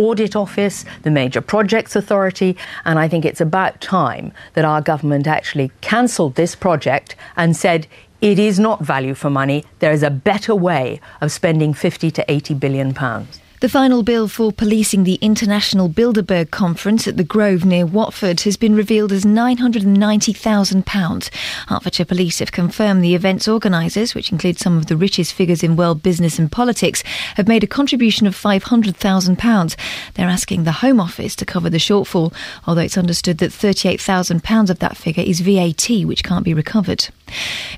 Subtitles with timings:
[0.00, 5.26] Audit Office, the Major Projects Authority, and I think it's about time that our government
[5.26, 7.88] actually cancelled this project and said
[8.20, 9.64] it is not value for money.
[9.80, 13.40] There is a better way of spending 50 to 80 billion pounds.
[13.60, 18.56] The final bill for policing the International Bilderberg Conference at the Grove near Watford has
[18.56, 21.34] been revealed as £990,000.
[21.66, 25.74] Hertfordshire Police have confirmed the event's organisers, which include some of the richest figures in
[25.74, 27.02] world business and politics,
[27.34, 29.76] have made a contribution of £500,000.
[30.14, 32.32] They're asking the Home Office to cover the shortfall,
[32.64, 37.08] although it's understood that £38,000 of that figure is VAT, which can't be recovered.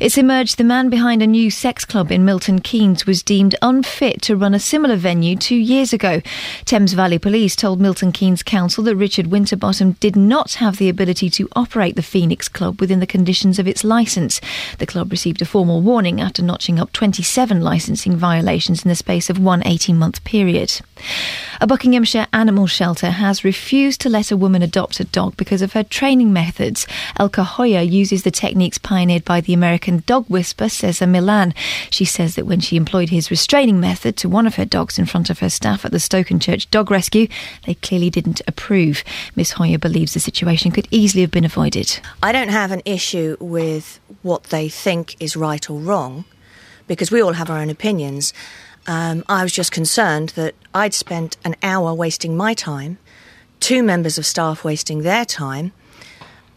[0.00, 4.22] It's emerged the man behind a new sex club in Milton Keynes was deemed unfit
[4.22, 6.22] to run a similar venue two years ago.
[6.64, 11.28] Thames Valley Police told Milton Keynes Council that Richard Winterbottom did not have the ability
[11.30, 14.40] to operate the Phoenix Club within the conditions of its licence.
[14.78, 19.28] The club received a formal warning after notching up 27 licensing violations in the space
[19.28, 20.80] of one 18 month period.
[21.60, 25.74] A Buckinghamshire animal shelter has refused to let a woman adopt a dog because of
[25.74, 26.86] her training methods.
[27.18, 31.54] Elka Hoyer uses the techniques pioneered by the American dog whisperer Cesar Millan.
[31.90, 35.06] She says that when she employed his restraining method to one of her dogs in
[35.06, 37.28] front of her staff at the Stokenchurch Dog Rescue,
[37.66, 39.04] they clearly didn't approve.
[39.36, 42.00] Miss Hoyer believes the situation could easily have been avoided.
[42.22, 46.24] I don't have an issue with what they think is right or wrong
[46.86, 48.32] because we all have our own opinions.
[48.86, 52.98] Um, I was just concerned that I'd spent an hour wasting my time,
[53.60, 55.72] two members of staff wasting their time,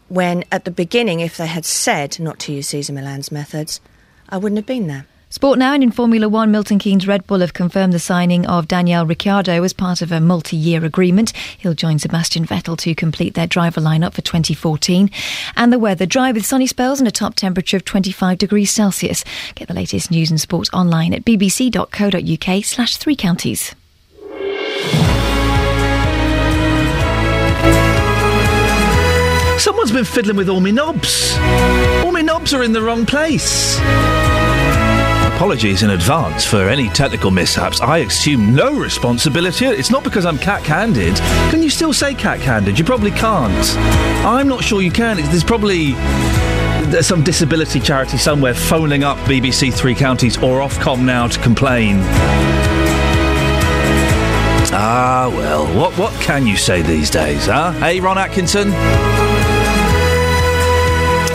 [0.08, 3.80] when at the beginning, if they had said not to use Cesar Millan's methods,
[4.28, 5.06] I wouldn't have been there.
[5.34, 8.68] Sport now and in Formula One, Milton Keynes Red Bull have confirmed the signing of
[8.68, 11.32] Daniel Ricciardo as part of a multi-year agreement.
[11.58, 15.10] He'll join Sebastian Vettel to complete their driver lineup for 2014.
[15.56, 19.24] And the weather dry with sunny spells and a top temperature of 25 degrees Celsius.
[19.56, 23.74] Get the latest news and sports online at bbc.co.uk slash three counties.
[29.58, 31.36] Someone's been fiddling with all my knobs.
[32.04, 33.78] All my knobs are in the wrong place.
[35.34, 37.80] Apologies in advance for any technical mishaps.
[37.80, 39.66] I assume no responsibility.
[39.66, 41.16] It's not because I'm cat-handed.
[41.50, 42.78] Can you still say cat-handed?
[42.78, 43.76] You probably can't.
[44.24, 45.16] I'm not sure you can.
[45.16, 45.94] There's probably
[47.02, 51.98] some disability charity somewhere phoning up BBC Three Counties or Ofcom now to complain.
[54.76, 57.72] Ah, well, what what can you say these days, huh?
[57.72, 58.72] Hey, Ron Atkinson.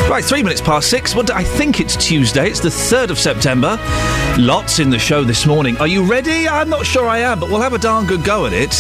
[0.09, 1.13] Right, three minutes past six.
[1.13, 2.49] What do, I think it's Tuesday.
[2.49, 3.77] It's the 3rd of September.
[4.39, 5.77] Lots in the show this morning.
[5.77, 6.47] Are you ready?
[6.47, 8.73] I'm not sure I am, but we'll have a darn good go at it.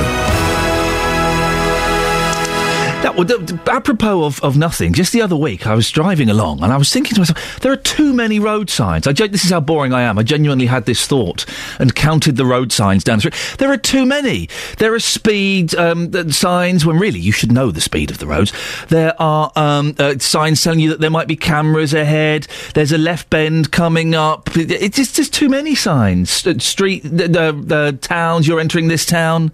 [3.07, 3.25] Now,
[3.69, 6.93] apropos of, of nothing, just the other week I was driving along and I was
[6.93, 9.07] thinking to myself, there are too many road signs.
[9.07, 10.19] I, this is how boring I am.
[10.19, 11.47] I genuinely had this thought
[11.79, 13.59] and counted the road signs down the street.
[13.59, 14.49] There are too many.
[14.79, 18.53] There are speed um, signs when really you should know the speed of the roads.
[18.89, 22.49] There are um, uh, signs telling you that there might be cameras ahead.
[22.75, 24.51] There's a left bend coming up.
[24.57, 26.31] It's just, just too many signs.
[26.31, 29.53] Street, the, the, the towns, you're entering this town.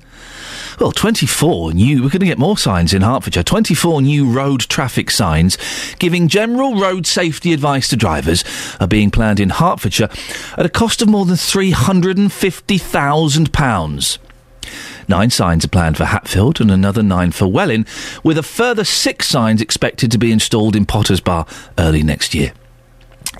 [0.81, 3.42] Well, 24 new, we're going to get more signs in Hertfordshire.
[3.45, 5.59] 24 new road traffic signs
[5.99, 8.45] giving general road safety advice to drivers
[8.81, 10.09] are being planned in Hertfordshire
[10.57, 14.19] at a cost of more than £350,000.
[15.09, 17.87] Nine signs are planned for Hatfield and another nine for Welwyn,
[18.23, 21.47] with a further six signs expected to be installed in Potters Bar
[21.79, 22.53] early next year.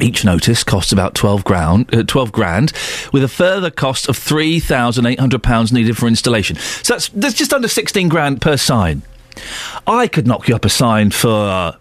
[0.01, 2.73] Each notice costs about 12 grand, uh, 12 grand
[3.13, 6.57] with a further cost of £3,800 needed for installation.
[6.57, 9.03] So that's, that's just under 16 grand per sign.
[9.87, 11.77] I could knock you up a sign for, uh,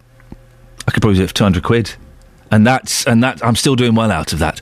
[0.87, 1.93] I could probably do it for 200 quid.
[2.51, 4.59] And that's, and that, I'm still doing well out of that.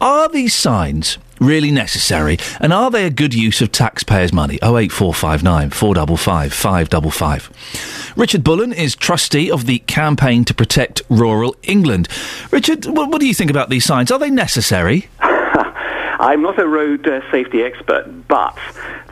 [0.00, 2.38] Are these signs really necessary?
[2.58, 4.54] And are they a good use of taxpayers' money?
[4.62, 8.14] 08459 455 555.
[8.16, 12.08] Richard Bullen is trustee of the Campaign to Protect Rural England.
[12.50, 14.10] Richard, what, what do you think about these signs?
[14.10, 15.08] Are they necessary?
[15.20, 18.56] I'm not a road uh, safety expert, but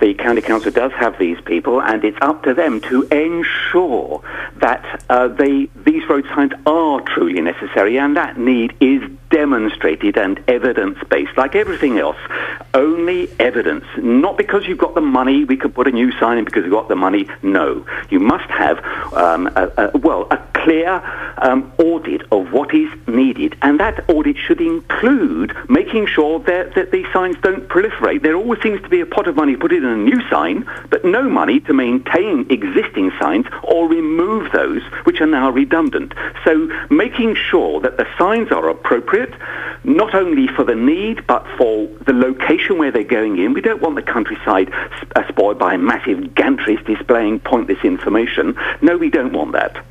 [0.00, 4.22] the county council does have these people, and it's up to them to ensure
[4.56, 10.42] that uh, they, these road signs are truly necessary, and that need is demonstrated and
[10.48, 12.16] evidence based, like everything else.
[12.74, 15.44] Only evidence, not because you've got the money.
[15.44, 17.28] We could put a new sign in because you've got the money.
[17.42, 18.84] No, you must have
[19.14, 21.02] um, a, a, well a clear
[21.38, 26.90] um, audit of what is needed, and that audit should include making sure that, that
[26.90, 28.22] these signs don't proliferate.
[28.22, 31.04] There always seems to be a pot of money put in a new sign, but
[31.04, 36.12] no money to maintain existing signs or remove those which are now redundant.
[36.44, 39.34] So making sure that the signs are appropriate,
[39.84, 43.52] not only for the need, but for the location where they're going in.
[43.52, 44.72] We don't want the countryside
[45.14, 48.56] uh, spoiled by massive gantries displaying pointless information.
[48.82, 49.84] No, we don't want that.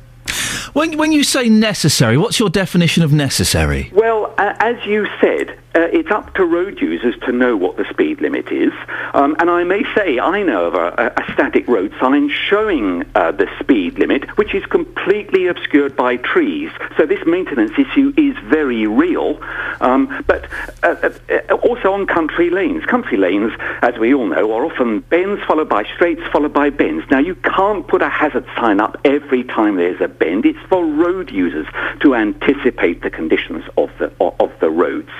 [0.72, 3.90] When, when you say necessary, what's your definition of necessary?
[3.94, 7.84] Well, uh, as you said, uh, it's up to road users to know what the
[7.90, 8.72] speed limit is.
[9.12, 13.32] Um, and I may say I know of a, a static road sign showing uh,
[13.32, 16.70] the speed limit, which is completely obscured by trees.
[16.96, 19.38] So this maintenance issue is very real.
[19.82, 20.48] Um, but
[20.82, 22.84] uh, uh, also on country lanes.
[22.86, 23.52] Country lanes,
[23.82, 27.04] as we all know, are often bends followed by straights followed by bends.
[27.10, 30.46] Now, you can't put a hazard sign up every time there's a bend.
[30.46, 31.66] It's for road users
[32.00, 35.10] to anticipate the conditions of the, of the roads.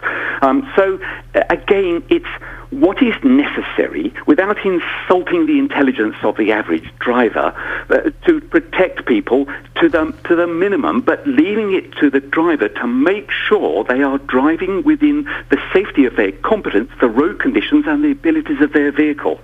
[0.76, 1.00] So,
[1.34, 2.26] uh, again, it's
[2.70, 7.54] what is necessary without insulting the intelligence of the average driver
[7.90, 9.46] uh, to protect people
[9.80, 14.02] to the, to the minimum, but leaving it to the driver to make sure they
[14.02, 18.72] are driving within the safety of their competence, the road conditions, and the abilities of
[18.72, 19.40] their vehicle.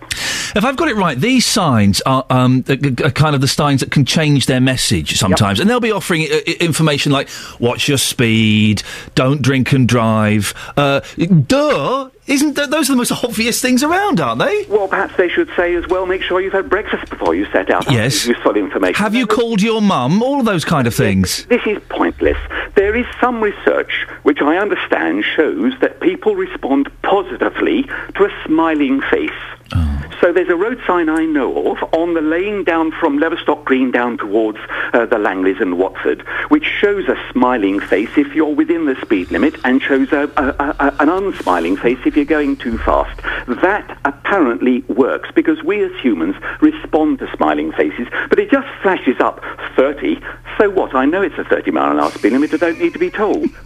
[0.54, 3.90] If I've got it right, these signs are, um, are kind of the signs that
[3.90, 5.62] can change their message sometimes, yep.
[5.62, 7.28] and they'll be offering uh, information like
[7.58, 8.82] "Watch your speed,"
[9.14, 11.00] "Don't drink and drive." Uh,
[11.46, 14.66] duh, isn't th- those are the most obvious things around, aren't they?
[14.68, 16.06] Well, perhaps they should say as well.
[16.06, 17.90] Make sure you've had breakfast before you set out.
[17.90, 19.02] Yes, useful information.
[19.02, 20.22] Have you called your mum?
[20.22, 21.46] All of those kind of things.
[21.46, 22.38] This is pointless.
[22.74, 27.84] There is some research which I understand shows that people respond positively
[28.16, 29.30] to a smiling face.
[29.74, 30.02] Oh.
[30.22, 33.90] So there's a road sign I know of on the lane down from Leverstock Green
[33.90, 34.58] down towards
[34.92, 39.32] uh, the Langleys and Watford, which shows a smiling face if you're within the speed
[39.32, 43.20] limit and shows a, a, a, an unsmiling face if you're going too fast.
[43.62, 49.18] That apparently works because we as humans respond to smiling faces, but it just flashes
[49.18, 49.42] up
[49.74, 50.20] 30.
[50.58, 50.94] So what?
[50.94, 52.54] I know it's a 30 mile an hour speed limit.
[52.54, 53.46] I don't need to be told.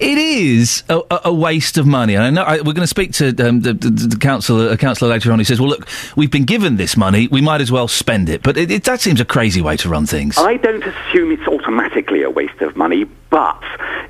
[0.00, 2.14] it is a, a, waste of money.
[2.14, 5.32] And I know I, we're going to speak to um, the, the, the councillor, later
[5.32, 5.38] on.
[5.38, 7.28] He says, "Well, look, we've been given this money.
[7.28, 9.88] We might as well spend it." But it, it, that seems a crazy way to
[9.88, 10.38] run things.
[10.38, 13.62] I don't assume it's automatically a waste of money, but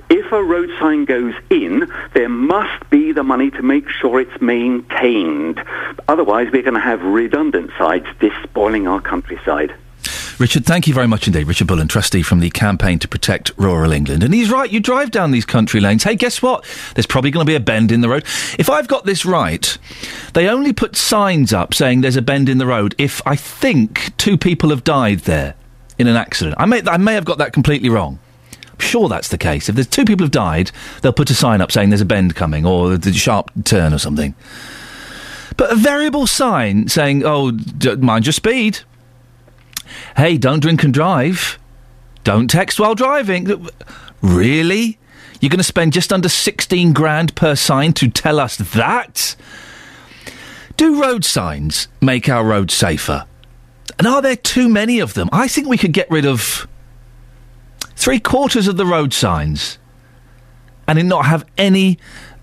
[0.09, 4.41] if a road sign goes in, there must be the money to make sure it's
[4.41, 5.63] maintained.
[6.09, 9.75] Otherwise, we're going to have redundant sides despoiling our countryside.
[10.41, 11.47] Richard, thank you very much indeed.
[11.47, 14.23] Richard Bullen, trustee from the Campaign to Protect Rural England.
[14.23, 16.05] And he's right, you drive down these country lanes.
[16.05, 16.65] Hey, guess what?
[16.95, 18.25] There's probably going to be a bend in the road.
[18.59, 19.77] If I've got this right,
[20.33, 24.17] they only put signs up saying there's a bend in the road if I think
[24.17, 25.57] two people have died there
[25.99, 26.57] in an accident.
[26.59, 28.19] I may, I may have got that completely wrong.
[28.73, 29.69] I'm sure that's the case.
[29.69, 30.71] If there's two people have died,
[31.03, 33.99] they'll put a sign up saying there's a bend coming or the sharp turn or
[33.99, 34.35] something.
[35.59, 37.53] But a variable sign saying, oh,
[37.99, 38.81] mind your speed
[40.17, 41.59] Hey, don't drink and drive.
[42.25, 43.69] Don't text while driving.
[44.21, 44.99] Really?
[45.41, 49.37] You're going to spend just under 16 grand per sign to tell us that?
[50.77, 53.25] Do road signs make our roads safer?
[53.99, 55.29] And are there too many of them?
[55.33, 56.67] I think we could get rid of
[57.97, 59.79] three quarters of the road signs
[60.87, 61.99] and it not have any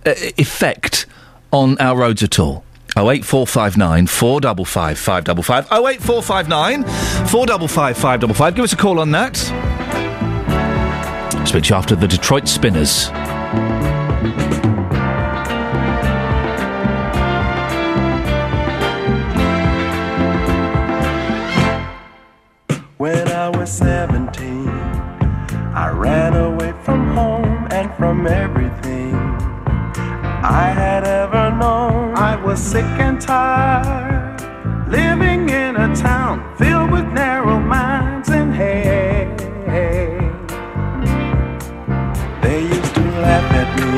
[0.05, 1.05] uh, effect
[1.51, 2.63] on our roads at all.
[2.97, 5.65] 08459 455 555.
[5.65, 6.83] 08459
[7.27, 8.55] 455 555.
[8.55, 9.37] Give us a call on that.
[11.47, 13.09] Switch after the Detroit Spinners.
[22.97, 28.76] When I was 17, I ran away from home and from everything.
[30.43, 32.15] I had ever known.
[32.15, 34.41] I was sick and tired,
[34.87, 39.37] living in a town filled with narrow minds and hate.
[42.41, 43.93] They used to laugh at me.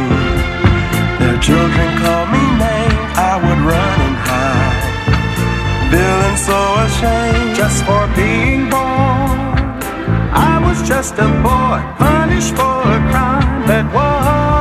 [1.19, 3.11] Their children called me names.
[3.31, 4.81] I would run and hide,
[5.91, 9.37] feeling so ashamed just for being born.
[10.31, 14.58] I was just a boy, punished for a crime that was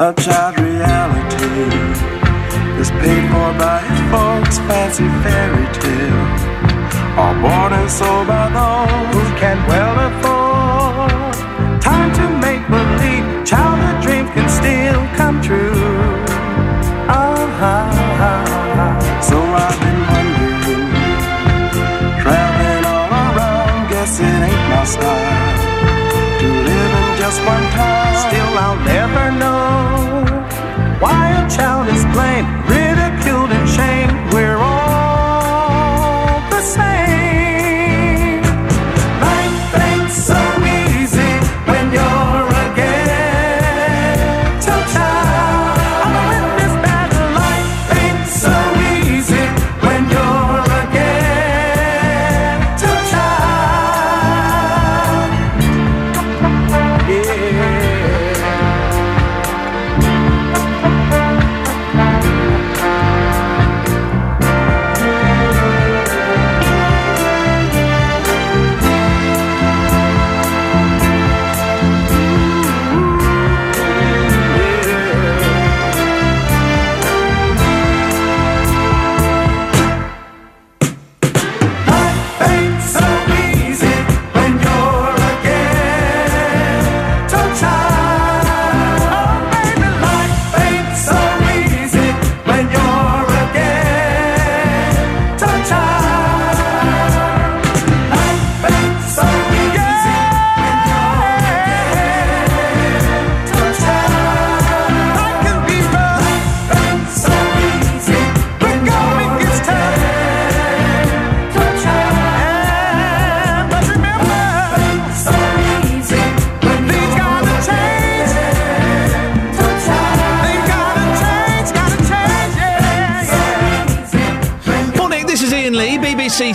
[0.00, 1.66] A child reality
[2.78, 7.18] is paid for by his folks' fancy fairy tale.
[7.18, 9.07] All bought and sold by those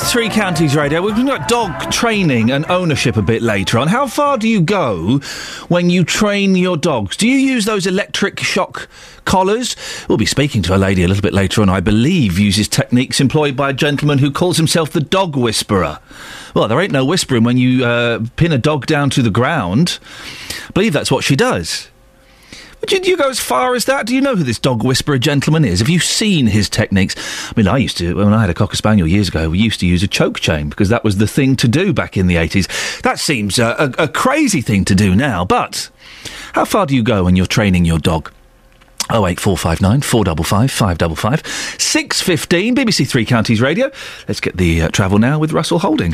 [0.02, 1.02] Three Counties Radio.
[1.02, 3.88] We've got dog training and ownership a bit later on.
[3.88, 5.20] How far do you go
[5.68, 7.16] when you train your dogs?
[7.16, 8.88] Do you use those electric shock
[9.26, 9.76] collars?
[10.08, 13.20] We'll be speaking to a lady a little bit later on, I believe, uses techniques
[13.20, 16.00] employed by a gentleman who calls himself the dog whisperer.
[16.56, 20.00] Well, there ain't no whispering when you uh, pin a dog down to the ground.
[20.68, 21.90] I believe that's what she does.
[22.88, 24.06] Do, do you go as far as that?
[24.06, 25.80] Do you know who this dog whisperer gentleman is?
[25.80, 27.16] Have you seen his techniques?
[27.50, 29.80] I mean, I used to, when I had a Cocker Spaniel years ago, we used
[29.80, 32.36] to use a choke chain because that was the thing to do back in the
[32.36, 33.02] 80s.
[33.02, 35.90] That seems a, a crazy thing to do now, but
[36.54, 38.32] how far do you go when you're training your dog?
[39.10, 43.92] 08459 455 555 615 BBC Three Counties Radio.
[44.28, 46.14] Let's get the uh, travel now with Russell Holding.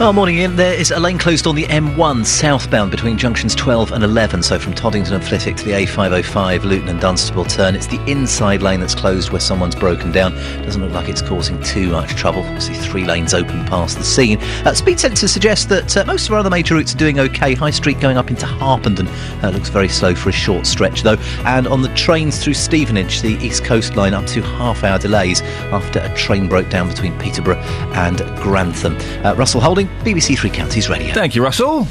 [0.00, 0.54] Oh, morning, Iain.
[0.54, 4.56] There is a lane closed on the M1 southbound between junctions 12 and 11, so
[4.56, 7.74] from Toddington and Flitwick to the A505 Luton and Dunstable turn.
[7.74, 10.36] It's the inside lane that's closed where someone's broken down.
[10.62, 12.44] Doesn't look like it's causing too much trouble.
[12.60, 14.38] See three lanes open past the scene.
[14.64, 17.54] Uh, speed sensors suggest that uh, most of our other major routes are doing okay.
[17.54, 19.08] High Street going up into Harpenden
[19.42, 21.18] uh, looks very slow for a short stretch, though.
[21.44, 25.42] And on the trains through Stevenage, the East Coast line up to half hour delays
[25.72, 27.58] after a train broke down between Peterborough
[27.94, 28.96] and Grantham.
[29.26, 31.12] Uh, Russell Holding, BBC Three Counties Radio.
[31.14, 31.86] Thank you, Russell.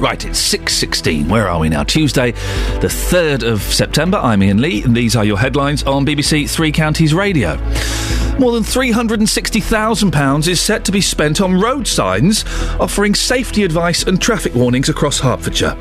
[0.00, 1.28] Right, it's 6.16.
[1.28, 1.84] Where are we now?
[1.84, 2.30] Tuesday,
[2.80, 4.16] the 3rd of September.
[4.16, 7.56] I'm Iain Lee, and these are your headlines on BBC Three Counties Radio.
[8.38, 12.46] More than £360,000 is set to be spent on road signs
[12.80, 15.74] offering safety advice and traffic warnings across Hertfordshire.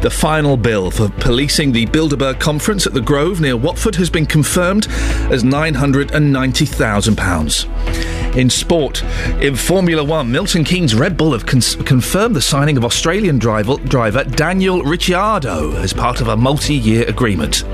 [0.00, 4.26] The final bill for policing the Bilderberg conference at the Grove near Watford has been
[4.26, 4.86] confirmed
[5.32, 8.19] as £990,000.
[8.36, 9.02] In sport,
[9.40, 13.76] in Formula One, Milton Keynes Red Bull have cons- confirmed the signing of Australian driver,
[13.78, 17.64] driver Daniel Ricciardo as part of a multi year agreement.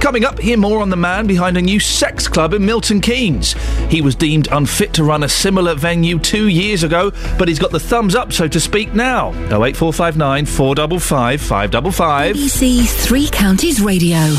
[0.00, 3.54] Coming up, hear more on the man behind a new sex club in Milton Keynes.
[3.90, 7.72] He was deemed unfit to run a similar venue two years ago, but he's got
[7.72, 9.30] the thumbs up, so to speak, now.
[9.50, 12.36] 08459 455 555.
[12.36, 14.36] BBC Three Counties Radio.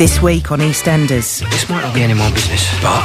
[0.00, 1.46] This week on EastEnders.
[1.50, 3.04] This might not be any more business, but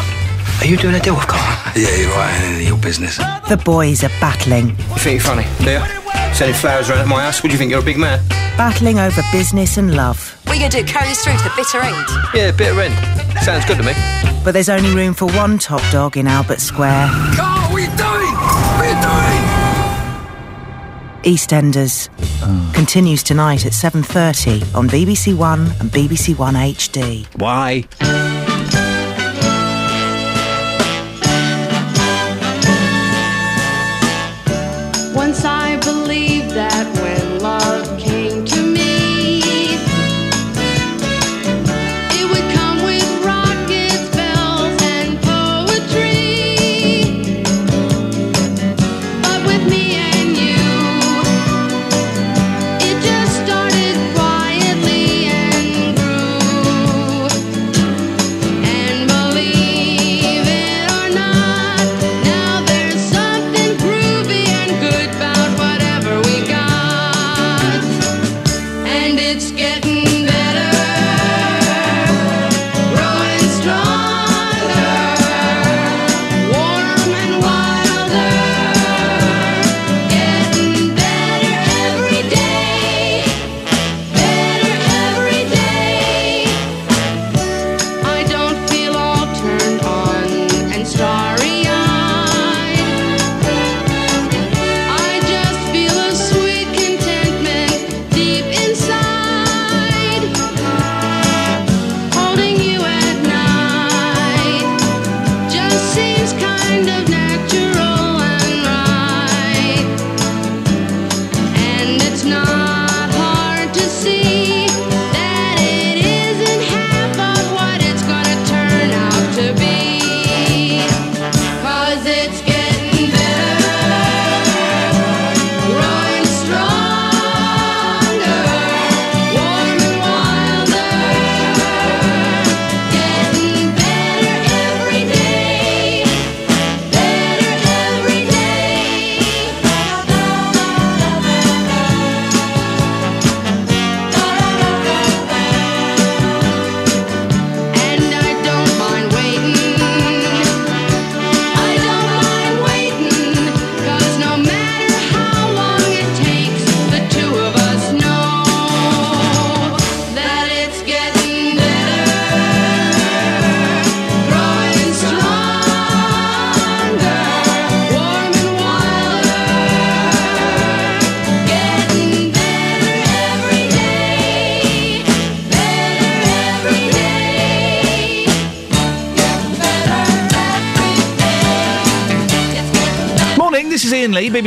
[0.62, 1.44] are you doing a deal with Carl?
[1.75, 3.18] Yeah, you're right, ain't any of your business.
[3.18, 4.70] The boys are battling.
[4.70, 6.34] You think you're funny, do you?
[6.34, 7.44] Sending flowers around at my house?
[7.44, 7.72] What do you think?
[7.72, 8.25] You're a big man?
[8.56, 10.40] Battling over business and love.
[10.46, 10.88] What are you going to do?
[10.88, 12.08] Carry this through to the bitter end?
[12.34, 13.44] Yeah, bitter end.
[13.44, 13.92] Sounds good to me.
[14.46, 17.10] But there's only room for one top dog in Albert Square.
[17.36, 17.64] Carl,
[21.25, 22.08] EastEnders
[22.74, 27.25] continues tonight at 7:30 on BBC One and BBC One HD.
[27.38, 27.84] Why?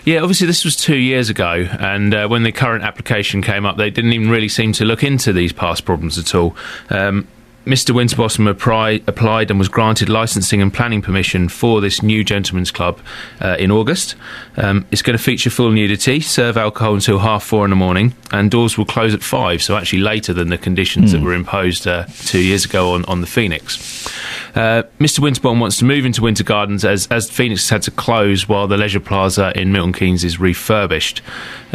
[0.05, 3.77] Yeah, obviously this was two years ago, and uh, when the current application came up,
[3.77, 6.57] they didn't even really seem to look into these past problems at all.
[6.91, 7.29] Um,
[7.69, 7.95] Mr.
[7.95, 12.99] Winterbottom appri- applied and was granted licensing and planning permission for this new gentlemen's club
[13.43, 14.15] uh, in August.
[14.57, 18.15] Um, it's going to feature full nudity, serve alcohol until half four in the morning,
[18.33, 21.87] and doors will close at five, so actually later than the conditions that were imposed
[21.87, 24.09] uh, two years ago on, on the Phoenix.
[24.55, 25.19] Uh, Mr.
[25.19, 28.67] Winterbottom wants to move into Winter Gardens as, as Phoenix has had to close while
[28.67, 31.21] the Leisure Plaza in Milton Keynes is refurbished.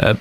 [0.00, 0.14] Uh,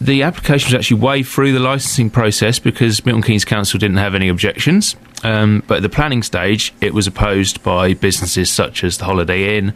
[0.00, 4.14] the application was actually waived through the licensing process because Milton Keynes Council didn't have
[4.14, 4.94] any objections.
[5.24, 9.58] Um, but at the planning stage, it was opposed by businesses such as the Holiday
[9.58, 9.74] Inn,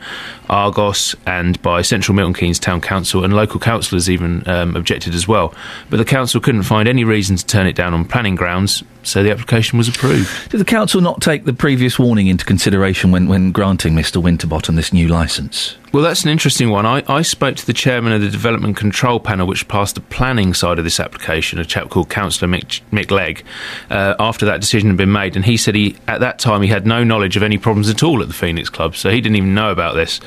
[0.49, 5.27] Argos, and by Central Milton Keynes Town Council, and local councillors even um, objected as
[5.27, 5.55] well.
[5.89, 9.23] But the council couldn't find any reason to turn it down on planning grounds, so
[9.23, 10.51] the application was approved.
[10.51, 14.23] Did the council not take the previous warning into consideration when, when granting Mr.
[14.23, 15.77] Winterbottom this new licence?
[15.93, 16.87] Well, that's an interesting one.
[16.87, 20.55] I, I spoke to the chairman of the Development Control Panel, which passed the planning
[20.55, 23.43] side of this application, a chap called Councillor Mick, Mick Legg,
[23.91, 25.30] uh, after that decision had been made.
[25.37, 28.03] And he said he, at that time, he had no knowledge of any problems at
[28.03, 30.21] all at the Phoenix Club, so he didn't even know about this.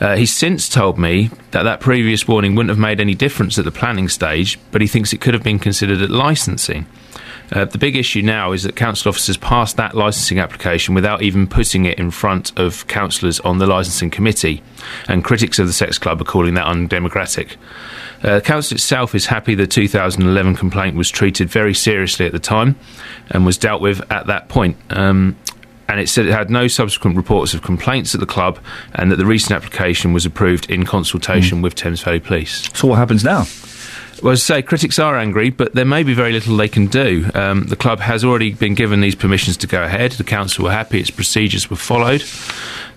[0.00, 3.64] Uh, he's since told me that that previous warning wouldn't have made any difference at
[3.64, 6.86] the planning stage, but he thinks it could have been considered at licensing.
[7.52, 11.46] Uh, the big issue now is that council officers passed that licensing application without even
[11.46, 14.62] putting it in front of councillors on the licensing committee,
[15.08, 17.56] and critics of the sex club are calling that undemocratic.
[18.22, 22.38] Uh, the council itself is happy the 2011 complaint was treated very seriously at the
[22.38, 22.76] time
[23.30, 24.76] and was dealt with at that point.
[24.90, 25.36] Um,
[25.88, 28.58] and it said it had no subsequent reports of complaints at the club,
[28.94, 32.68] and that the recent application was approved in consultation with Thames Valley Police.
[32.74, 33.44] So, what happens now?
[34.22, 36.86] Well, as I say, critics are angry, but there may be very little they can
[36.86, 37.30] do.
[37.34, 40.12] Um, the club has already been given these permissions to go ahead.
[40.12, 42.24] The council were happy its procedures were followed,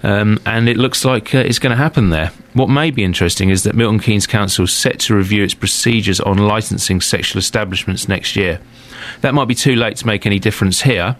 [0.01, 2.31] um, and it looks like uh, it's going to happen there.
[2.53, 6.19] What may be interesting is that Milton Keynes Council is set to review its procedures
[6.19, 8.60] on licensing sexual establishments next year.
[9.21, 11.17] That might be too late to make any difference here,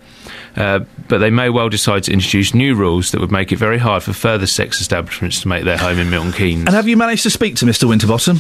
[0.56, 3.78] uh, but they may well decide to introduce new rules that would make it very
[3.78, 6.66] hard for further sex establishments to make their home in Milton Keynes.
[6.66, 7.88] And have you managed to speak to Mr.
[7.88, 8.40] Winterbottom?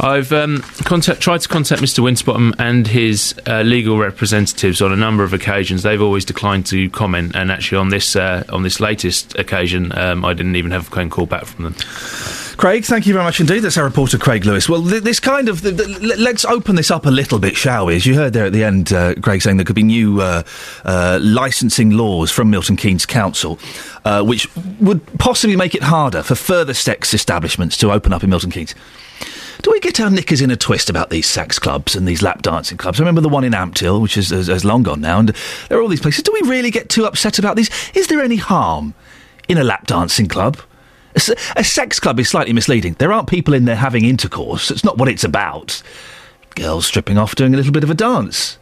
[0.00, 2.00] I've um, contact, tried to contact Mr.
[2.00, 5.82] Winterbottom and his uh, legal representatives on a number of occasions.
[5.82, 10.24] They've always declined to comment, and actually on this uh, on this latest occasion, um,
[10.24, 11.74] I didn't even have a phone call back from them.
[12.56, 13.60] Craig, thank you very much indeed.
[13.60, 14.66] That's our reporter, Craig Lewis.
[14.66, 15.60] Well, th- this kind of.
[15.60, 17.96] Th- th- let's open this up a little bit, shall we?
[17.96, 20.42] As you heard there at the end, uh, Craig saying there could be new uh,
[20.82, 23.58] uh, licensing laws from Milton Keynes Council,
[24.06, 24.48] uh, which
[24.80, 28.74] would possibly make it harder for further sex establishments to open up in Milton Keynes.
[29.60, 32.40] Do we get our knickers in a twist about these sex clubs and these lap
[32.40, 32.98] dancing clubs?
[32.98, 35.28] I remember the one in Ampthill, which is, is, is long gone now, and
[35.68, 36.22] there are all these places.
[36.22, 37.68] Do we really get too upset about these?
[37.94, 38.94] Is there any harm
[39.46, 40.56] in a lap dancing club?
[41.56, 42.94] A, sex club is slightly misleading.
[42.94, 44.70] There aren't people in there having intercourse.
[44.70, 45.82] It's not what it's about.
[46.54, 48.58] Girls stripping off doing a little bit of a dance.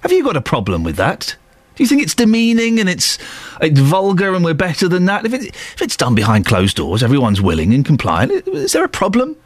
[0.00, 1.36] Have you got a problem with that?
[1.74, 3.18] Do you think it's demeaning and it's,
[3.60, 5.26] it's vulgar and we're better than that?
[5.26, 8.88] If, it, if it's done behind closed doors, everyone's willing and compliant, is there a
[8.88, 9.36] problem?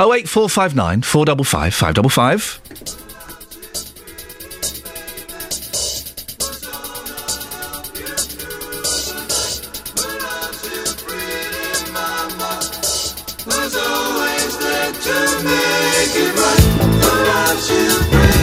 [0.00, 3.05] 08459 455 555.
[15.44, 16.64] Make it right?
[17.26, 18.35] Loves you, pretty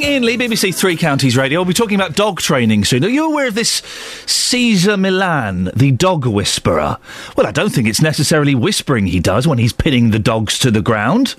[0.00, 1.60] 6.30, BBC Three Counties Radio.
[1.60, 3.04] We'll be talking about dog training soon.
[3.04, 3.82] Are you aware of this
[4.26, 6.98] Cesar Millan, the dog whisperer?
[7.36, 10.70] Well, I don't think it's necessarily whispering he does when he's pinning the dogs to
[10.70, 11.34] the ground.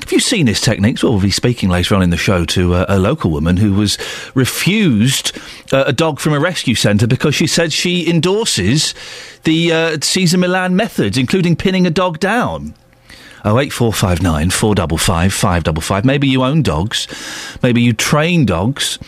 [0.00, 1.02] Have you seen his techniques?
[1.02, 3.74] Well, we'll be speaking later on in the show to uh, a local woman who
[3.74, 3.98] was
[4.34, 5.36] refused
[5.72, 8.94] uh, a dog from a rescue centre because she said she endorses
[9.44, 12.74] the uh, Cesar Millan methods, including pinning a dog down.
[13.44, 16.04] Oh eight four five nine four double five five double five.
[16.04, 17.06] Maybe you own dogs,
[17.62, 18.98] maybe you train dogs,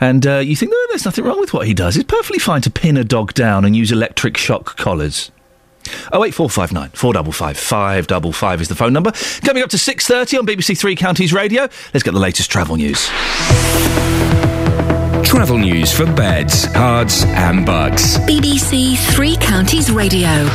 [0.00, 1.96] and uh, you think no, there's nothing wrong with what he does.
[1.96, 5.30] It's perfectly fine to pin a dog down and use electric shock collars.
[6.12, 9.10] Oh eight four five nine four double five five double five is the phone number.
[9.44, 11.62] Coming up to six thirty on BBC Three Counties Radio.
[11.92, 13.08] Let's get the latest travel news.
[15.24, 18.18] Travel news for beds, cards, and bugs.
[18.18, 20.46] BBC Three Counties Radio.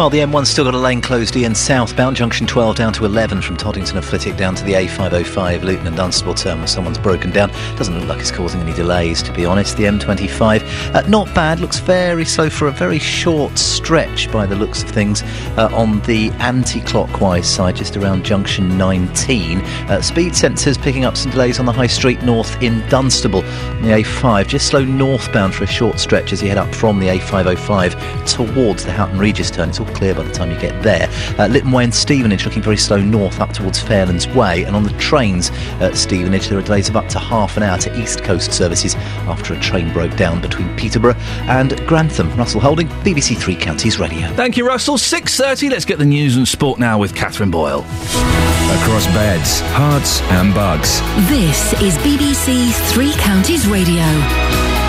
[0.00, 3.42] Well, the M1's still got a lane closed Iain southbound, junction 12 down to 11
[3.42, 6.68] from Toddington and Flitwick down to the A505 Luton and Dunstable turn terminal.
[6.68, 7.50] Someone's broken down.
[7.76, 9.76] Doesn't look like it's causing any delays, to be honest.
[9.76, 14.56] The M25, uh, not bad, looks very slow for a very short stretch by the
[14.56, 15.22] looks of things
[15.58, 19.58] uh, on the anti clockwise side, just around junction 19.
[19.58, 23.42] Uh, speed sensors picking up some delays on the High Street North in Dunstable.
[23.42, 27.08] The A5, just slow northbound for a short stretch as you head up from the
[27.08, 29.68] A505 towards the Houghton Regis turn.
[29.68, 31.08] It's all clear by the time you get there.
[31.38, 34.64] Uh, Lytton Way and Stevenage looking very slow north up towards Fairlands Way.
[34.64, 35.50] And on the trains
[35.80, 38.94] at Stevenage, there are delays of up to half an hour to East Coast services
[39.26, 41.16] after a train broke down between Peterborough
[41.48, 42.30] and Grantham.
[42.36, 44.28] Russell Holding, BBC Three Counties Radio.
[44.34, 44.98] Thank you, Russell.
[44.98, 45.68] Six thirty.
[45.68, 47.80] Let's get the news and sport now with Catherine Boyle.
[47.80, 51.00] Across beds, Herts, and bugs.
[51.28, 54.79] This is BBC Three Counties Radio.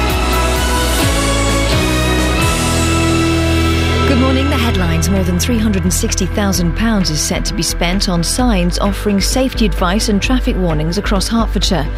[4.12, 4.50] Good morning.
[4.50, 10.10] The headlines More than £360,000 is set to be spent on signs offering safety advice
[10.10, 11.90] and traffic warnings across Hertfordshire.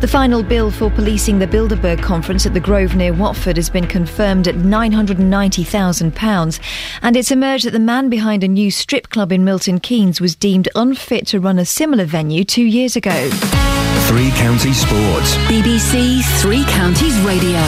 [0.00, 3.86] The final bill for policing the Bilderberg conference at the Grove near Watford has been
[3.86, 6.60] confirmed at £990,000.
[7.02, 10.34] And it's emerged that the man behind a new strip club in Milton Keynes was
[10.34, 13.30] deemed unfit to run a similar venue two years ago.
[14.08, 15.36] Three Counties Sports.
[15.46, 17.60] BBC Three Counties Radio.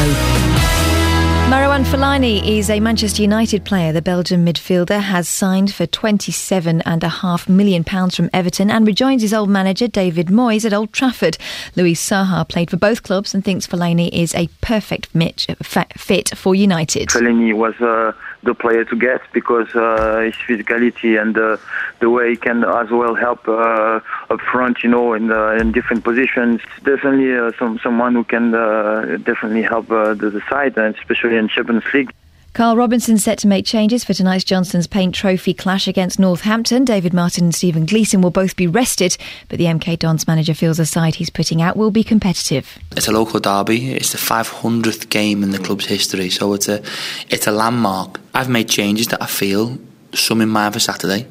[1.53, 3.93] Marwan Fellaini is a Manchester United player.
[3.93, 9.87] The Belgian midfielder has signed for £27.5 million from Everton and rejoins his old manager
[9.87, 11.37] David Moyes at Old Trafford.
[11.77, 17.11] Luis Saha played for both clubs and thinks Fellaini is a perfect fit for United.
[17.11, 18.13] Fellaini was uh,
[18.43, 21.57] the player to get because uh, his physicality and uh,
[22.01, 24.01] the way he can as well help uh,
[24.31, 26.61] up front, you know, in in different positions.
[26.83, 31.37] Definitely uh, some someone who can uh, definitely help uh, the, the side, and especially
[31.37, 32.11] in Champions League.
[32.55, 36.85] Karl Robinson set to make changes for tonight's Johnstone's Paint Trophy clash against Northampton.
[36.85, 39.17] David Martin and Stephen Gleeson will both be rested,
[39.49, 42.79] but the MK Dons manager feels the side he's putting out will be competitive.
[42.95, 43.93] It's a local derby.
[43.95, 46.83] It's the 500th game in the club's history, so it's a
[47.31, 48.21] it's a landmark.
[48.35, 49.79] I've made changes that I feel
[50.13, 51.27] some in mind for Saturday,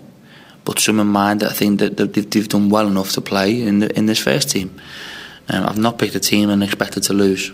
[0.65, 3.77] but some in mind that I think that they've done well enough to play in
[3.77, 4.73] the, in this first team.
[5.49, 7.51] Um, I've not picked a team and expected to lose.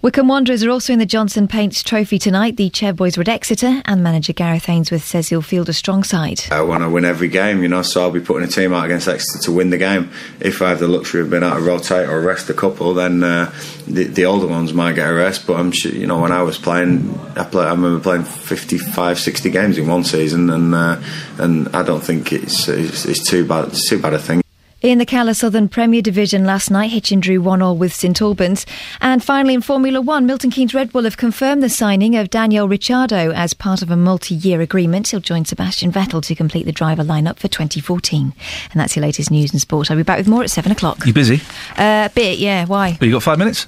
[0.00, 2.56] Wycombe Wanderers are also in the Johnstone Paints Trophy tonight.
[2.56, 6.04] The Chair Boys were at Exeter, and manager Gareth Ainsworth says he'll field a strong
[6.04, 6.42] side.
[6.52, 8.84] I want to win every game, you know, so I'll be putting a team out
[8.84, 10.12] against Exeter to win the game.
[10.38, 13.24] If I have the luxury of being able to rotate or rest a couple, then
[13.24, 13.52] uh,
[13.88, 15.48] the, the older ones might get a rest.
[15.48, 19.18] But I'm sure, you know, when I was playing, I, play, I remember playing 55,
[19.18, 21.02] 60 games in one season, and uh,
[21.38, 23.70] and I don't think it's, it's it's too bad.
[23.70, 24.42] It's too bad a thing.
[24.80, 28.64] In the Calor Southern Premier Division last night, Hitchin drew 1 all with St Albans.
[29.00, 32.68] And finally, in Formula One, Milton Keynes Red Bull have confirmed the signing of Daniel
[32.68, 35.08] Ricciardo as part of a multi year agreement.
[35.08, 38.32] He'll join Sebastian Vettel to complete the driver lineup for 2014.
[38.70, 39.90] And that's your latest news and sport.
[39.90, 41.04] I'll be back with more at 7 o'clock.
[41.04, 41.40] You busy?
[41.76, 42.64] Uh, bit, yeah.
[42.64, 42.96] Why?
[43.00, 43.66] Well, you got five minutes?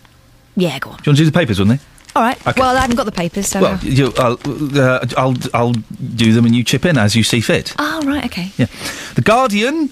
[0.54, 0.98] Yeah, go on.
[0.98, 1.86] Do you want to do the papers, wouldn't they?
[2.14, 2.46] All right.
[2.46, 2.60] Okay.
[2.60, 3.60] Well, I haven't got the papers, so.
[3.60, 4.38] Well, you, I'll,
[4.78, 7.74] uh, I'll I'll do them and you chip in as you see fit.
[7.80, 8.52] Oh, right, okay.
[8.56, 8.66] Yeah.
[9.16, 9.90] The Guardian.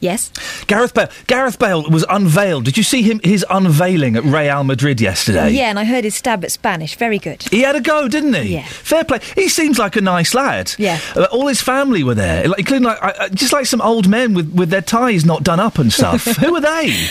[0.00, 0.30] Yes.
[0.66, 1.08] Gareth Bale.
[1.26, 2.64] Gareth Bale was unveiled.
[2.64, 5.50] Did you see him his unveiling at Real Madrid yesterday?
[5.50, 6.96] Yeah, and I heard his stab at Spanish.
[6.96, 7.42] Very good.
[7.50, 8.54] He had a go, didn't he?
[8.54, 8.64] Yeah.
[8.66, 9.20] Fair play.
[9.34, 10.72] He seems like a nice lad.
[10.78, 10.98] Yeah.
[11.14, 14.52] Uh, all his family were there, including like uh, just like some old men with,
[14.52, 16.24] with their ties not done up and stuff.
[16.38, 17.06] Who are they?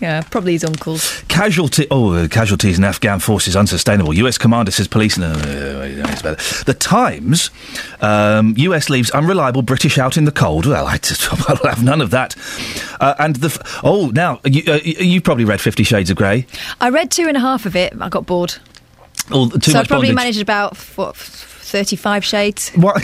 [0.00, 1.22] Yeah, probably his uncles.
[1.28, 1.86] Casualty.
[1.90, 4.12] Oh, uh, casualties in Afghan forces unsustainable.
[4.14, 4.36] U.S.
[4.36, 5.16] commander says police.
[5.16, 5.42] No, no,
[5.88, 6.34] no, no.
[6.66, 7.50] The Times.
[8.00, 8.90] Um, U.S.
[8.90, 10.66] leaves unreliable British out in the cold.
[10.66, 12.34] Well, I just, I'll have none of that.
[13.00, 13.46] Uh, and the.
[13.46, 16.46] F- oh, now you, uh, you- you've probably read Fifty Shades of Grey.
[16.80, 17.94] I read two and a half of it.
[18.00, 18.56] I got bored.
[19.30, 20.14] Oh, too so I probably bondage.
[20.16, 21.16] managed about what,
[21.74, 22.70] 35 shades.
[22.84, 23.02] What?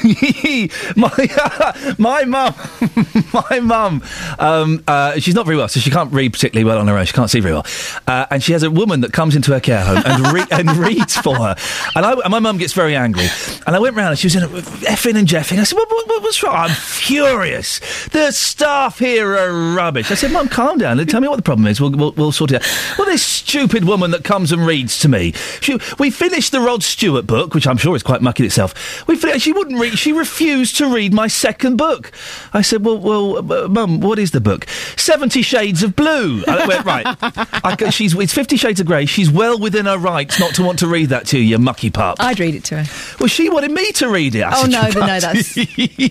[0.97, 2.55] my my mum,
[3.33, 4.03] my mum,
[4.39, 7.05] um, uh, she's not very well, so she can't read particularly well on her own.
[7.07, 7.67] She can't see very well,
[8.07, 10.71] uh, and she has a woman that comes into her care home and, re- and
[10.77, 11.57] reads for her.
[11.97, 13.27] And, I, and my mum gets very angry.
[13.67, 15.59] And I went round and she was in a, effing and jeffing.
[15.59, 16.55] I said, what, what, what- what's wrong?
[16.55, 17.81] I'm furious.
[18.09, 20.11] The staff here are rubbish.
[20.11, 21.81] I said, Mum, calm down and tell me what the problem is.
[21.81, 22.99] We'll, we'll, we'll sort it out.
[22.99, 25.33] Well, this stupid woman that comes and reads to me.
[25.61, 29.07] She, we finished the Rod Stewart book, which I'm sure is quite mucky in itself.
[29.07, 29.99] We she wouldn't read.
[29.99, 32.13] She refused to read my second book.
[32.53, 34.69] I said, well, well, uh, Mum, what is the book?
[34.97, 36.43] Seventy Shades of Blue.
[36.47, 37.07] I went, right.
[37.21, 39.07] I she's, it's Fifty Shades of Grey.
[39.07, 42.17] She's well within her rights not to want to read that to you, mucky pup.
[42.21, 43.17] I'd read it to her.
[43.19, 44.43] Well, she wanted me to read it.
[44.43, 45.55] I Oh said, no, but no, that's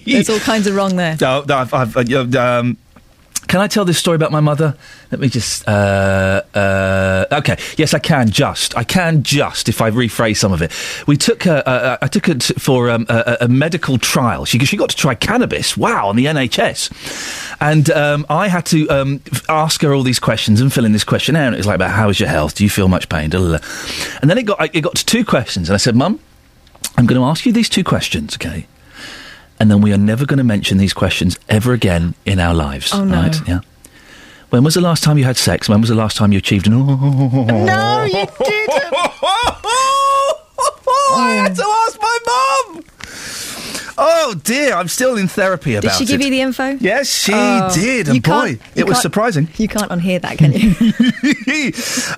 [0.06, 1.18] there's all kinds of wrong there.
[1.30, 2.78] No, no, I've, I've, uh, um,
[3.50, 4.78] can I tell this story about my mother?
[5.12, 5.68] Let me just.
[5.68, 8.30] Uh, uh, okay, yes, I can.
[8.30, 10.72] Just, I can just if I rephrase some of it.
[11.08, 11.64] We took her.
[11.66, 14.46] Uh, I took her for um, a, a medical trial.
[14.46, 15.76] She she got to try cannabis.
[15.76, 20.62] Wow, on the NHS, and um, I had to um, ask her all these questions
[20.62, 21.48] and fill in this questionnaire.
[21.48, 22.54] And it was like about how is your health?
[22.54, 23.34] Do you feel much pain?
[23.34, 26.20] And then it got it got to two questions, and I said, Mum,
[26.98, 28.68] I'm going to ask you these two questions, okay?
[29.60, 32.94] And then we are never going to mention these questions ever again in our lives.
[32.94, 33.22] Oh, no.
[33.22, 33.36] Right?
[33.48, 33.60] Yeah.
[34.52, 35.68] When was the last time you had sex?
[35.70, 36.74] When was the last time you achieved an?
[37.66, 38.94] No, you didn't.
[41.12, 41.79] I had to ask my mum.
[44.02, 45.98] Oh dear, I'm still in therapy about it.
[45.98, 46.26] Did she give it.
[46.26, 46.70] you the info?
[46.80, 49.50] Yes, she Oh, did, and boy, it was surprising.
[49.58, 50.72] You can't unhear that, can you?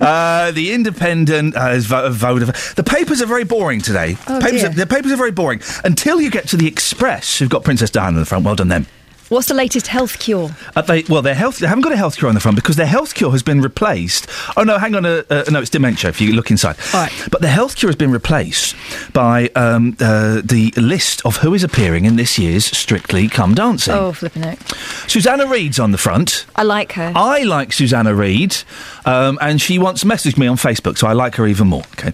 [0.00, 2.48] uh, the Independent uh, vo- voted.
[2.76, 4.16] The papers are very boring today.
[4.28, 4.64] Oh, papers.
[4.64, 7.90] Are, the papers are very boring until you get to the Express, who've got Princess
[7.90, 8.44] Diana in the front.
[8.44, 8.86] Well done, them.
[9.32, 10.50] What's the latest health cure?
[10.76, 11.58] Uh, they, well, their health.
[11.58, 13.62] They haven't got a health cure on the front because their health cure has been
[13.62, 14.26] replaced.
[14.58, 15.06] Oh no, hang on.
[15.06, 16.10] Uh, uh, no, it's dementia.
[16.10, 17.28] If you look inside, All right.
[17.30, 18.76] But the health cure has been replaced
[19.14, 23.94] by um, uh, the list of who is appearing in this year's Strictly Come Dancing.
[23.94, 24.60] Oh, flipping it.
[25.08, 26.44] Susanna Reid's on the front.
[26.54, 27.14] I like her.
[27.16, 28.58] I like Susanna Reid,
[29.06, 31.84] um, and she once messaged me on Facebook, so I like her even more.
[31.94, 32.12] Okay.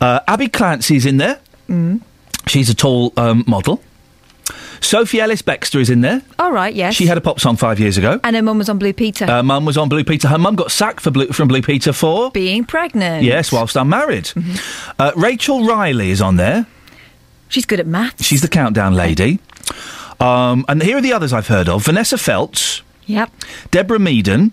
[0.00, 1.38] Uh, Abbey Clancy's in there.
[1.68, 2.00] Mm.
[2.48, 3.80] She's a tall um, model.
[4.80, 6.22] Sophie Ellis Bextor is in there.
[6.38, 6.94] All right, yes.
[6.94, 8.18] She had a pop song five years ago.
[8.24, 9.26] and her mum was on Blue Peter.
[9.26, 10.28] Her mum was on Blue Peter.
[10.28, 13.22] Her mum got sacked for Blue, from Blue Peter for being pregnant.
[13.24, 14.24] yes, whilst unmarried.
[14.24, 14.90] Mm-hmm.
[14.98, 16.66] Uh, Rachel Riley is on there.
[17.48, 18.24] She's good at maths.
[18.24, 19.38] She's the countdown lady.
[20.20, 23.30] Um, and here are the others I've heard of: Vanessa Feltz, Yep.
[23.70, 24.52] Deborah Meaden.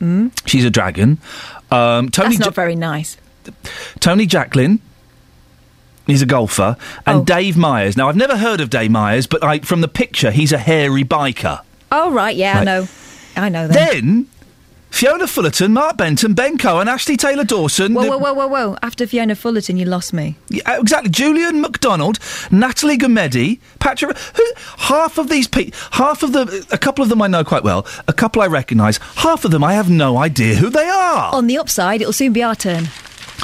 [0.00, 0.30] Mm.
[0.48, 1.18] She's a dragon.
[1.70, 3.16] Um, Tony That's not Ja- very nice.
[4.00, 4.80] Tony Jacklin.
[6.10, 7.24] He's a golfer, and Oh.
[7.24, 7.96] Dave Myers.
[7.96, 11.04] Now, I've never heard of Dave Myers, but I, from the picture, he's a hairy
[11.04, 11.60] biker.
[11.92, 12.88] Oh, right, yeah, I know.
[13.36, 13.74] I know that.
[13.92, 14.26] Then
[14.90, 17.94] Fiona Fullerton, Mark Benton, Ben Cohen, Ashley Taylor Dawson.
[17.94, 18.76] Whoa, the- whoa, whoa, whoa, whoa.
[18.82, 20.36] After Fiona Fullerton, you lost me.
[20.48, 21.10] Yeah, uh, exactly.
[21.10, 22.18] Julien Macdonald,
[22.50, 24.18] Natalie Gumede, Patrick.
[24.18, 24.44] Who?
[24.78, 25.78] Half of these people.
[25.92, 26.66] Half of the.
[26.72, 27.86] A couple of them I know quite well.
[28.08, 28.98] A couple I recognise.
[29.16, 31.32] Half of them I have no idea who they are.
[31.32, 32.88] On the upside, it'll soon be our turn.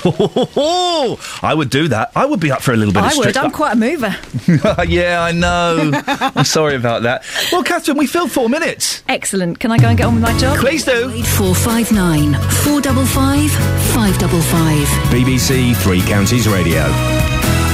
[0.04, 2.12] I would do that.
[2.14, 3.36] I would be up for a little bit of I would.
[3.36, 4.14] I'm quite a mover.
[4.86, 5.90] yeah, I know.
[6.06, 7.24] I'm sorry about that.
[7.52, 9.02] Well, Catherine, we filled four minutes.
[9.08, 9.58] Excellent.
[9.58, 10.58] Can I go and get on with my job?
[10.58, 11.10] Please do.
[11.24, 13.50] 459 455
[13.92, 14.86] 555.
[15.10, 16.82] BBC Three Counties Radio.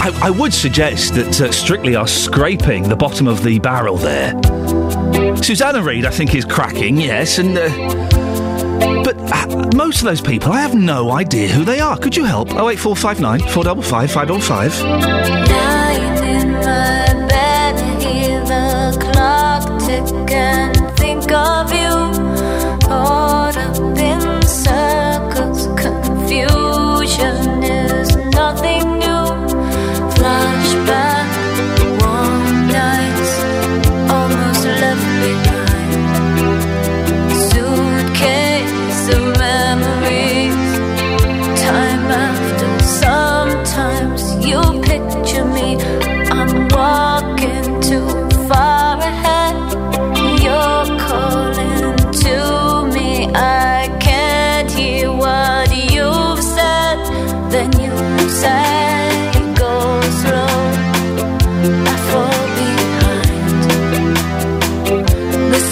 [0.04, 4.32] I, I would suggest that uh, Strictly are scraping the bottom of the barrel there.
[5.36, 7.56] Susanna Reid, I think, is cracking, yes, and.
[7.56, 8.21] Uh,
[9.32, 11.96] uh, most of those people, I have no idea who they are.
[11.96, 12.50] Could you help?
[12.50, 15.52] 08459 455 555.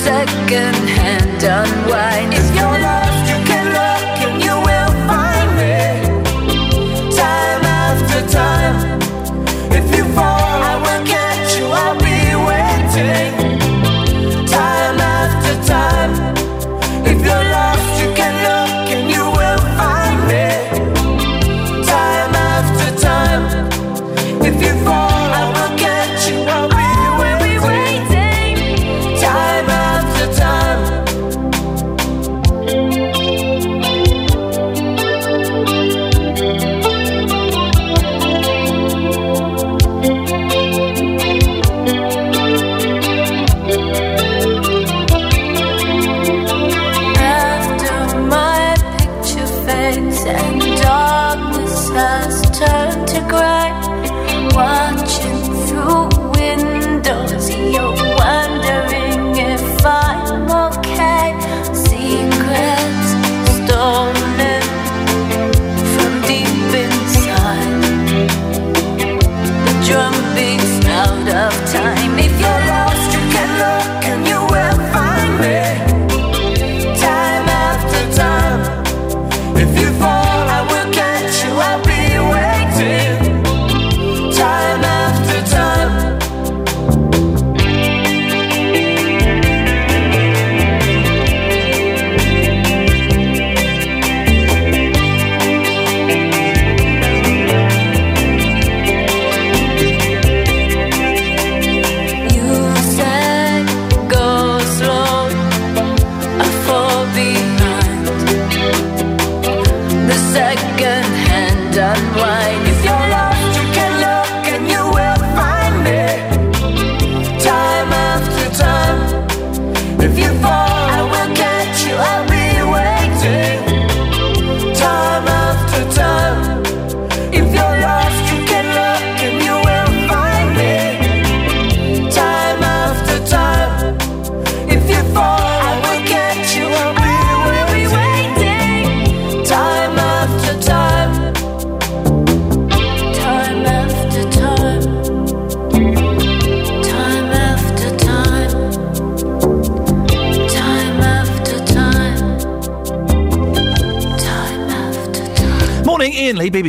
[0.05, 2.39] Second hand unwind.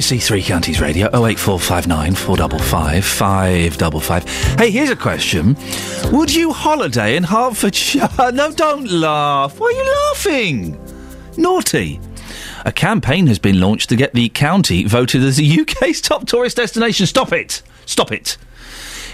[0.01, 4.57] BBC Three Counties Radio, 08459 455 555.
[4.57, 5.55] Hey, here's a question.
[6.11, 8.09] Would you holiday in Hertfordshire?
[8.33, 9.59] no, don't laugh.
[9.59, 10.87] Why are you laughing?
[11.37, 11.99] Naughty.
[12.65, 16.57] A campaign has been launched to get the county voted as the UK's top tourist
[16.57, 17.05] destination.
[17.05, 17.61] Stop it!
[17.85, 18.37] Stop it!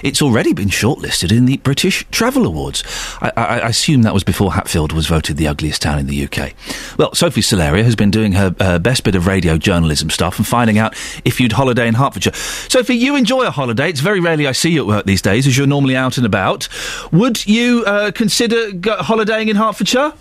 [0.04, 2.84] It's already been shortlisted in the British Travel Awards.
[3.22, 6.26] I, I, I assume that was before Hatfield was voted the ugliest town in the
[6.26, 6.54] UK.
[6.98, 10.48] Well, Sophie Solaria has been doing her uh, best bit of radio journalism stuff and
[10.48, 10.94] finding out
[11.26, 12.34] if you'd holiday in Hertfordshire.
[12.34, 13.90] Sophie, you enjoy a holiday.
[13.90, 16.26] It's very rarely I see you at work these days, as you're normally out and
[16.26, 16.68] about.
[17.12, 20.14] Would you uh, consider go- holidaying in Hertfordshire?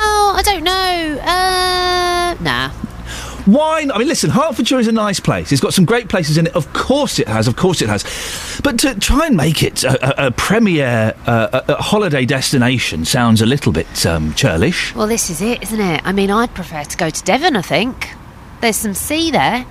[0.00, 1.18] Oh, I don't know.
[1.22, 2.70] Uh, nah.
[3.48, 3.84] Why?
[3.84, 3.96] not?
[3.96, 5.52] I mean, listen, Hertfordshire is a nice place.
[5.52, 6.54] It's got some great places in it.
[6.54, 7.48] Of course it has.
[7.48, 8.04] Of course it has.
[8.62, 13.40] But to try and make it a, a, a premier uh, a, holiday destination sounds
[13.40, 14.94] a little bit um, churlish.
[14.94, 16.02] Well, this is it, isn't it?
[16.04, 18.10] I mean, I'd prefer to go to Devon, I think.
[18.60, 19.64] There's some sea there.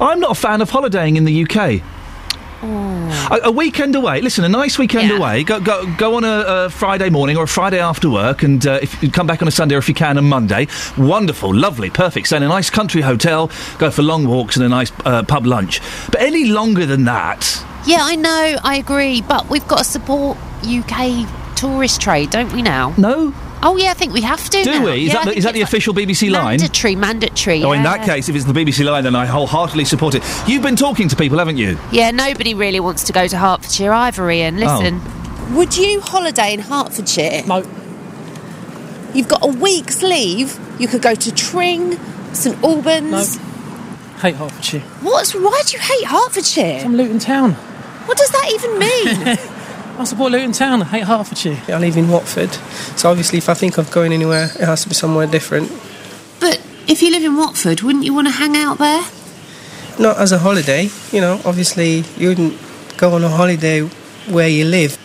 [0.00, 1.82] I'm not a fan of holidaying in the UK.
[2.62, 4.20] A, a weekend away.
[4.20, 5.44] Listen, a nice weekend away.
[5.44, 8.78] Go go go on a, a Friday morning or a Friday after work, and uh,
[8.82, 10.66] if you come back on a Sunday or if you can on Monday.
[10.96, 12.28] Wonderful, lovely, perfect.
[12.28, 13.50] Stay in a nice country hotel.
[13.78, 15.80] Go for long walks and a nice uh, pub lunch.
[16.10, 20.36] But any longer than that, Yeah, I know, I agree, but we've got to support
[20.64, 22.94] UK tourist trade, don't we now?
[22.98, 23.32] No.
[23.68, 24.62] Oh, yeah, I think we have to.
[24.62, 24.84] do now.
[24.84, 25.06] we?
[25.06, 26.60] Is Yeah, that the, is that the it's official BBC line?
[26.60, 27.64] Mandatory, mandatory.
[27.64, 27.96] Oh, in yeah.
[27.96, 30.22] that case, if it's the BBC line, then I wholeheartedly support it.
[30.46, 31.76] You've been talking to people, haven't you?
[31.90, 34.56] Yeah, nobody really wants to go to Hertfordshire either, Iain.
[34.62, 34.78] Oh.
[34.78, 35.54] Listen.
[35.56, 37.42] Would you holiday in Hertfordshire?
[37.48, 37.58] No.
[39.14, 40.60] You've got a week's leave.
[40.78, 41.98] You could go to Tring,
[42.34, 43.36] St Albans.
[44.20, 44.80] Hate Hertfordshire.
[45.02, 46.80] What's why do you hate Hertfordshire?
[46.80, 47.52] From Luton Town.
[47.52, 49.38] What does that even mean?
[49.98, 50.82] I support Luton Town.
[50.82, 51.58] I hate Hertfordshire.
[51.68, 52.52] I live in Watford,
[52.98, 55.70] so obviously, if I think of going anywhere, it has to be somewhere different.
[56.38, 59.02] but if you live in Watford, wouldn't you want to hang out there?
[59.98, 61.40] Not as a holiday, you know.
[61.46, 62.60] Obviously, you wouldn't
[62.98, 63.80] go on a holiday
[64.28, 64.98] where you live.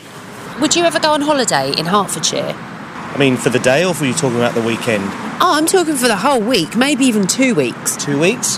[0.59, 2.53] Would you ever go on holiday in Hertfordshire?
[2.53, 5.03] I mean, for the day or for you talking about the weekend?
[5.39, 7.95] Oh, I'm talking for the whole week, maybe even two weeks.
[7.95, 8.57] Two weeks?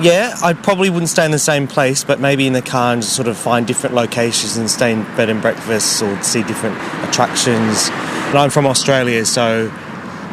[0.00, 3.00] Yeah, I probably wouldn't stay in the same place, but maybe in the car and
[3.00, 6.76] just sort of find different locations and stay in bed and breakfasts or see different
[7.08, 7.88] attractions.
[8.30, 9.72] But I'm from Australia, so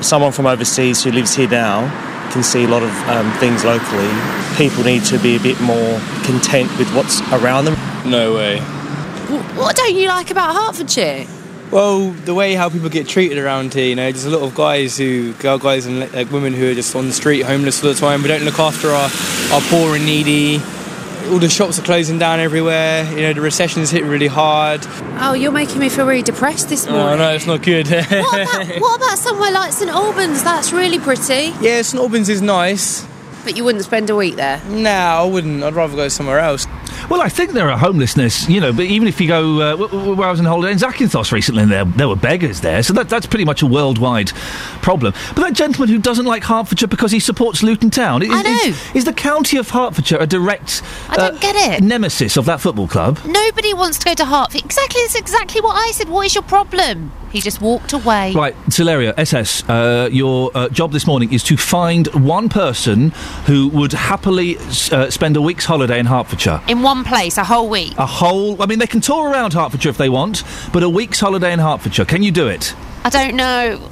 [0.02, 1.88] someone from overseas who lives here now
[2.32, 4.10] can see a lot of um, things locally.
[4.58, 7.76] People need to be a bit more content with what's around them.
[8.10, 8.60] No way.
[9.56, 11.26] What don't you like about Hertfordshire?
[11.74, 14.54] Well, the way how people get treated around here, you know, there's a lot of
[14.54, 17.92] guys who, girl guys and like, women who are just on the street, homeless all
[17.92, 18.22] the time.
[18.22, 19.10] We don't look after our,
[19.52, 20.62] our poor and needy.
[21.32, 23.12] All the shops are closing down everywhere.
[23.14, 24.82] You know, the recession is hit really hard.
[25.20, 27.08] Oh, you're making me feel really depressed this morning.
[27.08, 27.88] Oh no, it's not good.
[27.88, 30.44] what, about, what about somewhere like St Albans?
[30.44, 31.54] That's really pretty.
[31.60, 33.04] yeah, St Albans is nice.
[33.44, 34.62] But you wouldn't spend a week there?
[34.70, 35.64] Nah, I wouldn't.
[35.64, 36.68] I'd rather go somewhere else.
[37.10, 40.28] Well, I think there are homelessness, you know, but even if you go, uh, where
[40.28, 43.10] I was on holiday in Zakynthos recently, and there, there were beggars there, so that,
[43.10, 44.30] that's pretty much a worldwide
[44.82, 45.14] problem.
[45.36, 48.60] But that gentleman who doesn't like Hertfordshire because he supports Luton Town, is, I know.
[48.64, 51.84] Is, is the county of Hertfordshire a direct I don't get it.
[51.84, 53.20] nemesis of that football club?
[53.26, 54.64] Nobody wants to go to Hertford.
[54.64, 56.10] Exactly, that's exactly what I said.
[56.10, 57.12] What is your problem?
[57.34, 58.32] He just walked away.
[58.34, 63.10] Right, Celeria, SS, uh, your uh, job this morning is to find one person
[63.48, 64.58] who would happily
[64.92, 66.62] uh, spend a week's holiday in Hertfordshire.
[66.68, 67.98] In one place, a whole week.
[67.98, 68.62] A whole.
[68.62, 71.58] I mean, they can tour around Hertfordshire if they want, but a week's holiday in
[71.58, 72.06] Hertfordshire.
[72.06, 72.76] Can you do it?
[73.04, 73.90] I don't know.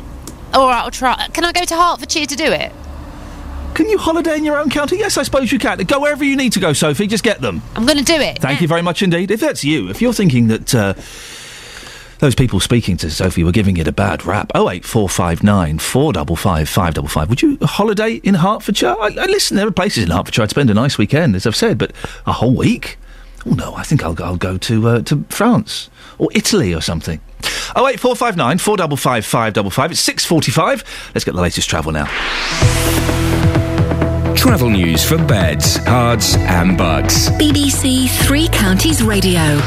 [0.53, 1.27] All right, I'll try.
[1.33, 2.71] Can I go to Hertfordshire to do it?
[3.73, 4.97] Can you holiday in your own county?
[4.97, 5.79] Yes, I suppose you can.
[5.79, 7.07] Go wherever you need to go, Sophie.
[7.07, 7.63] Just get them.
[7.75, 8.37] I'm going to do it.
[8.39, 9.31] Thank you very much indeed.
[9.31, 10.93] If that's you, if you're thinking that uh,
[12.21, 17.41] those people speaking to Sophie were giving it a bad rap, 08459 455 555, would
[17.41, 18.95] you holiday in Hertfordshire?
[18.99, 21.55] I, I listen, there are places in Hertfordshire I'd spend a nice weekend, as I've
[21.55, 21.91] said, but
[22.27, 22.97] a whole week?
[23.45, 26.81] Oh no, I think I'll, go- I'll go to uh, to France or Italy or
[26.81, 27.19] something.
[27.75, 29.91] Oh 08459 455 555.
[29.91, 31.13] It's 6.45.
[31.15, 32.05] Let's get the latest travel now.
[34.35, 37.29] Travel news for beds, Herts, and Bucks.
[37.29, 39.59] BBC Three Counties Radio.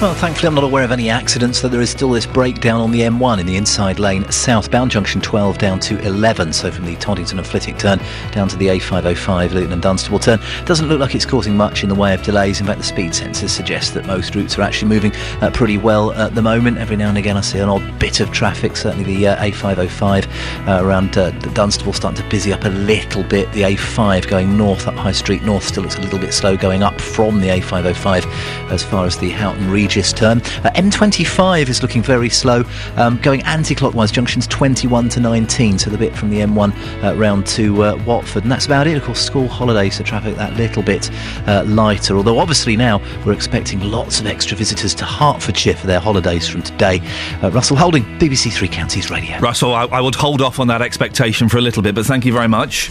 [0.00, 2.92] Well, thankfully, I'm not aware of any accidents, so there is still this breakdown on
[2.92, 6.52] the M1 in the inside lane, southbound junction 12 down to 11.
[6.52, 7.98] So from the Toddington and Flitwick turn
[8.30, 10.38] down to the A505 Luton and Dunstable turn.
[10.66, 12.60] Doesn't look like it's causing much in the way of delays.
[12.60, 16.12] In fact, the speed sensors suggest that most routes are actually moving uh, pretty well
[16.12, 16.78] at the moment.
[16.78, 18.76] Every now and again, I see an odd bit of traffic.
[18.76, 23.50] Certainly, the uh, A505 uh, around uh, Dunstable starting to busy up a little bit.
[23.50, 26.84] The A5 going north up High Street North still looks a little bit slow going
[26.84, 30.38] up from the A505 as far as the Houghton Regis turn.
[30.38, 32.62] Uh, M25 is looking very slow,
[32.96, 34.10] um, going anti-clockwise.
[34.10, 38.42] Junctions 21 to 19, so the bit from the M1 uh, round to uh, Watford,
[38.42, 38.98] and that's about it.
[38.98, 41.10] Of course, school holidays, so traffic that little bit
[41.46, 42.18] uh, lighter.
[42.18, 46.60] Although obviously now we're expecting lots of extra visitors to Hertfordshire for their holidays from
[46.60, 47.00] today.
[47.42, 49.38] Uh, Russell Holding, BBC Three Counties Radio.
[49.38, 52.26] Russell, I, I would hold off on that expectation for a little bit, but thank
[52.26, 52.90] you very much.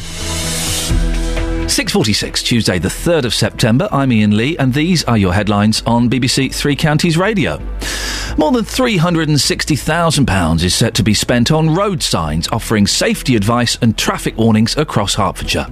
[1.67, 3.89] 6.46, Tuesday the 3rd of September.
[3.91, 7.59] I'm Iain Lee, and these are your headlines on BBC Three Counties Radio.
[8.39, 13.97] More than £360,000 is set to be spent on road signs offering safety advice and
[13.97, 15.65] traffic warnings across Hertfordshire.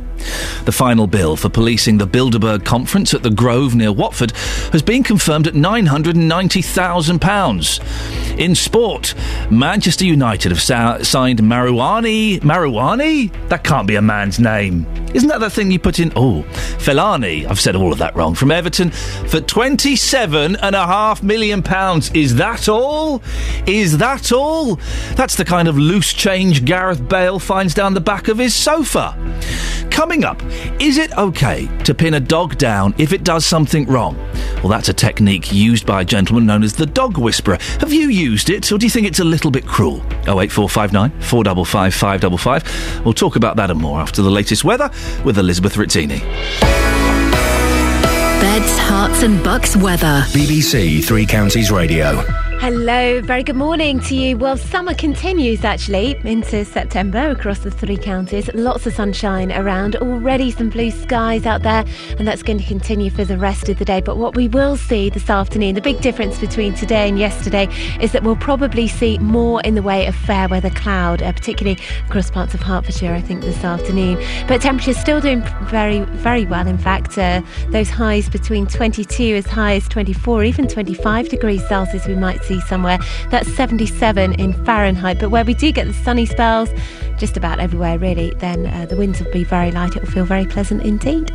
[0.63, 4.31] The final bill for policing the Bilderberg conference at the Grove near Watford
[4.71, 8.39] has been confirmed at £990,000.
[8.39, 9.13] In sport,
[9.51, 12.39] Manchester United have sa- signed Marouani.
[12.39, 13.29] Marouani?
[13.49, 14.87] That can't be a man's name.
[15.13, 16.11] Isn't that the thing you put in?
[16.15, 16.43] Oh,
[16.79, 17.45] Fellaini.
[17.49, 18.33] I've said all of that wrong.
[18.35, 22.11] From Everton for twenty-seven and a half million pounds.
[22.11, 23.21] Is that all?
[23.67, 24.79] Is that all?
[25.15, 29.15] That's the kind of loose change Gareth Bale finds down the back of his sofa.
[29.91, 30.41] Coming up,
[30.79, 34.17] is it okay to pin a dog down if it does something wrong?
[34.57, 37.57] Well, that's a technique used by a gentleman known as the dog whisperer.
[37.79, 40.01] Have you used it, or do you think it's a little bit cruel?
[40.27, 43.05] 08459 455 555.
[43.05, 44.89] We'll talk about that and more after the latest weather
[45.23, 46.19] with Elizabeth Rizzini.
[48.41, 50.23] Beds, Herts, and bucks weather.
[50.29, 52.44] BBC Three Counties Radio.
[52.65, 54.37] Hello, very good morning to you.
[54.37, 58.49] Well, summer continues actually into September across the three counties.
[58.55, 61.85] Lots of sunshine around, already some blue skies out there,
[62.17, 64.01] and that's going to continue for the rest of the day.
[64.01, 67.67] But what we will see this afternoon, the big difference between today and yesterday,
[68.01, 71.79] is that we'll probably see more in the way of fair weather cloud, uh, particularly
[72.07, 74.17] across parts of Hertfordshire, I think, this afternoon.
[74.47, 76.65] But temperatures still doing very, very well.
[76.65, 82.07] In fact, uh, those highs between 22 as high as 24, even 25 degrees Celsius,
[82.07, 82.99] we might see somewhere.
[83.29, 85.19] That's 77 in Fahrenheit.
[85.19, 86.69] But where we do get the sunny spells,
[87.17, 89.95] just about everywhere really, then uh, the winds will be very light.
[89.95, 91.31] It will feel very pleasant indeed.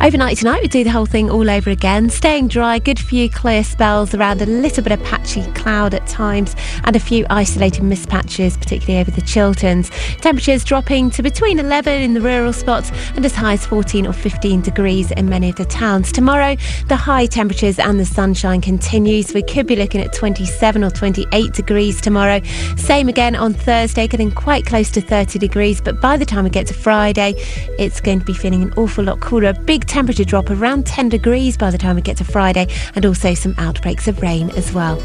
[0.00, 2.10] Overnight tonight, we do the whole thing all over again.
[2.10, 6.54] Staying dry, good few clear spells around, a little bit of patchy cloud at times,
[6.84, 9.90] and a few isolated mist patches, particularly over the Chilterns.
[10.20, 14.12] Temperatures dropping to between 11 in the rural spots and as high as 14 or
[14.12, 16.12] 15 degrees in many of the towns.
[16.12, 16.56] Tomorrow,
[16.88, 19.32] the high temperatures and the sunshine continues.
[19.32, 22.40] We could be looking at 27 or 28 degrees tomorrow.
[22.76, 25.80] Same again on Thursday, getting quite close to 30 degrees.
[25.80, 27.34] But by the time we get to Friday,
[27.78, 29.50] it's going to be feeling an awful lot cooler.
[29.50, 33.04] A big temperature drop around 10 degrees by the time we get to Friday, and
[33.06, 34.96] also some outbreaks of rain as well.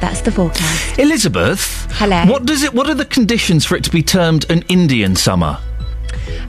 [0.00, 0.98] That's the forecast.
[0.98, 2.26] Elizabeth, Hello.
[2.26, 2.74] What does it?
[2.74, 5.58] What are the conditions for it to be termed an Indian summer?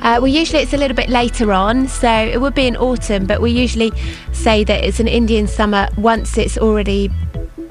[0.01, 3.25] Uh, well, usually it's a little bit later on, so it would be in autumn,
[3.25, 3.91] but we usually
[4.31, 7.11] say that it's an Indian summer once it's already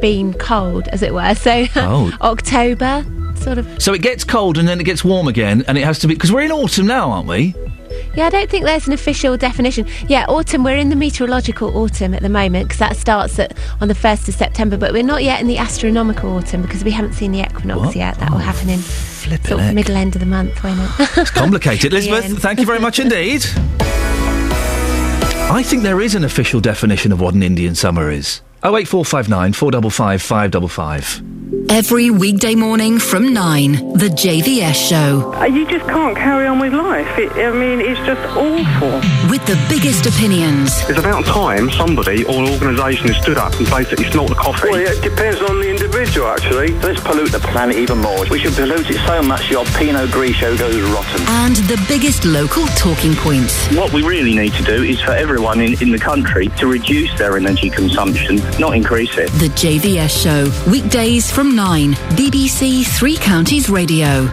[0.01, 1.35] been cold, as it were.
[1.35, 2.13] So Oh.
[2.21, 3.05] October,
[3.37, 3.83] sort of.
[3.83, 6.15] So it gets cold and then it gets warm again, and it has to be
[6.15, 7.55] because we're in autumn now, aren't we?
[8.15, 9.87] Yeah, I don't think there's an official definition.
[10.09, 10.63] Yeah, autumn.
[10.65, 14.29] We're in the meteorological autumn at the moment because that starts at, on the first
[14.29, 17.41] of September, but we're not yet in the astronomical autumn because we haven't seen the
[17.41, 17.97] equinox What?
[17.97, 18.19] yet.
[18.19, 20.91] That will Oh, happen in sort of middle end of the month, won't it?
[21.19, 21.93] It's complicated.
[21.93, 23.45] Elizabeth, thank you very much indeed.
[25.51, 28.43] I think there is an official definition of what an Indian summer is.
[28.63, 31.23] 08459 455 555.
[31.71, 35.33] Every weekday morning from 9, The JVS Show.
[35.35, 37.07] Uh, You just can't carry on with life.
[37.19, 38.91] It, I mean, it's just awful.
[39.31, 40.71] With the biggest opinions.
[40.89, 44.71] It's about time somebody or an organisation stood up and basically snort the coffee.
[44.71, 46.73] Well, yeah, it depends on the individual, actually.
[46.81, 48.25] Let's pollute the planet even more.
[48.31, 51.21] We should pollute it so much your Pinot Grigio goes rotten.
[51.45, 53.67] And the biggest local talking points.
[53.77, 57.17] What we really need to do is for everyone in, in the country to reduce
[57.19, 59.29] their energy consumption, not increase it.
[59.33, 60.71] The JVS Show.
[60.71, 64.29] Weekdays from 9, BBC Three Counties Radio.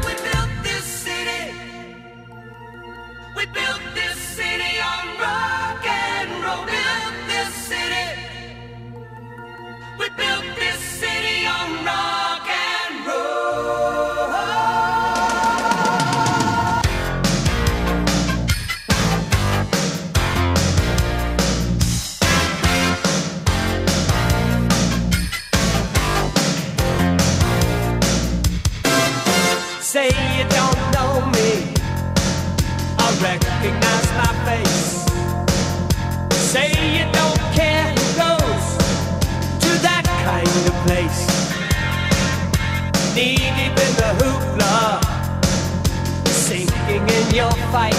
[47.35, 47.93] Your fight.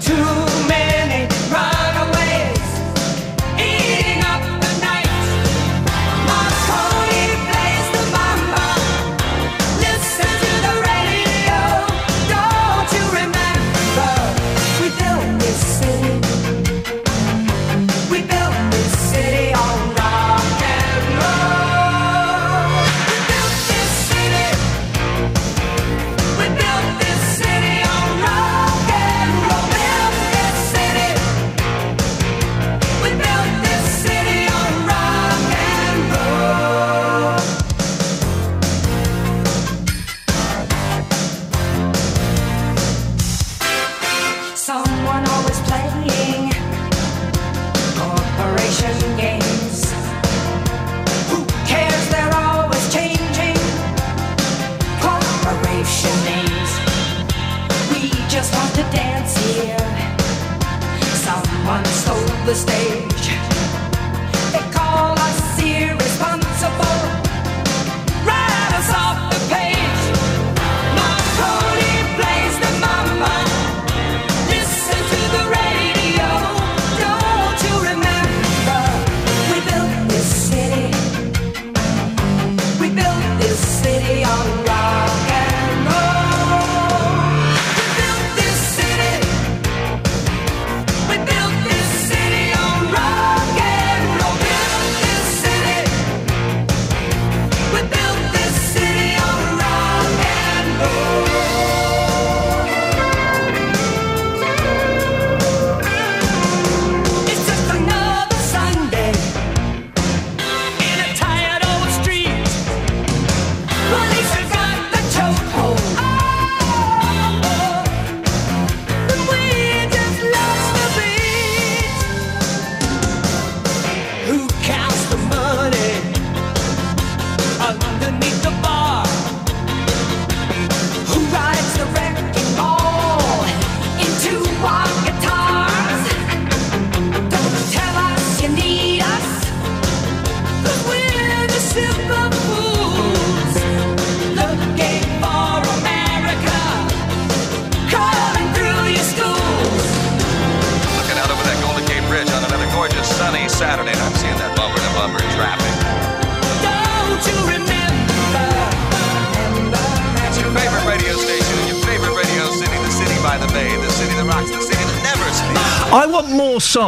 [0.00, 0.14] Too
[0.68, 0.91] many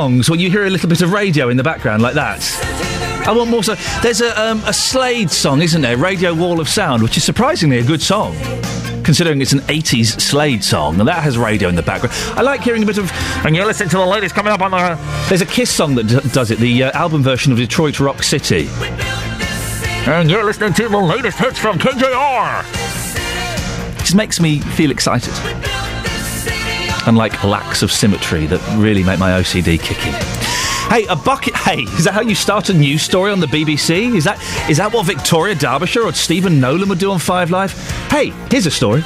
[0.05, 2.43] songs where you hear a little bit of radio in the background like that.
[3.27, 3.65] I want more.
[3.65, 5.97] So there's a um, a Slade song, isn't there?
[5.97, 8.37] Radio Wall of Sound, which is surprisingly a good song.
[9.03, 12.15] Considering it's an 80s Slade song, and that has radio in the background.
[12.39, 13.11] I like hearing a bit of.
[13.47, 14.99] And you're listening to the latest coming up on the.
[15.31, 18.23] There's a Kiss song that d- does it, the uh, album version of Detroit Rock
[18.23, 18.69] City.
[20.07, 22.63] And you're listening to the latest hits from KJR.
[24.01, 25.33] Just makes me feel excited.
[27.07, 30.15] Unlike lacks of symmetry that really make my OCD kick in.
[30.91, 31.55] Hey, a bucket.
[31.55, 34.15] Hey, is that how you start a news story on the BBC?
[34.15, 34.39] Is that
[34.69, 37.73] is that what Victoria Derbyshire or Stephen Nolan would do on Five Live?
[38.11, 39.03] Hey, here's a story.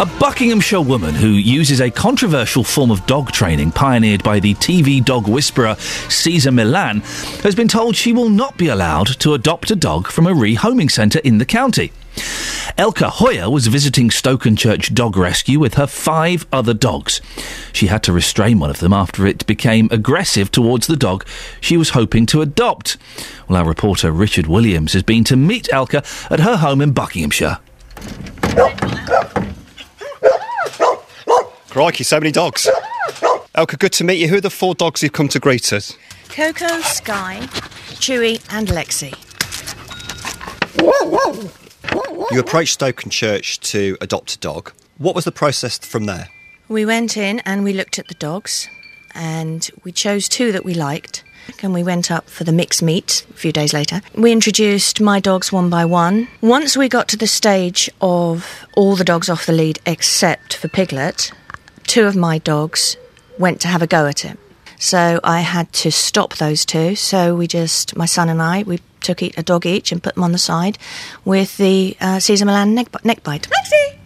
[0.00, 5.04] A Buckinghamshire woman who uses a controversial form of dog training pioneered by the TV
[5.04, 5.76] dog whisperer
[6.08, 7.00] Cesar Millan
[7.42, 10.90] has been told she will not be allowed to adopt a dog from a rehoming
[10.90, 11.92] centre in the county.
[12.76, 17.20] Elka Hoyer was visiting Stokenchurch Dog Rescue with her five other dogs.
[17.72, 21.24] She had to restrain one of them after it became aggressive towards the dog
[21.60, 22.96] she was hoping to adopt.
[23.48, 27.58] Well, our reporter Richard Williams has been to meet Elka at her home in Buckinghamshire.
[31.70, 32.68] Crikey, so many dogs.
[33.54, 34.26] Elka, good to meet you.
[34.26, 35.96] Who are the four dogs who've come to greet us?
[36.28, 37.38] Coco, Sky,
[38.00, 39.14] Chewy, and Lexi.
[42.30, 44.72] You approached Stokenchurch to adopt a dog.
[44.98, 46.28] What was the process from there?
[46.68, 48.68] We went in and we looked at the dogs
[49.14, 51.24] and we chose two that we liked.
[51.62, 54.00] And we went up for the mixed meet a few days later.
[54.14, 56.26] We introduced my dogs one by one.
[56.40, 60.68] Once we got to the stage of all the dogs off the lead except for
[60.68, 61.32] Piglet,
[61.86, 62.96] two of my dogs
[63.38, 64.38] went to have a go at it.
[64.78, 66.96] So I had to stop those two.
[66.96, 70.24] So we just, my son and I, we took a dog each and put them
[70.24, 70.78] on the side
[71.24, 73.48] with the uh, Cesar Millan neck, neck bite.
[73.48, 73.96] Lexi,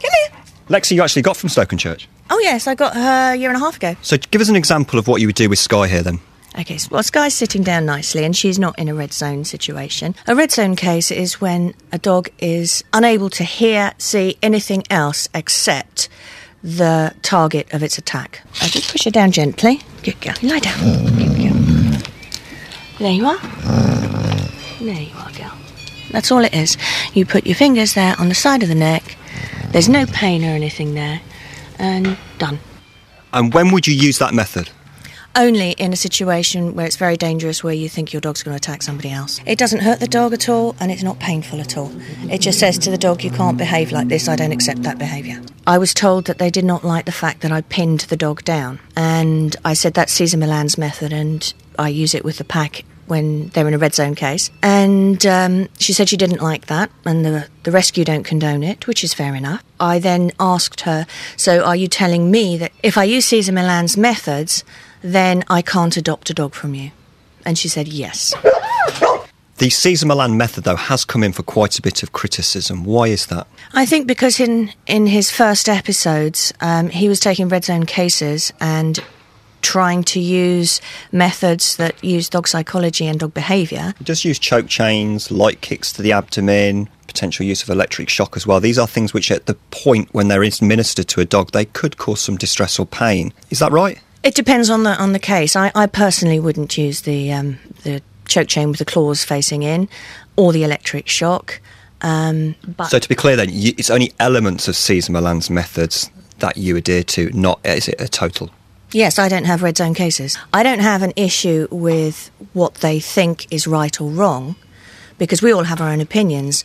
[0.00, 0.42] come here.
[0.68, 2.06] Lexi, you actually got from Stokenchurch.
[2.30, 3.94] Oh, yes, I got her a year and a half ago.
[4.02, 6.20] So give us an example of what you would do with Sky here then.
[6.58, 10.14] Okay, so well, Sky's sitting down nicely and she's not in a red zone situation.
[10.26, 15.28] A red zone case is when a dog is unable to hear, see anything else
[15.34, 16.08] except
[16.62, 18.42] the target of its attack.
[18.62, 19.80] I just push her down gently.
[20.02, 20.34] Good girl.
[20.42, 20.80] Lie down.
[21.16, 22.02] Good girl.
[22.98, 24.05] There you are.
[24.86, 25.52] There you are, girl.
[26.12, 26.76] That's all it is.
[27.12, 29.16] You put your fingers there on the side of the neck.
[29.70, 31.20] There's no pain or anything there.
[31.76, 32.60] And done.
[33.32, 34.70] And when would you use that method?
[35.34, 38.56] Only in a situation where it's very dangerous, where you think your dog's going to
[38.56, 39.40] attack somebody else.
[39.44, 41.90] It doesn't hurt the dog at all, and it's not painful at all.
[42.30, 44.98] It just says to the dog, You can't behave like this, I don't accept that
[44.98, 45.42] behaviour.
[45.66, 48.44] I was told that they did not like the fact that I pinned the dog
[48.44, 52.84] down, and I said that's Cesar Millan's method, and I use it with the pack
[53.06, 54.50] when they're in a red zone case.
[54.62, 58.86] And um, she said she didn't like that, and the, the rescue don't condone it,
[58.86, 59.62] which is fair enough.
[59.80, 63.96] I then asked her, So are you telling me that if I use Cesar Millan's
[63.96, 64.64] methods,
[65.02, 66.90] then I can't adopt a dog from you?
[67.44, 68.34] And she said, Yes.
[69.58, 72.84] The Cesar Millan method, though, has come in for quite a bit of criticism.
[72.84, 73.46] Why is that?
[73.72, 78.52] I think because in, in his first episodes, um, he was taking red zone cases
[78.60, 79.02] and
[79.62, 80.80] trying to use
[81.12, 83.94] methods that use dog psychology and dog behaviour.
[84.02, 88.46] Just use choke chains, light kicks to the abdomen, potential use of electric shock as
[88.46, 88.60] well.
[88.60, 91.96] These are things which, at the point when they're administered to a dog, they could
[91.96, 93.32] cause some distress or pain.
[93.50, 94.00] Is that right?
[94.22, 95.56] It depends on the on the case.
[95.56, 99.88] I, I personally wouldn't use the um, the choke chain with the claws facing in,
[100.36, 101.60] or the electric shock.
[102.02, 106.10] Um, but So, to be clear, then, you, it's only elements of Cesar Millan's methods
[106.40, 108.50] that you adhere to, not is it a total?
[108.92, 110.38] Yes, I don't have red zone cases.
[110.52, 114.56] I don't have an issue with what they think is right or wrong,
[115.18, 116.64] because we all have our own opinions.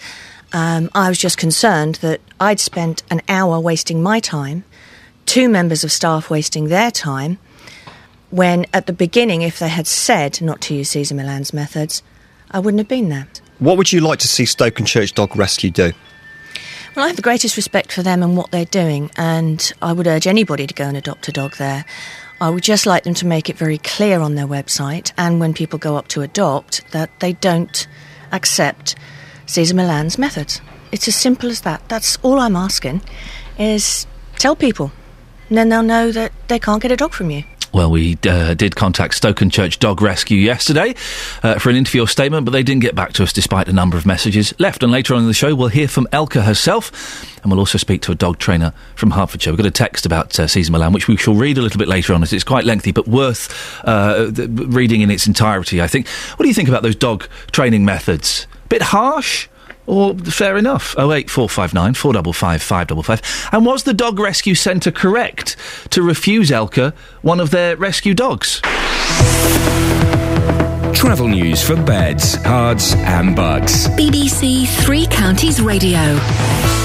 [0.53, 4.63] Um, I was just concerned that I'd spent an hour wasting my time,
[5.25, 7.37] two members of staff wasting their time,
[8.29, 12.03] when at the beginning, if they had said not to use Cesar Millan's methods,
[12.51, 13.27] I wouldn't have been there.
[13.59, 15.91] What would you like to see Stokenchurch Dog Rescue do?
[16.93, 20.07] Well, I have the greatest respect for them and what they're doing, and I would
[20.07, 21.85] urge anybody to go and adopt a dog there.
[22.41, 25.53] I would just like them to make it very clear on their website and when
[25.53, 27.87] people go up to adopt that they don't
[28.33, 28.95] accept
[29.45, 30.59] Cesar Millan's methods.
[30.91, 31.87] It's as simple as that.
[31.87, 33.01] That's all I'm asking
[33.57, 34.05] is
[34.37, 34.91] tell people.
[35.47, 37.45] And then they'll know that they can't get a dog from you.
[37.73, 40.93] Well, we uh, did contact Stokenchurch Dog Rescue yesterday
[41.41, 43.73] uh, for an interview or statement, but they didn't get back to us despite a
[43.73, 44.83] number of messages left.
[44.83, 46.91] And later on in the show, we'll hear from Elka herself,
[47.41, 49.53] and we'll also speak to a dog trainer from Hertfordshire.
[49.53, 51.87] We've got a text about uh, Cesar Millan, which we shall read a little bit
[51.87, 53.49] later on, as it's quite lengthy, but worth
[53.87, 56.09] uh, reading in its entirety, I think.
[56.09, 58.47] What do you think about those dog training methods?
[58.67, 59.47] Bit harsh?
[59.87, 60.95] Or fair enough.
[60.97, 63.21] Oh eight four five nine four double five five double five.
[63.51, 65.57] And was the dog rescue centre correct
[65.89, 68.61] to refuse Elka one of their rescue dogs?
[70.93, 73.87] Travel news for beds, cards, and bugs.
[73.89, 75.99] BBC Three Counties Radio.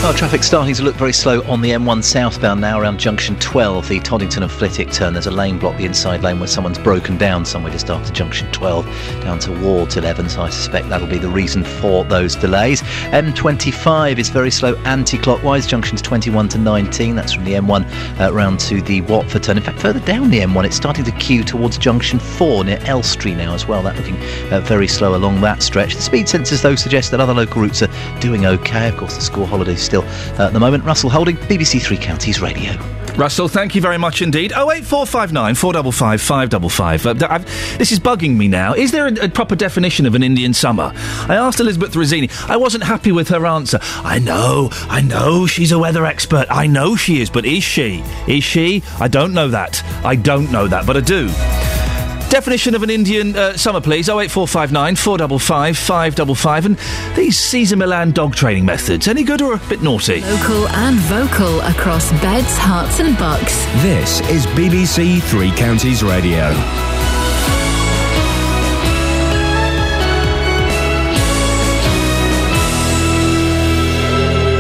[0.03, 3.89] Well, traffic starting to look very slow on the M1 southbound now around junction 12,
[3.89, 5.15] the Toddington and Flitwick turn.
[5.15, 8.51] There's a lane blocked, the inside lane, where someone's broken down somewhere just after junction
[8.53, 8.85] 12
[9.23, 10.29] down to towards 11.
[10.29, 12.83] So I suspect that'll be the reason for those delays.
[13.13, 17.17] M25 is very slow anti clockwise, junctions 21 to 19.
[17.17, 19.57] That's from the M1 uh, round to the Watford turn.
[19.57, 23.35] In fact, further down the M1, it's starting to queue towards junction 4 near Elstree
[23.35, 23.83] now as well.
[23.83, 24.17] That looking
[24.53, 25.95] uh, very slow along that stretch.
[25.95, 28.89] The speed sensors, though, suggest that other local routes are doing okay.
[28.89, 30.03] Of course, the school holidays still
[30.39, 30.85] uh, at the moment.
[30.85, 32.73] Russell Holding, BBC Three Counties Radio.
[33.17, 34.53] Russell, thank you very much indeed.
[34.55, 37.07] Oh eight four five nine four double five five double five.
[37.07, 37.45] Uh, th- I've-
[37.79, 38.75] this is bugging me now.
[38.75, 40.93] Is there a, a proper definition of an Indian summer?
[41.27, 42.31] I asked Elizabeth Rizzini.
[42.51, 43.79] I wasn't happy with her answer.
[44.05, 46.47] I know, I know she's a weather expert.
[46.51, 48.05] I know she is, but is she?
[48.29, 48.83] Is she?
[49.01, 49.83] I don't know that.
[50.05, 51.86] I don't know that, but I do.
[52.29, 54.09] Definition of an Indian uh, summer, please.
[54.09, 56.67] 08459 455 555.
[56.67, 56.79] And
[57.17, 60.21] these Cesar Millan dog training methods, any good or a bit naughty?
[60.23, 63.65] Local and vocal across beds, Herts, and bucks.
[63.83, 66.96] This is BBC Three Counties Radio.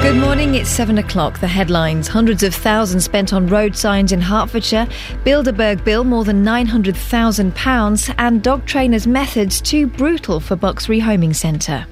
[0.07, 1.41] Good morning, it's seven o'clock.
[1.41, 4.87] The headlines hundreds of thousands spent on road signs in Hertfordshire,
[5.25, 11.89] Bilderberg bill more than £900,000, and dog trainers' methods too brutal for Bucks Rehoming Centre.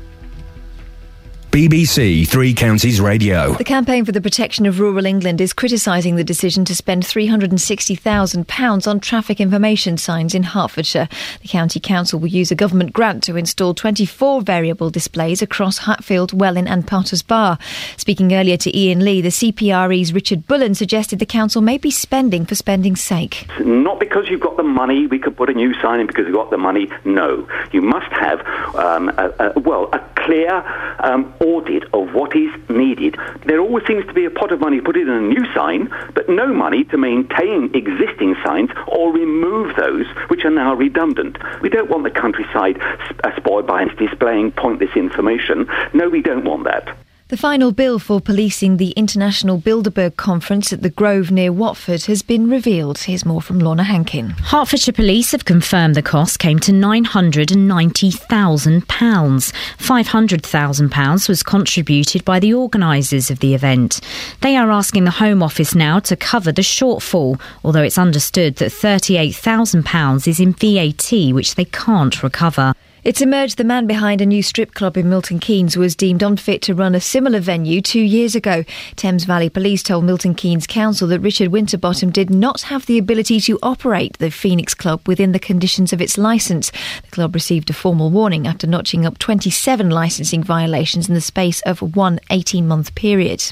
[1.54, 3.52] BBC Three Counties Radio.
[3.52, 8.86] The Campaign for the Protection of Rural England is criticising the decision to spend £360,000
[8.88, 11.08] on traffic information signs in Hertfordshire.
[11.42, 16.32] The County Council will use a government grant to install 24 variable displays across Hatfield,
[16.32, 17.56] Welwyn, and Potters Bar.
[17.96, 22.44] Speaking earlier to Iain Lee, the CPRE's Richard Bullen suggested the council may be spending
[22.46, 23.46] for spending's sake.
[23.60, 26.34] Not because you've got the money, we could put a new sign in because you've
[26.34, 26.90] got the money.
[27.04, 27.46] No.
[27.70, 28.44] You must have,
[28.74, 30.64] um, a, a, well, a clear
[30.98, 33.16] um, audit of what is needed.
[33.46, 36.28] There always seems to be a pot of money put in a new sign, but
[36.28, 41.36] no money to maintain existing signs or remove those which are now redundant.
[41.60, 45.68] We don't want the countryside uh, spoiled by displaying pointless information.
[45.92, 46.96] No, we don't want that.
[47.28, 52.20] The final bill for policing the International Bilderberg Conference at the Grove near Watford has
[52.20, 52.98] been revealed.
[52.98, 54.32] Here's more from Lorna Hankin.
[54.32, 58.82] Hertfordshire Police have confirmed the cost came to £990,000.
[58.84, 64.02] £500,000 was contributed by the organisers of the event.
[64.42, 68.70] They are asking the Home Office now to cover the shortfall, although it's understood that
[68.70, 72.74] £38,000 is in VAT, which they can't recover.
[73.04, 76.62] It's emerged the man behind a new strip club in Milton Keynes was deemed unfit
[76.62, 78.64] to run a similar venue two years ago.
[78.96, 83.40] Thames Valley Police told Milton Keynes Council that Richard Winterbottom did not have the ability
[83.40, 86.72] to operate the Phoenix Club within the conditions of its licence.
[87.02, 91.60] The club received a formal warning after notching up 27 licensing violations in the space
[91.66, 93.44] of one 18 month period.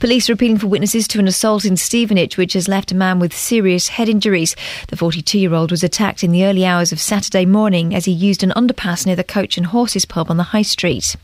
[0.00, 3.18] Police are appealing for witnesses to an assault in Stevenage, which has left a man
[3.18, 4.56] with serious head injuries.
[4.86, 8.12] The 42 year old was attacked in the early hours of Saturday morning as he
[8.12, 11.16] used an underpass near the Coach and Horses pub on the High Street.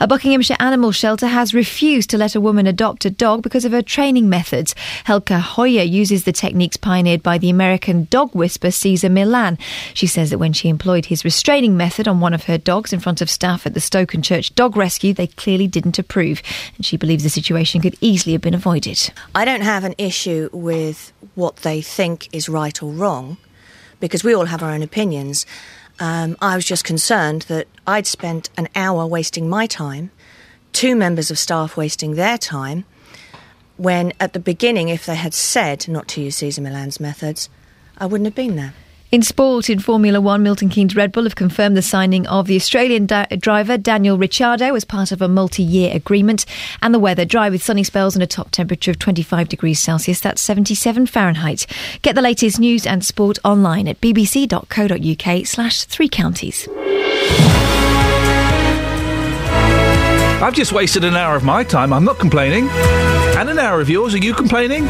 [0.00, 3.72] A Buckinghamshire animal shelter has refused to let a woman adopt a dog because of
[3.72, 4.74] her training methods.
[5.06, 9.58] Helka Hoyer uses the techniques pioneered by the American dog whisperer Cesar Millan.
[9.92, 13.00] She says that when she employed his restraining method on one of her dogs in
[13.00, 16.42] front of staff at the Stokenchurch Dog Rescue, they clearly didn't approve,
[16.76, 19.12] and she believes the situation could easily have been avoided.
[19.34, 23.36] I don't have an issue with what they think is right or wrong
[24.02, 25.46] because we all have our own opinions.
[26.02, 30.10] Um, I was just concerned that I'd spent an hour wasting my time,
[30.72, 32.86] two members of staff wasting their time,
[33.76, 37.48] when at the beginning, if they had said not to use Cesar Millan's methods,
[37.96, 38.74] I wouldn't have been there.
[39.12, 42.56] In sport, in Formula One, Milton Keynes Red Bull have confirmed the signing of the
[42.56, 46.46] Australian di- driver Daniel Ricciardo as part of a multi year agreement.
[46.80, 50.20] And the weather dry with sunny spells and a top temperature of 25 degrees Celsius.
[50.20, 51.66] That's 77 Fahrenheit.
[52.00, 56.66] Get the latest news and sport online at bbc.co.uk slash three counties.
[60.40, 61.92] I've just wasted an hour of my time.
[61.92, 62.66] I'm not complaining.
[62.70, 64.14] And an hour of yours.
[64.14, 64.88] Are you complaining?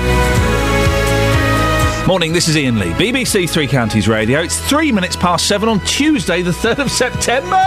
[2.06, 4.40] Morning, this is Iain Lee, BBC Three Counties Radio.
[4.40, 7.62] It's three minutes past seven on Tuesday, the 3rd of September.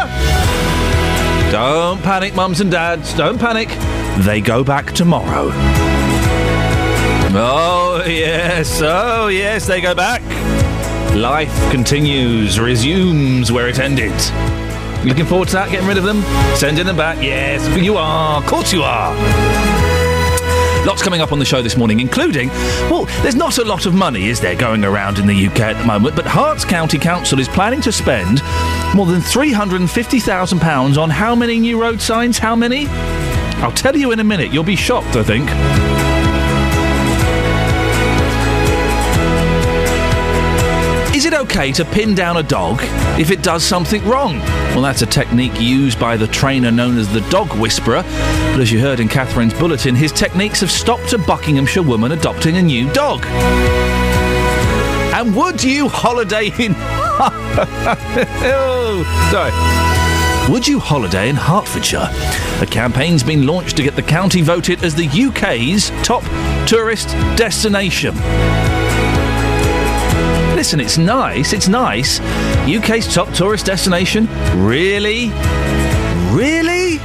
[1.52, 3.14] Don't panic, mums and dads.
[3.14, 3.70] Don't panic.
[4.26, 5.52] They go back tomorrow.
[7.34, 8.82] Oh, yes.
[8.84, 10.22] Oh, yes, they go back.
[11.16, 14.12] Life continues, resumes where it ended.
[15.06, 16.22] Looking forward to that, getting rid of them,
[16.58, 17.24] sending them back.
[17.24, 18.40] Yes, you are.
[18.42, 19.16] Of course you are.
[20.86, 22.50] Lots coming up on the show this morning, including,
[22.90, 25.80] well, there's not a lot of money, is there, going around in the UK at
[25.80, 28.44] the moment, but Herts County Council is planning to spend
[28.94, 32.38] more than £350,000 on how many new road signs?
[32.38, 32.86] How many?
[33.58, 34.54] I'll tell you in a minute.
[34.54, 35.95] You'll be shocked, I think.
[41.16, 42.82] Is it okay to pin down a dog
[43.18, 44.38] if it does something wrong?
[44.74, 48.04] Well, that's a technique used by the trainer known as the dog whisperer.
[48.04, 52.58] But as you heard in Catherine's bulletin, his techniques have stopped a Buckinghamshire woman adopting
[52.58, 53.26] a new dog.
[55.16, 56.76] And would you holiday in.
[58.44, 60.52] oh, sorry.
[60.52, 62.10] Would you holiday in Hertfordshire?
[62.62, 66.24] A campaign's been launched to get the county voted as the UK's top
[66.68, 67.08] tourist
[67.38, 68.16] destination.
[70.56, 72.22] Listen, it's nice, it's nice.
[72.66, 74.26] UK's top tourist destination?
[74.56, 75.28] Really?
[76.32, 77.00] Really?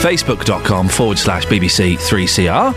[0.00, 2.72] Facebook.com forward slash BBC 3CR.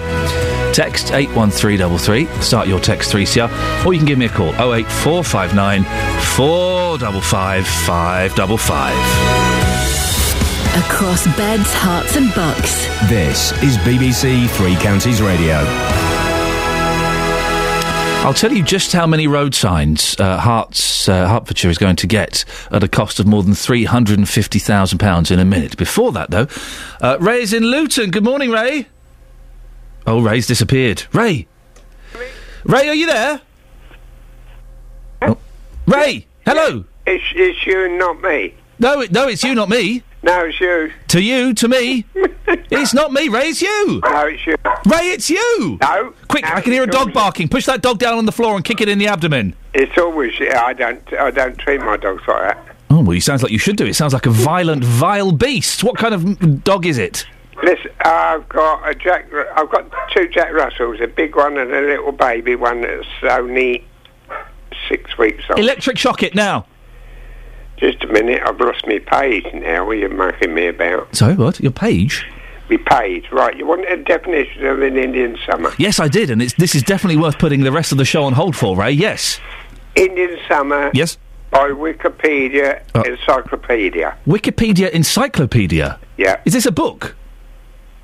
[0.74, 2.26] Text 81333.
[2.42, 3.86] Start your text 3CR.
[3.86, 5.84] Or you can give me a call 08459
[6.36, 9.52] 455 555.
[10.84, 12.88] Across beds, Herts, and Bucks.
[13.10, 15.66] This is BBC Three Counties Radio.
[18.24, 22.46] I'll tell you just how many road signs uh, uh, Hertfordshire is going to get
[22.70, 25.76] at a cost of more than £350,000 in a minute.
[25.76, 26.48] Before that, though,
[27.02, 28.12] uh, Ray is in Luton.
[28.12, 28.88] Good morning, Ray.
[30.06, 31.04] Oh, Ray's disappeared.
[31.14, 31.48] Ray!
[32.64, 33.42] Ray, are you there?
[35.24, 35.38] Oh.
[35.88, 36.28] Ray!
[36.46, 36.86] Hello!
[37.08, 38.54] It's, it's you and not me.
[38.78, 40.04] No, it, no, it's you, not me.
[40.24, 40.92] No, it's you.
[41.10, 42.06] To you, to me.
[42.16, 43.50] it's not me, Ray.
[43.50, 44.02] It's you.
[44.04, 44.56] No, it's you.
[44.86, 45.80] Ray, it's you.
[45.82, 46.14] No.
[46.28, 47.48] Quick, I can hear a dog barking.
[47.48, 49.56] Push that dog down on the floor and kick it in the abdomen.
[49.74, 50.40] It's always.
[50.40, 51.02] Yeah, I don't.
[51.14, 52.76] I don't treat my dogs like that.
[52.92, 53.86] Oh, well, it sounds like you should do.
[53.86, 55.84] It sounds like a violent, vile beast.
[55.84, 57.26] What kind of dog is it?
[57.64, 59.32] Listen, I've got a Jack.
[59.56, 63.88] I've got two Jack Russells, a big one and a little baby one that's only
[64.88, 65.60] six weeks old.
[65.60, 66.66] Electric shock it now.
[67.82, 69.86] Just a minute, I've lost my page now.
[69.86, 71.14] What are you mucking me about?
[71.16, 71.60] Sorry, what?
[71.60, 72.26] Your page?
[72.70, 73.58] Me page, right?
[73.58, 75.74] You want a definition of an Indian summer?
[75.78, 78.24] Yes, I did, and it's, this is definitely worth putting the rest of the show
[78.24, 78.92] on hold for, Ray.
[78.92, 79.40] Yes.
[79.96, 80.90] Indian summer.
[80.94, 81.18] Yes.
[81.50, 83.02] By Wikipedia Oh.
[83.02, 84.16] Encyclopedia.
[84.26, 86.00] Wikipedia Encyclopedia.
[86.18, 87.16] Yeah, Is this a book?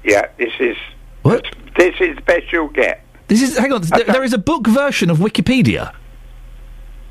[0.04, 0.28] yeah.
[0.38, 0.76] This is
[1.22, 1.46] What?
[1.78, 3.06] this is the best you'll get.
[3.28, 3.58] This is.
[3.58, 3.82] Hang on.
[3.84, 5.94] There is a book version of Wikipedia.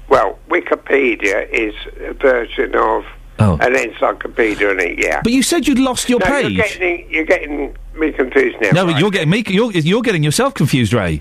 [0.09, 3.05] Well, Wikipedia is a version of
[3.39, 3.59] Oh.
[3.61, 4.99] an encyclopedia, isn't it?
[4.99, 5.21] Yeah.
[5.23, 6.53] But you said you'd lost your no, page.
[6.53, 8.71] You're getting, you're getting me confused now.
[8.71, 9.01] no, but right?
[9.01, 9.45] you're getting me.
[9.47, 11.21] You're, you're getting yourself confused, Ray.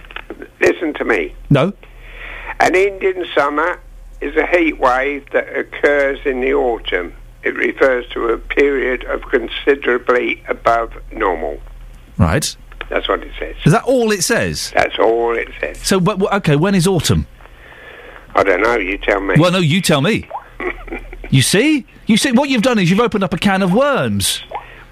[0.61, 1.35] Listen to me.
[1.49, 1.73] No.
[2.61, 3.81] An Indian summer
[4.21, 7.13] is a heat wave that occurs in the autumn.
[7.43, 11.59] It refers to a period of considerably above normal.
[12.17, 12.55] Right.
[12.89, 13.55] That's what it says.
[13.65, 14.71] Is that all it says?
[14.73, 15.79] That's all it says.
[15.79, 17.27] So, okay, when is autumn?
[18.35, 18.75] I don't know.
[18.77, 19.35] You tell me.
[19.37, 20.29] Well, no, you tell me.
[21.29, 24.43] you see, you see, what you've done is you've opened up a can of worms.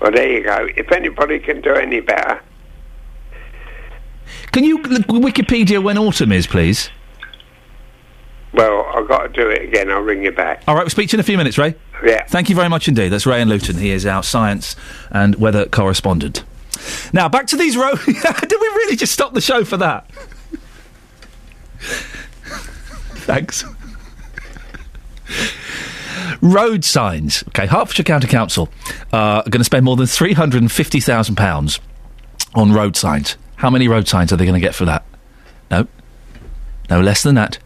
[0.02, 0.68] Well, there you go.
[0.76, 2.42] If anybody can do any better,
[4.52, 6.90] Can you look Wikipedia when autumn is, please?
[8.54, 9.90] well, I've got to do it again.
[9.90, 10.62] I'll ring you back.
[10.68, 11.76] All right, we'll speak to you in a few minutes, Ray.
[12.06, 12.26] Yeah.
[12.28, 13.10] Thank you very much indeed.
[13.10, 13.78] That's Ray and Luton.
[13.78, 14.76] He is our science
[15.10, 16.44] and weather correspondent.
[17.14, 18.06] Now, back to these roads.
[18.06, 20.06] Did we really just stop the show for that?
[23.24, 23.64] Thanks.
[26.42, 27.44] Road signs.
[27.50, 28.70] Okay, Hertfordshire County Council
[29.12, 31.80] uh, are going to spend more than £350,000
[32.56, 33.38] on road signs.
[33.56, 35.06] How many road signs are they going to get for that?
[35.72, 35.88] No.
[36.90, 37.60] No less than that.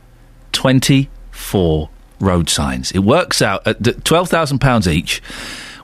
[0.51, 1.89] 24
[2.19, 2.91] road signs.
[2.91, 5.21] It works out at £12,000 each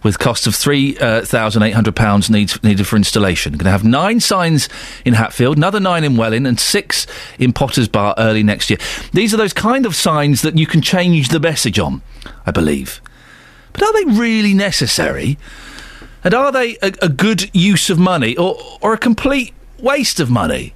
[0.03, 3.53] with costs of £3,800 uh, needs, needed for installation.
[3.53, 4.69] Going to have nine signs
[5.05, 7.07] in Hatfield, another nine in Welwyn, and six
[7.39, 8.79] in Potters Bar early next year.
[9.13, 12.01] These are those kind of signs that you can change the message on,
[12.45, 13.01] I believe.
[13.71, 15.37] But are they really necessary?
[16.23, 20.29] And are they a, a good use of money or, or a complete waste of
[20.29, 20.73] money?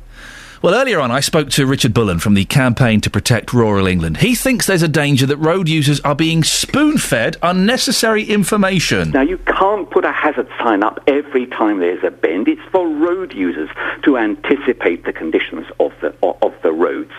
[0.59, 4.17] Well, earlier on, I spoke to Richard Bullen from the Campaign to Protect Rural England.
[4.17, 9.11] He thinks there's a danger that road users are being spoon fed unnecessary information.
[9.11, 12.47] Now, you can't put a hazard sign up every time there's a bend.
[12.47, 13.69] It's for road users
[14.01, 17.11] to anticipate the conditions of the of, the roads.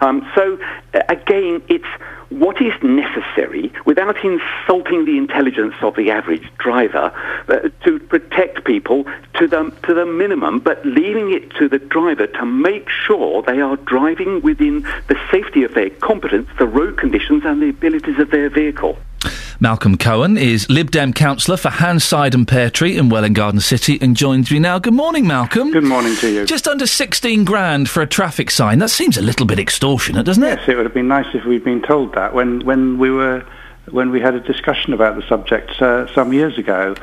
[0.00, 0.56] Um, so,
[0.94, 1.84] uh, again, it's
[2.34, 7.12] what is necessary without insulting the intelligence of the average driver
[7.48, 9.04] uh, to protect people
[9.34, 13.60] to the to the minimum, but leaving it to the driver to make sure they
[13.60, 18.30] are driving within the safety of their competence, the road conditions, and the abilities of
[18.30, 18.98] their vehicle.
[19.60, 23.98] Malcolm Cowan is Lib Dem councillor for Handside and Pear Tree in Welwyn Garden City
[24.00, 24.78] and joins me now.
[24.78, 25.70] Good morning, Malcolm.
[25.70, 26.44] Good morning to you.
[26.44, 28.80] Just under 16 grand for a traffic sign.
[28.80, 30.58] That seems a little bit extortionate, doesn't it?
[30.58, 33.46] Yes, it would have been nice if we'd been told that when, when we were
[33.90, 36.94] when we had a discussion about the subject uh, some years ago.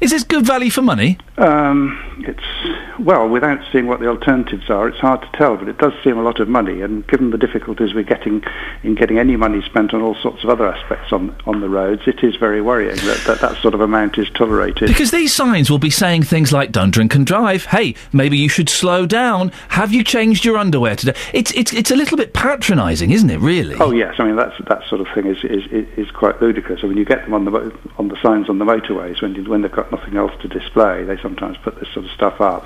[0.00, 1.18] Is this good value for money?
[1.38, 5.56] Um, it's well, without seeing what the alternatives are, it's hard to tell.
[5.56, 8.42] But it does seem a lot of money, and given the difficulties we're getting
[8.82, 12.02] in getting any money spent on all sorts of other aspects on on the roads,
[12.06, 14.88] it is very worrying that that, that sort of amount is tolerated.
[14.88, 18.48] Because these signs will be saying things like "Don't drink and drive." Hey, maybe you
[18.48, 19.52] should slow down.
[19.70, 21.14] Have you changed your underwear today?
[21.32, 23.40] It's it's it's a little bit patronising, isn't it?
[23.40, 23.76] Really?
[23.76, 26.80] Oh yes, I mean that's that sort of thing is is, is is quite ludicrous.
[26.82, 29.44] I mean you get them on the on the signs on the motorways when you,
[29.44, 31.04] when they've got nothing else to display.
[31.04, 32.64] They sometimes put this sort of stuff up.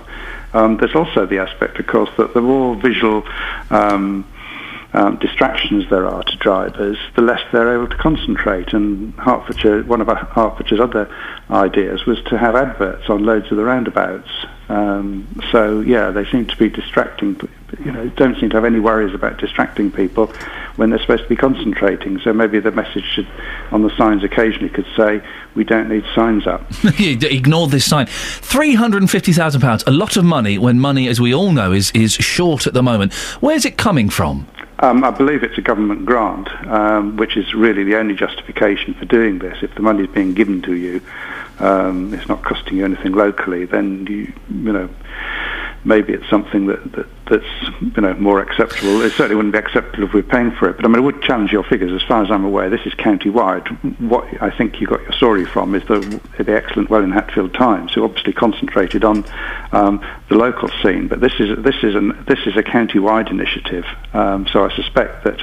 [0.52, 3.24] Um, there's also the aspect, of course, that the more visual.
[3.70, 4.26] Um,
[4.92, 8.72] um, distractions there are to drivers, the less they're able to concentrate.
[8.72, 11.08] And Hertfordshire, one of Hertfordshire's other
[11.48, 14.28] ideas was to have adverts on loads of the roundabouts.
[14.68, 17.40] Um, so yeah, they seem to be distracting.
[17.78, 20.26] You know, don't seem to have any worries about distracting people
[20.76, 22.18] when they're supposed to be concentrating.
[22.20, 23.28] So maybe the message should,
[23.70, 25.22] on the signs occasionally could say,
[25.54, 26.62] "We don't need signs up."
[26.98, 28.06] Ignore this sign.
[28.06, 29.84] Three hundred and fifty thousand pounds.
[29.86, 32.82] A lot of money when money, as we all know, is is short at the
[32.82, 33.14] moment.
[33.40, 34.46] Where's it coming from?
[34.82, 39.04] Um, I believe it's a government grant, um, which is really the only justification for
[39.04, 39.58] doing this.
[39.62, 41.02] If the money is being given to you,
[41.58, 44.88] um, it's not costing you anything locally, then you, you know,
[45.84, 47.46] maybe it's something that, that that's
[47.80, 49.00] you know more acceptable.
[49.02, 50.76] It certainly wouldn't be acceptable if we're paying for it.
[50.76, 51.92] But I mean, I would challenge your figures.
[51.92, 53.68] As far as I'm aware, this is county-wide.
[54.00, 57.94] What I think you got your story from is the the excellent Welwyn Hatfield Times,
[57.94, 59.24] who obviously concentrated on
[59.72, 61.08] um, the local scene.
[61.08, 63.86] But this is this is an this is a county-wide initiative.
[64.12, 65.42] Um, so I suspect that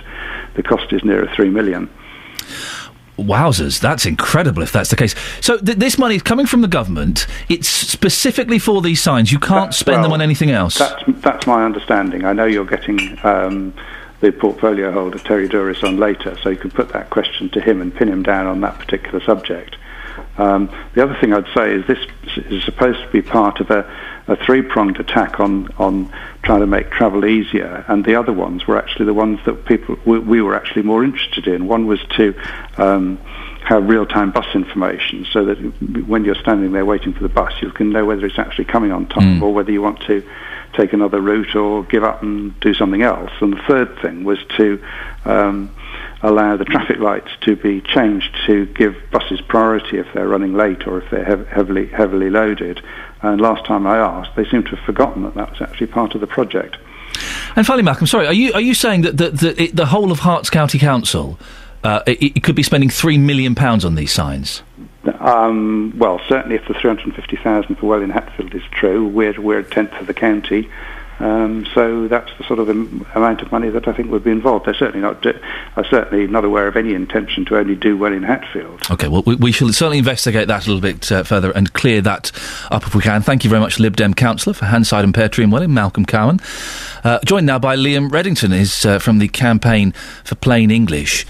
[0.55, 1.89] the cost is nearer three million.
[3.17, 5.15] Wowzers, that's incredible if that's the case.
[5.41, 7.25] So th- this money is coming from the government.
[7.49, 9.31] It's specifically for these signs.
[9.31, 10.77] You can't spend them on anything else.
[10.77, 12.25] That's that's my understanding.
[12.25, 13.73] I know you're getting um,
[14.19, 17.81] the portfolio holder Terry Douris on later, so you can put that question to him
[17.81, 19.75] and pin him down on that particular subject.
[20.37, 22.05] Um, the other thing I'd say is this
[22.37, 23.89] is supposed to be part of a,
[24.27, 26.11] a three-pronged attack on on
[26.43, 29.97] trying to make travel easier, and the other ones were actually the ones that people
[30.05, 31.67] we, we were actually more interested in.
[31.67, 32.33] One was to
[32.77, 33.17] um,
[33.63, 35.57] have real-time bus information, so that
[36.07, 38.91] when you're standing there waiting for the bus, you can know whether it's actually coming
[38.91, 40.23] on time or whether you want to
[40.73, 43.31] take another route or give up and do something else.
[43.41, 44.81] And the third thing was to
[45.25, 45.71] um,
[46.27, 50.87] allow the traffic lights to be changed to give buses priority if they're running late
[50.87, 52.81] or if they're hev- heavily heavily loaded.
[53.21, 56.15] And last time I asked, they seem to have forgotten that that was actually part
[56.15, 56.77] of the project.
[57.55, 59.87] And finally, Malcolm, I'm sorry, are you are you saying that the the, it, the
[59.87, 61.39] whole of Herts County Council
[61.83, 64.61] uh, it, it could be spending three million pounds on these signs?
[65.19, 69.93] Um, well, certainly if the 350,000 for Welwyn Hatfield is true, we're, we're a tenth
[69.93, 70.69] of the county.
[71.19, 74.31] Um, so that's the sort of am- amount of money that I think would be
[74.31, 74.65] involved.
[74.65, 75.25] They're certainly not.
[75.25, 78.81] Are certainly not aware of any intention to only do Welwyn Hatfield.
[78.91, 82.01] Okay, well, we, we shall certainly investigate that a little bit uh, further and clear
[82.01, 82.31] that
[82.71, 83.21] up if we can.
[83.21, 86.05] Thank you very much, Lib Dem councillor for Handside and Pear Tree and Welwyn, Malcolm
[86.05, 86.39] Cowan.
[87.07, 89.93] Uh, joined now by Liam Reddington, is uh, from the campaign
[90.25, 91.25] for plain English.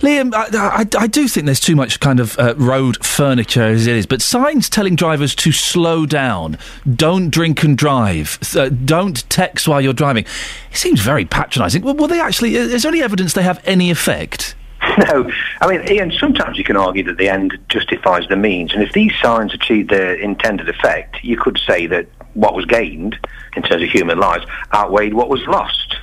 [0.00, 3.86] Liam, I, I, I do think there's too much kind of uh, road furniture as
[3.86, 6.58] it is, but signs telling drivers to slow down,
[6.92, 11.82] don't drink and drive, uh, don't text while you're driving, it seems very patronising.
[11.82, 12.56] Well, they actually?
[12.56, 14.56] Is there any evidence they have any effect?
[14.98, 15.30] No,
[15.60, 18.92] I mean, Iain, sometimes you can argue that the end justifies the means, and if
[18.92, 23.18] these signs achieve their intended effect, you could say that what was gained
[23.56, 24.44] in terms of human lives
[24.74, 25.96] outweighed what was lost.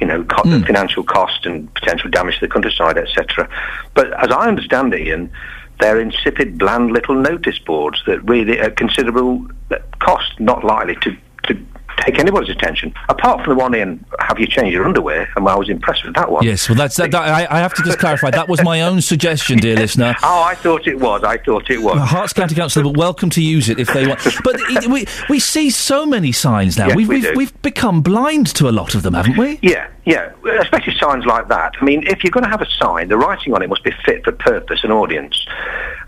[0.00, 0.62] You know, co- hmm.
[0.62, 3.48] financial cost and potential damage to the countryside, etc.
[3.94, 5.30] But as I understand it, Iain,
[5.80, 9.46] they're insipid, bland little notice boards that really at considerable
[9.98, 11.66] cost, not likely to, to
[12.04, 12.94] take anybody's attention.
[13.08, 16.14] Apart from the one in "Have you changed your underwear?" and I was impressed with
[16.14, 16.44] that one.
[16.44, 17.10] Yes, well, that's that.
[17.10, 18.30] that I, I have to just clarify.
[18.30, 20.14] That was my own suggestion, dear listener.
[20.30, 21.24] Oh, I thought it was.
[21.24, 21.96] I thought it was.
[22.10, 24.20] Herts County Council are welcome to use it if they want.
[24.44, 26.88] But it, we we see so many signs now.
[26.88, 27.32] Yes, we've we we've, do.
[27.34, 29.58] we've become blind to a lot of them, haven't we?
[29.62, 31.74] Yeah, yeah, especially signs like that.
[31.80, 33.92] I mean, if you're going to have a sign, the writing on it must be
[34.04, 35.46] fit for purpose and audience.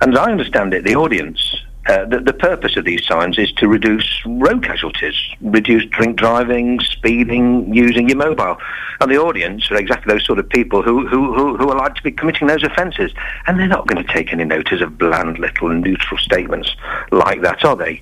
[0.01, 1.57] And as I understand it, the audience,
[1.91, 6.79] uh, the, the purpose of these signs is to reduce road casualties, reduce drink driving,
[6.79, 8.57] speeding, using your mobile.
[9.01, 11.97] And the audience are exactly those sort of people who, who, who, who are likely
[11.97, 13.11] to be committing those offences.
[13.49, 16.71] And they're not going to take any notice of bland little neutral statements
[17.11, 18.01] like that, are they?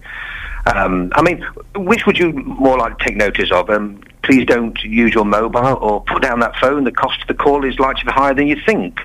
[0.67, 1.43] Um, I mean,
[1.75, 3.71] which would you more like to take notice of?
[3.71, 6.85] Um, please don't use your mobile or put down that phone.
[6.85, 9.01] The cost of the call is likely to be higher than you think.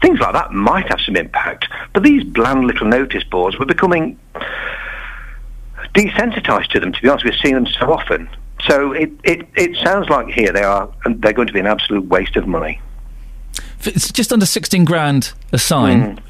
[0.00, 1.66] Things like that might have some impact.
[1.92, 4.18] But these bland little notice boards were becoming
[5.94, 7.24] desensitised to them, to be honest.
[7.24, 8.28] We've seen them so often.
[8.66, 11.66] So it, it, it sounds like here they are, and they're going to be an
[11.66, 12.80] absolute waste of money.
[13.84, 16.20] It's just under sixteen grand a sign.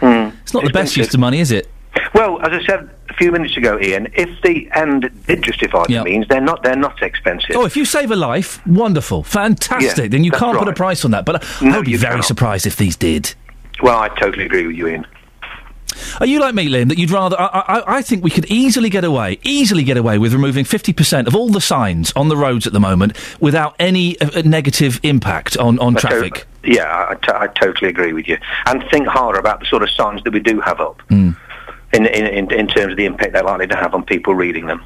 [0.00, 0.32] Mm.
[0.42, 1.68] It's not the best use of money, is it?
[2.14, 5.94] Well, as I said a few minutes ago, Iain, if the end did justify the
[5.94, 6.02] Yeah.
[6.02, 7.56] means, they're not they're not expensive.
[7.56, 10.04] Oh, if you save a life, wonderful, fantastic.
[10.04, 11.24] Yeah, then you can't put a price on that.
[11.24, 12.24] But I would be very cannot.
[12.24, 13.34] surprised if these did.
[13.82, 15.06] Well, I totally agree with you, Iain.
[16.20, 16.88] Are you like me, Liam?
[16.88, 17.38] That you'd rather?
[17.40, 20.92] I, I, I think we could easily get away, easily get away with removing fifty
[20.92, 24.42] percent of all the signs on the roads at the moment without any uh, uh,
[24.44, 26.46] negative impact on on I to- traffic.
[26.62, 28.38] yeah, I, t- I totally agree with you.
[28.66, 31.36] And think harder about the sort of signs that we do have up Mm.
[31.92, 34.82] In, in, in, terms of the impact they're likely to have on people reading them.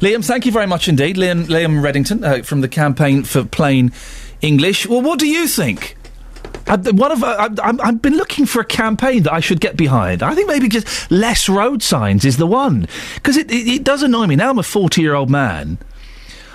[0.00, 3.92] Liam, thank you very much indeed, Liam, Liam Reddington uh, from the campaign for plain
[4.40, 4.86] English.
[4.86, 5.96] Well, what do you think?
[6.66, 9.60] Uh, th- one of uh, I, I've been looking for a campaign that I should
[9.60, 10.22] get behind.
[10.22, 12.86] I think maybe just less road signs is the one
[13.16, 14.36] because it, it, it does annoy me.
[14.36, 15.78] Now I'm a 40 year old man.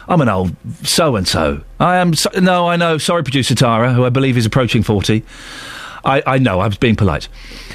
[0.07, 1.63] I'm an old so and so.
[1.79, 2.13] I am.
[2.13, 2.97] So, no, I know.
[2.97, 5.23] Sorry, producer Tara, who I believe is approaching 40.
[6.05, 6.59] I, I know.
[6.59, 7.27] I was being polite.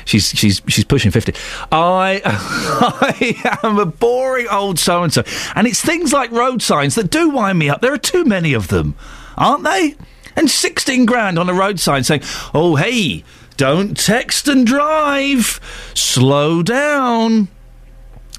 [0.05, 1.35] She's she's she's pushing 50.
[1.73, 5.25] I I am a boring old so and so,
[5.55, 7.81] and it's things like road signs that do wind me up.
[7.81, 8.95] There are too many of them,
[9.37, 9.97] aren't they?
[10.37, 12.23] And 16 grand on a road sign saying,
[12.55, 13.25] "Oh hey,
[13.57, 15.61] don't text and drive.
[15.95, 17.49] Slow down."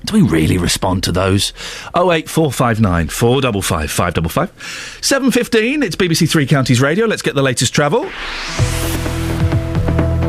[0.04, 1.54] Do we really respond to those?
[1.96, 5.00] 08459 455 555.
[5.02, 7.06] 715, it's BBC Three Counties Radio.
[7.06, 8.10] Let's get the latest travel.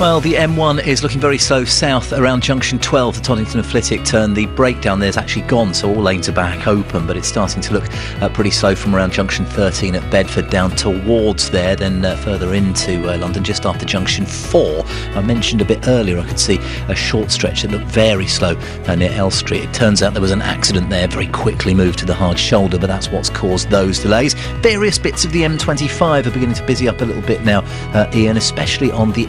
[0.00, 4.04] Well, the M1 is looking very slow south around junction 12, the Toddington and Flitwick
[4.04, 4.34] turn.
[4.34, 7.72] The breakdown there's actually gone, so all lanes are back open, but it's starting to
[7.72, 7.84] look
[8.20, 12.54] uh, pretty slow from around junction 13 at Bedford down towards there, then uh, further
[12.54, 14.84] into uh, London just after junction 4.
[15.14, 16.58] I mentioned a bit earlier I could see
[16.88, 18.56] a short stretch that looked very slow
[18.88, 19.58] uh, near Elstree.
[19.58, 22.80] It turns out there was an accident there, very quickly moved to the hard shoulder,
[22.80, 24.34] but that's what's caused those delays.
[24.60, 27.60] Various bits of the M25 are beginning to busy up a little bit now,
[27.94, 29.26] uh, Iain, especially on the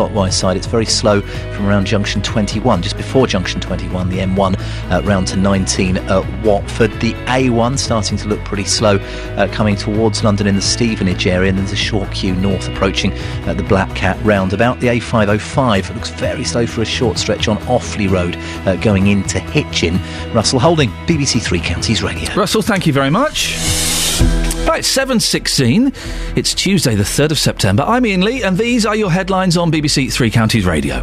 [0.00, 0.56] anti-clockwise side.
[0.56, 5.26] It's very slow from around junction 21, just before junction 21, the M1 uh, round
[5.28, 6.92] to 19 at Watford.
[7.00, 8.96] The A1 starting to look pretty slow
[9.36, 13.12] uh, coming towards London in the Stevenage area, and there's a short queue north approaching
[13.46, 14.80] uh, the Black Cat roundabout.
[14.80, 18.36] The A505 looks very slow for a short stretch on Offley Road
[18.66, 19.98] uh, going into Hitchin.
[20.32, 22.32] Russell Holding, BBC Three Counties Radio.
[22.34, 23.89] Russell, thank you very much.
[24.20, 26.36] Right, 7.16.
[26.36, 27.82] It's Tuesday, the 3rd of September.
[27.82, 31.00] I'm Iain Lee, and these are your headlines on BBC Three Counties Radio.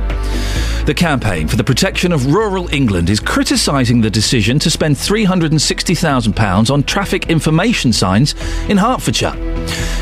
[0.88, 6.72] The campaign for the protection of rural England is criticising the decision to spend £360,000
[6.72, 8.36] on traffic information signs
[8.70, 9.34] in Hertfordshire.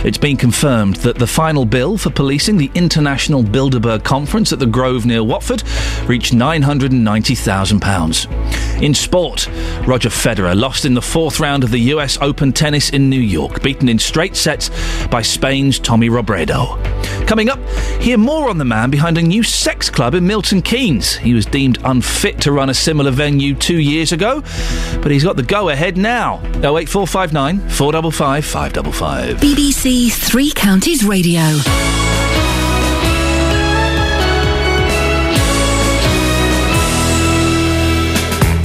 [0.06, 4.68] It's been confirmed that the final bill for policing the International Bilderberg Conference at the
[4.68, 5.64] Grove near Watford
[6.08, 8.84] reached £990,000.
[8.84, 9.50] In sport,
[9.88, 13.64] Roger Federer lost in the fourth round of the US Open tennis in New York,
[13.64, 14.70] beaten in straight sets
[15.08, 16.80] by Spain's Tommy Robredo.
[17.26, 17.58] Coming up,
[18.00, 20.75] hear more on the man behind a new sex club in Milton Keynes.
[20.76, 24.42] He was deemed unfit to run a similar venue two years ago,
[25.02, 26.42] but he's got the go ahead now.
[26.56, 29.38] 08459 455 555.
[29.38, 32.05] BBC Three Counties Radio.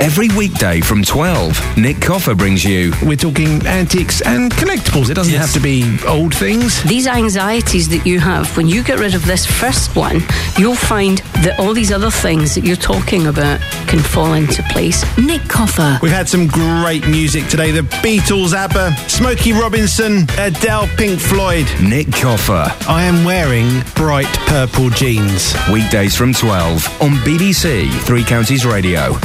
[0.01, 2.91] Every weekday from 12, Nick Coffer brings you.
[3.03, 5.11] We're talking antiques and collectibles.
[5.11, 6.83] It doesn't have to be old things.
[6.85, 10.23] These anxieties that you have, when you get rid of this first one,
[10.57, 15.05] you'll find that all these other things that you're talking about can fall into place.
[15.19, 15.99] Nick Coffer.
[16.03, 17.71] We've had some great music today.
[17.71, 21.67] The Beatles, ABBA, Smokey Robinson, Adele, Pink Floyd.
[21.83, 22.73] Nick Coffer.
[22.89, 25.55] I am wearing bright purple jeans.
[25.71, 29.19] Weekdays from 12 on BBC Three Counties Radio.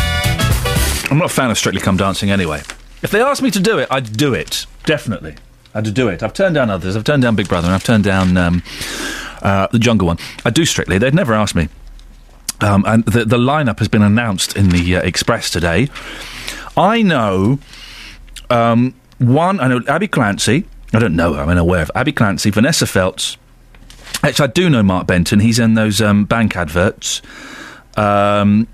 [1.10, 2.62] I'm not a fan of Strictly Come Dancing anyway.
[3.02, 4.66] If they asked me to do it, I'd do it.
[4.86, 5.36] Definitely.
[5.74, 6.24] I'd do it.
[6.24, 6.96] I've turned down others.
[6.96, 8.64] I've turned down Big Brother and I've turned down um,
[9.42, 10.18] uh, the Jungle one.
[10.44, 10.98] I do Strictly.
[10.98, 11.70] They'd never asked me.
[12.62, 15.90] Um, and the, the lineup has been announced in the uh, Express today.
[16.78, 17.60] I know
[18.50, 20.66] um, one, I know Abbey Clancy.
[20.94, 23.38] I don't know her, I'm aware of Abbey Clancy, Vanessa Feltz.
[24.24, 25.42] Actually, I do know Mark Benton.
[25.42, 27.22] He's in those um, bank adverts.
[27.98, 28.68] Um,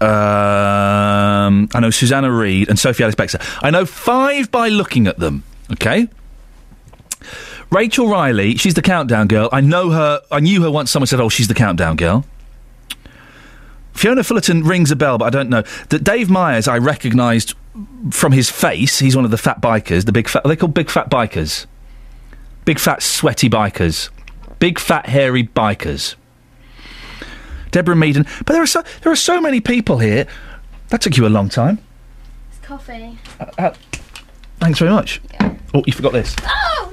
[0.00, 3.58] um, I know Susanna Reid and Sophie Ellis-Bextor.
[3.62, 5.42] I know five by looking at them.
[5.72, 6.08] Okay.
[7.70, 9.48] Rachel Riley, she's the countdown girl.
[9.52, 10.22] I know her.
[10.30, 10.90] I knew her once.
[10.90, 12.24] Someone said, "Oh, she's the countdown girl."
[13.92, 15.62] Fiona Fullerton rings a bell, but I don't know.
[15.88, 17.54] That Dave Myers, I recognised
[18.10, 19.00] from his face.
[19.00, 20.06] He's one of the fat bikers.
[20.06, 20.44] The big fat.
[20.44, 21.66] Are they called big fat bikers?
[22.64, 24.08] Big fat sweaty bikers.
[24.60, 26.14] Big fat hairy bikers.
[27.70, 28.26] Deborah Meaden.
[28.44, 30.26] But there are so there are so many people here.
[30.88, 31.78] That took you a long time.
[32.50, 33.18] It's coffee.
[33.40, 33.74] Uh, uh,
[34.58, 35.20] thanks very much.
[35.74, 36.34] Oh, you forgot this.
[36.44, 36.84] Oh!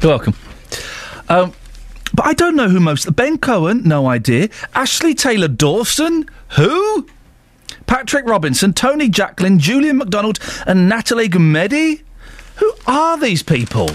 [0.00, 0.34] You're welcome.
[1.28, 1.52] Um,
[2.14, 3.14] but I don't know who most.
[3.14, 4.48] Ben Cohen, no idea.
[4.74, 7.08] Ashley Taylor Dawson, who?
[7.86, 12.02] Patrick Robinson, Tony Jacklin, Julien Macdonald, and Natalie Gumede.
[12.56, 13.90] Who are these people?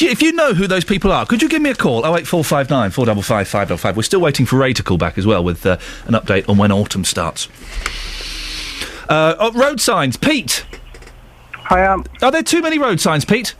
[0.00, 2.00] If you know who those people are, could you give me a call?
[2.00, 3.96] 08459 455 555.
[3.96, 5.76] We're still waiting for Ray to call back as well with uh,
[6.06, 7.48] an update on when autumn starts.
[9.08, 10.64] Uh, oh, road signs, Pete.
[11.52, 13.54] Hi, um, Are there too many road signs, Pete?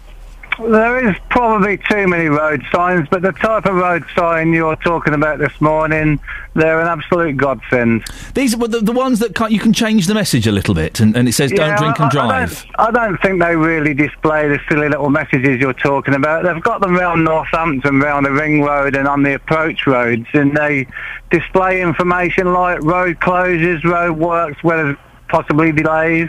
[0.59, 5.15] There is probably too many road signs, but the type of road sign you're talking
[5.15, 6.19] about this morning,
[6.55, 8.05] they're an absolute godsend.
[8.35, 11.01] These were the, the ones that can't, you can change the message a little bit,
[11.01, 13.23] and, and it says Yeah, "Don't drink I- and I- I drive." don't, I don't
[13.23, 16.45] think they really display the silly little messages you're talking about.
[16.45, 20.57] They've got them around Northampton, round the ring road and on the approach roads, and
[20.57, 20.87] they
[21.31, 24.97] display information like road closures, road works, where there's
[25.29, 26.29] possibly delays.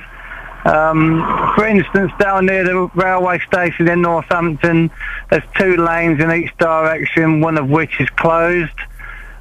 [0.65, 4.91] Um, for instance, down near the railway station in Northampton,
[5.29, 8.77] there's two lanes in each direction, one of which is closed.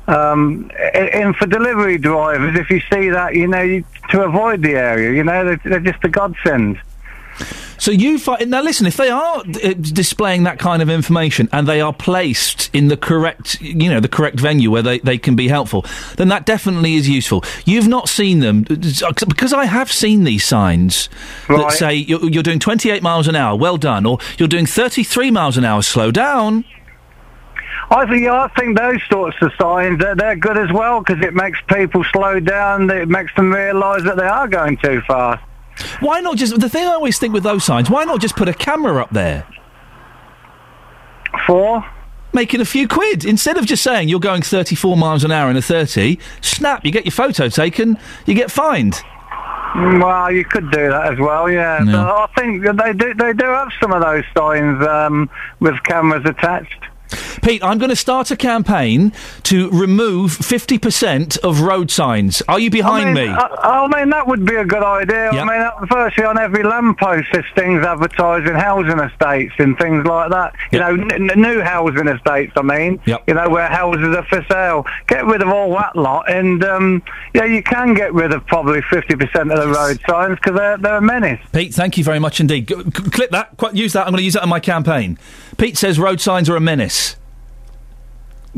[0.06, 5.12] Um, and for delivery drivers, if you see that, you know, to avoid the area,
[5.12, 6.80] you know, they're, they're just a godsend.
[7.78, 8.86] So you fi- now listen.
[8.86, 12.96] If they are uh, displaying that kind of information and they are placed in the
[12.96, 15.84] correct, you know, the correct venue where they, they can be helpful,
[16.16, 17.44] then that definitely is useful.
[17.64, 21.09] You've not seen them uh, because I have seen these signs
[21.48, 25.30] that say you're, you're doing 28 miles an hour, well done, or you're doing 33
[25.30, 26.64] miles an hour, slow down.
[27.90, 31.32] I think I think those sorts of signs they're, they're good as well because it
[31.32, 32.90] makes people slow down.
[32.90, 35.42] It makes them realise that they are going too fast.
[36.00, 37.90] Why not just the thing I always think with those signs?
[37.90, 39.46] Why not just put a camera up there?
[41.46, 41.84] For
[42.32, 45.56] making a few quid instead of just saying you're going 34 miles an hour in
[45.56, 46.18] a 30.
[46.40, 49.02] Snap, you get your photo taken, you get fined.
[49.74, 51.82] Well, you could do that as well, yeah.
[51.84, 52.05] Yeah.
[52.05, 53.14] I think they do.
[53.14, 55.30] They do have some of those signs um,
[55.60, 56.84] with cameras attached.
[57.43, 59.12] Pete, I'm going to start a campaign
[59.44, 62.43] to remove 50% of road signs.
[62.48, 63.36] Are you behind I mean, me?
[63.36, 65.32] I, I mean, that would be a good idea.
[65.32, 65.43] Yeah.
[65.43, 70.55] I mean, firstly, on every lamppost, there's things advertising housing estates and things like that.
[70.73, 72.52] You know, n- n- new housing estates.
[72.56, 73.24] I mean, Yep.
[73.27, 74.86] you know, where houses are for sale.
[75.06, 77.02] Get rid of all that lot, and um,
[77.35, 80.97] yeah, you can get rid of probably 50% of the road signs because they're they're
[80.97, 81.40] a menace.
[81.52, 82.69] Pete, thank you very much indeed.
[82.69, 84.06] G- clip that, use that.
[84.06, 85.19] I'm going to use that in my campaign.
[85.56, 87.16] Pete says road signs are a menace.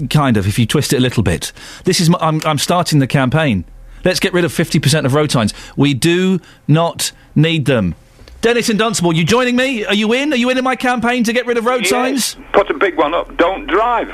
[0.09, 1.53] Kind of, if you twist it a little bit.
[1.85, 3.65] This is my, I'm, I'm starting the campaign.
[4.05, 5.53] Let's get rid of 50% of road signs.
[5.77, 7.95] We do not need them.
[8.41, 9.85] Dennis and Dunstable, you joining me?
[9.85, 10.33] Are you in?
[10.33, 12.37] Are you in in my campaign to get rid of road signs?
[12.53, 13.37] Put a big one up.
[13.37, 14.11] Don't drive.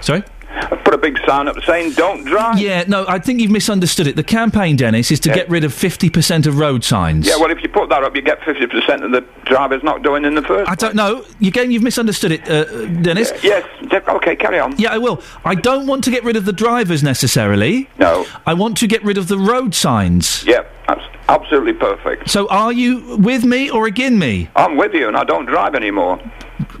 [0.00, 0.22] Sorry?
[0.56, 2.58] I put a big sign up saying don't drive.
[2.58, 4.16] Yeah, no, I think you've misunderstood it.
[4.16, 7.26] The campaign, Dennis, is to get rid of 50% of road signs.
[7.26, 10.24] Yeah, well, if you put that up, you get 50% of the drivers not doing
[10.24, 10.70] in the first.
[10.70, 11.24] I don't know.
[11.40, 13.32] Again, you've misunderstood it, uh, Dennis.
[13.42, 13.66] Yes.
[14.08, 14.76] Okay, carry on.
[14.78, 15.22] Yeah, I will.
[15.44, 17.88] I don't want to get rid of the drivers necessarily.
[17.98, 18.26] No.
[18.46, 20.44] I want to get rid of the road signs.
[20.46, 22.30] Yep, that's absolutely perfect.
[22.30, 24.48] So are you with me or again me?
[24.56, 26.18] I'm with you, and I don't drive anymore.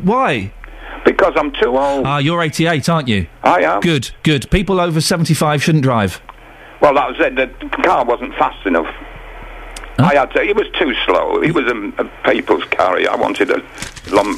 [0.02, 0.52] Why?
[1.06, 2.04] Because I'm too old.
[2.04, 3.28] Ah, you're 88, aren't you?
[3.44, 3.80] I am.
[3.80, 4.50] Good, good.
[4.50, 6.20] People over 75 shouldn't drive.
[6.80, 7.36] Well, that was it.
[7.36, 8.92] The car wasn't fast enough.
[9.98, 10.42] I had to.
[10.42, 11.40] It was too slow.
[11.42, 13.08] It was a, a people's carrier.
[13.08, 13.62] I wanted a,
[14.10, 14.36] lum,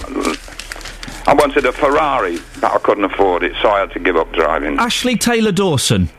[1.26, 4.30] I wanted a Ferrari, but I couldn't afford it, so I had to give up
[4.32, 4.78] driving.
[4.78, 6.10] Ashley Taylor Dawson.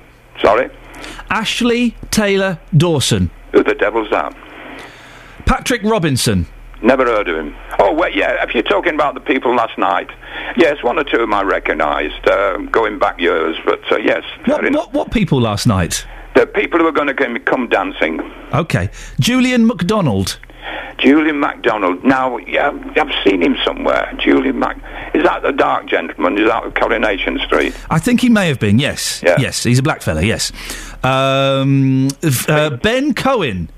[0.41, 0.69] Sorry,
[1.29, 3.29] Ashley Taylor Dawson.
[3.53, 4.35] who the devil's that?
[5.45, 6.47] Patrick Robinson.
[6.81, 7.55] Never heard of him.
[7.77, 8.43] Oh, well, yeah.
[8.43, 10.09] If you're talking about the people last night,
[10.55, 13.57] yes, one or two of them I recognised, uh, going back years.
[13.65, 16.05] But uh, yes, What, what, what people last night?
[16.35, 18.21] the people who are going to come dancing.
[18.53, 18.89] Okay.
[19.19, 20.39] Julien Macdonald.
[20.99, 22.03] Julien Macdonald.
[22.05, 24.13] Now, yeah, I've seen him somewhere.
[24.19, 24.77] Julien Mac.
[25.13, 26.37] Is that the dark gentleman?
[26.37, 27.73] Is that Coronation Street?
[27.89, 29.21] I think he may have been, yes.
[29.25, 29.35] Yeah.
[29.39, 30.51] Yes, he's a black fella, yes.
[31.03, 32.07] Um,
[32.47, 33.69] uh, ben Cohen.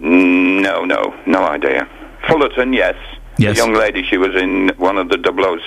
[0.00, 1.88] Mm, No, no, no idea.
[2.28, 2.94] Fullerton, yes.
[3.40, 3.56] Yes.
[3.56, 5.16] The young lady, she was in one of the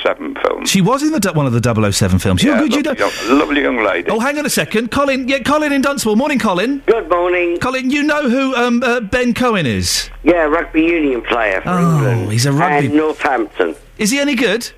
[0.03, 0.69] 007 films.
[0.69, 2.43] She was in the one of the 007 films.
[2.43, 3.09] You're Yeah, good, you lovely, know.
[3.29, 4.09] young, lovely young lady.
[4.11, 4.91] Oh, hang on a second.
[4.91, 6.17] Colin, yeah, Colin in Dunstable.
[6.17, 6.79] Morning, Colin.
[6.85, 7.57] Good morning.
[7.59, 10.09] Colin, you know who um, uh, Ben Cohen is?
[10.23, 12.31] Yeah, rugby union player for Oh, England.
[12.33, 13.75] he's a rugby- And Northampton.
[13.97, 14.69] Is he any good?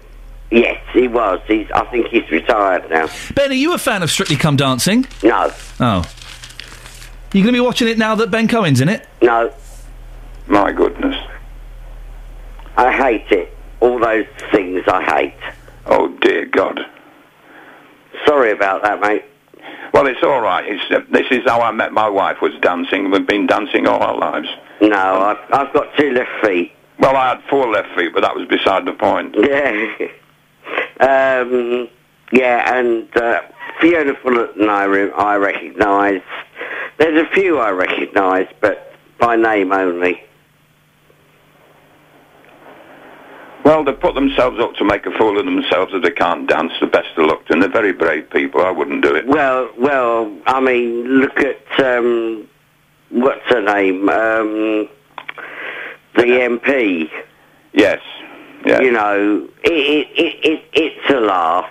[0.51, 1.39] Yes, he was.
[1.47, 1.65] He's.
[1.73, 3.07] I think he's retired now.
[3.34, 5.07] Ben, are you a fan of Strictly Come Dancing?
[5.23, 5.51] No.
[5.80, 6.03] Oh.
[7.34, 9.07] You going to be watching it now that Ben Cohen's in it?
[9.23, 9.51] No.
[10.45, 11.15] My goodness.
[12.77, 13.55] I hate it.
[13.79, 15.55] All those things I hate.
[15.85, 16.79] Oh, dear God.
[18.25, 19.25] Sorry about that, mate.
[19.93, 20.65] Well, it's all right.
[20.65, 23.11] It's, uh, this is how I met my wife, was dancing.
[23.11, 24.47] We've been dancing all our lives.
[24.81, 26.71] No, I've, I've got two left feet.
[26.99, 29.35] Well, I had four left feet, but that was beside the point.
[29.37, 30.07] Yeah.
[31.41, 31.89] um,
[32.31, 33.41] yeah, and uh,
[33.79, 36.21] Fiona Fullerton I, re- I recognise.
[36.97, 40.23] There's a few I recognise, but by name only.
[43.64, 46.73] Well, they put themselves up to make a fool of themselves if they can't dance.
[46.81, 48.61] The best of luck, and they're very brave people.
[48.61, 49.26] I wouldn't do it.
[49.26, 52.49] Well, well, I mean, look at um,
[53.10, 54.90] what's her name, um,
[56.15, 57.10] the MP.
[57.73, 58.02] Yes.
[58.65, 58.81] Yeah.
[58.81, 61.69] You know, it, it, it, it it's a laugh.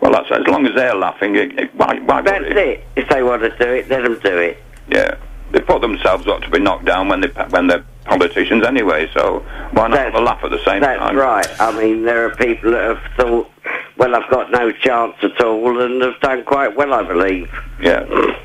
[0.00, 1.36] Well, that's as long as they're laughing.
[1.36, 1.98] It, it, why?
[2.00, 2.22] Why?
[2.22, 2.84] That's would it.
[2.96, 4.58] If they want to do it, let them do it.
[4.88, 5.16] Yeah.
[5.52, 9.08] They put themselves up to be knocked down when they when they're politicians anyway.
[9.14, 9.40] So
[9.72, 11.16] why not have a laugh at the same That's time?
[11.16, 11.46] right.
[11.60, 13.50] I mean, there are people that have thought,
[13.96, 17.50] well, I've got no chance at all, and have done quite well, I believe.
[17.80, 18.04] Yeah.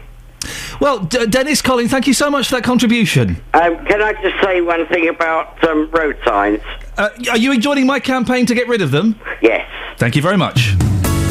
[0.80, 3.42] Well, D- Dennis, Colin, thank you so much for that contribution.
[3.56, 6.62] Um, can I just say one thing about um, road signs?
[6.98, 9.20] Uh, are you joining my campaign to get rid of them?
[9.42, 9.68] Yes.
[9.98, 10.76] Thank you very much.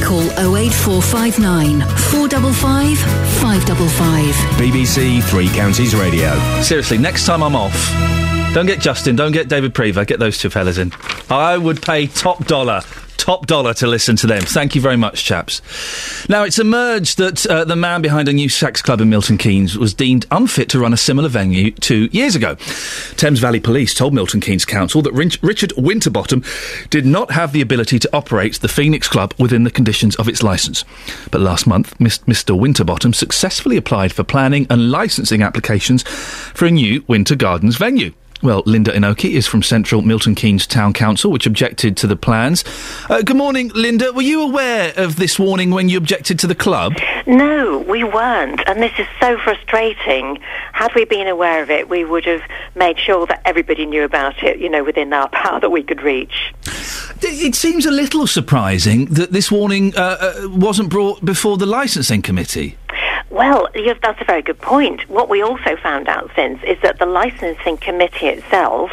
[0.07, 0.23] Call
[0.57, 2.99] 08459 455
[3.41, 4.35] 555.
[4.57, 6.33] BBC Three Counties Radio.
[6.63, 7.75] Seriously, next time I'm off,
[8.55, 9.17] Don't get Justin.
[9.17, 10.05] Don't get David Prever.
[10.05, 10.93] Get those two fellas in.
[11.29, 12.83] I would pay top dollar.
[13.17, 14.43] Top dollar to listen to them.
[14.43, 15.63] Thank you very much, chaps.
[16.29, 19.77] Now, it's emerged that uh, the man behind a new sex club in Milton Keynes
[19.77, 22.55] was deemed unfit to run a similar venue two years ago.
[23.17, 26.45] Thames Valley Police told Milton Keynes Council that Rin- Richard Winterbottom
[26.91, 30.43] did not have the ability to operate the Phoenix Club within the conditions of its
[30.43, 30.85] licence.
[31.31, 32.59] But last month, Mis- Mr.
[32.59, 38.13] Winterbottom successfully applied for planning and licensing applications for a new Winter Gardens venue.
[38.43, 42.65] Well, Linda Inoki is from Central Milton Keynes Town Council, which objected to the plans.
[43.09, 44.13] Uh, good morning, Linda.
[44.13, 46.95] Were you aware of this warning when you objected to the club?
[47.27, 50.39] No, we weren't, and this is so frustrating.
[50.73, 52.43] Had we been aware of it, we would have
[52.75, 56.03] made sure that everybody knew about it, you know, within our power that we could
[56.03, 56.53] reach.
[57.23, 62.21] It seems a little surprising that this warning uh, uh, wasn't brought before the licensing
[62.21, 62.77] committee.
[63.29, 65.09] Well, yes, that's a very good point.
[65.11, 68.93] What we also found out since is that the licensing committee itself,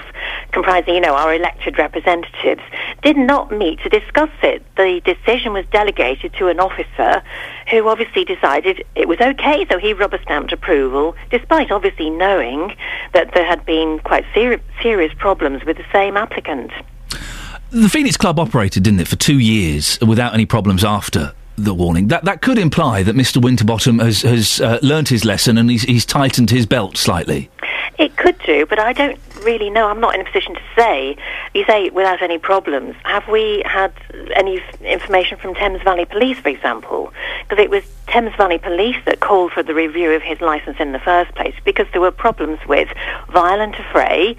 [0.51, 2.61] comprising, you know, our elected representatives,
[3.03, 4.63] did not meet to discuss it.
[4.75, 7.21] The decision was delegated to an officer
[7.69, 12.75] who obviously decided it was okay, so he rubber stamped approval, despite obviously knowing
[13.13, 16.71] that there had been quite seri- serious problems with the same applicant.
[17.69, 22.07] The Phoenix Club operated, didn't it, for two years without any problems after the warning.
[22.07, 23.41] That that could imply that Mr.
[23.41, 27.49] Winterbottom has has uh, learnt his lesson and he's, he's tightened his belt slightly.
[27.99, 29.87] It could do, but I don't really know.
[29.87, 31.15] I'm not in a position to say.
[31.53, 32.95] You say without any problems.
[33.03, 33.93] Have we had
[34.35, 37.13] any f- information from Thames Valley Police, for example?
[37.43, 40.91] Because it was Thames Valley Police that called for the review of his licence in
[40.91, 42.89] the first place because there were problems with
[43.31, 44.35] violent affray,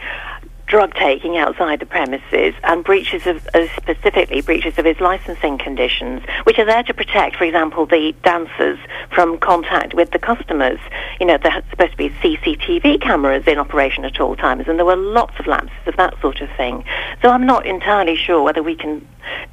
[0.67, 6.23] drug taking outside the premises, and breaches of, uh, specifically breaches of his licensing conditions,
[6.45, 8.79] which are there to protect, for example, the dancers
[9.11, 10.79] from contact with the customers.
[11.21, 14.79] You know, there are supposed to be CCTV cameras in operation at all times, and
[14.79, 16.85] there were lots of lapses of that sort of thing.
[17.23, 19.07] So I'm not entirely sure whether we can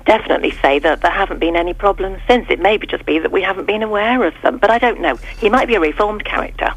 [0.06, 2.48] definitely say that there haven't been any problems since.
[2.50, 5.02] It may be just be that we haven't been aware of them, but I don't
[5.02, 5.16] know.
[5.40, 6.74] He might be a reformed character.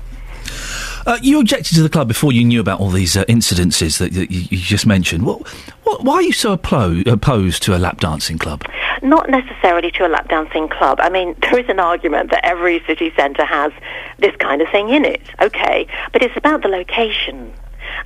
[1.07, 4.13] Uh, you objected to the club before you knew about all these uh, incidences that,
[4.15, 5.27] that you, you just mentioned.
[5.27, 5.47] What,
[5.85, 8.65] what, why are you so oppo- opposed to a lap dancing club?
[9.03, 11.01] Not necessarily to a lap dancing club.
[11.01, 13.71] I mean, there is an argument that every city centre has
[14.19, 15.21] this kind of thing in it.
[15.43, 17.53] Okay, but it's about the location.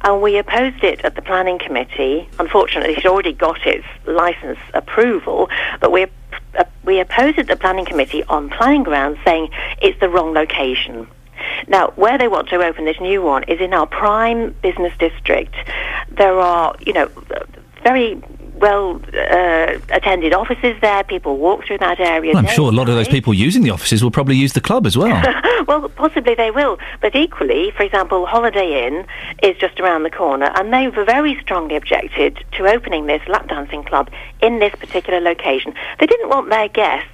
[0.02, 2.28] And we opposed it at the planning committee.
[2.40, 5.48] Unfortunately, it's already got its licence approval,
[5.80, 6.06] but we
[6.58, 9.50] uh, we opposed it at the planning committee on planning grounds, saying
[9.80, 11.06] it's the wrong location.
[11.66, 15.54] Now, where they want to open this new one is in our prime business district.
[16.10, 17.10] There are, you know,
[17.82, 18.20] very
[18.58, 21.04] well uh, attended offices there.
[21.04, 22.32] People walk through that area.
[22.34, 24.60] Well, I'm sure a lot of those people using the offices will probably use the
[24.60, 25.22] club as well.
[25.68, 26.78] well, possibly they will.
[27.00, 29.06] But equally, for example, Holiday Inn
[29.42, 33.48] is just around the corner, and they were very strongly objected to opening this lap
[33.48, 34.10] dancing club
[34.42, 35.74] in this particular location.
[36.00, 37.08] They didn't want their guests.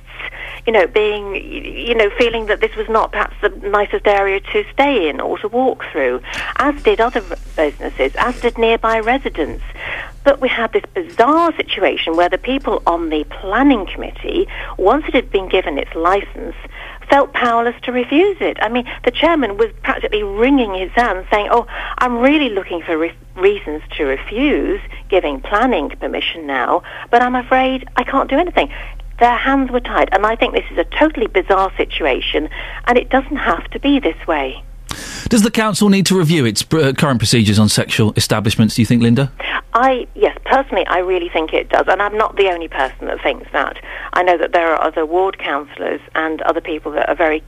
[0.66, 4.65] You know, being, you know, feeling that this was not perhaps the nicest area to
[4.73, 6.23] stay in or to walk through,
[6.57, 7.23] as did other
[7.55, 9.62] businesses, as did nearby residents.
[10.24, 15.12] But we had this bizarre situation where the people on the planning committee, once it
[15.12, 16.57] had been given its license,
[17.11, 18.57] felt powerless to refuse it.
[18.62, 21.66] I mean, the chairman was practically wringing his hands saying, oh,
[21.99, 24.81] I'm really looking for re- reasons to refuse
[25.11, 28.73] giving planning permission now, but I'm afraid I can't do anything.
[29.20, 32.49] Their hands were tied, and I think this is a totally bizarre situation,
[32.86, 34.62] and it doesn't have to be this way.
[35.28, 38.86] Does the council need to review its uh, current procedures on sexual establishments, do you
[38.86, 39.32] think, Linda?
[39.73, 43.20] I yes, personally, I really think it does, and I'm not the only person that
[43.23, 43.82] thinks that.
[44.12, 47.43] I know that there are other ward councillors and other people that are very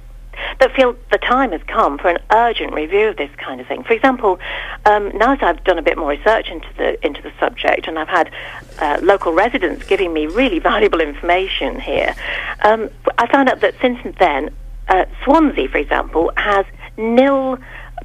[0.61, 3.83] that feel the time has come for an urgent review of this kind of thing.
[3.83, 4.39] For example,
[4.85, 7.99] um, now that I've done a bit more research into the into the subject, and
[7.99, 8.31] I've had
[8.79, 12.15] uh, local residents giving me really valuable information here,
[12.63, 14.51] um, I found out that since then,
[14.89, 16.65] uh, Swansea, for example, has
[16.97, 17.59] nil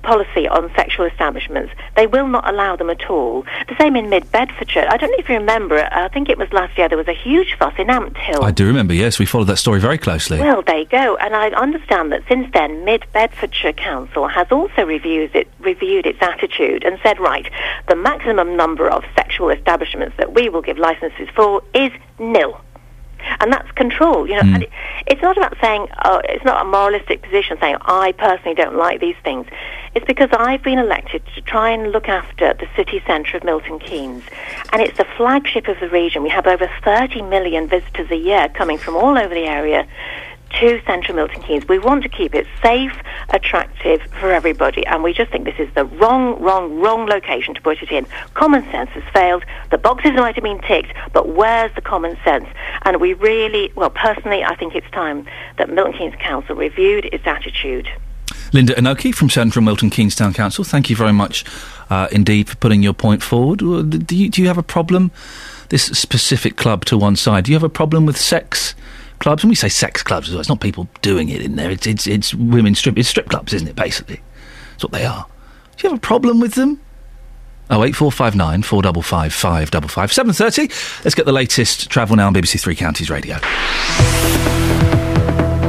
[0.04, 1.74] policy on sexual establishments.
[1.96, 3.44] They will not allow them at all.
[3.68, 4.88] The same in Mid Bedfordshire.
[4.90, 7.14] I don't know if you remember, I think it was last year, there was a
[7.14, 8.44] huge fuss in Ampthill.
[8.44, 10.40] I do remember, yes, we followed that story very closely.
[10.40, 11.18] Well, there you go.
[11.18, 16.22] And I understand that since then, Mid Bedfordshire Council has also reviewed, it, reviewed its
[16.22, 17.50] attitude and said, right,
[17.88, 22.60] the maximum number of sexual establishments that we will give licenses for is nil.
[23.40, 24.42] And that's control, you know.
[24.54, 24.70] And it,
[25.08, 29.00] it's not about saying, uh, it's not a moralistic position saying, I personally don't like
[29.00, 29.48] these things.
[29.94, 33.80] It's because I've been elected to try and look after the city centre of Milton
[33.80, 34.24] Keynes.
[34.72, 36.24] And it's the flagship of the region.
[36.24, 39.88] We have over 30 million visitors a year coming from all over the area
[40.60, 41.68] to central Milton Keynes.
[41.68, 42.94] We want to keep it safe,
[43.30, 47.62] attractive for everybody, and we just think this is the wrong, wrong, wrong location to
[47.62, 48.06] put it in.
[48.34, 49.44] Common sense has failed.
[49.70, 52.48] The boxes might have been ticked, but where's the common sense?
[52.84, 57.26] And we really, well, personally, I think it's time that Milton Keynes Council reviewed its
[57.26, 57.90] attitude.
[58.54, 61.46] Linda Inoki from Central Milton Keynes Town Council, thank you very much
[61.90, 63.60] uh, indeed for putting your point forward.
[63.60, 65.12] Do you, do you have a problem,
[65.70, 68.76] this specific club to one side, do you have a problem with sex
[69.22, 69.44] clubs?
[69.44, 71.88] and we say sex clubs as well, it's not people doing it in there, it's,
[71.88, 74.22] it's, it's women strip, it's strip clubs, isn't it, basically?
[74.72, 75.26] That's what they are.
[75.78, 76.82] Do you have a problem with them?
[77.70, 80.64] Oh eight four five nine four double five five double five seven thirty.
[81.06, 83.38] Let's get the latest travel now on BBC Three Counties Radio.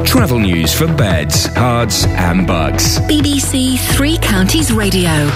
[0.03, 2.99] Travel news for beds, Herts, and Bucks.
[2.99, 5.29] BBC Three Counties Radio.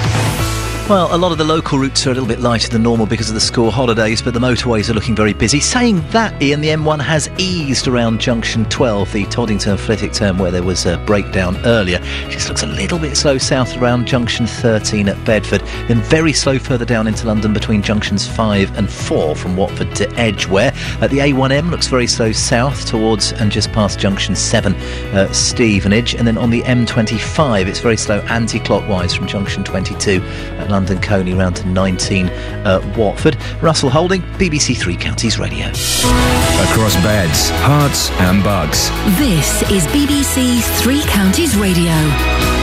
[0.89, 3.27] Well, a lot of the local routes are a little bit lighter than normal because
[3.27, 5.59] of the school holidays, but the motorways are looking very busy.
[5.59, 10.49] Saying that, Iain, the M1 has eased around junction 12, the Toddington Flitwick turn where
[10.49, 11.99] there was a breakdown earlier.
[12.29, 15.59] Just looks a little bit slow south around junction 13 at Bedford,
[15.89, 20.09] then very slow further down into London between junctions 5 and 4 from Watford to
[20.11, 20.71] Edgware.
[21.01, 26.15] At the A1M looks very slow south towards and just past junction 7, uh, Stevenage,
[26.15, 31.33] and then on the M25 it's very slow anti-clockwise from junction 22 at London Colney
[31.33, 33.37] round to 19 uh, Watford.
[33.61, 35.67] Russell Holding, BBC Three Counties Radio.
[35.67, 38.89] Across beds, Herts, and Bucks.
[39.17, 42.56] This is BBC Three Counties Radio.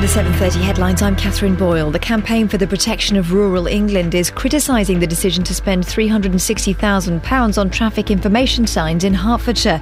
[0.00, 1.00] With the 7:30 headlines.
[1.00, 1.90] I'm Catherine Boyle.
[1.90, 7.22] The campaign for the protection of rural England is criticising the decision to spend 360,000
[7.22, 9.80] pounds on traffic information signs in Hertfordshire.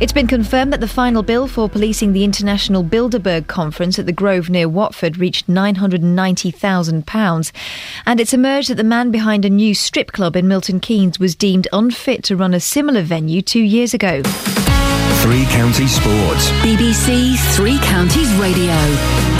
[0.00, 4.12] It's been confirmed that the final bill for policing the International Bilderberg conference at the
[4.12, 7.50] Grove near Watford reached 990,000 pounds,
[8.04, 11.34] and it's emerged that the man behind a new strip club in Milton Keynes was
[11.34, 14.20] deemed unfit to run a similar venue 2 years ago.
[15.22, 16.50] Three Counties Sports.
[16.60, 19.33] BBC Three Counties Radio.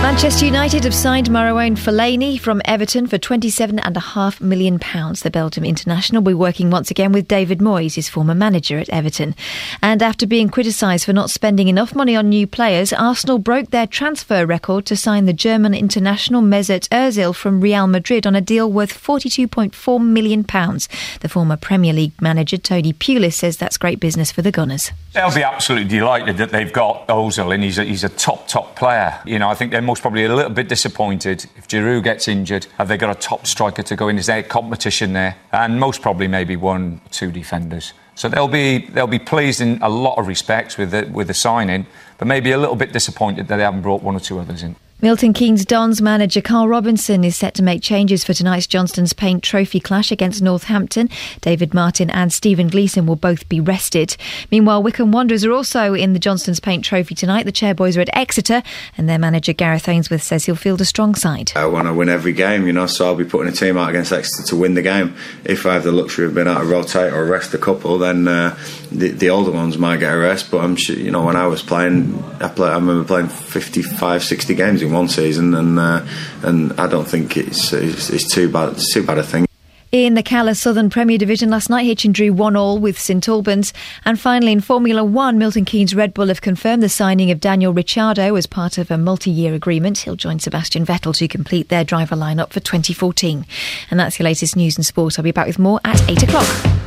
[0.00, 4.78] Manchester United have signed Marouane Fellaini from Everton for £27.5 million.
[4.78, 8.88] The Belgium international will be working once again with David Moyes, his former manager at
[8.90, 9.34] Everton.
[9.82, 13.88] And after being criticised for not spending enough money on new players, Arsenal broke their
[13.88, 18.70] transfer record to sign the German international Mesut Ozil from Real Madrid on a deal
[18.70, 20.42] worth £42.4 million.
[20.42, 24.92] The former Premier League manager Tony Pulis says that's great business for the Gunners.
[25.12, 28.76] They'll be absolutely delighted that they've got Ozil and he's a, he's a top, top
[28.76, 29.20] player.
[29.26, 32.66] You know, I think they're most probably a little bit disappointed if Giroud gets injured.
[32.76, 34.18] Have they got a top striker to go in?
[34.18, 35.36] Is there competition there?
[35.50, 37.94] And most probably maybe one, two defenders.
[38.14, 41.34] So they'll be they'll be pleased in a lot of respects with the, with the
[41.34, 41.86] signing,
[42.18, 44.76] but maybe a little bit disappointed that they haven't brought one or two others in.
[45.00, 49.44] Milton Keynes Dons manager Karl Robinson is set to make changes for tonight's Johnstone's Paint
[49.44, 51.08] Trophy clash against Northampton.
[51.40, 54.16] David Martin and Stephen Gleeson will both be rested.
[54.50, 57.44] Meanwhile, Wycombe Wanderers are also in the Johnstone's Paint Trophy tonight.
[57.44, 58.60] The Chairboys are at Exeter,
[58.96, 61.52] and their manager Gareth Ainsworth says he'll field a strong side.
[61.54, 63.90] I want to win every game, you know, so I'll be putting a team out
[63.90, 65.14] against Exeter to win the game.
[65.44, 68.26] If I have the luxury of being able to rotate or rest a couple, then
[68.26, 68.58] uh,
[68.90, 70.50] the, the older ones might get a rest.
[70.50, 74.24] But I'm sure, you know, when I was playing, I, play, I remember playing 55,
[74.24, 76.04] 60 games in one season, and uh,
[76.42, 78.70] and I don't think it's, it's it's too bad.
[78.72, 79.48] It's too bad a thing.
[79.90, 83.72] In the Calor Southern Premier Division last night, Hitchin drew 1 all with St Albans.
[84.04, 87.72] And finally, in Formula One, Milton Keynes Red Bull have confirmed the signing of Daniel
[87.72, 89.96] Ricciardo as part of a multi year agreement.
[89.96, 93.46] He'll join Sebastian Vettel to complete their driver lineup for 2014.
[93.90, 95.18] And that's your latest news and sport.
[95.18, 96.78] I'll be back with more at 8 o'clock.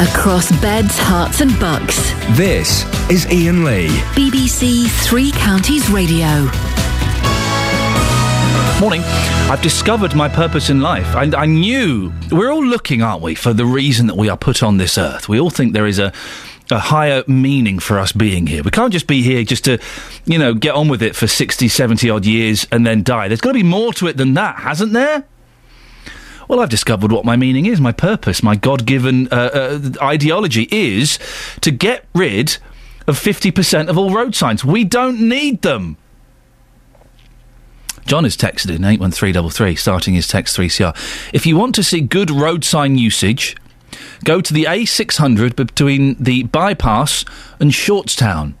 [0.00, 2.10] Across beds, Herts, and bucks.
[2.38, 3.88] This is Iain Lee.
[4.14, 6.50] BBC Three Counties Radio.
[8.80, 9.02] Morning.
[9.50, 11.16] I've discovered my purpose in life.
[11.16, 14.62] I, I knew we're all looking, aren't we, for the reason that we are put
[14.62, 15.28] on this earth.
[15.28, 16.12] We all think there is a
[16.70, 18.62] a higher meaning for us being here.
[18.62, 19.78] We can't just be here just to,
[20.24, 23.28] you know, get on with it for 60, 70 odd years and then die.
[23.28, 25.24] There's got to be more to it than that, hasn't there?
[26.48, 30.68] Well, I've discovered what my meaning is, my purpose, my God given uh, uh, ideology
[30.70, 31.18] is
[31.60, 32.58] to get rid
[33.06, 34.64] of 50% of all road signs.
[34.64, 35.96] We don't need them.
[38.06, 40.94] John has texted in 81333, starting his text 3CR.
[41.34, 43.56] If you want to see good road sign usage,
[44.24, 47.24] go to the A600 between the bypass
[47.58, 48.54] and Shortstown.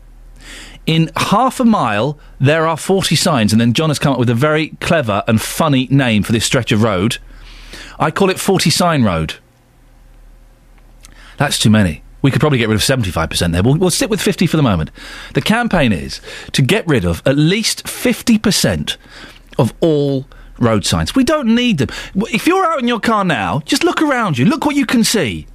[0.84, 4.30] In half a mile, there are 40 signs, and then John has come up with
[4.30, 7.18] a very clever and funny name for this stretch of road.
[7.98, 9.36] I call it 40 Sign Road.
[11.38, 12.02] That's too many.
[12.22, 13.62] We could probably get rid of 75% there.
[13.62, 14.90] We'll, we'll stick with 50 for the moment.
[15.34, 16.20] The campaign is
[16.52, 18.96] to get rid of at least 50%
[19.58, 20.26] of all
[20.58, 21.14] road signs.
[21.14, 21.88] We don't need them.
[22.14, 24.44] If you're out in your car now, just look around you.
[24.44, 25.46] Look what you can see.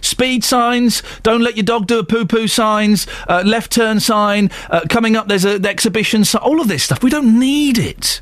[0.00, 4.50] Speed signs, don't let your dog do a poo poo signs, uh, left turn sign,
[4.70, 7.02] uh, coming up there's a, the exhibition sign, all of this stuff.
[7.02, 8.20] We don't need it.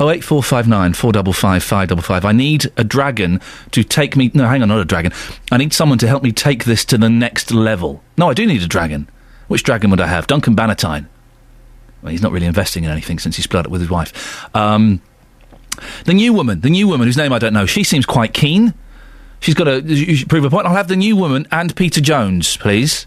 [0.00, 2.24] Oh eight four five nine four double five five double five.
[2.24, 3.40] I need a dragon
[3.72, 4.30] to take me.
[4.32, 5.12] No, hang on, not a dragon.
[5.50, 8.02] I need someone to help me take this to the next level.
[8.16, 9.08] No, I do need a dragon.
[9.48, 10.26] Which dragon would I have?
[10.26, 11.06] Duncan Bannatyne.
[12.02, 14.46] Well, he's not really investing in anything since he split up with his wife.
[14.54, 15.02] Um,
[16.04, 17.66] the new woman, the new woman whose name I don't know.
[17.66, 18.74] She seems quite keen.
[19.40, 20.66] She's got to prove a point.
[20.66, 23.06] I'll have the new woman and Peter Jones, please.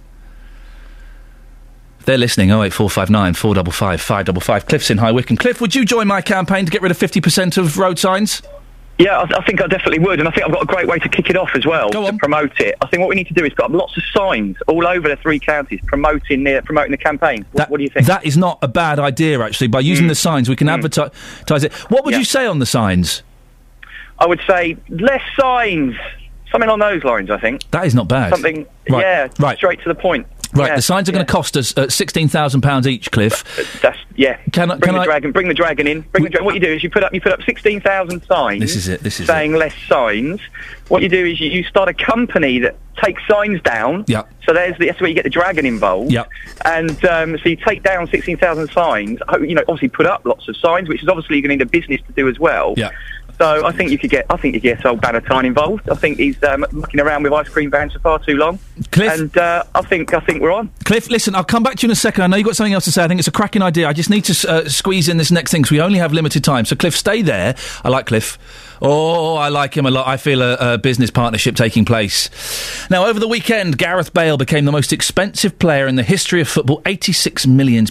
[2.05, 4.65] They're listening, 08459 455 555.
[4.65, 5.38] Cliff's in High Wycombe.
[5.38, 8.41] Cliff, would you join my campaign to get rid of 50% of road signs?
[9.02, 10.99] Yeah, I, I think I definitely would, and I think I've got a great way
[10.99, 12.76] to kick it off as well to promote it.
[12.82, 15.10] I think what we need to do is put up lots of signs all over
[15.10, 17.45] the three counties promoting the promoting the campaign.
[17.52, 18.06] What, what do you think?
[18.06, 19.68] That is not a bad idea, actually.
[19.68, 20.10] By using hmm.
[20.10, 21.73] the signs, we can adverti- advertise it.
[21.90, 23.23] What would you say on the signs?
[24.19, 25.95] I would say less signs,
[26.52, 27.32] something on those lines.
[27.32, 28.30] I think That is not bad.
[28.30, 28.68] something.
[28.88, 29.57] Right, Yeah, right.
[29.57, 30.28] straight to the point.
[30.53, 33.44] Right, Yeah, the signs are going to cost us uh, £16,000 each, Cliff.
[33.82, 34.38] That's yeah.
[34.52, 35.32] Can bring can the I- dragon.
[35.32, 36.02] Bring the dragon in.
[36.02, 38.23] Bring the dra- What you do is you put up you put up sixteen thousand
[38.26, 38.60] signs.
[38.60, 40.41] This is it, this is saying less signs.
[40.90, 44.03] What you do is you, you start a company that takes signs down.
[44.07, 44.23] Yeah.
[44.45, 46.11] So there's the, that's where you get the dragon involved.
[46.11, 46.26] Yeah.
[46.65, 49.19] And um, so you take down sixteen thousand signs.
[49.40, 51.68] You know, obviously put up lots of signs, which is obviously you're going to need
[51.68, 52.73] a business to do as well.
[52.76, 52.91] Yeah.
[53.41, 55.89] So I think you could get I think you get old Bannatyne involved.
[55.89, 58.59] I think he's um, mucking around with ice cream vans for far too long.
[58.91, 59.11] Cliff?
[59.19, 60.69] And uh, I think I think we're on.
[60.84, 62.23] Cliff, listen, I'll come back to you in a second.
[62.23, 63.03] I know you've got something else to say.
[63.03, 63.88] I think it's a cracking idea.
[63.88, 66.43] I just need to uh, squeeze in this next thing because we only have limited
[66.43, 66.65] time.
[66.65, 67.55] So, Cliff, stay there.
[67.84, 68.38] I like Cliff.
[68.80, 70.07] Oh, I like him a lot.
[70.07, 72.30] I feel a, a business partnership taking place.
[72.91, 76.47] Now, over the weekend, Gareth Bale became the most expensive player in the history of
[76.47, 77.88] football £86 million.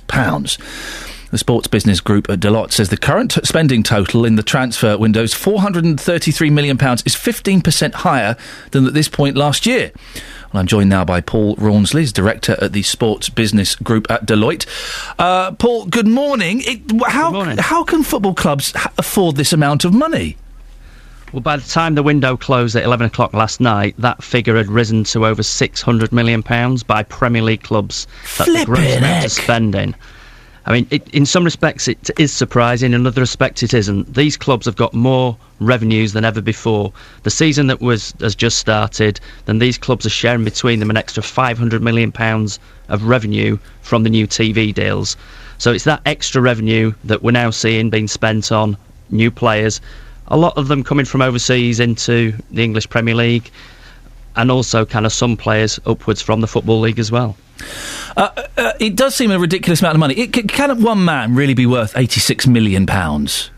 [1.31, 5.32] The sports business group at Deloitte says the current spending total in the transfer windows,
[5.32, 8.36] £433 million, is 15% higher
[8.73, 9.93] than at this point last year.
[10.52, 14.66] Well, I'm joined now by Paul Rawnsley, director at the sports business group at Deloitte.
[15.20, 16.62] Uh, Paul, good morning.
[16.65, 20.36] It, how, how can football clubs afford this amount of money?
[21.32, 24.66] Well, by the time the window closed at 11 o'clock last night, that figure had
[24.66, 26.43] risen to over £600 million
[26.89, 28.09] by Premier League clubs.
[28.36, 29.24] That's the gross Flippin' amount heck.
[29.27, 29.94] of spending.
[30.66, 32.93] I mean, it, in some respects, it is surprising.
[32.93, 34.15] In other respects, it isn't.
[34.15, 36.93] These clubs have got more revenues than ever before.
[37.23, 40.97] The season that was has just started, then these clubs are sharing between them an
[40.97, 42.59] extra 500 million pounds
[42.89, 45.16] of revenue from the new TV deals.
[45.59, 48.77] So it's that extra revenue that we're now seeing being spent on
[49.11, 49.81] new players.
[50.28, 53.51] A lot of them coming from overseas into the English Premier League,
[54.41, 57.37] and also kind of some players upwards from the Football League as well.
[58.17, 60.15] Uh, uh, it does seem a ridiculous amount of money.
[60.15, 62.87] It, can one man really be worth £86 million?
[62.87, 63.51] pounds?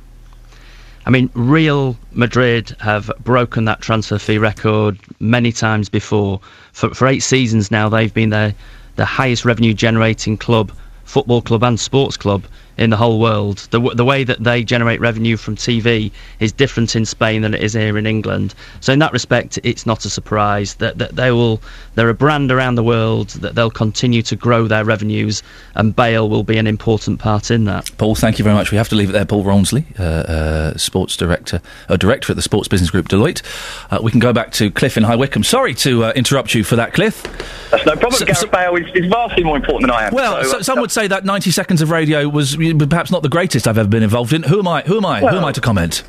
[1.07, 6.41] I mean, Real Madrid have broken that transfer fee record many times before.
[6.73, 8.53] For, for eight seasons now, they've been the,
[8.97, 10.73] the highest revenue generating club,
[11.05, 12.45] football club, and sports club
[12.79, 13.59] in the whole world.
[13.71, 17.55] The, w- the way that they generate revenue from TV is different in Spain than
[17.55, 18.55] it is here in England.
[18.81, 21.61] So, in that respect, it's not a surprise that, that they will.
[21.95, 25.43] They're a brand around the world that they'll continue to grow their revenues,
[25.75, 27.91] and Bale will be an important part in that.
[27.99, 28.71] Paul, thank you very much.
[28.71, 29.25] We have to leave it there.
[29.25, 33.43] Paul Rawnsley, uh, uh, sports director, uh, director at the Sports Business Group Deloitte.
[33.91, 35.45] Uh, we can go back to Cliff in High Wycombe.
[35.45, 37.23] Sorry to uh, interrupt you for that, Cliff.
[37.71, 38.25] That's no problem.
[38.25, 40.15] Gareth Bale is, is vastly more important than I am.
[40.15, 42.57] Well, so, so, uh, some would say that 90 seconds of radio was
[42.89, 44.43] perhaps not the greatest I've ever been involved in.
[44.45, 44.83] Who am I?
[44.83, 45.21] Who am I?
[45.21, 46.03] Who am I to comment?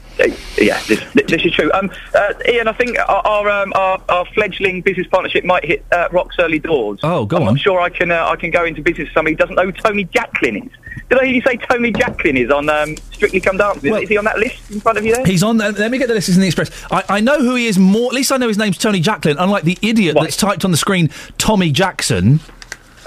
[0.58, 1.72] Yeah, this, this is true.
[1.74, 5.84] Um, uh, Iain, I think our our, um, our our fledgling business partnership might hit
[5.92, 7.00] uh, rocks early doors.
[7.04, 7.54] Oh, go I'm on.
[7.56, 9.66] not sure I can uh, I can go into business with somebody who doesn't know
[9.66, 10.72] who Tony Jacklin is.
[11.10, 13.94] Did I hear you say Tony Jacklin is on um, Strictly Come Dancing?
[13.96, 15.26] is he on that list in front of you there?
[15.26, 15.58] He's on.
[15.58, 16.72] Let me get the list in the Express.
[16.92, 18.08] I, I know who he is more.
[18.08, 19.38] At least I know his name's Tony Jacklin.
[19.38, 22.40] Unlike the idiot that's typed on the screen, Tommy Jackson.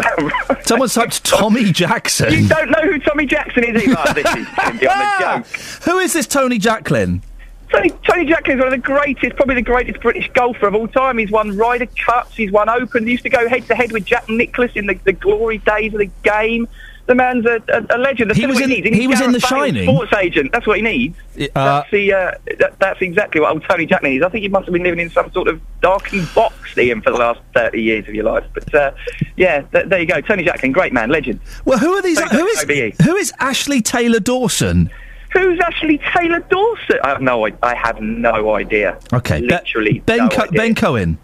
[0.65, 2.33] Someone's typed Tommy Jackson.
[2.33, 4.15] You don't know who Tommy Jackson is either.
[4.23, 5.47] this is Andy, I'm a joke.
[5.85, 7.23] Who is this Tony Jacklin?
[7.71, 10.89] Tony, Tony Jacklin is one of the greatest, probably the greatest British golfer of all
[10.89, 11.19] time.
[11.19, 13.05] He's won Ryder Cups, he's won Open.
[13.05, 15.93] He used to go head to head with Jack Nicklaus in the, the glory days
[15.93, 16.69] of the game.
[17.07, 18.31] The man's a, a, a legend.
[18.31, 18.97] That's He was in- he needs.
[18.97, 19.85] he was in The Shining.
[19.89, 20.51] Sports agent.
[20.51, 21.17] That's what he needs.
[21.37, 22.13] Uh, that's the.
[22.13, 24.23] Uh, that, that's exactly what old Tony Jacklin is.
[24.23, 27.13] I think he must have been living in some sort of darkened box, Iain, for
[27.13, 28.45] the last thirty years of your life.
[28.55, 28.91] But uh,
[29.37, 30.21] yeah, th- there you go.
[30.21, 31.39] Tony Jacklin, great man, legend.
[31.65, 32.19] Well, who are these?
[32.19, 32.95] Tony Who is OBE.
[33.07, 34.91] who is Ashley Taylor Dawson?
[35.33, 36.99] Who's Ashley Taylor Dawson?
[37.05, 37.47] I have no.
[37.47, 38.99] I, I have no idea.
[39.13, 40.59] Okay, literally Ben no Co- idea.
[40.59, 41.19] Ben Cohen.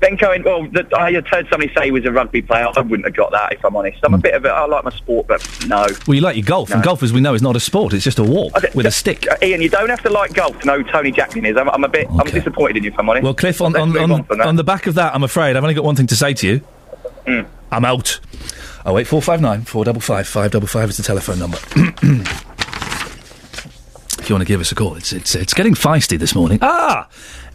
[0.00, 2.66] Ben Cohen, well, the, I had heard somebody say he was a rugby player.
[2.74, 3.98] I wouldn't have got that, if I'm honest.
[4.02, 5.86] I'm a bit of a, I like my sport, but no.
[6.06, 7.92] Well, you like your golf, and golf, as we know, is not a sport.
[7.92, 9.30] It's just a walk with a stick.
[9.30, 11.56] Uh, Iain, you don't have to like golf to know who Tony Jackson is.
[11.56, 13.24] I'm, I'm a bit, I'm disappointed in you, if I'm honest.
[13.24, 15.74] Well, Cliff, on, on, on, on on the back of that, I'm afraid I've only
[15.74, 16.58] got one thing to say to you.
[17.26, 17.40] Hmm.
[17.70, 18.20] I'm out.
[18.86, 21.58] Oh wait, four five nine four double five five double five is the telephone number.
[24.18, 26.58] if you want to give us a call, it's it's it's getting feisty this morning.
[26.62, 27.08] Ah,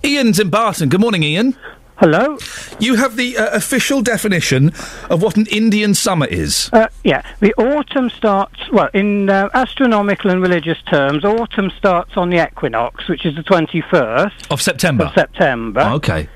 [0.03, 0.89] Ian's in Barton.
[0.89, 1.57] Good morning, Ian.
[1.97, 2.37] Hello.
[2.79, 4.73] You have the uh, official definition
[5.09, 6.69] of what an Indian summer is.
[6.73, 12.31] Uh, yeah, the autumn starts, well, in uh, astronomical and religious terms, autumn starts on
[12.31, 15.05] the equinox, which is the 21st Of September.
[15.05, 15.81] of September.
[15.85, 16.27] Oh, okay.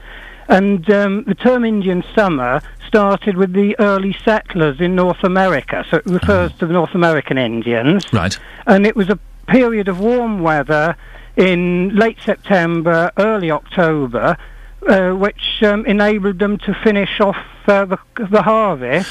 [0.48, 5.98] And um, the term Indian summer started with the early settlers in North America, so
[5.98, 8.06] it refers to the North American Indians.
[8.14, 8.40] Right.
[8.65, 10.95] And it was a period of warm weather
[11.36, 14.38] in late September, early October,
[14.88, 17.38] uh, which um, enabled them to finish off
[17.68, 17.98] uh, the,
[18.30, 19.10] the harvest.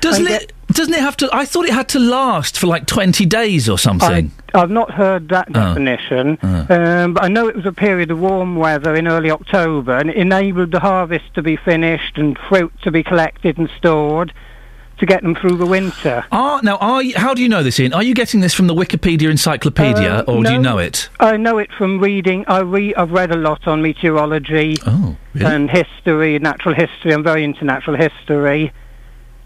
[0.00, 0.52] Doesn't it?
[0.68, 1.28] Doesn't it have to?
[1.32, 4.30] I thought it had to last for like twenty days or something.
[4.54, 5.52] I, I've not heard that Oh.
[5.52, 6.66] definition, Oh.
[6.68, 10.10] um, but I know it was a period of warm weather in early October, and
[10.10, 14.32] it enabled the harvest to be finished and fruit to be collected and stored
[14.98, 16.24] to get them through the winter.
[16.32, 16.76] Are now?
[16.76, 17.92] Are you, how do you know this, Ian?
[17.92, 21.08] Are you getting this from the Wikipedia Encyclopedia, Uh, or do you know it?
[21.20, 22.44] I know it from reading.
[22.48, 27.12] I re- I've read a lot on meteorology Oh, and history, natural history.
[27.12, 28.72] I'm very into natural history.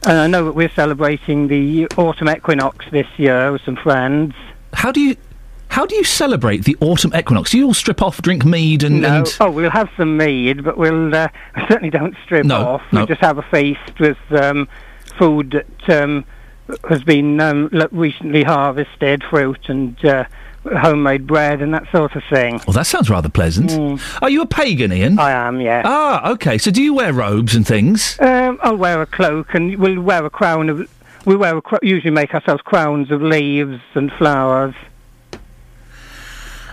[0.06, 4.34] And I know that we're celebrating the autumn equinox this year with some friends.
[4.72, 5.16] How do you?
[5.68, 7.50] How do you celebrate the autumn equinox?
[7.52, 10.64] Do you all strip off, drink mead, and, no, and oh, we'll have some mead,
[10.64, 11.28] but we'll uh,
[11.68, 12.82] certainly don't strip No, off.
[12.92, 13.02] no.
[13.02, 14.68] We just have a feast with um,
[15.20, 16.24] food that um,
[16.88, 20.24] has been um, recently harvested, fruit and uh,
[20.64, 22.60] homemade bread and that sort of thing.
[22.66, 23.70] well, that sounds rather pleasant.
[23.70, 24.22] Mm.
[24.22, 25.18] Are you a pagan, Ian?
[25.18, 25.82] I am, yeah.
[25.84, 26.58] Ah, okay.
[26.58, 28.18] So do you wear robes and things?
[28.20, 30.90] Um, I'll wear a cloak and we'll wear a crown of.
[31.26, 34.74] We wear a, usually make ourselves crowns of leaves and flowers.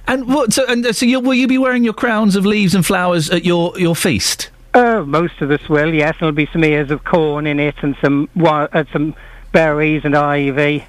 [0.08, 0.54] And what?
[0.54, 3.44] So, and so, you, will you be wearing your crowns of leaves and flowers at
[3.44, 4.50] your your feast?
[4.78, 6.16] Uh, most of us will, yes.
[6.20, 9.16] There'll be some ears of corn in it and some uh, some
[9.52, 10.86] berries and ivy.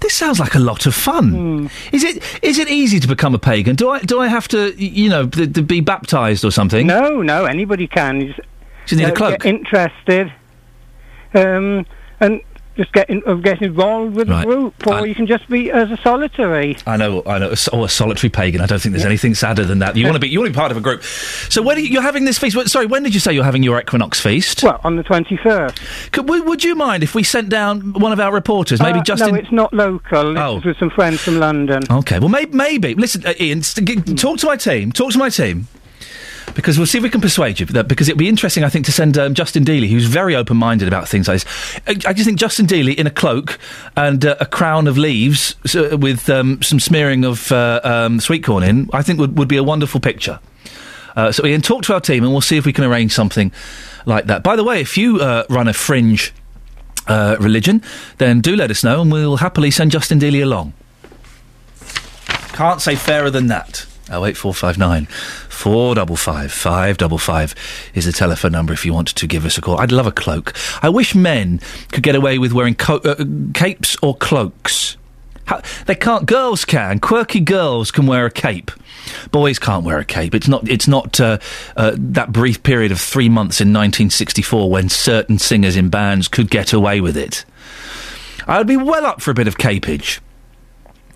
[0.00, 1.30] This sounds like a lot of fun.
[1.30, 1.66] Hmm.
[1.94, 2.22] Is it?
[2.42, 3.76] Is it easy to become a pagan?
[3.76, 3.98] Do I?
[4.00, 4.72] Do I have to?
[4.82, 6.86] You know, to, to be baptized or something?
[6.86, 8.22] No, no, anybody can.
[8.22, 8.40] You just,
[8.86, 9.40] Do you need a uh, cloak?
[9.42, 10.32] Get interested,
[11.34, 11.84] um,
[12.20, 12.40] and
[12.76, 14.42] just get in, uh, get involved with Right.
[14.42, 16.76] a group, or I- you can just be as a solitary.
[16.86, 17.48] I know, I know.
[17.48, 18.60] a s- Oh, a solitary pagan.
[18.60, 19.96] I don't think there's anything sadder than that.
[19.96, 21.02] You want to be, you want to be part of a group.
[21.04, 22.56] So when are you, you're having this feast?
[22.68, 24.62] Sorry, when did you say you're having your equinox feast?
[24.62, 25.80] Well, on the twenty first.
[26.12, 29.04] Could, would, would you mind if we sent down one of our reporters, maybe uh,
[29.04, 29.30] Justin?
[29.34, 30.38] No, it's not local.
[30.38, 30.56] Oh.
[30.56, 31.82] It's with some friends from London.
[31.90, 32.52] Okay, well, maybe.
[32.56, 32.94] maybe.
[32.94, 34.92] Listen, uh, Ian, st- g- talk to my team.
[34.92, 35.66] Talk to my team.
[36.54, 37.66] Because we'll see if we can persuade you.
[37.66, 40.56] That, because it'd be interesting, I think, to send um, Justin Dealey, who's very open
[40.56, 41.80] minded about things like this.
[42.06, 43.58] I, just think Justin Dealey in a cloak
[43.96, 48.44] and uh, a crown of leaves so, with um, some smearing of uh, um, sweet
[48.44, 50.40] corn in, I think would, would be a wonderful picture.
[51.16, 53.52] Uh, so, Ian, talk to our team and we'll see if we can arrange something
[54.06, 54.42] like that.
[54.42, 56.32] By the way, if you uh, run a fringe
[57.06, 57.82] uh, religion,
[58.18, 60.72] then do let us know and we'll happily send Justin Dealey along.
[62.52, 63.86] Can't say fairer than that.
[64.10, 64.24] Oh
[65.62, 67.54] eight four five nine four double five five double five
[67.94, 69.78] is the telephone number if you want to give us a call.
[69.78, 70.54] I'd love a cloak.
[70.82, 71.60] I wish men
[71.90, 73.24] could get away with wearing co- uh,
[73.54, 74.96] capes or cloaks.
[75.44, 76.26] How, they can't.
[76.26, 77.00] Girls can.
[77.00, 78.70] Quirky girls can wear a cape.
[79.32, 80.34] Boys can't wear a cape.
[80.34, 80.68] It's not.
[80.68, 81.38] It's not uh,
[81.76, 86.50] uh, that brief period of three months in 1964 when certain singers in bands could
[86.50, 87.44] get away with it.
[88.46, 90.20] I'd be well up for a bit of capage.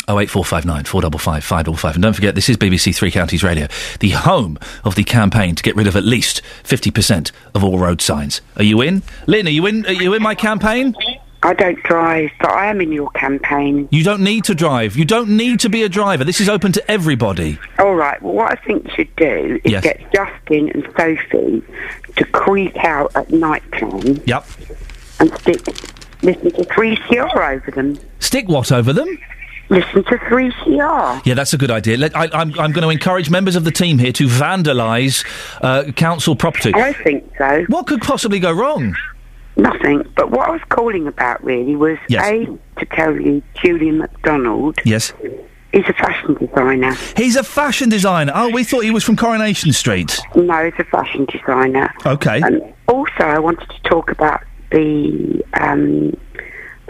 [0.09, 2.49] Oh eight four five nine four double five five double five, and don't forget this
[2.49, 3.67] is BBC Three Counties Radio,
[3.99, 7.79] the home of the campaign to get rid of at least fifty percent of all
[7.79, 8.41] road signs.
[8.57, 9.49] Are you in, Lynn?
[9.49, 9.85] Are you in?
[9.87, 10.95] Are you in my campaign?
[11.43, 13.89] I don't drive, but I am in your campaign.
[13.91, 14.97] You don't need to drive.
[14.97, 16.23] You don't need to be a driver.
[16.25, 17.59] This is open to everybody.
[17.81, 18.21] All right.
[18.23, 19.83] Well, what I think you should do is Yes.
[19.85, 21.63] get Justin and Sophie
[22.17, 24.47] to creep out at night time Yep.
[25.21, 25.67] and stick
[26.23, 27.99] listen to 3CR over them.
[28.21, 29.19] Stick what over them?
[29.69, 31.23] Listen to 3CR.
[31.27, 31.97] Yeah, that's a good idea.
[31.97, 35.27] Let, I, I'm, I'm going to encourage members of the team here to vandalise
[35.61, 36.73] uh, council property.
[36.75, 37.65] I think so.
[37.69, 38.95] What could possibly go wrong?
[39.57, 40.05] Nothing.
[40.15, 42.27] But what I was calling about really was Yes.
[42.31, 42.45] A,
[42.81, 45.13] to tell you Julien Macdonald Yes.
[45.73, 46.95] is a fashion designer.
[47.17, 48.33] He's a fashion designer.
[48.35, 50.21] Oh, we thought he was from Coronation Street.
[50.37, 51.93] No, he's a fashion designer.
[52.05, 52.41] Okay.
[52.43, 55.43] And also, I wanted to talk about the.
[55.61, 56.17] Um,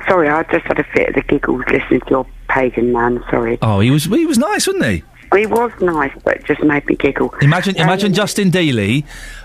[0.09, 3.23] sorry, I just had a fit of the giggles listening to your pagan man.
[3.31, 3.59] Sorry.
[3.63, 5.03] Oh, he was he was nice, wasn't he?
[5.35, 7.35] He was nice, but just made me giggle.
[7.43, 9.05] Imagine, imagine Justin Dealey.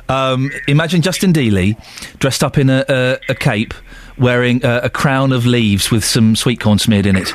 [0.09, 1.75] Um, imagine Justin Dealey
[2.19, 3.73] dressed up in a, a, a cape,
[4.17, 7.33] wearing a, a crown of leaves with some sweet corn smeared in it.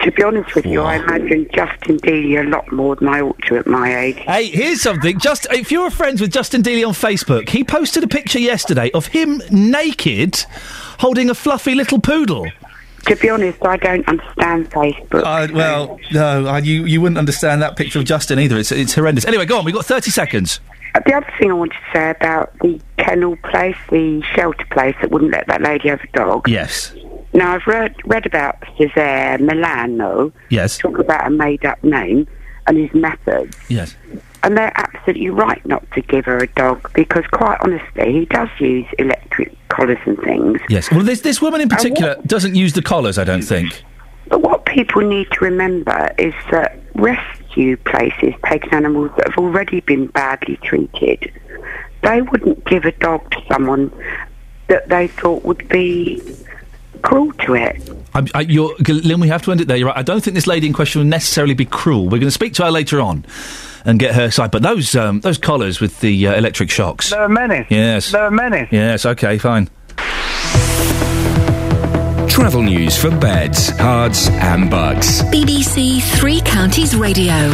[0.00, 3.40] To be honest with you, I imagine Justin Dealey a lot more than I ought
[3.48, 4.16] to at my age.
[4.16, 5.18] Hey, here's something.
[5.18, 9.08] Just if you're friends with Justin Dealey on Facebook, he posted a picture yesterday of
[9.08, 10.46] him naked,
[10.98, 12.46] holding a fluffy little poodle.
[13.06, 15.22] To be honest, I don't understand Facebook.
[15.24, 18.58] Uh, well, no, uh, you you wouldn't understand that picture of Justin either.
[18.58, 19.24] It's it's horrendous.
[19.24, 19.64] Anyway, go on.
[19.64, 20.60] We've got thirty seconds.
[20.94, 24.94] Uh, The other thing I wanted to say about the kennel place, the shelter place
[25.00, 26.48] that wouldn't let that lady have a dog.
[26.48, 26.92] Yes.
[27.34, 30.32] Now, I've read, read about Cesare Milano.
[30.48, 30.78] Yes.
[30.78, 32.26] Talk about a made up name
[32.66, 33.56] and his methods.
[33.68, 33.94] Yes.
[34.42, 38.48] And they're absolutely right not to give her a dog because, quite honestly, he does
[38.58, 40.60] use electric collars and things.
[40.68, 40.90] Yes.
[40.90, 43.18] Well, this this woman in particular doesn't use the collars.
[43.18, 43.82] I don't think.
[44.28, 49.80] But what people need to remember is that rescue places take animals that have already
[49.80, 51.32] been badly treated.
[52.02, 53.90] They wouldn't give a dog to someone
[54.68, 56.22] that they thought would be
[57.02, 57.90] cruel to it.
[58.14, 59.76] I, you're, Lynn, we have to end it there.
[59.76, 59.96] You're right.
[59.96, 62.04] I don't think this lady in question will necessarily be cruel.
[62.04, 63.24] We're going to speak to her later on
[63.88, 64.50] and get her side.
[64.50, 67.10] But those um, those collars with the uh, electric shocks.
[67.10, 67.66] There are many.
[67.70, 68.12] Yes.
[68.12, 68.68] There are many.
[68.70, 69.06] Yes.
[69.06, 69.38] Okay.
[69.38, 69.70] Fine.
[72.28, 75.22] Travel news for beds, cards, and Bucks.
[75.22, 77.52] BBC Three Counties Radio.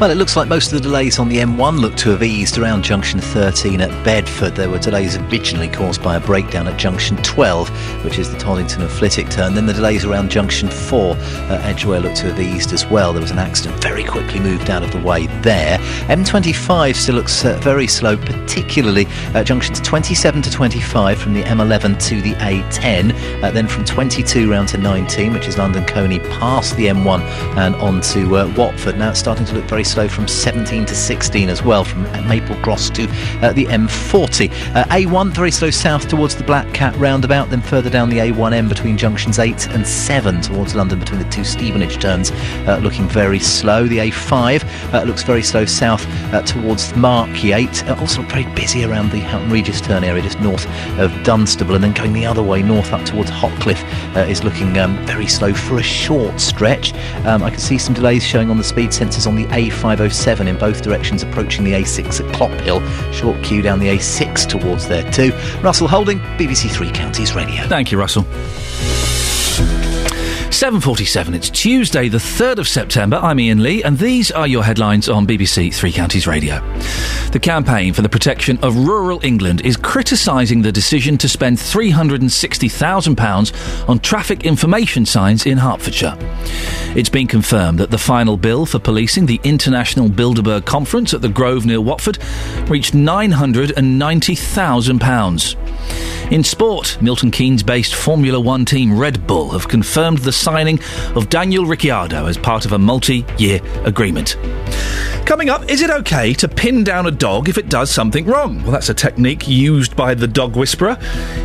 [0.00, 2.56] Well, it looks like most of the delays on the M1 look to have eased
[2.56, 4.54] around junction 13 at Bedford.
[4.54, 7.68] There were delays originally caused by a breakdown at junction 12,
[8.02, 9.54] which is the Toddington and Flitwick turn.
[9.54, 13.12] Then the delays around junction 4 at Edgware look to have eased as well.
[13.12, 15.76] There was an accident very quickly moved out of the way there.
[16.08, 19.04] M25 still looks uh, very slow, particularly
[19.34, 23.42] at junctions 27 to 25 from the M11 to the A10.
[23.42, 27.20] Uh, then from 22 round to 19, which is London Colney, past the M1
[27.58, 28.96] and on to uh, Watford.
[28.96, 32.54] Now it's starting to look very slow from 17 to 16 as well, from Maple
[32.56, 33.08] Cross to
[33.42, 34.50] uh, the M40.
[34.74, 38.68] Uh, A1 very slow south towards the Black Cat roundabout, then further down the A1M
[38.68, 42.30] between junctions 8 and 7 towards London between the two Stevenage turns,
[42.68, 43.86] uh, looking very slow.
[43.86, 49.10] The A5 uh, looks very slow south uh, towards Markyate, uh, also very busy around
[49.10, 50.66] the Houghton Regis turn area just north
[51.00, 53.84] of Dunstable, and then going the other way north up towards Hockliffe
[54.28, 56.94] is looking um, very slow for a short stretch.
[57.24, 59.46] Um, I can see some delays showing on the speed sensors on the
[59.80, 62.80] A507 in both directions approaching the A6 at Clophill.
[63.12, 65.32] Short queue down the A6 towards there too.
[65.62, 67.66] Russell Holding, BBC Three Counties Radio.
[67.66, 68.24] Thank you, Russell.
[70.60, 73.16] 7.47, it's Tuesday the 3rd of September.
[73.16, 76.60] I'm Iain Lee, and these are your headlines on BBC Three Counties Radio.
[77.32, 83.88] The campaign for the protection of rural England is criticising the decision to spend £360,000
[83.88, 86.18] on traffic information signs in Hertfordshire.
[86.94, 91.30] It's been confirmed that the final bill for policing the International Bilderberg Conference at the
[91.30, 92.18] Grove near Watford
[92.68, 95.56] reached £990,000.
[96.30, 100.80] In sport, Milton Keynes based Formula One team Red Bull have confirmed the signing
[101.14, 104.36] of Daniel Ricciardo as part of a multi year agreement.
[105.24, 108.60] Coming up, is it okay to pin down a dog if it does something wrong?
[108.62, 110.98] Well, that's a technique used by the dog whisperer.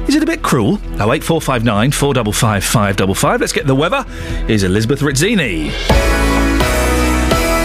[0.08, 0.78] Is it a bit cruel?
[0.96, 3.42] 08459 455 555.
[3.42, 4.02] Let's get the weather.
[4.48, 5.70] Here's Elizabeth Rizzini.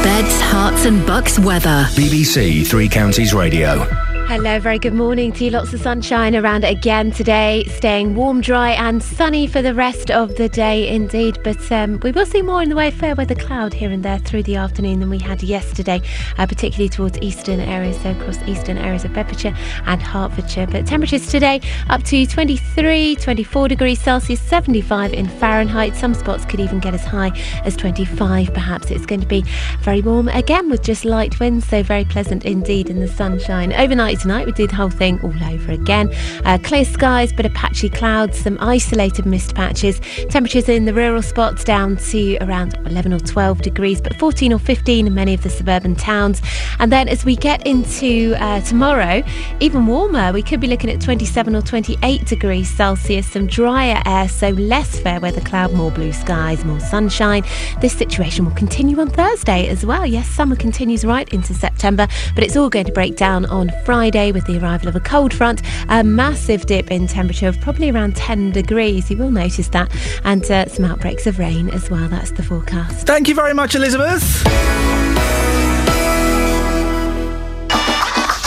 [0.02, 1.86] Beds, Herts, and bucks weather.
[1.94, 3.86] BBC Three Counties Radio.
[4.30, 5.50] Hello, very good morning to you.
[5.50, 10.36] Lots of sunshine around again today, staying warm, dry, and sunny for the rest of
[10.36, 11.40] the day, indeed.
[11.42, 14.04] But um, we will see more in the way of fair weather cloud here and
[14.04, 16.00] there through the afternoon than we had yesterday,
[16.38, 19.52] uh, particularly towards eastern areas, so across eastern areas of Bedfordshire
[19.86, 20.68] and Hertfordshire.
[20.68, 25.96] But temperatures today up to 23, 24 degrees Celsius, 75 in Fahrenheit.
[25.96, 27.32] Some spots could even get as high
[27.64, 28.92] as 25, perhaps.
[28.92, 29.42] It's going to be
[29.80, 33.72] very warm again with just light winds, so very pleasant indeed in the sunshine.
[33.72, 36.12] Overnight tonight, we do the whole thing all over again.
[36.44, 40.00] Uh, clear skies, bit of patchy clouds, some isolated mist patches.
[40.28, 44.58] Temperatures in the rural spots down to around 11 or 12 degrees, but 14 or
[44.58, 46.42] 15 in many of the suburban towns.
[46.78, 49.22] And then as we get into uh, tomorrow,
[49.60, 54.28] even warmer, we could be looking at 27 or 28 degrees Celsius, some drier air,
[54.28, 57.42] so less fair weather cloud, more blue skies, more sunshine.
[57.80, 60.04] This situation will continue on Thursday as well.
[60.04, 64.09] Yes, summer continues right into September, but it's all going to break down on Friday
[64.10, 68.16] with the arrival of a cold front, a massive dip in temperature of probably around
[68.16, 69.08] 10 degrees.
[69.08, 69.88] You will notice that,
[70.24, 72.08] and uh, some outbreaks of rain as well.
[72.08, 73.06] That's the forecast.
[73.06, 74.42] Thank you very much, Elizabeth.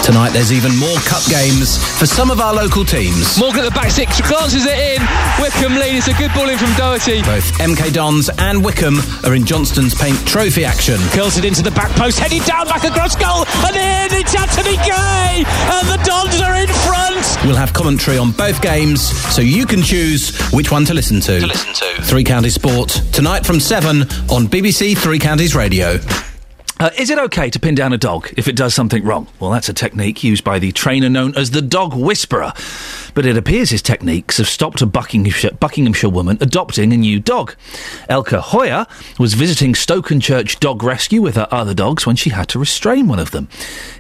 [0.03, 3.39] Tonight there's even more cup games for some of our local teams.
[3.39, 5.01] Morgan at the back six glances it in.
[5.39, 5.95] Wycombe lead.
[5.95, 7.21] It's a good ball in from Doherty.
[7.23, 10.99] Both MK Dons and Wycombe are in Johnstone's Paint Trophy action.
[11.15, 14.75] Curls it into the back post, headed down back across goal, and in it's Antony
[14.83, 17.23] Kay, and the Dons are in front.
[17.45, 19.01] We'll have commentary on both games,
[19.33, 21.39] so you can choose which one to listen to.
[21.39, 22.01] To listen to.
[22.03, 25.97] Three Counties Sport tonight from seven on BBC Three Counties Radio.
[26.83, 29.25] Uh, is it okay to pin down a dog if it does something wrong?
[29.39, 32.51] Well, that's a technique used by the trainer known as the dog whisperer.
[33.13, 37.55] But it appears his techniques have stopped a Buckinghamshire, Buckinghamshire woman adopting a new dog.
[38.09, 38.85] Elka Hoyer
[39.17, 43.19] was visiting Stokenchurch Dog Rescue with her other dogs when she had to restrain one
[43.19, 43.47] of them.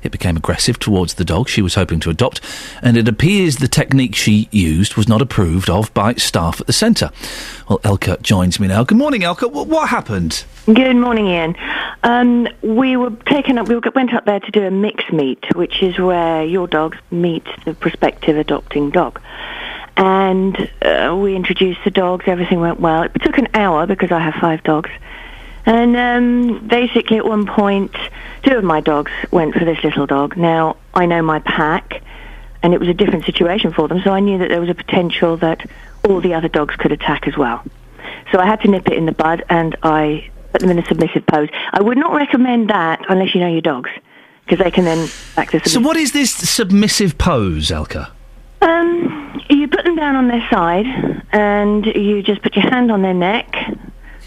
[0.01, 2.41] It became aggressive towards the dog she was hoping to adopt,
[2.81, 6.73] and it appears the technique she used was not approved of by staff at the
[6.73, 7.11] centre.
[7.69, 8.83] Well, Elka joins me now.
[8.83, 9.49] Good morning, Elka.
[9.49, 10.43] What, what happened?
[10.65, 11.57] Good morning, Iain.
[12.03, 13.67] Um, we were taken up.
[13.67, 17.45] We went up there to do a mix meet, which is where your dogs meet
[17.65, 19.19] the prospective adopting dog.
[19.97, 22.23] And uh, we introduced the dogs.
[22.27, 23.03] Everything went well.
[23.03, 24.89] It took an hour because I have five dogs.
[25.65, 27.93] And um, basically, at one point,
[28.43, 30.37] two of my dogs went for this little dog.
[30.37, 32.01] Now I know my pack,
[32.61, 34.75] and it was a different situation for them, so I knew that there was a
[34.75, 35.69] potential that
[36.07, 37.65] all the other dogs could attack as well.
[38.31, 40.85] So I had to nip it in the bud, and I put them in a
[40.85, 41.49] submissive pose.
[41.73, 43.89] I would not recommend that unless you know your dogs,
[44.45, 48.09] because they can then act as So, what is this submissive pose, Elka?
[48.61, 50.85] Um, you put them down on their side,
[51.31, 53.53] and you just put your hand on their neck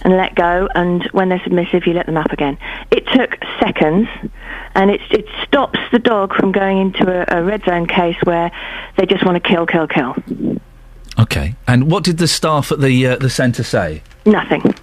[0.02, 0.68] and let go.
[0.74, 2.58] And when they're submissive, you let them up again.
[2.90, 4.08] It took seconds,
[4.74, 8.50] and it it stops the dog from going into a, a red zone case where
[8.96, 10.16] they just want to kill, kill, kill.
[11.18, 11.54] Okay.
[11.66, 14.02] And what did the staff at the uh, the centre say?
[14.26, 14.74] Nothing.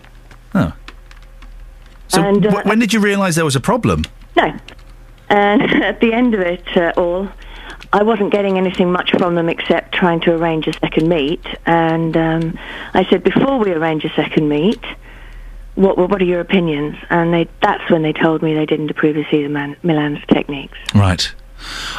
[2.14, 4.04] So, And, uh, when did you realise there was a problem?
[4.36, 4.54] No.
[5.30, 7.28] And at the end of it uh, all,
[7.92, 11.46] I wasn't getting anything much from them except trying to arrange a second meet.
[11.66, 12.60] And um,
[12.94, 14.84] I said, before we arrange a second meet,
[15.76, 16.96] what, what are your opinions?
[17.10, 20.78] And they, that's when they told me they didn't approve of Cesar Man- Millan's techniques.
[20.94, 21.34] Right.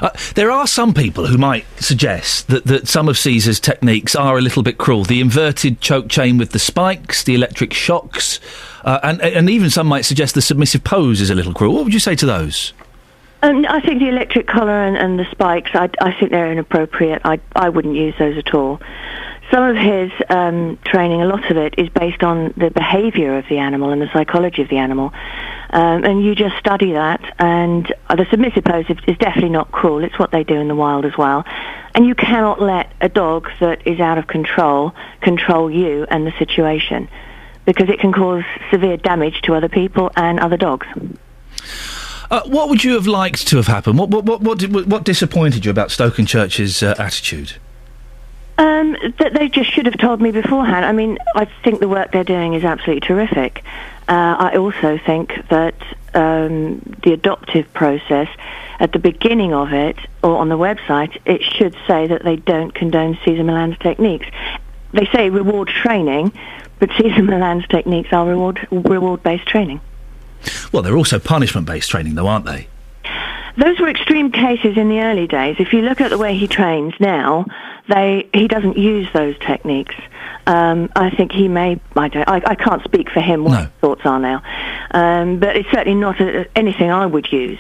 [0.01, 4.39] Uh, there are some people who might suggest that, that some of Cesar's techniques are
[4.39, 5.05] a little bit cruel.
[5.05, 8.41] The inverted choke chain with the spikes, the electric shocks,
[8.85, 11.75] uh, and, and even some might suggest the submissive pose is a little cruel.
[11.75, 12.73] What would you say to those?
[13.43, 17.21] Um, I think the electric collar and, and the spikes, I, I think they're inappropriate.
[17.25, 18.81] I, I wouldn't use those at all.
[19.55, 23.45] Some of his um, training, a lot of it, is based on the behaviour of
[23.49, 25.13] the animal and the psychology of the animal.
[25.71, 30.03] Um, and you just study that, and the submissive pose is, definitely not cruel.
[30.03, 31.45] It's what they do in the wild as well.
[31.95, 36.33] And you cannot let a dog that is out of control control you and the
[36.37, 37.09] situation,
[37.65, 40.89] because it can cause severe damage to other people and other dogs.
[42.29, 44.01] Uh, what would you have liked to have happened?
[44.01, 47.53] What what what what, what disappointed you about Stokenchurch's uh, attitude?
[48.57, 50.85] Um, that they just should have told me beforehand.
[50.85, 53.65] I mean, I think the work they're doing is absolutely terrific.
[54.07, 55.75] Uh, I also think that
[56.15, 58.29] um, the adoptive process,
[58.79, 62.73] at the beginning of it, or on the website, it should say that they don't
[62.73, 64.27] condone Cesar Millan's techniques.
[64.93, 66.33] They say reward training,
[66.79, 69.81] but Cesar Millan's techniques are reward reward based training.
[70.71, 72.69] Well, they're also punishment based training, though, aren't they?
[73.57, 75.57] Those were extreme cases in the early days.
[75.59, 77.47] If you look at the way he trains now,
[77.89, 79.95] they he doesn't use those techniques.
[80.47, 81.81] Um, I think he may.
[81.97, 82.29] I don't.
[82.29, 83.45] I, I can't speak for him.
[83.45, 84.43] What his thoughts are now,
[84.91, 87.59] um, but it's certainly not a, anything I would use.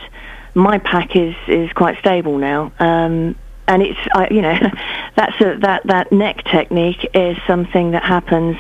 [0.54, 3.36] My pack is is quite stable now, um,
[3.68, 4.58] and it's I, you know
[5.16, 8.56] that's a, that that neck technique is something that happens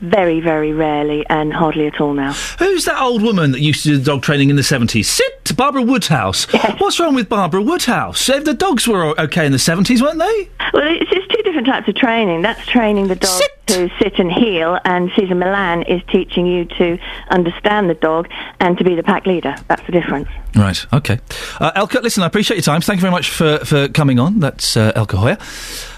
[0.00, 2.32] very very rarely and hardly at all now.
[2.58, 5.04] Who's that old woman that used to do dog training in the 70s?
[5.04, 5.40] Sit!
[5.56, 6.44] Barbara Woodhouse.
[6.78, 8.26] What's wrong with Barbara Woodhouse?
[8.26, 10.48] The dogs were okay in the 70s, weren't they?
[10.72, 12.42] Well, it's, just two different types of training.
[12.42, 16.98] That's training the dog to sit and heel, and Cesar Millan is teaching you to
[17.28, 18.28] understand the dog
[18.58, 19.54] and to be the pack leader.
[19.68, 20.28] That's the difference.
[20.56, 21.20] Right, okay.
[21.60, 22.80] Uh, Elka, listen, I appreciate your time.
[22.80, 24.40] Thank you very much for, for coming on.
[24.40, 25.38] That's uh, Elka Hoyer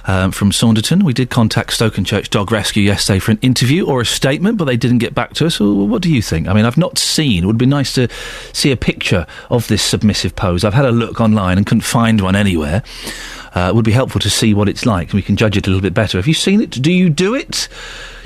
[0.05, 1.03] um, from Saunderton.
[1.03, 4.77] We did contact Stokenchurch Dog Rescue yesterday for an interview or a statement, but they
[4.77, 5.61] didn't get back to us.
[5.61, 6.49] Well, what do you think?
[6.49, 8.09] I mean, I've not seen, it would be nice to
[8.53, 10.65] see a picture of this submissive pose.
[10.65, 12.83] I've had a look online and couldn't find one anywhere.
[13.55, 15.71] Uh, it would be helpful to see what it's like we can judge it a
[15.71, 16.17] little bit better.
[16.17, 16.71] Have you seen it?
[16.71, 17.69] Do you do it?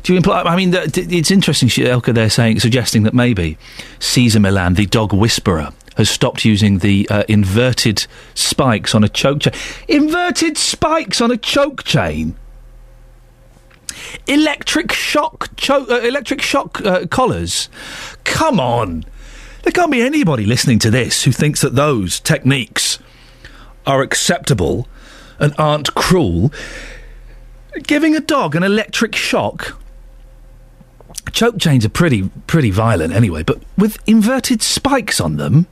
[0.03, 0.43] Do you imply?
[0.43, 3.59] I mean, it's interesting, Elka, there saying, suggesting that maybe
[3.99, 9.41] Cesar Millan, the dog whisperer, has stopped using the uh, inverted spikes on a choke
[9.41, 9.55] chain.
[9.89, 12.37] Inverted spikes on a choke chain.
[14.27, 17.69] Electric shock, cho- uh, electric shock uh, collars.
[18.25, 19.05] Come on,
[19.63, 22.99] there can't be anybody listening to this who thinks that those techniques
[23.87, 24.87] are acceptable
[25.39, 26.53] and aren't cruel,
[27.85, 29.81] giving a dog an electric shock.
[31.33, 35.67] Choke chains are pretty pretty violent anyway, but with inverted spikes on them,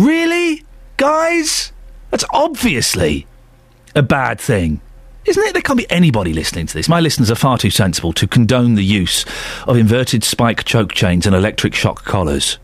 [0.00, 0.64] really,
[0.96, 1.72] guys,
[2.10, 3.26] that's obviously
[3.94, 4.80] a bad thing.
[5.26, 5.52] Isn't it?
[5.52, 6.88] There can't be anybody listening to this.
[6.88, 9.24] My listeners are far too sensible to condone the use
[9.68, 12.58] of inverted spike choke chains and electric shock collars.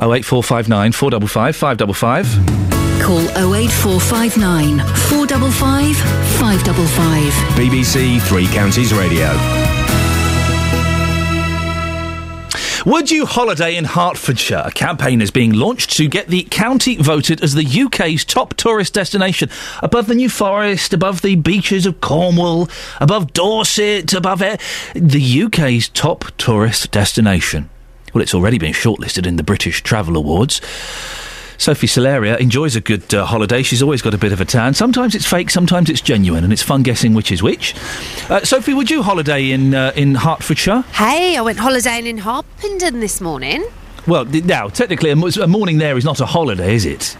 [0.00, 3.02] 08459 455 555.
[3.02, 3.20] Call
[3.54, 5.96] 08459 455
[6.38, 7.32] 555.
[7.56, 9.71] BBC Three Counties Radio.
[12.84, 14.64] Would you holiday in Hertfordshire?
[14.64, 18.92] A campaign is being launched to get the county voted as the UK's top tourist
[18.92, 19.50] destination,
[19.82, 22.68] above the New Forest, above the beaches of Cornwall,
[23.00, 24.56] above Dorset, above e-
[24.94, 27.70] the UK's top tourist destination.
[28.14, 30.60] Well, it's already been shortlisted in the British Travel Awards.
[31.62, 33.62] Sophie Solaria enjoys a good uh, holiday.
[33.62, 34.74] She's always got a bit of a tan.
[34.74, 37.76] Sometimes it's fake, sometimes it's genuine, and it's fun guessing which is which.
[38.28, 40.82] Uh, Sophie, would you holiday in uh, in Hertfordshire?
[40.92, 43.64] Hey, I went holidaying in Harpenden this morning.
[44.08, 47.16] Well, th- now technically, a, a morning there is not a holiday, is it?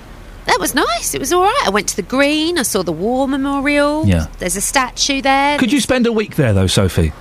[0.47, 1.15] That was nice.
[1.15, 1.63] It was all right.
[1.65, 2.59] I went to the Green.
[2.59, 4.07] I saw the War Memorial.
[4.07, 4.27] Yeah.
[4.41, 5.57] There's a statue there.
[5.57, 7.13] Could you spend a week there, though, Sophie?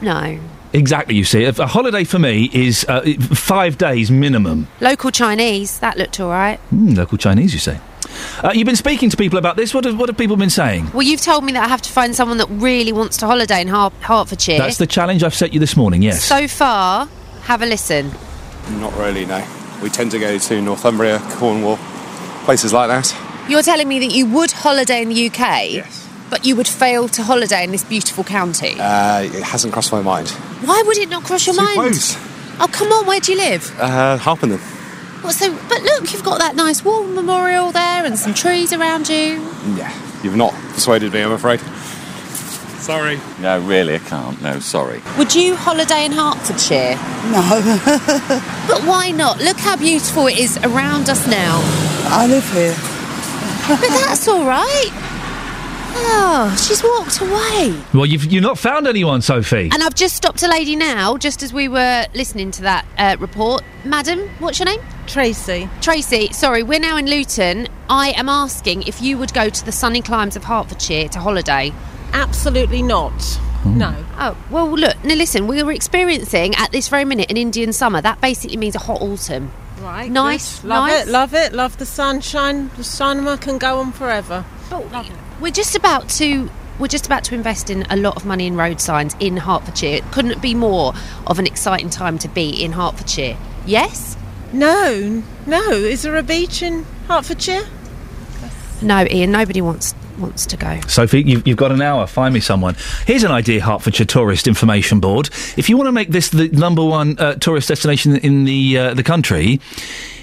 [0.00, 0.40] No.
[0.72, 1.14] Exactly.
[1.16, 3.02] You see, a, a holiday for me is uh,
[3.32, 4.68] five days minimum.
[4.80, 5.78] Local Chinese.
[5.80, 6.60] That looked all right.
[6.72, 7.80] Mm, local Chinese, you say.
[8.42, 9.72] Uh, you've been speaking to people about this.
[9.74, 10.90] What have, what have people been saying?
[10.92, 13.60] Well, you've told me that I have to find someone that really wants to holiday
[13.60, 14.58] in Hert- Hertfordshire.
[14.58, 16.02] That's the challenge I've set you this morning.
[16.02, 16.24] Yes.
[16.24, 17.08] So far,
[17.42, 18.10] have a listen.
[18.80, 19.46] Not really, no.
[19.82, 21.78] We tend to go to Northumbria, Cornwall,
[22.44, 23.14] places like that.
[23.48, 25.70] You're telling me that you would holiday in the UK?
[25.70, 25.99] Yes.
[26.30, 28.76] But you would fail to holiday in this beautiful county?
[28.78, 30.28] Uh, it hasn't crossed my mind.
[30.64, 31.74] Why would it not cross your Too mind?
[31.74, 32.16] close.
[32.60, 33.74] Oh, come on, where do you live?
[33.80, 34.58] Uh, Harpenden.
[35.22, 39.08] What, so, but look, you've got that nice war memorial there and some trees around
[39.08, 39.42] you.
[39.76, 39.92] Yeah,
[40.22, 41.60] you've not persuaded me, I'm afraid.
[42.80, 43.20] Sorry.
[43.40, 44.40] No, really, I can't.
[44.40, 45.02] No, sorry.
[45.18, 46.96] Would you holiday in Hertfordshire?
[47.30, 47.42] No.
[48.66, 49.40] But why not?
[49.40, 51.60] Look how beautiful it is around us now.
[52.12, 52.74] I live here.
[53.68, 54.90] But that's all right.
[55.92, 57.82] Oh, she's walked away.
[57.92, 59.70] Well, you've you've not found anyone, Sophie.
[59.72, 63.16] And I've just stopped a lady now, just as we were listening to that uh,
[63.18, 63.62] report.
[63.84, 64.80] Madam, what's your name?
[65.06, 65.68] Tracy.
[65.80, 67.68] Tracy, sorry, we're now in Luton.
[67.88, 71.72] I am asking if you would go to the sunny climes of Hertfordshire to holiday.
[72.12, 73.40] Absolutely not.
[73.64, 73.94] No.
[74.18, 78.00] Oh, well, look, now listen, we were experiencing at this very minute an Indian summer.
[78.00, 79.52] That basically means a hot autumn.
[79.80, 80.10] Right.
[80.10, 80.68] Nice, good.
[80.68, 81.06] Love nice.
[81.06, 82.70] it, love it, love the sunshine.
[82.76, 84.44] The summer can go on forever.
[84.68, 84.90] But
[85.40, 88.56] we're just about to we're just about to invest in a lot of money in
[88.56, 90.00] road signs in Hertfordshire.
[90.12, 90.94] Couldn't it be more
[91.26, 93.36] of an exciting time to be in Hertfordshire?
[93.66, 94.16] Yes?
[94.52, 95.70] No, no.
[95.72, 97.66] Is there a beach in Hertfordshire?
[98.80, 100.80] No, Iain, nobody wants wants to go.
[100.86, 102.06] Sophie, you've, you've got an hour.
[102.06, 102.76] Find me someone.
[103.06, 105.28] Here's an idea, Hertfordshire Tourist Information Board.
[105.56, 108.94] If you want to make this the number one uh, tourist destination in the uh,
[108.94, 109.60] the country,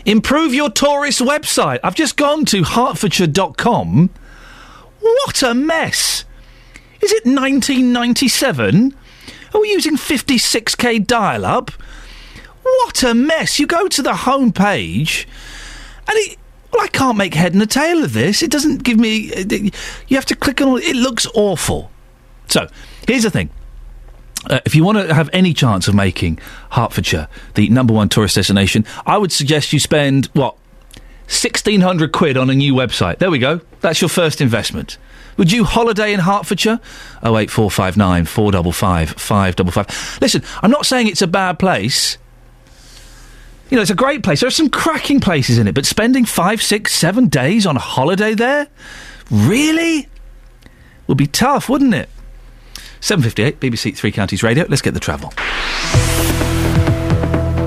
[0.06, 1.80] improve your tourist website.
[1.84, 4.10] I've just gone to hertfordshire.com.
[5.26, 6.26] What a mess!
[7.02, 8.96] Is it 1997?
[9.54, 11.72] Are we using 56k dial up?
[12.64, 13.60] What a mess!
[13.60, 15.28] You go to the home page,
[16.08, 16.38] and it.
[16.74, 18.44] Well, I can't make head and a tail of this.
[18.44, 19.32] It doesn't give me.
[20.08, 20.82] You have to click on.
[20.82, 21.90] It looks awful.
[22.48, 22.68] So
[23.08, 23.50] here's the thing.
[24.50, 26.40] Uh, if you want to have any chance of making
[26.72, 30.58] Hertfordshire the number one tourist destination, I would suggest you spend what
[31.28, 33.20] sixteen hundred quid on a new website.
[33.20, 33.62] There we go.
[33.82, 34.98] That's your first investment.
[35.38, 36.80] Would you holiday in Hertfordshire?
[37.22, 39.88] Oh eight four five nine four double five five double five.
[40.20, 42.18] Listen, I'm not saying it's a bad place.
[43.70, 44.40] You know, it's a great place.
[44.40, 47.82] There are some cracking places in it, but spending five, six, seven days on a
[47.82, 48.68] holiday there,
[49.30, 50.08] really,
[51.06, 52.10] would be tough, wouldn't it?
[53.02, 54.66] 758 BBC Three Counties Radio.
[54.70, 55.34] Let's get the travel.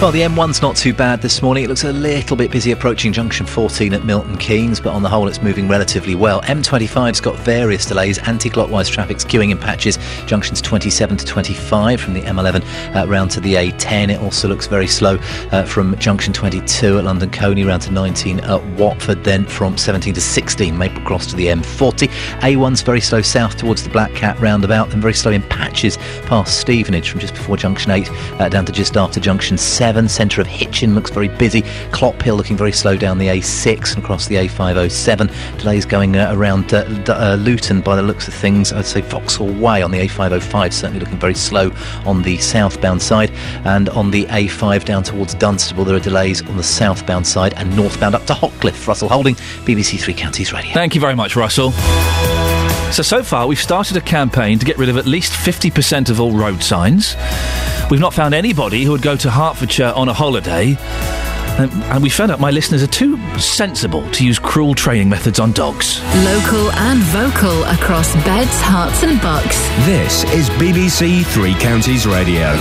[0.00, 1.64] Well, the M1's not too bad this morning.
[1.64, 5.08] It looks a little bit busy approaching junction 14 at Milton Keynes, but on the
[5.08, 6.40] whole, it's moving relatively well.
[6.42, 8.16] M25's got various delays.
[8.18, 13.32] Anti clockwise traffic's queuing in patches, junctions 27 to 25 from the M11 uh, round
[13.32, 14.10] to the A10.
[14.10, 15.18] It also looks very slow
[15.50, 20.14] uh, from junction 22 at London Colney round to 19 at Watford, then from 17
[20.14, 22.06] to 16 Maple Cross to the M40.
[22.42, 25.96] A1's very slow south towards the Black Cat roundabout, then very slow in patches
[26.26, 28.08] past Stevenage from just before junction 8
[28.40, 29.87] uh, down to just after junction 7.
[29.88, 30.08] A7.
[30.08, 31.62] Centre of Hitchin looks very busy.
[31.92, 35.58] Clophill looking very slow down the A6 and across the A507.
[35.58, 38.72] Delays going uh, around uh, uh, Luton by the looks of things.
[38.72, 41.70] I'd say Vauxhall Way on the A505 certainly looking very slow
[42.04, 43.30] on the southbound side.
[43.64, 47.74] And on the A5 down towards Dunstable, there are delays on the southbound side and
[47.74, 48.86] northbound up to Hockliffe.
[48.86, 50.72] Russell Holding, BBC Three Counties Radio.
[50.72, 51.72] Thank you very much, Russell.
[52.90, 56.20] So, so far, we've started a campaign to get rid of at least 50% of
[56.20, 57.14] all road signs.
[57.90, 60.76] We've not found anybody who would go to Hertfordshire on a holiday.
[61.58, 65.38] And, and we found out my listeners are too sensible to use cruel training methods
[65.38, 66.00] on dogs.
[66.24, 69.58] Local and vocal across beds, Herts, and bucks.
[69.86, 72.54] This is BBC Three Counties Radio.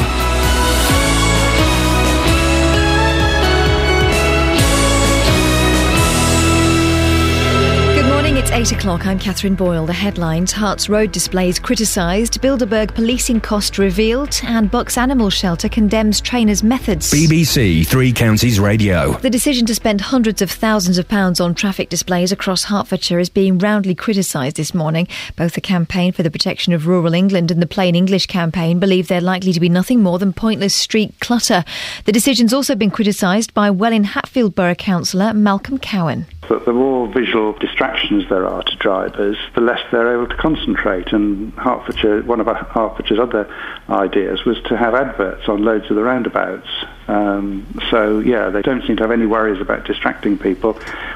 [8.57, 9.05] 8 o'clock.
[9.05, 9.85] I'm Catherine Boyle.
[9.85, 16.19] The headlines Herts Road displays criticised, Bilderberg policing cost revealed, and Bucks Animal Shelter condemns
[16.19, 17.11] trainers' methods.
[17.11, 19.13] BBC Three Counties Radio.
[19.19, 23.29] The decision to spend hundreds of thousands of pounds on traffic displays across Hertfordshire is
[23.29, 25.07] being roundly criticised this morning.
[25.35, 29.07] Both the Campaign for the Protection of Rural England and the Plain English campaign believe
[29.07, 31.63] they're likely to be nothing more than pointless street clutter.
[32.05, 36.25] The decision's also been criticised by Welwyn Hatfield Borough Councillor Malcolm Cowan.
[36.49, 41.11] That the more visual distractions there are to drivers, the less they're able to concentrate.
[41.13, 43.53] And Hertfordshire, one of Hertfordshire's other
[43.89, 46.67] ideas was to have adverts on loads of the roundabouts.
[47.07, 50.73] Um, so yeah, they don't seem to have any worries about distracting people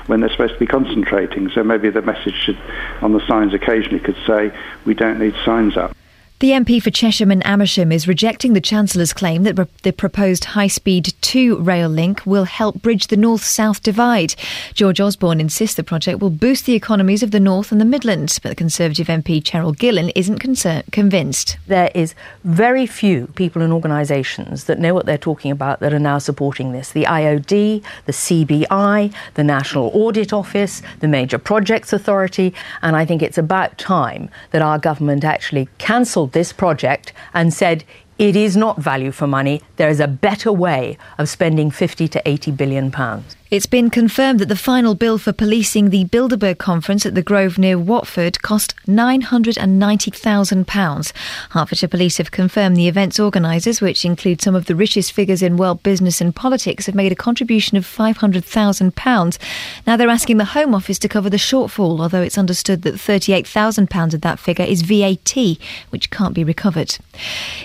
[0.07, 1.49] when they're supposed to be concentrating.
[1.49, 2.57] So maybe the message should,
[3.01, 4.51] on the signs occasionally could say,
[4.85, 5.95] "We don't need signs up."
[6.41, 10.69] The MP for Chesham and Amersham is rejecting the Chancellor's claim that the proposed high
[10.69, 14.33] speed 2 rail link will help bridge the north south divide.
[14.73, 18.39] George Osborne insists the project will boost the economies of the North and the Midlands,
[18.39, 21.57] but the Conservative MP Cheryl Gillan isn't concern- convinced.
[21.67, 25.99] There is very few people and organisations that know what they're talking about that are
[25.99, 26.91] now supporting this.
[26.91, 32.51] The IOD, the CBI, the National Audit Office, the Major Projects Authority,
[32.81, 37.83] and I think it's about time that our government actually cancelled this project and said
[38.17, 39.61] it is not value for money.
[39.77, 43.35] There is a better way of spending 50 to 80 billion pounds.
[43.51, 47.57] It's been confirmed that the final bill for policing the Bilderberg conference at the Grove
[47.57, 51.11] near Watford cost £990,000.
[51.49, 55.57] Hertfordshire Police have confirmed the event's organisers, which include some of the richest figures in
[55.57, 59.37] world business and politics, have made a contribution of £500,000.
[59.85, 64.13] Now they're asking the Home Office to cover the shortfall, although it's understood that £38,000
[64.13, 65.57] of that figure is VAT,
[65.89, 66.97] which can't be recovered.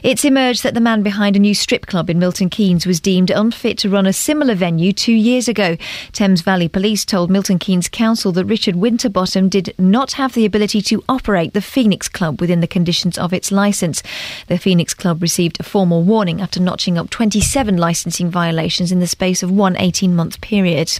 [0.02, 3.30] It's emerged that the man behind a new strip club in Milton Keynes was deemed
[3.30, 5.75] unfit to run a similar venue two years ago.
[6.12, 10.80] Thames Valley Police told Milton Keynes Council that Richard Winterbottom did not have the ability
[10.82, 14.02] to operate the Phoenix Club within the conditions of its licence.
[14.48, 19.06] The Phoenix Club received a formal warning after notching up 27 licensing violations in the
[19.06, 20.98] space of one 18 month period.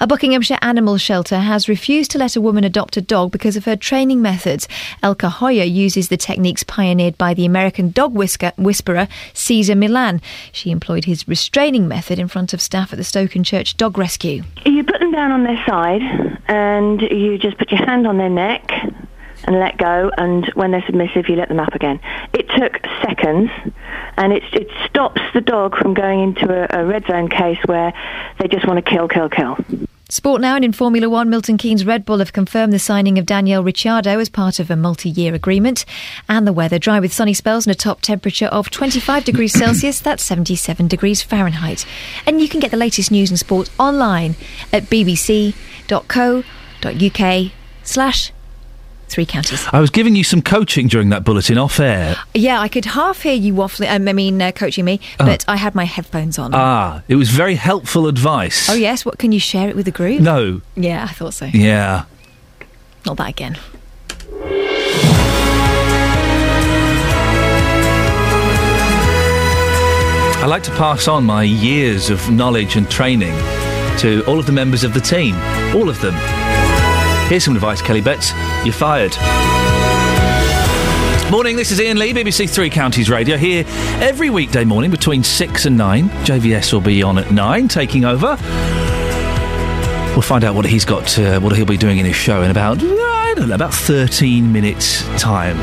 [0.00, 3.64] A Buckinghamshire animal shelter has refused to let a woman adopt a dog because of
[3.64, 4.68] her training methods.
[5.02, 10.20] Elka Hoyer uses the techniques pioneered by the American dog whisker, whisperer Cesar Millan.
[10.52, 14.42] She employed his restraining method in front of staff at the Stokenchurch Dog Rescue.
[14.64, 16.02] You put them down on their side
[16.48, 18.70] and you just put your hand on their neck
[19.44, 22.00] and let go and when they're submissive you let them up again.
[22.32, 23.50] It took seconds
[24.16, 27.92] and it, it stops the dog from going into a, a red zone case where
[28.38, 29.56] they just want to kill, kill, kill.
[30.12, 33.24] Sport now and in Formula One, Milton Keynes Red Bull have confirmed the signing of
[33.24, 35.86] Daniel Ricciardo as part of a multi-year agreement.
[36.28, 40.00] And the weather dry with sunny spells and a top temperature of 25 degrees Celsius,
[40.00, 41.86] that's 77 degrees Fahrenheit.
[42.26, 44.36] And you can get the latest news and sport online
[44.70, 45.52] at bbc.co.uk
[47.82, 48.32] slash
[49.12, 49.66] three counties.
[49.72, 52.16] I was giving you some coaching during that bulletin off air.
[52.34, 55.26] Yeah, I could half hear you waffling, um, I mean, uh, coaching me, Oh.
[55.26, 56.52] but I had my headphones on.
[56.54, 58.68] Ah, it was very helpful advice.
[58.70, 60.20] oh, yes, what can you share it with the group?
[60.20, 60.60] No.
[60.76, 61.46] Yeah, I thought so.
[61.46, 62.04] Yeah.
[63.06, 63.58] Not that again.
[70.34, 73.32] I like to pass on my years of knowledge and training
[73.98, 75.36] to all of the members of the team.
[75.72, 76.14] All of them.
[77.28, 78.32] Here's some advice, Kelly Betts.
[78.64, 79.12] You're fired.
[81.30, 83.64] Morning, this is Iain Lee, BBC Three Counties Radio, here
[84.02, 86.10] every weekday morning between 6 and 9.
[86.10, 88.36] JVS will be on at 9, taking over.
[90.12, 92.50] We'll find out what he's got, uh, what he'll be doing in his show in
[92.50, 95.56] about, I don't know, about 13 minutes' time.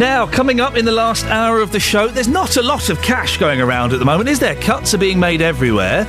[0.00, 3.02] Now, coming up in the last hour of the show, there's not a lot of
[3.02, 4.54] cash going around at the moment, is there?
[4.54, 6.06] Cuts are being made everywhere.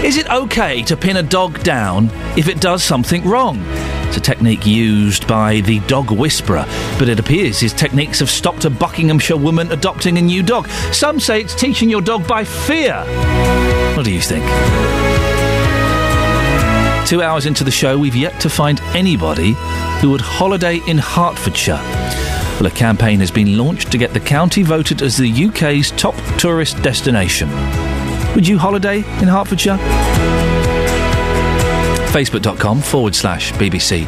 [0.03, 3.63] Is it okay to pin a dog down if it does something wrong?
[4.07, 6.65] It's a technique used by the dog whisperer,
[6.97, 10.67] but it appears his techniques have stopped a Buckinghamshire woman adopting a new dog.
[10.91, 13.03] Some say it's teaching your dog by fear.
[13.95, 14.43] What do you think?
[17.07, 19.51] Two hours into the show, we've yet to find anybody
[20.01, 21.81] who would holiday in Hertfordshire.
[22.59, 26.15] Well, a campaign has been launched to get the county voted as the UK's top
[26.39, 27.49] tourist destination.
[28.33, 30.44] Would you holiday in Hertfordshire?
[32.15, 34.05] Facebook.com forward slash BBC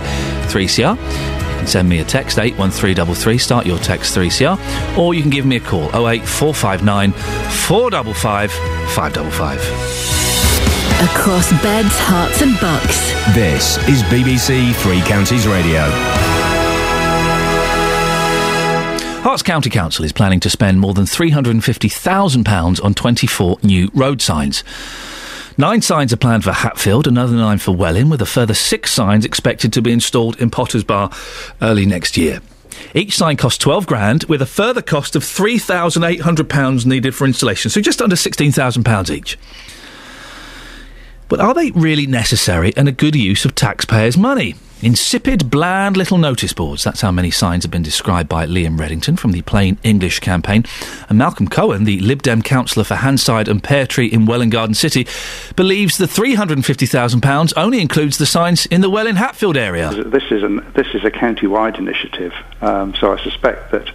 [0.48, 0.96] 3CR.
[0.96, 5.46] You can send me a text 81333, start your text 3CR, or you can give
[5.46, 8.52] me a call 08459 455
[8.94, 9.60] 555.
[11.10, 13.12] Across beds, Herts, and bucks.
[13.36, 15.82] This is BBC Three Counties Radio.
[19.22, 24.64] Herts County Council is planning to spend more than £350,000 on 24 new road signs.
[25.60, 29.26] Nine signs are planned for Hatfield, another nine for Welwyn, with a further six signs
[29.26, 31.10] expected to be installed in Potters Bar
[31.64, 32.42] early next year.
[32.94, 37.82] Each sign costs 12 grand, with a further cost of £3,800 needed for installation, so
[37.82, 39.40] just under £16,000 each.
[41.28, 44.54] But are they really necessary and a good use of taxpayers' money?
[44.80, 46.84] Insipid, bland little notice boards.
[46.84, 50.66] That's how many signs have been described by Liam Reddington from the Plain English campaign.
[51.10, 54.76] And Malcolm Cowan, the Lib Dem councillor for Handside and Pear Tree in Welwyn Garden
[54.76, 55.08] City,
[55.56, 59.92] believes the £350,000 only includes the signs in the Welwyn Hatfield area.
[59.92, 63.90] This is, an, this is a county-wide initiative, um, so I suspect that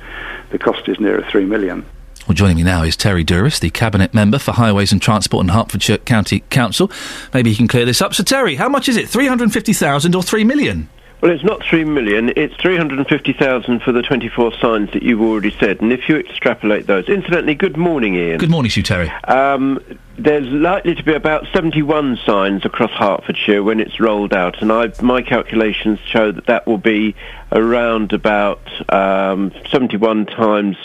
[0.50, 1.86] the cost is nearer three million.
[2.28, 5.50] Well, joining me now is Terry Douris, the Cabinet Member for Highways and Transport and
[5.50, 6.88] Hertfordshire County Council.
[7.34, 8.14] Maybe he can clear this up.
[8.14, 9.08] So, Terry, how much is it?
[9.08, 10.88] 350,000 or 3 million?
[11.22, 12.32] Well, it's not three million.
[12.34, 15.80] It's three hundred and fifty thousand for the twenty-four signs that you've already said.
[15.80, 18.38] And if you extrapolate those, incidentally, good morning, Iain.
[18.38, 19.08] Good morning to you, Terry.
[19.28, 19.78] Um,
[20.18, 24.90] there's likely to be about seventy-one signs across Hertfordshire when it's rolled out, and I,
[25.00, 27.14] my calculations show that that will be
[27.52, 28.60] around about
[28.92, 30.76] um, seventy-one times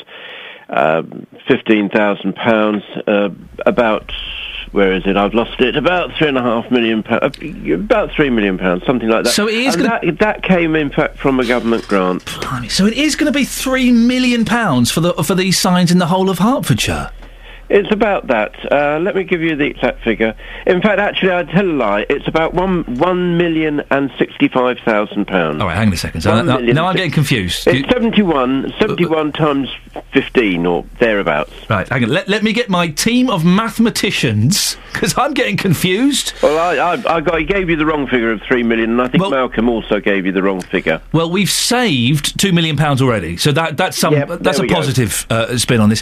[0.69, 1.03] uh,
[1.48, 2.84] fifteen thousand pounds.
[3.06, 3.30] Uh,
[3.65, 4.11] about
[4.72, 5.15] where is it?
[5.15, 5.76] I've lost it.
[5.77, 7.38] About three and a half million pounds.
[7.72, 9.31] About three million pounds, something like that.
[9.31, 12.26] So it is gonna- that, that came in fact from a government grant.
[12.41, 15.89] Blimey, So it is going to be three million pounds for the for these signs
[15.91, 17.11] in the whole of Hertfordshire.
[17.69, 18.53] It's about that.
[18.72, 20.35] Uh, let me give you the exact figure.
[20.65, 22.06] In fact, actually, I'd tell a lie.
[22.10, 25.61] It's about one one million and sixty-five thousand pounds.
[25.61, 26.22] All right, hang on a second.
[26.22, 27.68] So now, now I'm getting confused.
[27.68, 29.69] It's 71, 71 times
[30.14, 31.52] 15 or thereabouts.
[31.69, 32.10] Right, hang on.
[32.10, 36.34] Let, let me get my team of mathematicians because I'm getting confused.
[36.41, 39.02] Well, I, I, I, got, I gave you the wrong figure of 3 million, and
[39.02, 41.02] I think Malcolm also gave you the wrong figure.
[41.11, 45.26] Well, we've saved two million pounds already, so that that's some Yep, that's a positive
[45.30, 46.02] uh, spin on this.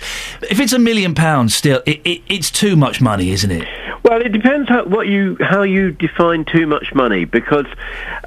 [0.49, 3.67] If it's a million pounds, still, it, it, it's too much money, isn't it?
[4.03, 7.25] Well, it depends how what you how you define too much money.
[7.25, 7.65] Because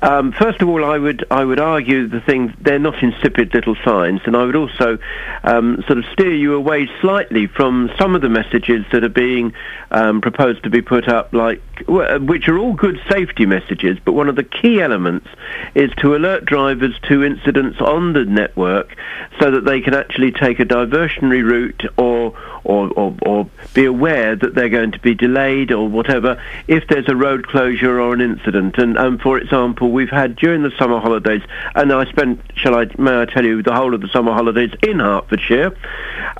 [0.02, 3.76] um, first of all, I would I would argue the thing they're not insipid little
[3.84, 4.98] signs, and I would also
[5.44, 9.55] um, sort of steer you away slightly from some of the messages that are being
[9.92, 13.98] um, proposed to be put up, like which are all good safety messages.
[14.05, 15.28] But one of the key elements
[15.74, 18.96] is to alert drivers to incidents on the network,
[19.40, 22.36] so that they can actually take a diversionary route or
[22.68, 27.09] or, or, or be aware that they're going to be delayed or whatever if there's
[27.09, 28.76] a road closure or an incident.
[28.78, 31.42] And, um, for example, we've had during the summer holidays,
[31.74, 34.70] and I spent, shall I, may I tell you, the whole of the summer holidays
[34.82, 35.76] in Hertfordshire.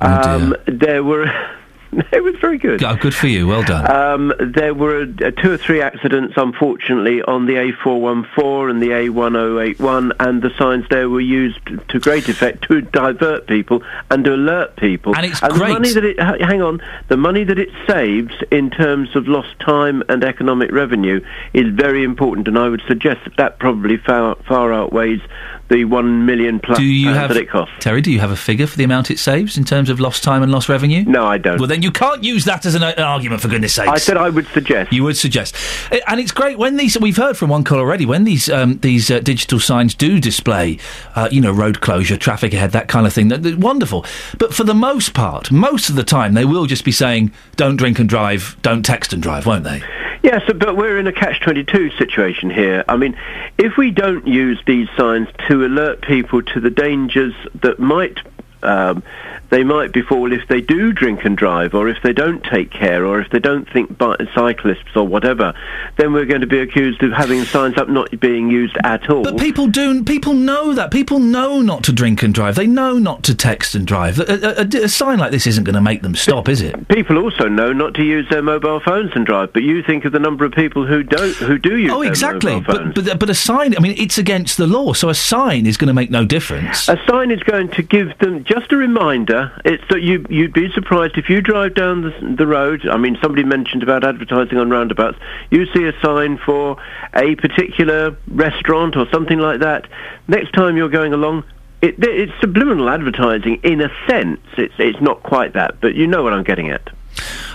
[0.01, 1.25] Oh um, there were.
[2.11, 2.83] It was very good.
[2.83, 3.47] Oh, good for you.
[3.47, 3.89] Well done.
[3.89, 10.11] Um, there were uh, two or three accidents, unfortunately, on the A414 and the A1081,
[10.19, 11.59] and the signs there were used
[11.89, 15.15] to great effect to divert people and to alert people.
[15.15, 15.73] And it's the great.
[15.73, 20.03] money that it, hang on, the money that it saves in terms of lost time
[20.09, 24.73] and economic revenue is very important, and I would suggest that that probably far, far
[24.73, 25.21] outweighs
[25.69, 27.73] the one million plus do you pounds have that it costs.
[27.79, 28.01] Terry?
[28.01, 30.43] Do you have a figure for the amount it saves in terms of lost time
[30.43, 31.03] and lost revenue?
[31.05, 31.59] No, I don't.
[31.59, 33.89] Well, then you can't use that as an, an argument for goodness' sakes.
[33.89, 34.91] I said I would suggest.
[34.91, 35.55] You would suggest,
[35.91, 36.99] Uh, and it's great when these.
[36.99, 38.05] We've heard from one call already.
[38.05, 40.79] When these um, these uh, digital signs do display,
[41.15, 43.27] uh, you know, road closure, traffic ahead, that kind of thing.
[43.29, 44.05] That, that- wonderful.
[44.37, 47.75] But for the most part, most of the time, they will just be saying, "Don't
[47.75, 49.81] drink and drive, don't text and drive," won't they?
[50.21, 52.83] Yes, but we're in a catch-22 situation here.
[52.89, 53.17] I mean,
[53.57, 58.19] if we don't use these signs to alert people to the dangers that might
[58.63, 59.03] um,
[59.49, 63.05] they might befall if they do drink and drive, or if they don't take care,
[63.05, 65.53] or if they don't think bi- cyclists or whatever.
[65.97, 69.23] Then we're going to be accused of having signs up not being used at all.
[69.23, 70.03] But people do.
[70.03, 70.91] People know that.
[70.91, 72.55] People know not to drink and drive.
[72.55, 74.19] They know not to text and drive.
[74.19, 76.87] A, a- a- a sign like this isn't going to make them stop, is it?
[76.87, 80.11] People also know not to use their mobile phones and drive, but you think of
[80.11, 81.91] the number of people who don't, who do use.
[81.91, 82.59] Oh, their exactly.
[82.59, 83.75] But, but but a sign.
[83.75, 86.87] I mean, it's against the law, so a sign is going to make no difference.
[86.87, 89.51] A sign is going to give them just a reminder.
[89.63, 92.87] It's that you you'd be surprised if you drive down the, the road.
[92.87, 95.17] I mean, somebody mentioned about advertising on roundabouts.
[95.51, 96.77] You see a sign for
[97.13, 99.87] a particular restaurant or something like that.
[100.27, 101.43] Next time you're going along.
[101.81, 104.41] It, it's subliminal advertising in a sense.
[104.57, 106.89] It's it's not quite that, but you know what I'm getting at.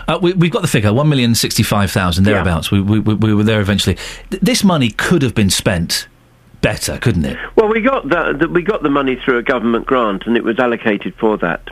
[0.06, 2.70] Uh, we, we've got the figure one million sixty-five thousand thereabouts.
[2.70, 3.96] We, we, we, we were there eventually.
[4.30, 6.08] Th- this money could have been spent
[6.64, 7.38] better, couldn't it?
[7.56, 10.42] Well, we got the, the we got the money through a government grant, and it
[10.42, 11.70] was allocated for that.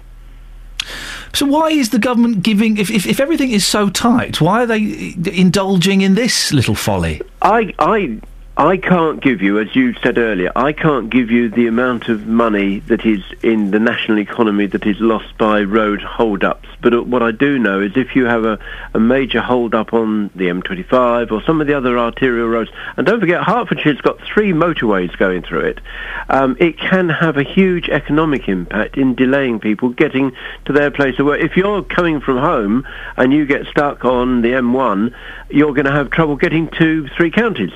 [1.32, 2.77] So why is the government giving?
[2.77, 6.74] If, if, if everything is so tight, why are they uh, indulging in this little
[6.74, 7.23] folly?
[7.40, 8.20] I I
[8.54, 12.26] I can't give you, as you said earlier, I can't give you the amount of
[12.26, 16.68] money that is in the national economy that is lost by road hold-ups.
[16.82, 18.58] But uh, what I do know is if you have a,
[18.92, 23.20] a major hold-up on the M25 or some of the other arterial roads, and don't
[23.20, 25.80] forget Hertfordshire's got three motorways going through it,
[26.28, 30.30] um, it can have a huge economic impact in delaying people getting
[30.66, 31.40] to their place of work.
[31.40, 35.14] If you're coming from home and you get stuck on the M1,
[35.48, 37.72] you're going to have trouble getting to three counties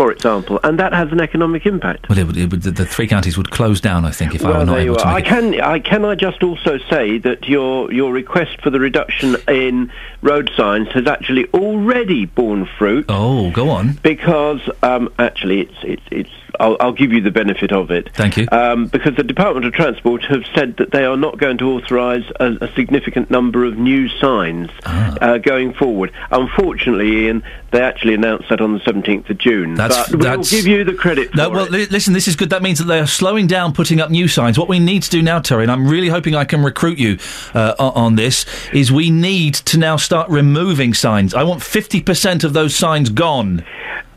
[0.00, 2.08] for example, and that has an economic impact.
[2.08, 4.56] Well, it would, it would, the, three counties would close down, I think, if I
[4.56, 5.08] were not able to are.
[5.08, 5.28] I make it.
[5.28, 9.92] can, I can I just also say that your your request for the reduction in
[10.22, 13.04] road signs has actually already borne fruit.
[13.10, 13.98] Oh, go on.
[14.02, 16.30] Because um, actually, it's it's it's.
[16.60, 18.12] I'll, I'll give you the benefit of it.
[18.14, 18.46] Thank you.
[18.52, 22.24] Um, because the Department of Transport have said that they are not going to authorise
[22.38, 25.16] a, a significant number of new signs Ah.
[25.20, 26.12] uh, going forward.
[26.30, 29.74] Unfortunately, Iain, they actually announced that on the 17th of June.
[29.74, 32.50] That's- but we'll give you the credit for No, well, li- listen, this is good.
[32.50, 34.58] That means that they are slowing down putting up new signs.
[34.58, 37.18] What we need to do now, Terry, and I'm really hoping I can recruit you
[37.54, 41.34] uh, on this, is we need to now start removing signs.
[41.34, 43.64] I want 50% of those signs gone.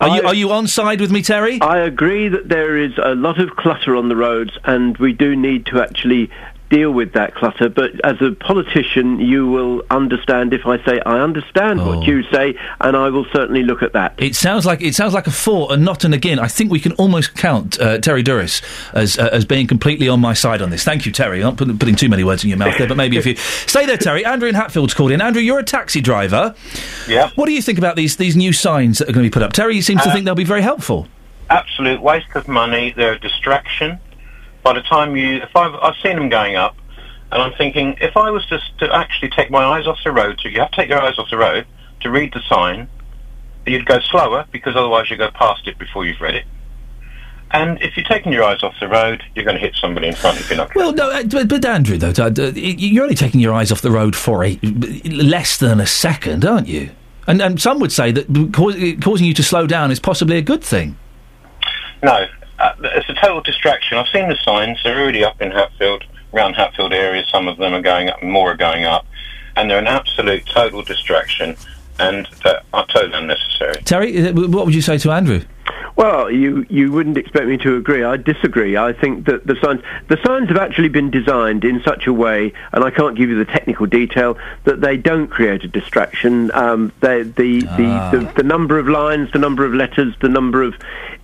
[0.03, 1.61] Are you, are you on side with me, Terry?
[1.61, 5.35] I agree that there is a lot of clutter on the roads, and we do
[5.35, 6.29] need to actually
[6.73, 7.69] deal with that clutter.
[7.69, 11.85] But as a politician, you will understand if I say I understand Oh.
[11.97, 14.13] what you say, and I will certainly look at that.
[14.17, 16.39] It sounds like it sounds like a for and not an again.
[16.39, 18.61] I think we can almost count uh, Terry Douris
[18.93, 20.83] as uh, as being completely on my side on this.
[20.83, 21.39] Thank you, Terry.
[21.39, 23.35] I'm not putting, putting too many words in your mouth there, but maybe if you
[23.75, 24.25] stay there, Terry.
[24.25, 25.21] Andrew in Hatfield's called in.
[25.21, 26.55] Andrew, you're a taxi driver.
[27.07, 27.29] Yeah.
[27.35, 29.43] What do you think about these these new signs that are going to be put
[29.43, 29.53] up?
[29.53, 31.07] Terry seems to Uh, think they'll be very helpful.
[31.49, 32.93] Absolute waste of money.
[32.95, 33.99] They're a distraction.
[34.63, 36.75] By the time you, if I've, I've seen them going up,
[37.31, 40.39] and I'm thinking, if I was just to actually take my eyes off the road,
[40.41, 41.65] so you have to take your eyes off the road
[42.01, 42.87] to read the sign,
[43.65, 46.45] you'd go slower because otherwise you go past it before you've read it.
[47.51, 50.15] And if you're taking your eyes off the road, you're going to hit somebody in
[50.15, 50.73] front if you're not.
[50.75, 53.81] Well, no, uh, but, but Andrew, though, uh, uh, you're only taking your eyes off
[53.81, 54.59] the road for a
[55.05, 56.89] less than a second, aren't you?
[57.27, 58.51] And and some would say that
[59.01, 60.97] causing you to slow down is possibly a good thing.
[62.01, 62.25] No,
[62.63, 63.97] uh, it's a total distraction.
[63.97, 67.23] I've seen the signs; they're already up in Hatfield, around Hatfield area.
[67.29, 69.05] Some of them are going up, and more are going up,
[69.55, 71.57] and they're an absolute total distraction,
[71.99, 73.75] and uh, are totally unnecessary.
[73.83, 75.41] Terry, uh, what would you say to Andrew?
[75.95, 78.03] Well, you you wouldn't expect me to agree.
[78.03, 78.75] I disagree.
[78.75, 82.51] I think that the signs the signs have actually been designed in such a way,
[82.71, 86.49] and I can't give you the technical detail that they don't create a distraction.
[86.55, 87.77] Um, they, the, Ah.
[88.11, 90.73] the, the the number of lines, the number of letters, the number of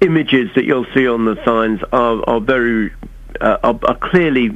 [0.02, 2.92] images that you'll see on the signs are are very
[3.42, 4.50] uh, are, are clearly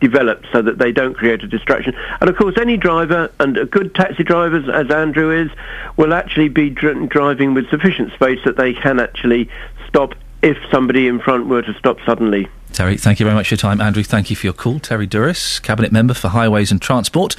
[0.00, 1.94] developed so that they don't create a distraction.
[2.20, 5.50] And of course, any driver and a good taxi drivers, as Andrew is,
[5.96, 9.48] will actually be dr- driving with sufficient space that they can actually
[9.88, 12.48] stop if somebody in front were to stop suddenly.
[12.72, 13.80] Terry, thank you very much for your time.
[13.80, 14.78] Andrew, thank you for your call.
[14.78, 17.34] Terry Douris, Cabinet Member for Highways and Transport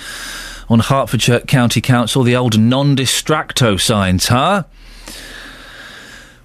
[0.68, 4.64] on Hertfordshire County Council, the old non-distracto signs, huh?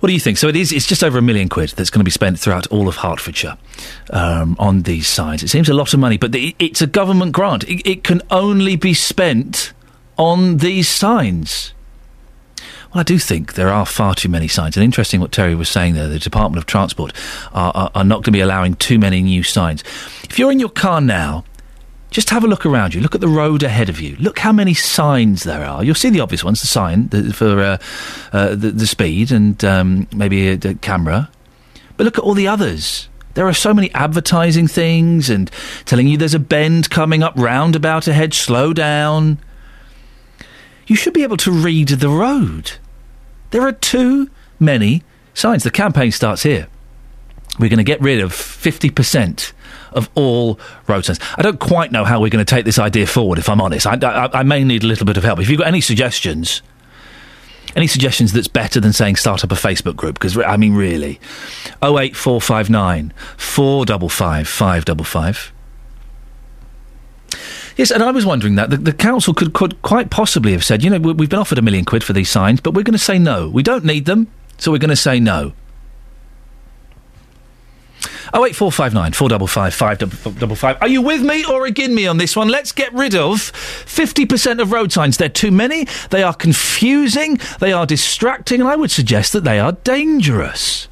[0.02, 0.36] What do you think?
[0.36, 0.72] So it is.
[0.72, 3.56] It's just over a million quid that's going to be spent throughout all of Hertfordshire
[4.10, 5.44] um, on these signs.
[5.44, 7.62] It seems a lot of money, but the, it's a government grant.
[7.68, 9.72] It, it can only be spent
[10.18, 11.72] on these signs.
[12.92, 14.76] Well, I do think there are far too many signs.
[14.76, 16.08] And interesting what Terry was saying there.
[16.08, 17.12] The Department of Transport
[17.52, 19.84] are, are, are not going to be allowing too many new signs.
[20.24, 21.44] If you're in your car now,
[22.12, 23.00] just have a look around you.
[23.00, 24.16] Look at the road ahead of you.
[24.16, 25.82] Look how many signs there are.
[25.82, 27.78] You'll see the obvious ones: the sign for uh,
[28.32, 31.30] uh, the, the speed and um, maybe a, a camera.
[31.96, 33.08] But look at all the others.
[33.34, 35.50] There are so many advertising things and
[35.86, 39.38] telling you there's a bend coming up roundabout ahead, slow down.
[40.86, 42.72] You should be able to read the road.
[43.50, 44.28] There are too
[44.60, 45.02] many
[45.32, 45.64] signs.
[45.64, 46.68] The campaign starts here.
[47.58, 49.52] We're going to get rid of 50%
[49.94, 51.20] of all road signs.
[51.36, 53.86] I don't quite know how we're going to take this idea forward, if I'm honest.
[53.86, 55.40] I, I, I may need a little bit of help.
[55.40, 56.62] If you've got any suggestions,
[57.76, 60.14] any suggestions that's better than saying start up a Facebook group?
[60.14, 61.20] Because, I mean, really.
[61.82, 65.52] 08459 455 555.
[67.76, 68.68] Yes, and I was wondering that.
[68.68, 71.56] The, the council could, could quite possibly have said, you know, we- we've been offered
[71.58, 73.48] a million quid for these signs, but we're going to say no.
[73.48, 74.28] We don't need them,
[74.58, 75.54] so we're going to say no.
[78.34, 80.78] 08459 455 555.
[80.80, 82.48] Are you with me or against me on this one?
[82.48, 85.18] Let's get rid of 50% of road signs.
[85.18, 89.58] They're too many, they are confusing, they are distracting, and I would suggest that they
[89.60, 90.88] are dangerous.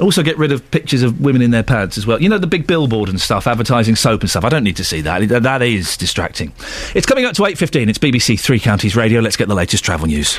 [0.00, 2.22] Also, get rid of pictures of women in their pads as well.
[2.22, 4.46] You know, the big billboard and stuff, advertising soap and stuff.
[4.46, 5.42] I don't need to see that.
[5.42, 6.54] That is distracting.
[6.94, 7.90] It's coming up to 8.15.
[7.90, 9.20] It's BBC Three Counties Radio.
[9.20, 10.38] Let's get the latest travel news.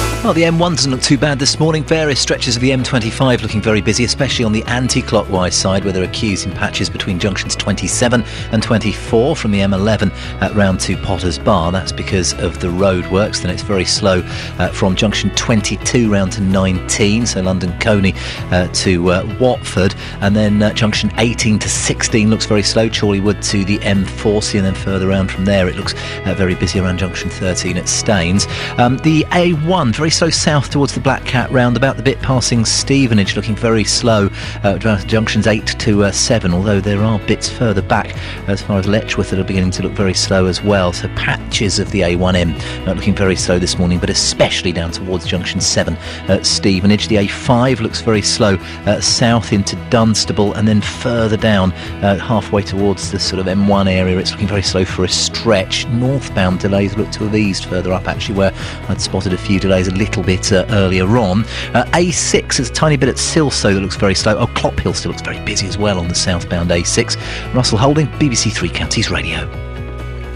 [0.23, 1.83] Well, the M1 doesn't look too bad this morning.
[1.83, 6.03] Various stretches of the M25 looking very busy, especially on the anti-clockwise side, where there
[6.03, 10.11] are queues in patches between junctions 27 and 24 from the M11
[10.43, 11.71] at round to Potters Bar.
[11.71, 13.41] That's because of the roadworks.
[13.41, 14.21] Then it's very slow
[14.59, 18.13] uh, from junction 22 round to 19, so London Colney
[18.51, 22.89] uh, to uh, Watford, and then uh, junction 18 to 16 looks very slow.
[22.89, 25.95] Chorleywood to the M40, and then further around from there, it looks
[26.27, 28.45] uh, very busy around junction 13 at Staines.
[28.77, 33.35] Um, the A1 very slow south towards the Black Cat roundabout, the bit passing Stevenage
[33.35, 34.29] looking very slow
[34.63, 38.15] uh, junctions 8 to uh, 7, although there are bits further back
[38.47, 40.91] as far as Letchworth that are beginning to look very slow as well.
[40.91, 45.25] So patches of the A1M uh, looking very slow this morning, but especially down towards
[45.25, 45.95] junction 7
[46.27, 47.07] at Stevenage.
[47.07, 48.55] The A5 looks very slow
[48.85, 51.71] uh, south into Dunstable and then further down
[52.03, 54.17] uh, halfway towards the sort of M1 area.
[54.17, 55.87] It's looking very slow for a stretch.
[55.87, 58.53] Northbound delays look to have eased further up actually, where
[58.89, 61.43] I'd spotted a few delays a little bit uh, earlier on.
[61.73, 64.35] Uh, A6 is a tiny bit at Silsoe that looks very slow.
[64.37, 67.53] Oh, Clophill still looks very busy as well on the southbound A6.
[67.53, 69.47] Russell Holding, BBC Three Counties Radio.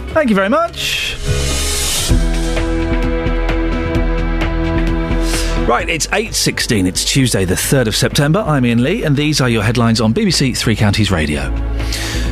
[0.09, 1.17] Thank you very much.
[5.67, 6.87] Right, it's 8.16.
[6.87, 8.39] It's Tuesday, the 3rd of September.
[8.45, 11.51] I'm Iain Lee, and these are your headlines on BBC Three Counties Radio.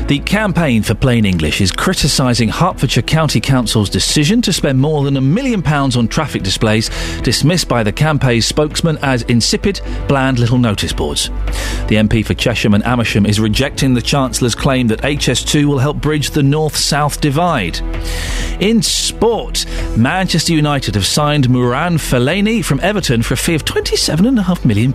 [0.08, 5.16] The campaign for plain English is criticising Hertfordshire County Council's decision to spend more than
[5.16, 6.90] a million pounds on traffic displays,
[7.22, 11.30] dismissed by the campaign's spokesman as insipid, bland little notice boards.
[11.88, 16.02] The MP for Chesham and Amersham is rejecting the Chancellor's claim that HS2 will help
[16.02, 17.80] bridge the north-south divide.
[18.60, 19.66] In sport,
[19.98, 24.92] Manchester United have signed Marouane Fellaini from Everton for a fee of £27.5 million.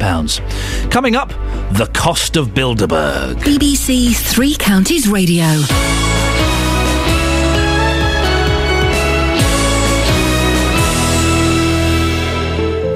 [0.91, 1.31] Coming up,
[1.73, 3.37] the cost of Bilderberg.
[3.37, 5.45] BBC Three Counties Radio.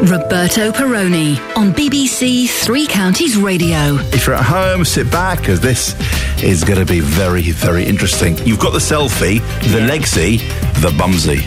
[0.02, 3.96] Roberto Perrone on BBC Three Counties Radio.
[4.12, 5.94] If you're at home, sit back because this
[6.42, 8.36] is going to be very, very interesting.
[8.46, 9.40] You've got the selfie,
[9.72, 10.38] the legsy,
[10.80, 11.42] the bumsy.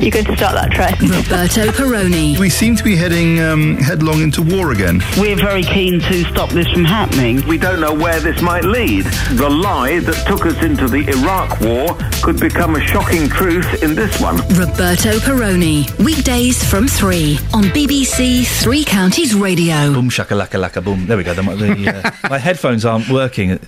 [0.00, 1.00] You're going to start that trend.
[1.00, 2.38] Roberto Perrone.
[2.38, 5.00] We seem to be heading um, headlong into war again.
[5.18, 7.46] We're very keen to stop this from happening.
[7.46, 9.04] We don't know where this might lead.
[9.32, 13.94] The lie that took us into the Iraq War could become a shocking truth in
[13.94, 14.36] this one.
[14.58, 15.88] Roberto Peroni.
[16.04, 19.92] Weekdays from 3 on BBC Three Counties Radio.
[19.92, 21.06] Boom shakalaka laka boom.
[21.06, 21.34] There we go.
[21.34, 23.60] The, the, uh, my headphones aren't working.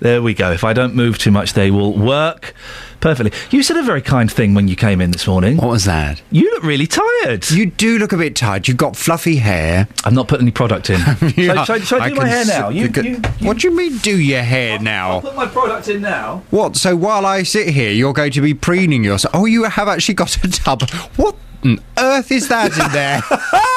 [0.00, 0.52] There we go.
[0.52, 2.52] If I don't move too much, they will work
[3.00, 3.32] perfectly.
[3.50, 5.56] You said a very kind thing when you came in this morning.
[5.56, 6.20] What was that?
[6.30, 7.50] You look really tired.
[7.50, 8.68] You do look a bit tired.
[8.68, 9.88] You've got fluffy hair.
[10.04, 11.00] I'm not putting any product in.
[11.36, 12.68] Yeah, Shall- shall I do my hair now?
[12.68, 15.12] You- you you- what do you mean, do your hair now?
[15.12, 16.42] I'll put my product in now.
[16.50, 16.76] What?
[16.76, 19.34] So while I sit here, you're going to be preening yourself?
[19.34, 20.82] Oh, you have actually got a tub.
[21.16, 23.22] What on earth is that in there?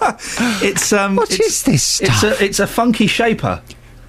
[0.62, 1.16] It's um.
[1.16, 2.40] What it's, is this It's stuff?
[2.40, 3.62] a it's a funky shaper.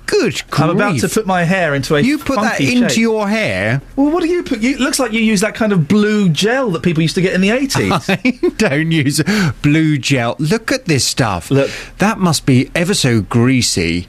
[0.05, 1.99] Good I'm about to put my hair into a.
[2.01, 2.97] You put that funky into shape.
[2.97, 3.79] your hair?
[3.95, 4.59] Well, what do you put?
[4.59, 7.21] You, it looks like you use that kind of blue gel that people used to
[7.21, 8.09] get in the 80s.
[8.09, 9.21] I don't use
[9.61, 10.35] blue gel.
[10.39, 11.51] Look at this stuff.
[11.51, 11.69] Look.
[11.99, 14.07] That must be ever so greasy.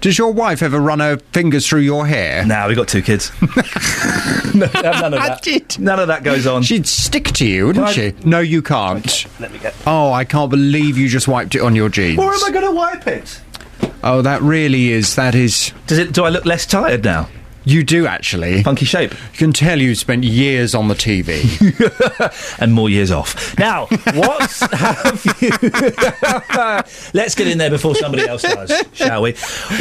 [0.00, 2.44] Does your wife ever run her fingers through your hair?
[2.46, 3.30] Now we've got two kids.
[4.54, 5.42] no, none of I that.
[5.42, 5.78] did.
[5.78, 6.62] None of that goes on.
[6.62, 8.14] She'd stick to you, wouldn't I- she?
[8.24, 9.26] No, you can't.
[9.40, 9.74] Let me get.
[9.86, 12.18] Oh, I can't believe you just wiped it on your jeans.
[12.18, 13.40] Or am I going to wipe it?
[14.02, 15.16] Oh, that really is.
[15.16, 15.72] That is.
[15.86, 16.12] Does it?
[16.12, 17.28] Do I look less tired now?
[17.70, 18.64] You do actually.
[18.64, 19.12] Funky shape.
[19.12, 21.40] You can tell you spent years on the TV.
[22.60, 23.56] and more years off.
[23.60, 25.50] Now, what have you.
[27.14, 29.34] Let's get in there before somebody else does, shall we?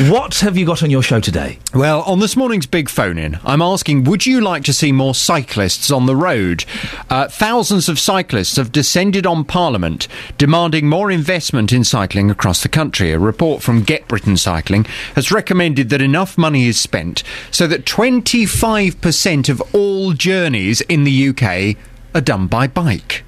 [0.07, 1.57] What have you got on your show today?
[1.73, 5.15] Well, on this morning's big phone in, I'm asking would you like to see more
[5.15, 6.65] cyclists on the road?
[7.09, 12.69] Uh, thousands of cyclists have descended on Parliament demanding more investment in cycling across the
[12.69, 13.11] country.
[13.13, 14.85] A report from Get Britain Cycling
[15.15, 21.29] has recommended that enough money is spent so that 25% of all journeys in the
[21.29, 21.75] UK
[22.13, 23.23] are done by bike.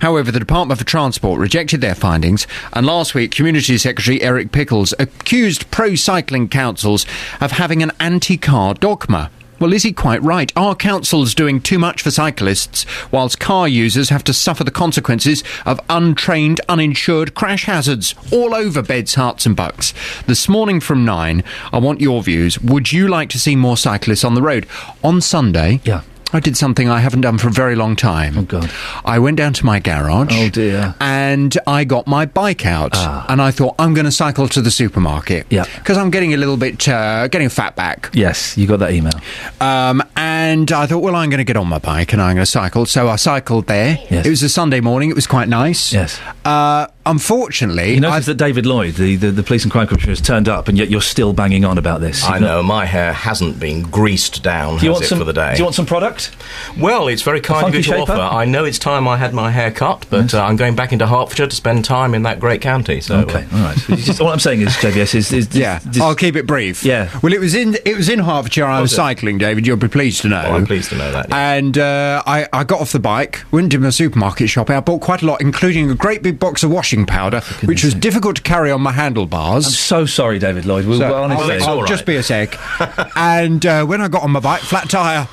[0.00, 4.92] However, the Department for Transport rejected their findings, and last week, Community Secretary Eric Pickles
[4.98, 7.06] accused pro cycling councils
[7.40, 9.30] of having an anti car dogma.
[9.62, 10.52] Well, is he quite right?
[10.56, 15.44] Are councils doing too much for cyclists, whilst car users have to suffer the consequences
[15.64, 19.94] of untrained, uninsured crash hazards all over beds, Herts, and bucks?
[20.26, 22.58] This morning from nine, I want your views.
[22.58, 24.66] Would you like to see more cyclists on the road?
[25.04, 26.02] On Sunday, yeah.
[26.34, 28.38] I did something I haven't done for a very long time.
[28.38, 28.70] Oh, God.
[29.04, 30.32] I went down to my garage.
[30.32, 30.94] Oh, dear.
[31.00, 32.92] And I got my bike out.
[32.94, 33.26] Ah.
[33.28, 35.46] And I thought, I'm going to cycle to the supermarket.
[35.50, 35.64] Yeah.
[35.78, 38.10] Because I'm getting a little bit, uh, getting fat back.
[38.14, 39.12] Yes, you got that email.
[39.60, 42.44] Um, and I thought, well, I'm going to get on my bike and I'm going
[42.44, 42.86] to cycle.
[42.86, 43.98] So I cycled there.
[44.10, 44.26] Yes.
[44.26, 45.10] It was a Sunday morning.
[45.10, 45.92] It was quite nice.
[45.92, 46.18] Yes.
[46.44, 50.20] Uh, unfortunately, You notice that David Lloyd, the, the, the police and crime commissioner, has
[50.20, 52.24] turned up, and yet you're still banging on about this.
[52.24, 55.08] I You've not- know my hair hasn't been greased down Do you has want it
[55.08, 55.52] some for the day.
[55.54, 56.34] Do you want some product?
[56.78, 58.12] Well, it's very kind of you to shaper?
[58.12, 58.12] offer.
[58.36, 61.06] I know it's time I had my hair cut, but uh, I'm going back into
[61.06, 63.00] Hertfordshire to spend time in that great county.
[63.00, 63.88] So, Okay, all right.
[63.90, 66.84] It's just, all I'm saying is, JVS, is, is Yeah, I'll keep it brief.
[66.84, 67.10] Yeah.
[67.22, 68.64] Well, it was in it was in Hertfordshire.
[68.64, 69.66] I was Was cycling, David.
[69.66, 70.42] You'll be pleased to know.
[70.46, 71.28] Oh, I'm pleased to know that.
[71.28, 71.52] yeah.
[71.52, 74.76] And uh, I, I got off the bike, went to my supermarket shopping.
[74.76, 77.94] I bought quite a lot, including a great big box of washing powder, which was
[77.94, 79.66] difficult to carry on my handlebars.
[79.66, 80.86] I'm so sorry, David Lloyd.
[80.86, 82.58] We'll, So, honestly, I'll, I'll just be a sec.
[83.16, 85.24] and uh, when I got on my bike, flat tyre,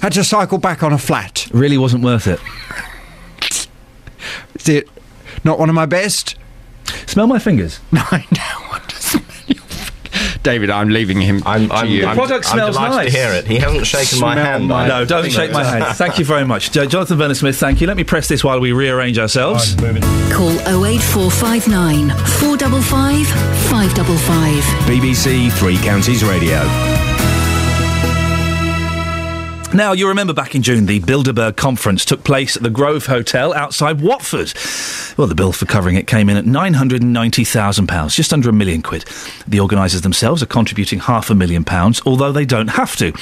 [0.00, 1.46] had to cycle back on a flat.
[1.52, 2.38] really wasn't worth it.
[4.54, 4.88] Is it
[5.44, 6.36] not one of my best?
[7.06, 7.80] Smell my fingers.
[7.92, 9.62] No, I don't want to smell your
[10.44, 12.06] David, I'm leaving him I'm, to I'm, you.
[12.06, 13.12] I'm, product I'm smells delighted nice.
[13.12, 13.46] to hear it.
[13.46, 14.68] He hasn't shaken my hand.
[14.68, 15.96] my- No, don't shake my hand.
[15.96, 16.70] Thank you very much.
[16.70, 17.86] Jonathan Vernon Smith, thank you.
[17.86, 19.74] Let me press this while we rearrange ourselves.
[19.74, 20.50] Call
[20.84, 23.26] 08459 455
[23.70, 24.62] 555.
[24.86, 26.60] BBC Three Counties Radio.
[29.74, 33.52] Now, you remember back in June, the Bilderberg conference took place at the Grove Hotel
[33.52, 34.52] outside Watford.
[35.18, 39.04] Well, the bill for covering it came in at £990,000, just under a million quid.
[39.48, 43.12] The organisers themselves are contributing half a million pounds, although they don't have to.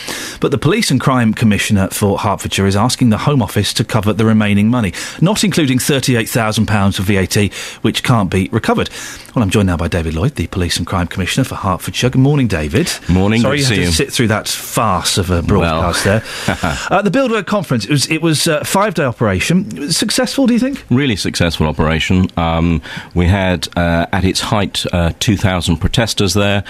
[0.40, 4.12] But the Police and Crime Commissioner for Hertfordshire is asking the Home Office to cover
[4.12, 8.90] the remaining money, not including £38,000 of VAT, which can't be recovered.
[9.34, 12.10] Well, I'm joined now by David Lloyd, the Police and Crime Commissioner for Hertfordshire.
[12.10, 12.92] Good morning, David.
[13.08, 13.86] Morning, Sorry you had to you.
[13.86, 16.22] sit through that farce of a broadcast there.
[16.90, 19.90] uh, the Bilderberg conference, it was, it was a five day operation.
[19.90, 20.84] Successful, do you think?
[20.90, 22.28] Really successful operation.
[22.36, 22.82] Um,
[23.14, 26.64] we had, uh, at its height, uh, 2,000 protesters there.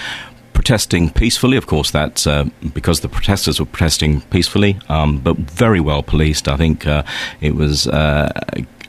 [0.52, 2.44] Protesting peacefully, of course, that's uh,
[2.74, 6.46] because the protesters were protesting peacefully, um, but very well policed.
[6.46, 7.02] I think uh,
[7.40, 8.30] it was uh,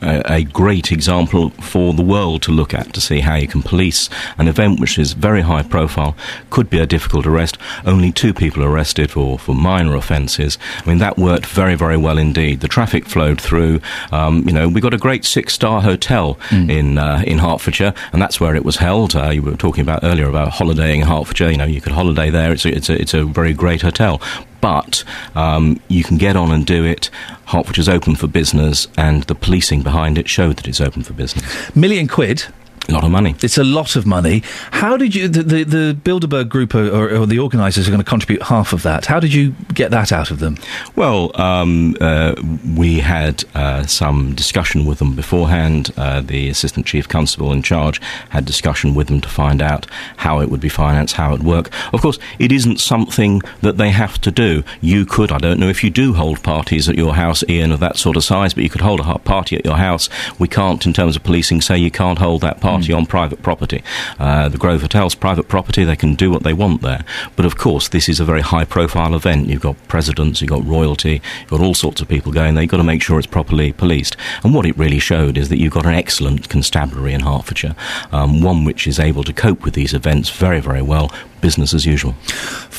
[0.04, 3.62] a, a great example for the world to look at to see how you can
[3.62, 4.08] police
[4.38, 6.16] an event which is very high profile,
[6.50, 7.58] could be a difficult arrest.
[7.84, 10.58] Only two people arrested for, for minor offences.
[10.84, 12.60] I mean, that worked very, very well indeed.
[12.60, 13.80] The traffic flowed through.
[14.12, 18.20] Um, you know, we got a great six star hotel in uh, in Hertfordshire, and
[18.20, 19.14] that's where it was held.
[19.14, 21.50] Uh, you were talking about earlier about holidaying in Hertfordshire.
[21.50, 22.52] You know, you could holiday there.
[22.52, 24.20] It's a, it's a, it's a very great hotel.
[24.64, 27.10] But um, you can get on and do it.
[27.48, 31.76] Hertfordshire's open for business, and the policing behind it showed that it's open for business.
[31.76, 32.46] Million quid.
[32.88, 33.34] A lot of money.
[33.42, 34.42] It's a lot of money.
[34.70, 38.02] How did you, the, the, the Bilderberg group or, or, or the organisers are going
[38.02, 39.06] to contribute half of that.
[39.06, 40.58] How did you get that out of them?
[40.96, 42.34] Well, um, uh,
[42.76, 45.92] we had uh, some discussion with them beforehand.
[45.96, 49.86] Uh, the assistant chief constable in charge had discussion with them to find out
[50.18, 51.70] how it would be financed, how it would work.
[51.92, 54.62] Of course, it isn't something that they have to do.
[54.80, 57.80] You could, I don't know if you do hold parties at your house, Iain, of
[57.80, 60.08] that sort of size, but you could hold a party at your house.
[60.38, 63.82] We can't, in terms of policing, say you can't hold that party on private property.
[64.18, 67.04] Uh, the Grove Hotel's private property, they can do what they want there.
[67.36, 69.48] But of course, this is a very high profile event.
[69.48, 72.62] You've got presidents, you've got royalty, you've got all sorts of people going there.
[72.62, 74.16] You've got to make sure it's properly policed.
[74.42, 77.76] And what it really showed is that you've got an excellent constabulary in Hertfordshire,
[78.12, 81.12] um, one which is able to cope with these events very, very well.
[81.40, 82.14] Business as usual.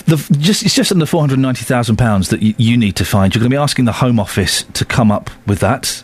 [0.07, 3.33] The, just, it's just under £490,000 that you, you need to find.
[3.33, 6.03] You're going to be asking the Home Office to come up with that.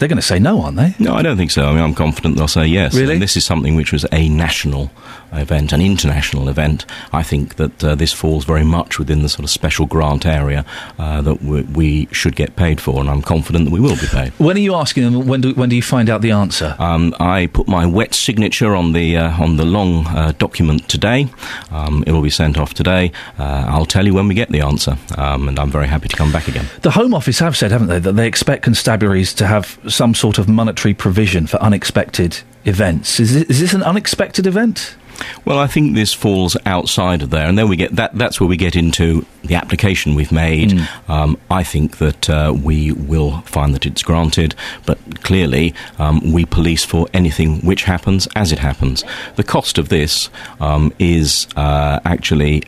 [0.00, 0.94] They're going to say no, aren't they?
[0.98, 1.66] No, I don't think so.
[1.66, 2.94] I mean, I'm confident they'll say yes.
[2.94, 3.12] Really?
[3.12, 4.90] And this is something which was a national
[5.32, 6.86] event, an international event.
[7.12, 10.64] I think that uh, this falls very much within the sort of special grant area
[10.98, 14.06] uh, that we, we should get paid for, and I'm confident that we will be
[14.06, 14.32] paid.
[14.38, 15.26] When are you asking them?
[15.26, 16.76] When do when do you find out the answer?
[16.78, 21.28] Um, I put my wet signature on the uh, on the long uh, document today.
[21.70, 23.12] Um, it will be sent off today.
[23.38, 26.16] Uh, I'll tell you when we get the answer, um, and I'm very happy to
[26.16, 26.66] come back again.
[26.82, 30.38] The Home Office have said, haven't they, that they expect constabularies to have some sort
[30.38, 33.20] of monetary provision for unexpected events.
[33.20, 34.96] Is this, is this an unexpected event?
[35.44, 38.14] Well, I think this falls outside of there, and then we get that.
[38.14, 40.72] That's where we get into the application we've made.
[41.08, 44.54] Um, I think that uh, we will find that it's granted,
[44.86, 49.04] but clearly um, we police for anything which happens as it happens.
[49.36, 52.62] The cost of this um, is uh, actually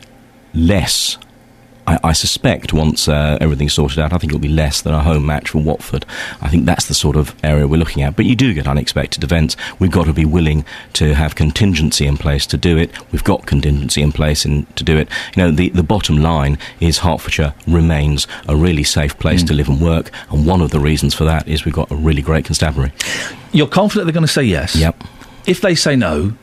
[0.53, 1.17] less.
[1.87, 5.03] I, I suspect once uh, everything's sorted out, I think it'll be less than a
[5.03, 6.05] home match for Watford.
[6.41, 8.15] I think that's the sort of area we're looking at.
[8.15, 9.55] But you do get unexpected events.
[9.79, 12.91] We've got to be willing to have contingency in place to do it.
[13.11, 15.09] We've got contingency in place in, to do it.
[15.35, 19.69] You know, the, the bottom line is Hertfordshire remains a really safe place to live
[19.69, 20.11] and work.
[20.29, 22.93] And one of the reasons for that is we've got a really great constabulary.
[23.51, 24.75] You're confident they're going to say yes?
[24.75, 25.03] Yep.
[25.45, 26.33] If they say no,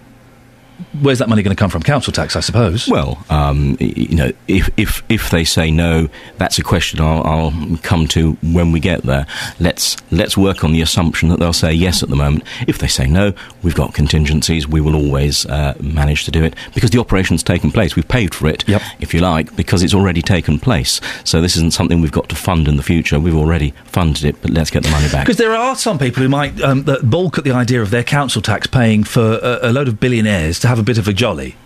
[1.00, 1.82] where's that money going to come from?
[1.82, 2.88] Council tax, I suppose.
[2.88, 7.78] Well, um, you know, if if if they say no, that's a question I'll, I'll
[7.82, 9.26] come to when we get there.
[9.58, 12.44] Let's let's work on the assumption that they'll say yes at the moment.
[12.66, 14.66] If they say no, we've got contingencies.
[14.66, 17.96] We will always uh, manage to do it because the operation's taken place.
[17.96, 18.64] We've paid for it,
[19.00, 21.00] if you like, because it's already taken place.
[21.24, 23.18] So this isn't something we've got to fund in the future.
[23.20, 25.26] We've already funded it, but let's get the money back.
[25.26, 28.42] Because there are some people who might um, balk at the idea of their council
[28.42, 31.56] tax paying for a, a load of billionaires to have a bit of a jolly.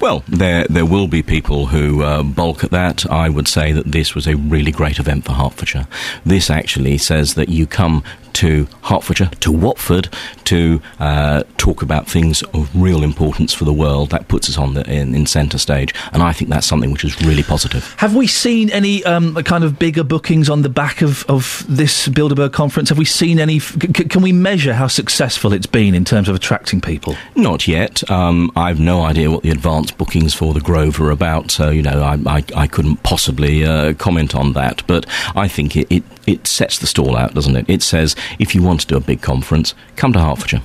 [0.00, 3.04] Well, there there will be people who uh, bulk at that.
[3.10, 5.88] I would say that this was a really great event for Hertfordshire.
[6.24, 8.04] This actually says that you come
[8.38, 10.08] to Hertfordshire, to Watford,
[10.44, 14.10] to uh, talk about things of real importance for the world.
[14.10, 17.04] That puts us on the, in, in centre stage, and I think that's something which
[17.04, 17.94] is really positive.
[17.98, 22.06] Have we seen any um, kind of bigger bookings on the back of, of this
[22.08, 22.88] Bilderberg conference?
[22.90, 23.58] Have we seen any?
[23.58, 27.16] C- can we measure how successful it's been in terms of attracting people?
[27.34, 28.08] Not yet.
[28.08, 31.82] Um, I've no idea what the advance bookings for the Grove are about, so you
[31.82, 34.86] know I, I, I couldn't possibly uh, comment on that.
[34.86, 37.68] But I think it, it, it sets the stall out, doesn't it?
[37.68, 40.62] It says if you want to do a big conference, come to Hertfordshire.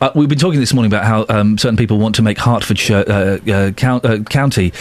[0.00, 3.04] Uh, we've been talking this morning about how um, certain people want to make Hertfordshire
[3.06, 4.72] uh, uh, count, uh, County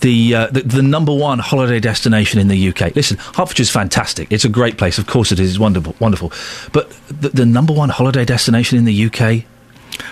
[0.00, 2.94] the, uh, the the number one holiday destination in the UK.
[2.94, 4.30] Listen, Hertfordshire's fantastic.
[4.32, 4.98] It's a great place.
[4.98, 5.50] Of course, it is.
[5.50, 6.32] It's wonderful, wonderful.
[6.72, 9.44] But the, the number one holiday destination in the UK.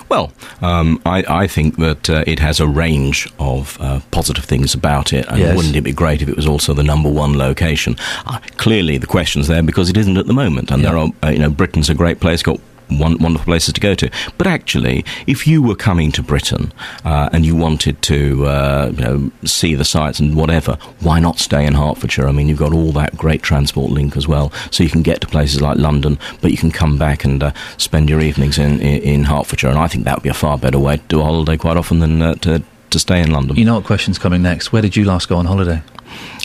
[0.08, 4.74] Well, um, I, I think that uh, it has a range of uh, positive things
[4.74, 5.56] about it, and Yes.
[5.56, 7.96] wouldn't it be great if it was also the number one location?
[8.26, 11.28] Uh, clearly, the question's there because it isn't at the moment, and there are, uh,
[11.28, 12.60] you know, Britain's a great place, got
[12.98, 14.10] one, wonderful places to go to.
[14.38, 16.72] But actually, if you were coming to Britain
[17.04, 21.38] uh, and you wanted to, uh, you know, see the sights and whatever, why not
[21.38, 22.26] stay in Hertfordshire?
[22.26, 25.20] I mean, you've got all that great transport link as well, so you can get
[25.20, 28.80] to places like London, but you can come back and uh, spend your evenings in,
[28.80, 31.20] in in Hertfordshire, and I think that would be a far better way to do
[31.20, 33.56] a holiday quite often than uh, to to stay in London.
[33.56, 34.72] You know what question's coming next?
[34.72, 35.82] Where did you last go on holiday?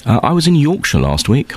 [0.06, 1.53] Uh, I was in Yorkshire last week.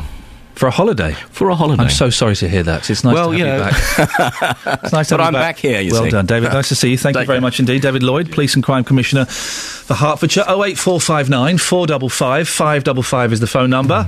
[0.59, 1.13] For a holiday?
[1.31, 1.85] For a holiday.
[1.85, 2.91] I'm so sorry to hear that.
[2.91, 3.61] It's nice Well, to have you you, know.
[3.71, 4.83] back.
[4.83, 6.11] it's nice to But have I'm back here, you well see.
[6.11, 6.53] done, David.
[6.53, 6.99] Nice to see you.
[6.99, 7.81] Thank you very much indeed.
[7.81, 10.43] David Lloyd, Police and Crime Commissioner for Hertfordshire.
[10.49, 14.05] 08459 455 555 is the phone number.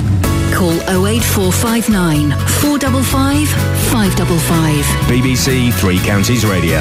[0.52, 0.72] Call
[1.06, 3.48] 08459 455
[3.92, 4.84] 555.
[5.06, 6.80] BBC Three Counties Radio.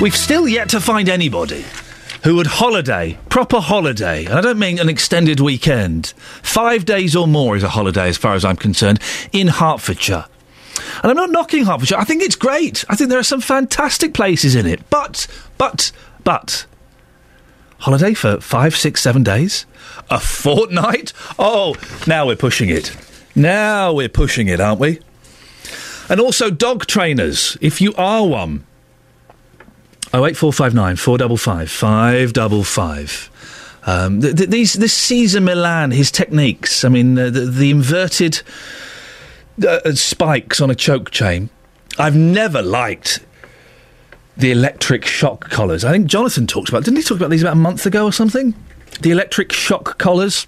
[0.00, 1.64] We've still yet to find anybody
[2.22, 6.08] who would holiday, proper holiday, and I don't mean an extended weekend.
[6.42, 9.00] Five days or more is a holiday as far as I'm concerned,
[9.32, 10.26] in Hertfordshire.
[11.02, 11.98] And I'm not knocking Hertfordshire.
[11.98, 12.84] I think it's great.
[12.88, 14.88] I think there are some fantastic places in it.
[14.90, 15.26] But,
[15.56, 15.92] but,
[16.24, 16.66] but,
[17.78, 19.66] holiday for five, six, seven days?
[20.10, 21.12] A fortnight?
[21.38, 21.76] Oh,
[22.06, 22.94] now we're pushing it.
[23.34, 25.00] Now we're pushing it, aren't we?
[26.08, 28.66] And also dog trainers, if you are one.
[30.12, 33.30] 08459 455 555.
[33.86, 38.42] Um, th- th- these, this Cesar Millan, his techniques, I mean, uh, the, the, inverted
[39.62, 41.48] uh, uh, spikes on a choke chain.
[41.96, 43.20] I've never liked
[44.36, 45.84] the electric shock collars.
[45.84, 48.12] I think Jonathan talked about, didn't he talk about these about a month ago or
[48.12, 48.54] something?
[49.00, 50.46] The electric shock collars.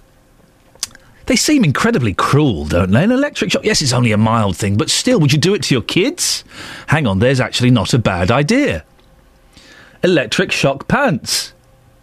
[1.26, 3.04] They seem incredibly cruel, don't they?
[3.04, 5.62] An electric shock, yes, it's only a mild thing, but still, would you do it
[5.64, 6.42] to your kids?
[6.88, 8.84] Hang on, there's actually not a bad idea
[10.02, 11.52] electric shock pants.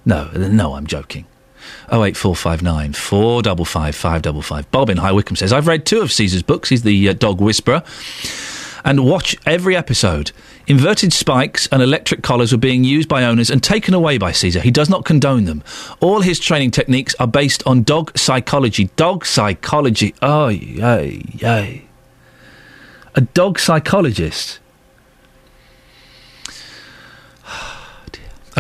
[0.06, 1.26] No, no, I'm joking.
[1.92, 4.72] 08459 455 555.
[4.72, 6.70] Bob in High Wycombe says, I've read two of Cesar's books.
[6.70, 7.84] He's the uh, dog whisperer.
[8.86, 10.32] And watch every episode.
[10.68, 14.62] Inverted spikes and electric collars were being used by owners and taken away by Cesar.
[14.62, 15.64] He does not condone them.
[16.00, 18.86] All his training techniques are based on dog psychology.
[18.96, 20.14] Dog psychology.
[20.22, 21.86] Oh, yay, yay.
[23.16, 24.60] A dog psychologist.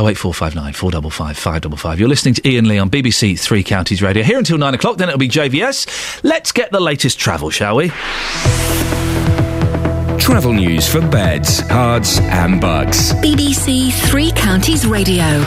[0.08, 2.00] 08459 455 555.
[2.00, 4.24] You're listening to Iain Lee on BBC Three Counties Radio.
[4.24, 6.24] Here until 9 o'clock, then it'll be JVS.
[6.24, 7.90] Let's get the latest travel, shall we?
[10.20, 13.14] Travel news for beds, cards, and Bucks.
[13.14, 15.44] BBC Three Counties Radio.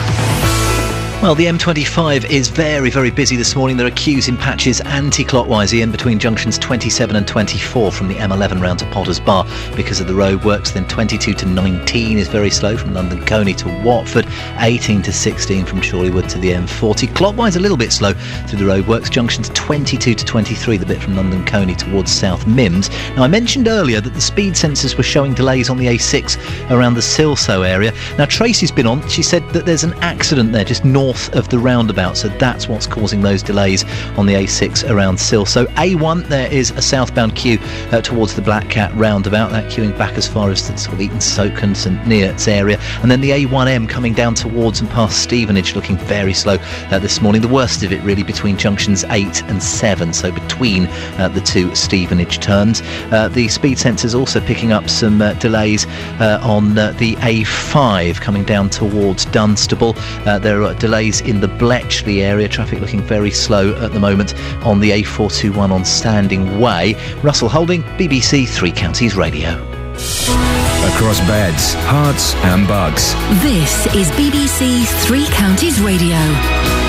[1.23, 3.77] Well, the M25 is very, very busy this morning.
[3.77, 8.61] There are queues in patches anti-clockwise, in between junctions 27 and 24 from the M11
[8.61, 10.73] round to Potters Bar because of the roadworks.
[10.73, 14.27] Then 22 to 19 is very slow from London Colney to Watford.
[14.57, 17.15] 18 to 16 from Chorleywood to the M40.
[17.15, 19.09] Clockwise a little bit slow through the roadworks.
[19.09, 22.89] Junctions 22 to 23, the bit from London Colney towards South Mimms.
[23.15, 26.95] Now, I mentioned earlier that the speed sensors were showing delays on the A6 around
[26.95, 27.93] the Silsoe area.
[28.17, 29.07] Now, Tracy's been on.
[29.07, 32.87] She said that there's an accident there just north of the roundabout, so that's what's
[32.87, 33.83] causing those delays
[34.17, 35.45] on the A6 around Sill.
[35.45, 37.59] So A1, there is a southbound queue
[37.91, 41.01] uh, towards the Black Cat roundabout, that queuing back as far as the sort of
[41.01, 45.21] Eaton Socon and St Neots area, and then the A1M coming down towards and past
[45.21, 46.57] Stevenage, looking very slow
[46.91, 47.41] uh, this morning.
[47.41, 51.73] The worst of it really between junctions 8 and 7, so between uh, the two
[51.75, 52.81] Stevenage turns.
[53.11, 55.85] Uh, the speed sensors also picking up some uh, delays
[56.19, 59.93] uh, on the A5 coming down towards Dunstable.
[60.23, 64.33] There are delays in the Bletchley area, traffic looking very slow at the moment
[64.65, 66.95] on the A421 on Standing Way.
[67.21, 69.51] Russell Holding, BBC Three Counties Radio.
[70.95, 73.13] Across beds, Herts, and Bucks.
[73.43, 76.82] This is BBC Three Counties Radio.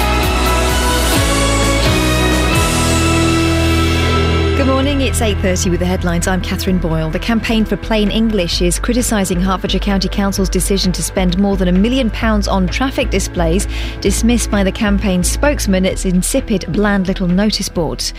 [5.15, 6.27] It's 8.30 with the headlines.
[6.27, 7.09] I'm Catherine Boyle.
[7.09, 11.69] The Campaign for Plain English is criticising Hertfordshire County Council's decision to spend more than
[11.69, 13.69] a million pounds on traffic displays,
[14.01, 18.13] dismissed by the campaign's spokesman as insipid, bland little notice boards.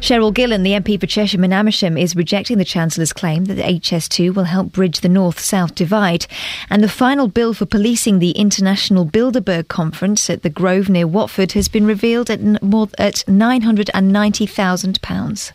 [0.00, 3.62] Cheryl Gillan, the MP for Chesham and Amersham, is rejecting the Chancellor's claim that the
[3.62, 6.26] HS2 will help bridge the north-south divide.
[6.68, 11.52] And the final bill for policing the International Bilderberg Conference at the Grove near Watford
[11.52, 15.52] has been revealed at, more, at £990,000.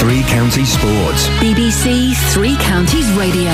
[0.00, 1.28] Three Counties Sports.
[1.38, 3.52] BBC Three Counties Radio.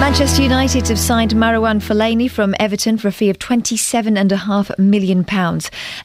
[0.00, 5.24] Manchester United have signed Marouane Fellaini from Everton for a fee of £27.5 million.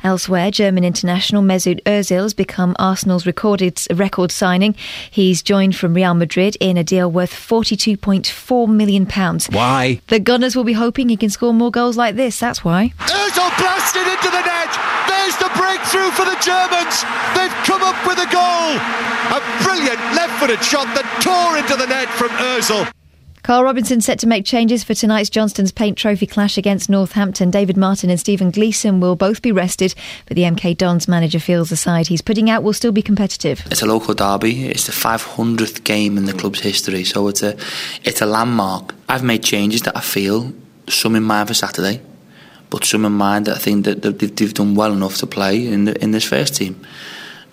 [0.03, 4.75] Elsewhere, German international Mesut Ozil has become Arsenal's recorded record signing.
[5.09, 9.07] He's joined from Real Madrid in a deal worth £42.4 million.
[9.51, 9.99] Why?
[10.07, 12.93] The Gunners will be hoping he can score more goals like this, that's why.
[12.99, 14.96] Ozil blasted into the net.
[15.27, 17.03] There's the breakthrough for the Germans.
[17.35, 18.79] They've come up with a goal.
[19.35, 22.89] A brilliant left-footed shot that tore into the net from Ozil.
[23.43, 27.51] Karl Robinson set to make changes for tonight's Johnstone's Paint Trophy clash against Northampton.
[27.51, 29.93] David Martin and Stephen Gleeson will both be rested,
[30.27, 33.67] but the MK Dons manager feels the side he's putting out will still be competitive.
[33.69, 34.69] It's a local derby.
[34.69, 37.57] It's the 500th game in the club's history, so it's a
[38.05, 38.95] it's a landmark.
[39.09, 40.53] I've made changes that I feel
[40.87, 41.99] some in mind for Saturday,
[42.69, 45.85] but some in mind that I think that they've, done well enough to play in
[45.85, 46.79] the, in this first team.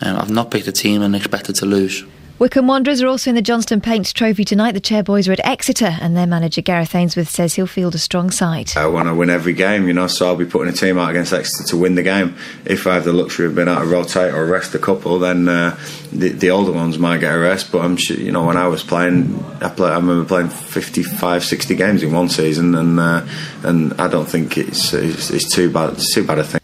[0.00, 2.04] Um, I've not picked a team and expected to lose.
[2.36, 4.72] Wycombe Wanderers are also in the Johnstone Paint Trophy tonight.
[4.72, 8.32] The Chairboys are at Exeter, and their manager Gareth Ainsworth says he'll field a strong
[8.32, 8.72] side.
[8.76, 11.10] I want to win every game, you know, so I'll be putting a team out
[11.10, 12.34] against Exeter to win the game.
[12.64, 15.48] If I have the luxury of being able to rotate or rest a couple, then
[15.48, 15.78] uh,
[16.10, 17.70] the, the older ones might get a rest.
[17.70, 21.44] But I'm sure, you know, when I was playing, I, play, I remember playing 55,
[21.44, 23.24] 60 games in one season, and uh,
[23.62, 25.92] and I don't think it's, it's it's too bad.
[25.92, 26.63] It's too bad a thing.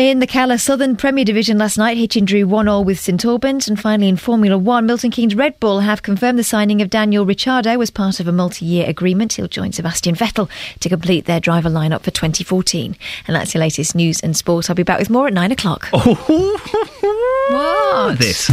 [0.00, 3.68] In the Calor Southern Premier Division last night, Hitchin drew 1 all with St Albans.
[3.68, 7.26] And finally, in Formula One, Milton Keynes Red Bull have confirmed the signing of Daniel
[7.26, 9.34] Ricciardo as part of a multi year agreement.
[9.34, 10.48] He'll join Sebastian Vettel
[10.80, 12.96] to complete their driver lineup for 2014.
[13.26, 14.70] And that's your latest news and sport.
[14.70, 15.88] I'll be back with more at 9 o'clock.
[15.92, 18.18] what?
[18.18, 18.46] This.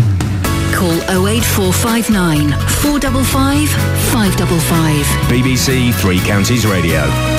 [0.76, 0.92] Call
[1.28, 5.06] 08459 455 555.
[5.32, 7.37] BBC Three Counties Radio.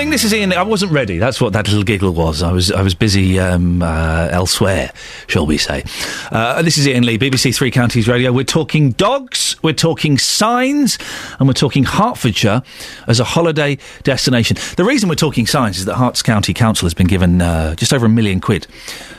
[0.00, 0.54] Morning, this is Iain.
[0.54, 1.18] I wasn't ready.
[1.18, 2.42] That's what that little giggle was.
[2.42, 4.92] I was I was busy um, uh, elsewhere,
[5.26, 5.84] shall we say.
[6.32, 8.32] Uh, this is Iain Lee, BBC Three Counties Radio.
[8.32, 10.96] We're talking dogs, we're talking signs,
[11.38, 12.62] and we're talking Hertfordshire
[13.08, 14.56] as a holiday destination.
[14.78, 17.92] The reason we're talking signs is that Herts County Council has been given uh, just
[17.92, 18.66] over a million quid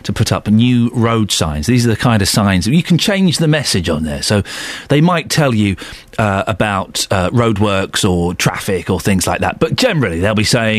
[0.01, 1.67] to put up new road signs.
[1.67, 4.23] These are the kind of signs you can change the message on there.
[4.23, 4.41] So
[4.89, 5.75] they might tell you
[6.17, 10.70] uh, about uh, roadworks or traffic or things like that, but generally they'll be saying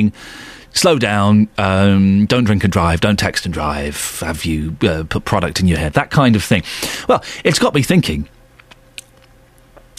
[0.74, 5.24] slow down, um, don't drink and drive, don't text and drive, have you uh, put
[5.24, 6.62] product in your head, that kind of thing.
[7.08, 8.28] Well, it's got me thinking.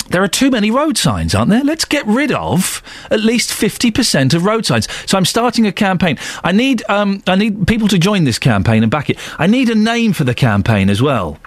[0.10, 1.64] There are too many road signs, aren't there?
[1.64, 4.88] Let's get rid of at least fifty percent of road signs.
[5.06, 6.18] So I'm starting a campaign.
[6.44, 9.18] I need um, I need people to join this campaign and back it.
[9.40, 11.40] I need a name for the campaign as well.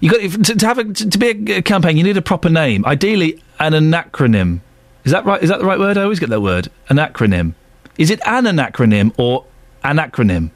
[0.00, 1.96] You got to, to have a, to, be a, a campaign.
[1.96, 2.84] You need a proper name.
[2.84, 4.60] Ideally, an acronym.
[5.04, 5.42] Is that right?
[5.42, 5.98] Is that the right word?
[5.98, 6.70] I always get that word.
[6.88, 7.54] An acronym.
[7.98, 9.44] Is it an anacronym or
[9.82, 10.50] an acronym?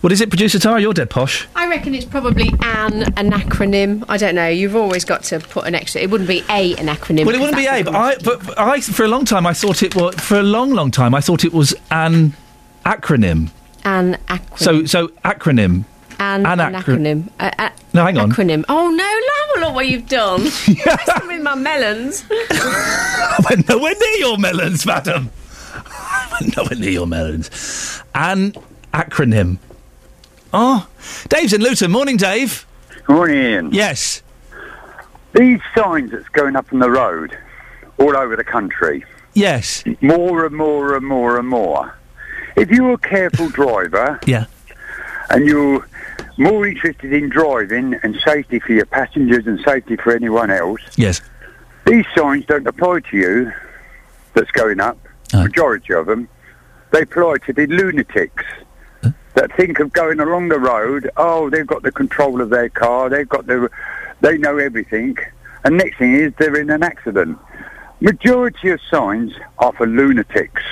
[0.00, 0.82] What is it, producer Tara?
[0.82, 1.48] You're dead posh.
[1.56, 4.04] I reckon it's probably an anacronym.
[4.06, 4.48] I don't know.
[4.48, 6.02] You've always got to put an extra.
[6.02, 7.24] It wouldn't be a anacronym.
[7.24, 9.54] Well, it wouldn't be A, but I, but but I, for a long time, I
[9.54, 10.14] thought it was.
[10.16, 12.34] For a long, long time, I thought it was an
[12.84, 13.50] acronym.
[13.84, 14.58] an acronym.
[14.58, 15.86] So, so acronym.
[16.18, 17.28] An, an an acro- acronym.
[17.40, 18.30] A, a, No, hang on.
[18.32, 18.64] Acronym.
[18.68, 20.42] Oh no, Love, look what you've done.
[20.44, 22.24] Messing with my melons.
[22.30, 25.30] I went nowhere near your melons, madam.
[25.74, 28.02] I went nowhere near your melons.
[28.14, 28.52] An
[28.92, 29.58] acronym.
[30.52, 30.86] Oh,
[31.28, 31.90] Dave's in Luton.
[31.90, 32.64] Morning, Dave.
[33.08, 33.72] Morning, Iain.
[33.72, 34.22] Yes.
[35.34, 37.36] These signs that's going up on the road
[37.98, 39.04] all over the country.
[39.34, 39.82] Yes.
[40.00, 41.96] More and more and more and more.
[42.56, 44.46] If you're a careful driver Yeah.
[45.30, 45.84] and you're
[46.36, 51.20] more interested in driving and safety for your passengers and safety for anyone else, Yes.
[51.86, 53.52] these signs don't apply to you
[54.34, 54.98] that's going up,
[55.32, 56.28] majority of them.
[56.90, 58.44] They apply to the lunatics
[59.34, 61.10] that think of going along the road.
[61.16, 63.08] Oh, they've got the control of their car.
[63.08, 63.68] They've got the,
[64.20, 65.16] they know everything.
[65.64, 67.38] And next thing is they're in an accident.
[68.00, 70.62] Majority of signs are for lunatics.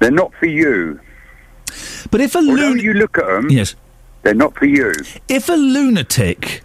[0.00, 0.98] They're not for you.
[2.10, 3.74] But if a lun- you look at them, yes,
[4.24, 4.92] they're not for you.
[5.28, 6.62] If a lunatic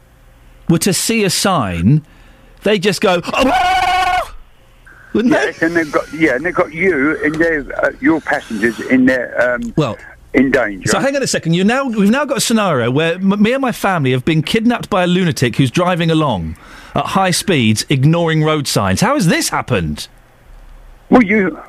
[0.67, 2.05] were to see a sign,
[2.63, 4.35] they just go, oh,
[5.13, 8.79] wouldn't yes, and they've got yeah, and they've got you and their uh, your passengers
[8.79, 9.97] in their um, well
[10.33, 10.88] in danger.
[10.88, 11.53] So hang on a second.
[11.53, 14.43] You now we've now got a scenario where m- me and my family have been
[14.43, 16.57] kidnapped by a lunatic who's driving along
[16.93, 19.01] at high speeds, ignoring road signs.
[19.01, 20.07] How has this happened?
[21.09, 21.59] Well, you,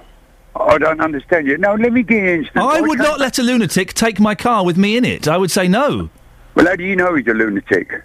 [0.56, 1.56] I don't understand you.
[1.58, 2.48] No, let me get in.
[2.54, 5.28] I would not let a lunatic take my car with me in it.
[5.28, 6.10] I would say no.
[6.54, 8.02] Well, how do you know he's a lunatic?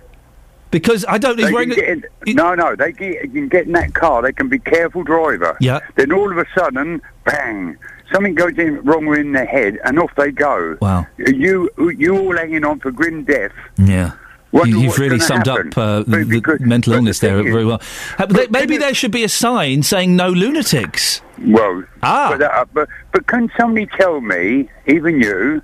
[0.72, 1.40] Because I don't.
[1.40, 1.72] He's wearing.
[1.72, 4.22] A, get in, no, no, they get, can get in that car.
[4.22, 5.58] They can be careful driver.
[5.62, 5.80] Yeah.
[5.96, 7.78] Then all of a sudden, bang!
[8.12, 10.78] Something goes in wrong in their head, and off they go.
[10.82, 11.08] Wow.
[11.18, 13.54] You, you all hanging on for grim death.
[13.78, 14.12] yeah.
[14.56, 15.68] Wonder You, have really summed happen.
[15.68, 17.82] up uh, the, the mental illness there very well.
[18.18, 21.22] Uh, but maybe there should be a sign saying no lunatics.
[21.40, 25.62] Well, ah, but, uh, but but can somebody tell me, even you,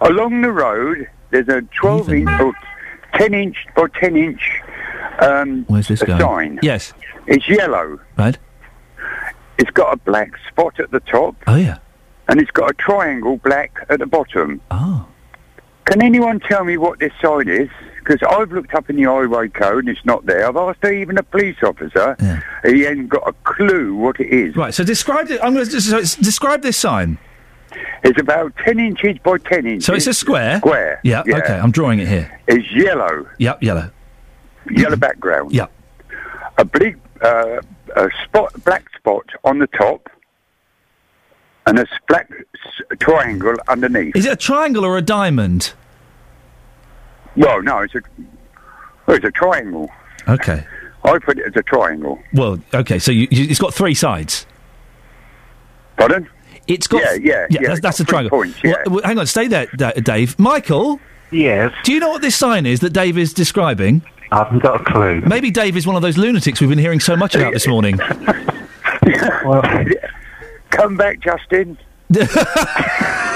[0.00, 2.54] along the road there's a 12 inch or
[3.14, 4.40] 10 inch or 10 inch
[5.20, 6.20] um, Where's this going?
[6.20, 6.58] sign.
[6.62, 6.94] Yes.
[7.26, 8.00] It's yellow.
[8.16, 8.38] Right.
[9.58, 11.36] It's got a black spot at the top.
[11.46, 11.78] Oh yeah.
[12.28, 14.60] And it's got a triangle black at the bottom.
[14.70, 15.06] Oh.
[15.86, 17.70] Can anyone tell me what this sign is?
[18.08, 20.48] Because I've looked up in the highway code and it's not there.
[20.48, 22.16] I've asked even a police officer.
[22.64, 24.56] He ain't got a clue what it is.
[24.56, 24.72] Right.
[24.72, 25.38] So describe it.
[25.44, 27.18] I'm going to so describe this sign.
[28.02, 29.84] It's about 10 inches by 10 inches.
[29.84, 30.56] So it's a square.
[30.56, 31.00] Square.
[31.04, 31.20] Yeah.
[31.20, 31.52] Okay.
[31.52, 32.40] I'm drawing it here.
[32.46, 33.28] It's yellow.
[33.36, 33.62] Yep.
[33.62, 33.90] Yellow.
[34.70, 35.52] Yellow background.
[35.52, 35.70] Yep.
[36.56, 37.60] A big uh,
[37.94, 40.08] a spot, black spot on the top,
[41.66, 44.16] and a black s- triangle underneath.
[44.16, 45.74] Is it a triangle or a diamond?
[47.38, 48.00] Well, no, it's a
[49.08, 49.90] it's a triangle.
[50.28, 50.66] Okay.
[51.04, 52.18] I put it as a triangle.
[52.34, 52.98] Well, okay.
[52.98, 54.44] So you, you, it's got three sides.
[55.96, 56.28] Pardon?
[56.66, 57.00] It's got.
[57.02, 58.30] Yeah, yeah, yeah, That's, it's that's a got three triangle.
[58.38, 58.74] points, yeah.
[58.86, 59.26] Well, well, hang on.
[59.26, 60.38] Stay there, Da- Dave.
[60.38, 61.00] Michael.
[61.30, 61.72] Yes.
[61.84, 64.02] Do you know what this sign is that Dave is describing?
[64.32, 65.20] I haven't got a clue.
[65.22, 67.98] Maybe Dave is one of those lunatics we've been hearing so much about this morning.
[69.44, 69.62] well,
[70.70, 71.78] Come back, Justin.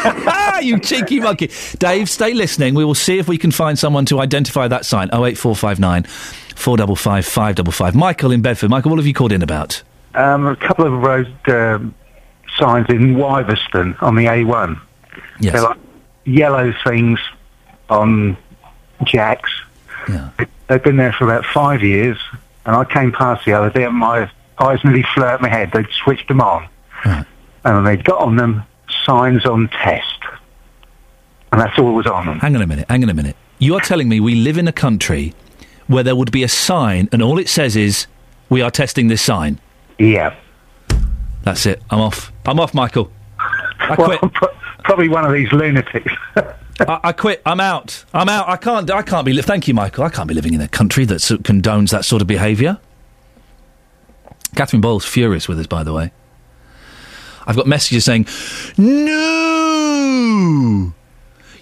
[0.04, 1.50] ah, you cheeky monkey.
[1.78, 2.74] Dave, stay listening.
[2.74, 5.08] We will see if we can find someone to identify that sign.
[5.08, 7.94] 08459 455 555.
[7.94, 8.70] Michael in Bedford.
[8.70, 9.82] Michael, what have you called in about?
[10.14, 11.94] Um, a couple of road um,
[12.56, 14.80] signs in Wiverston on the A1.
[15.40, 15.54] Yes.
[15.54, 15.78] They're like
[16.24, 17.18] yellow things
[17.88, 18.36] on
[19.04, 19.50] jacks.
[20.68, 22.18] They've been there for about five years,
[22.64, 25.70] and I came past the other day and my eyes nearly flew out my head.
[25.72, 26.68] They'd switched them on.
[27.64, 28.64] And they'd got on them
[29.04, 30.18] signs on test.
[31.52, 32.38] And that's all it was on them.
[32.40, 32.86] Hang on a minute.
[32.88, 33.36] Hang on a minute.
[33.58, 35.34] You are telling me we live in a country
[35.86, 38.06] where there would be a sign and all it says is,
[38.48, 39.60] we are testing this sign?
[39.98, 40.34] Yeah.
[41.42, 41.82] That's it.
[41.90, 42.32] I'm off.
[42.46, 43.10] I'm off, Michael.
[43.38, 44.32] I Well, quit.
[44.84, 46.12] Probably one of these lunatics.
[46.36, 47.40] I, I quit.
[47.46, 48.04] I'm out.
[48.12, 48.48] I'm out.
[48.48, 48.90] I can't.
[48.90, 49.32] I can't be.
[49.32, 50.04] Li- Thank you, Michael.
[50.04, 52.78] I can't be living in a country that condones that sort of behaviour.
[54.56, 56.12] Catherine Boyle's furious with us, by the way.
[57.46, 58.26] I've got messages saying,
[58.76, 60.22] no!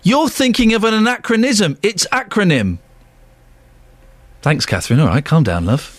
[0.02, 1.78] You're thinking of an anachronism.
[1.82, 2.78] It's acronym.
[4.42, 5.00] Thanks, Catherine.
[5.00, 5.96] All right, calm down, love.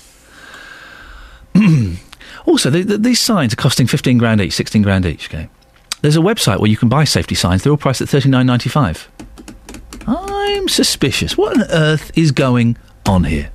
[2.46, 5.50] also, the, the, these signs are costing 15 grand each, 16 grand each, okay?
[6.02, 7.64] There's a website where you can buy safety signs.
[7.64, 9.08] They're all priced at 39.95.
[10.08, 11.38] I'm suspicious.
[11.38, 13.52] What on earth is going on here?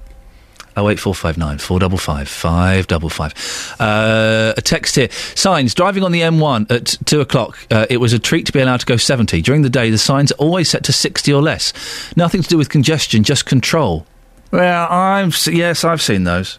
[0.76, 3.32] Oh eight four five nine four double five five double five.
[3.80, 5.08] Uh, a text here.
[5.34, 7.58] Signs driving on the M1 at two o'clock.
[7.70, 9.90] Uh, it was a treat to be allowed to go seventy during the day.
[9.90, 11.72] The signs are always set to sixty or less.
[12.16, 14.06] Nothing to do with congestion, just control.
[14.50, 16.58] Well, I've yes, I've seen those.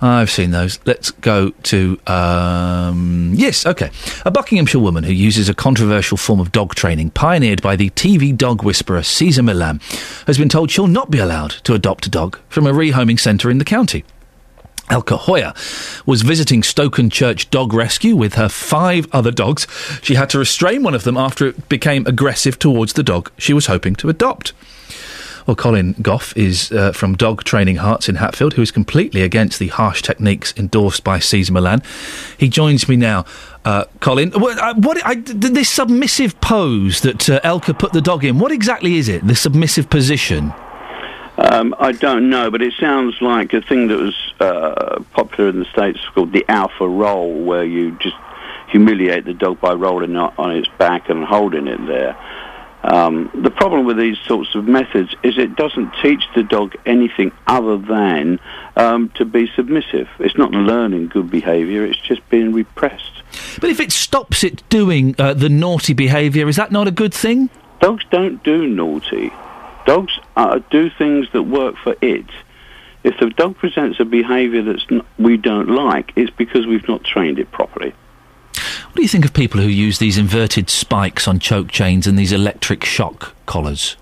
[0.00, 0.78] I've seen those.
[0.84, 3.90] Let's go to um, yes, okay.
[4.24, 8.36] A Buckinghamshire woman who uses a controversial form of dog training pioneered by the TV
[8.36, 9.80] dog whisperer Cesar Millan
[10.26, 13.50] has been told she'll not be allowed to adopt a dog from a rehoming centre
[13.50, 14.04] in the county.
[14.90, 15.52] Elka Hoyer
[16.04, 19.66] was visiting Stokenchurch Dog Rescue with her five other dogs.
[20.02, 23.52] She had to restrain one of them after it became aggressive towards the dog she
[23.52, 24.52] was hoping to adopt.
[25.46, 29.60] Well, Colin Goff is uh, from Dog Training Herts in Hatfield, who is completely against
[29.60, 31.82] the harsh techniques endorsed by Cesar Millan.
[32.36, 33.24] He joins me now.
[33.64, 38.24] Uh, Colin, what, uh, what I, this submissive pose that uh, Elka put the dog
[38.24, 39.24] in, what exactly is it?
[39.24, 40.52] The submissive position?
[41.38, 45.60] Um, I don't know, but it sounds like a thing that was uh, popular in
[45.60, 48.16] the States called the alpha roll, where you just
[48.68, 52.16] humiliate the dog by rolling on its back and holding it there.
[52.86, 57.32] Um, the problem with these sorts of methods is it doesn't teach the dog anything
[57.48, 58.38] other than
[58.76, 60.08] um, to be submissive.
[60.20, 63.22] It's not learning good behaviour, it's just being repressed.
[63.60, 67.12] But if it stops it doing uh, the naughty behaviour, is that not a good
[67.12, 67.50] thing?
[67.80, 69.32] Dogs don't do naughty.
[69.84, 72.26] Dogs uh, do things that work for it.
[73.02, 77.40] If the dog presents a behaviour that we don't like, it's because we've not trained
[77.40, 77.94] it properly.
[78.96, 82.18] What do you think of people who use these inverted spikes on choke chains and
[82.18, 83.94] these electric shock collars?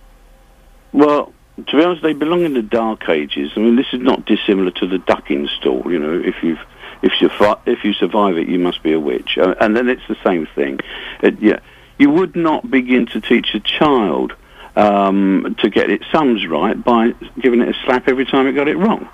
[0.92, 3.50] Well, to be honest, they belong in the dark ages.
[3.56, 5.90] I mean, this is not dissimilar to the ducking stool.
[5.90, 6.60] You know, if you've
[7.02, 7.28] if you
[7.66, 9.36] if you survive it, you must be a witch.
[9.36, 10.78] Uh, and then it's the same thing.
[11.24, 11.58] It, yeah,
[11.98, 14.32] you would not begin to teach a child
[14.76, 18.68] um, to get its sums right by giving it a slap every time it got
[18.68, 19.08] it wrong.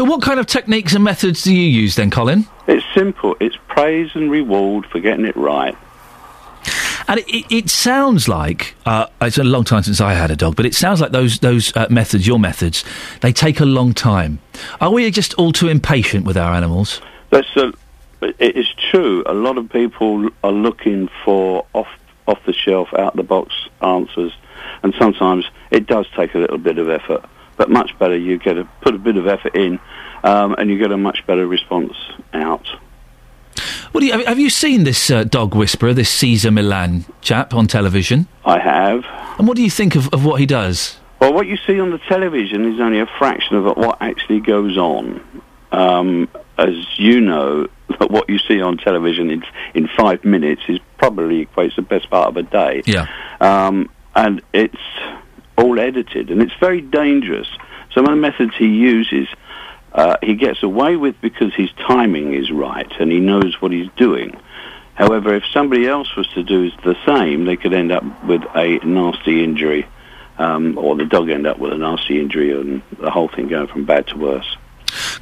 [0.00, 2.46] So, what kind of techniques and methods do you use then, Colin?
[2.66, 3.36] It's simple.
[3.38, 5.76] It's praise and reward for getting it right.
[7.06, 10.36] And it, it, it sounds like uh, it's a long time since I had a
[10.36, 12.82] dog, but it sounds like those those uh, methods, your methods,
[13.20, 14.38] they take a long time.
[14.80, 17.02] Are we just all too impatient with our animals?
[17.28, 17.74] That's a,
[18.22, 19.22] it is true.
[19.26, 21.88] A lot of people are looking for off
[22.26, 24.32] off the shelf, out the box answers,
[24.82, 27.22] and sometimes it does take a little bit of effort.
[27.60, 29.78] But much better, you get a put a bit of effort in,
[30.24, 31.92] um, and you get a much better response
[32.32, 32.66] out.
[33.92, 37.52] What do you, have, have you seen this uh, dog whisperer, this Cesar Millan chap
[37.52, 38.28] on television?
[38.46, 39.04] I have.
[39.38, 40.96] And what do you think of, of what he does?
[41.20, 44.78] Well, what you see on the television is only a fraction of what actually goes
[44.78, 45.22] on.
[45.70, 47.66] Um, as you know,
[48.08, 52.28] what you see on television in, in five minutes is probably equates the best part
[52.28, 52.82] of a day.
[52.86, 53.06] Yeah.
[53.38, 54.80] Um, and it's
[55.60, 57.48] all edited, and it's very dangerous.
[57.94, 59.28] Some of the methods he uses,
[59.92, 63.88] uh, he gets away with because his timing is right and he knows what he's
[63.96, 64.36] doing.
[64.94, 68.78] However, if somebody else was to do the same, they could end up with a
[68.84, 69.86] nasty injury,
[70.38, 73.66] um, or the dog end up with a nasty injury, and the whole thing going
[73.66, 74.56] from bad to worse.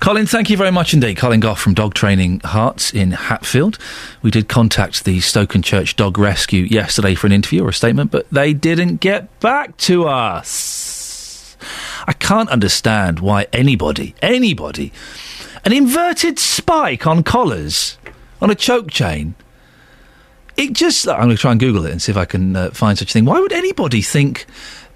[0.01, 1.17] Colin, thank you very much indeed.
[1.17, 3.79] Colin Goff from Dog Training Herts in Hatfield.
[4.23, 8.29] We did contact the Stokenchurch Dog Rescue yesterday for an interview or a statement, but
[8.31, 11.57] they didn't get back to us.
[12.07, 14.93] I can't understand why anybody, anybody,
[15.65, 17.99] an inverted spike on collars,
[18.41, 19.35] on a choke chain,
[20.57, 21.09] it just.
[21.09, 23.11] I'm going to try and Google it and see if I can uh, find such
[23.11, 23.25] a thing.
[23.25, 24.47] Why would anybody think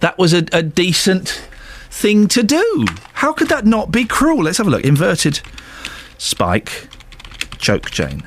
[0.00, 1.40] that was a, a decent
[1.92, 2.86] thing to do?
[3.12, 4.44] How could that not be cruel?
[4.44, 4.84] Let's have a look.
[4.84, 5.40] Inverted
[6.18, 6.88] spike
[7.58, 8.22] choke chain.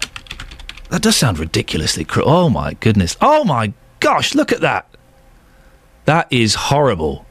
[0.92, 2.30] That does sound ridiculously cruel.
[2.30, 3.18] Oh my goodness.
[3.20, 4.88] Oh my gosh, look at that.
[6.06, 7.26] That is horrible.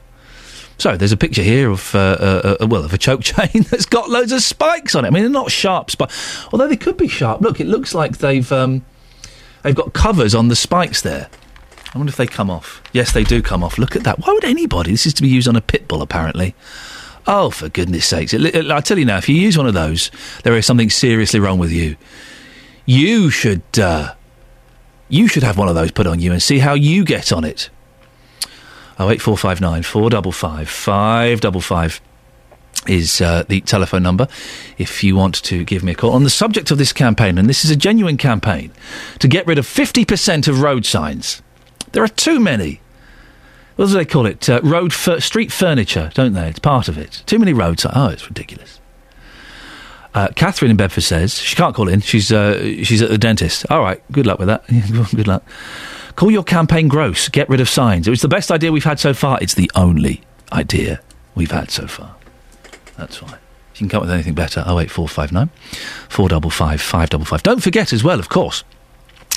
[0.77, 3.87] So there's a picture here of uh, uh, uh, well of a choke chain that's
[3.87, 5.09] got loads of spikes on it.
[5.09, 7.41] I mean, they're not sharp spikes, although they could be sharp.
[7.41, 8.85] Look, it looks like they've um,
[9.63, 11.31] they've got covers on the spikes there.
[11.95, 12.83] I wonder if they come off.
[12.93, 13.79] Yes, they do come off.
[13.79, 14.19] Look at that.
[14.19, 14.91] Why would anybody?
[14.91, 16.55] This is to be used on a pit bull, apparently.
[17.27, 18.35] Oh, for goodness sakes!
[18.35, 20.11] It, it, I tell you now, if you use one of those,
[20.43, 21.97] there is something seriously wrong with you.
[22.85, 24.15] You should, uh,
[25.09, 27.45] you should have one of those put on you and see how you get on
[27.45, 27.71] it.
[28.99, 32.01] Oh eight four five nine four double five five double five.
[32.87, 34.29] is uh, the telephone number
[34.77, 36.13] if you want to give me a call.
[36.13, 38.71] On the subject of this campaign, and this is a genuine campaign,
[39.21, 41.41] to get rid of 50% of road signs.
[41.95, 42.81] There are too many.
[43.77, 44.49] What do they call it?
[44.49, 46.49] Uh, road street furniture, don't they?
[46.49, 47.23] It's part of it.
[47.27, 47.87] Too many roads.
[47.89, 48.81] Oh, it's ridiculous.
[50.13, 52.01] Uh, Catherine in Bedford says she can't call in.
[52.01, 53.65] She's uh, she's at the dentist.
[53.71, 54.67] All right, good luck with that.
[55.15, 55.45] good luck.
[56.17, 57.29] Call your campaign gross.
[57.29, 58.07] Get rid of signs.
[58.07, 59.39] It was the best idea we've had so far.
[59.41, 61.01] It's the only idea
[61.35, 62.15] we've had so far.
[62.97, 63.31] That's fine.
[63.75, 64.61] You can come up with anything better.
[64.61, 65.51] 08459
[66.09, 67.43] 455 555.
[67.43, 68.63] Don't forget as well, of course.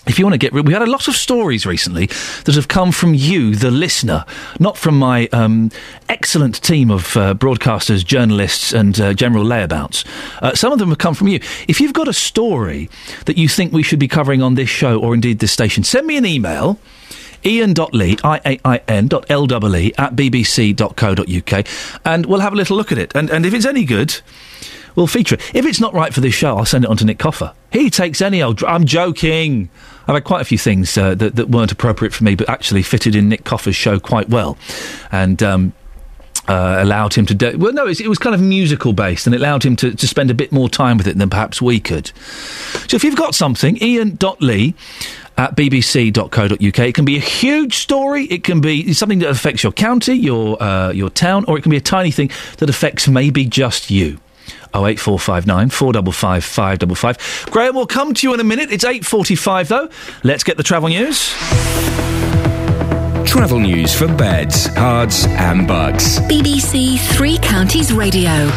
[0.07, 2.07] If you want to get rid, we had a lot of stories recently
[2.45, 4.25] that have come from you, the listener,
[4.59, 5.69] not from my um,
[6.07, 10.05] excellent team of uh, broadcasters, journalists, and uh, general layabouts.
[10.41, 11.39] Uh, some of them have come from you.
[11.67, 12.89] If you've got a story
[13.25, 16.07] that you think we should be covering on this show or indeed this station, send
[16.07, 16.79] me an email
[17.45, 21.67] iain.lee, I-A-I-N dot L-E-E at bbc.co.uk
[22.05, 23.15] and we'll have a little look at it.
[23.15, 24.19] And, and if it's any good,
[24.95, 25.55] we'll feature it.
[25.55, 27.53] If it's not right for this show, I'll send it on to Nick Coffer.
[27.71, 28.57] He takes any old...
[28.57, 29.69] Dr- I'm joking.
[30.07, 32.83] I've had quite a few things uh, that, that weren't appropriate for me, but actually
[32.83, 34.57] fitted in Nick Coffer's show quite well.
[35.11, 35.41] And...
[35.43, 35.73] Um,
[36.47, 37.57] uh, allowed him to do.
[37.57, 40.31] Well, no, it was, kind of musical based, and it allowed him to, to spend
[40.31, 42.07] a bit more time with it than perhaps we could.
[42.87, 44.73] So, if you've got something, Iain.lee
[45.37, 46.79] at bbc.co.uk.
[46.79, 48.25] It can be a huge story.
[48.25, 51.69] It can be something that affects your county, your uh, your town, or it can
[51.69, 54.19] be a tiny thing that affects maybe just you.
[54.73, 57.51] 08459 455 555.
[57.51, 58.71] Graham will come to you in a minute.
[58.71, 59.89] It's 8.45 though.
[60.23, 61.33] Let's get the travel news.
[63.25, 66.19] Travel news for beds, cards, and bugs.
[66.21, 68.49] BBC Three Counties Radio.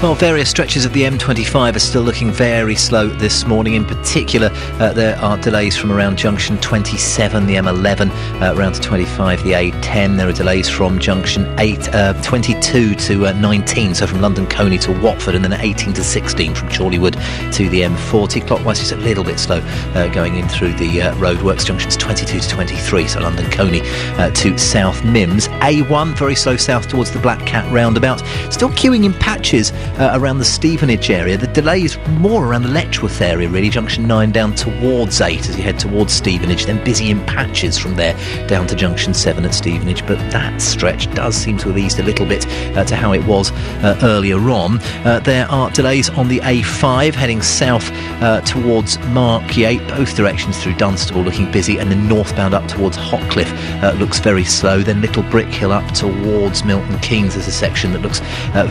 [0.00, 3.74] Well, various stretches of the M25 are still looking very slow this morning.
[3.74, 8.80] In particular, uh, there are delays from around junction 27, the M11, uh, around to
[8.80, 10.16] 25, the A10.
[10.16, 14.78] There are delays from junction 8, uh, 22 to uh, 19, so from London Colney
[14.78, 17.14] to Watford, and then 18 to 16 from Chorleywood
[17.54, 18.46] to the M40.
[18.46, 21.66] Clockwise, it's a little bit slow uh, going in through the uh, roadworks.
[21.66, 25.48] Junctions 22 to 23, so London Colney to South Mimms.
[25.58, 28.20] A1, very slow south towards the Black Cat roundabout.
[28.52, 31.36] Still queuing in patches uh, around the Stevenage area.
[31.36, 35.56] The delay is more around the Letchworth area, really, junction 9 down towards 8 as
[35.56, 38.14] you head towards Stevenage, then busy in patches from there
[38.46, 40.06] down to junction 7 at Stevenage.
[40.06, 43.24] But that stretch does seem to have eased a little bit uh, to how it
[43.24, 43.52] was
[43.82, 44.78] uh, earlier on.
[45.04, 47.90] Uh, there are delays on the A5 heading south
[48.22, 53.52] uh, towards Markyate, both directions through Dunstable looking busy, and then northbound up towards Hockliffe
[53.82, 54.80] uh, looks very slow.
[54.80, 58.20] Then Little Brickhill up towards Milton Keynes, is a section that looks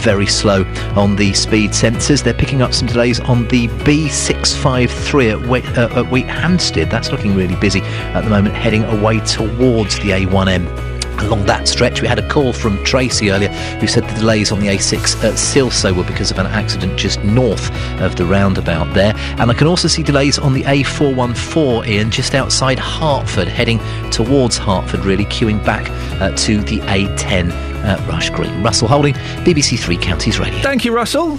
[0.04, 0.64] very slow
[0.96, 2.24] on the speed sensors.
[2.24, 6.92] They're picking up some delays on the B653 at, Wheat, uh, at Wheathampstead.
[6.92, 10.87] That's looking really busy at the moment, heading away towards the A1M.
[11.20, 14.60] Along that stretch, we had a call from Tracy earlier who said the delays on
[14.60, 17.72] the A6 at Silsoe were because of an accident just north
[18.02, 19.14] of the roundabout there.
[19.38, 23.80] And I can also see delays on the A414 Ian just outside Hertford, heading
[24.12, 25.90] towards Hertford, really queuing back
[26.22, 27.52] uh, to the A10
[27.84, 28.62] at Rush Green.
[28.64, 29.14] Russell Holding,
[29.44, 30.60] BBC Three Counties Radio.
[30.62, 31.38] Thank you, Russell.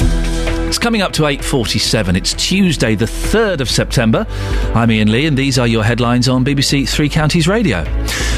[0.00, 2.16] It's coming up to 8.47.
[2.16, 4.26] It's Tuesday, the 3rd of September.
[4.74, 7.84] I'm Iain Lee, and these are your headlines on BBC Three Counties Radio.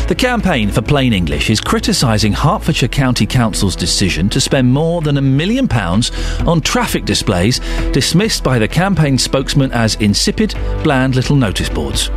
[0.09, 5.17] The campaign for plain English is criticising Hertfordshire County Council's decision to spend more than
[5.17, 6.11] a million pounds
[6.41, 7.61] on traffic displays,
[7.93, 12.09] dismissed by the campaign spokesman as insipid, bland little notice boards.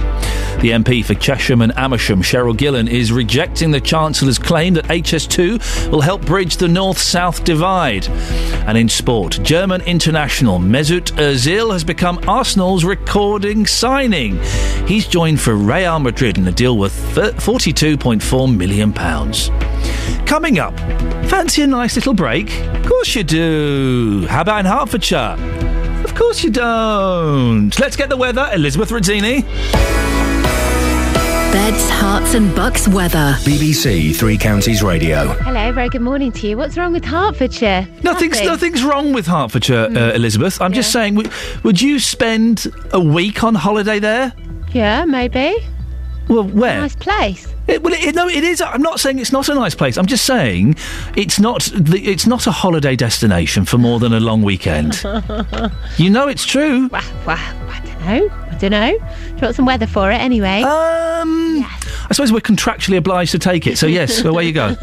[0.58, 5.92] The MP for Chesham and Amersham, Cheryl Gillan, is rejecting the Chancellor's claim that HS2
[5.92, 8.08] will help bridge the north-south divide.
[8.68, 14.40] And in sport, German international Mesut Ozil has become Arsenal's recording signing.
[14.86, 19.50] He's joined for Real Madrid in a deal worth 42.4 million pounds.
[20.26, 20.78] Coming up,
[21.30, 22.50] fancy a nice little break?
[22.76, 24.26] Of course you do.
[24.30, 25.36] How about in Hertfordshire?
[26.04, 27.78] Of course you don't.
[27.80, 28.50] Let's get the weather.
[28.54, 30.17] Elizabeth Rizzini.
[31.68, 33.36] Beds, Herts, and Bucks weather.
[33.42, 35.28] BBC Three Counties Radio.
[35.34, 36.56] Hello, very good morning to you.
[36.56, 37.86] What's wrong with Hertfordshire?
[38.04, 38.48] Nothing's Nothing.
[38.48, 39.98] nothing's wrong with Hertfordshire, Hmm.
[39.98, 40.62] uh, Elizabeth.
[40.62, 41.30] I'm just saying, would,
[41.66, 44.32] would you spend a week on holiday there?
[44.72, 45.58] Yeah, maybe.
[46.30, 46.80] Well, where?
[46.80, 47.54] Nice place.
[47.68, 48.62] It, well, it, no, it is.
[48.62, 49.98] I'm not saying it's not a nice place.
[49.98, 50.78] I'm just saying
[51.18, 51.64] it's not.
[51.76, 55.04] The, it's not a holiday destination for more than a long weekend.
[55.98, 56.88] you know it's true.
[56.88, 58.30] Well, well, I don't know.
[58.52, 58.92] I don't know.
[58.98, 60.64] Do you want some weather for it anyway?
[60.64, 61.66] Um,
[62.10, 63.78] I suppose we're contractually obliged to take it.
[63.78, 64.76] So yes, away you go.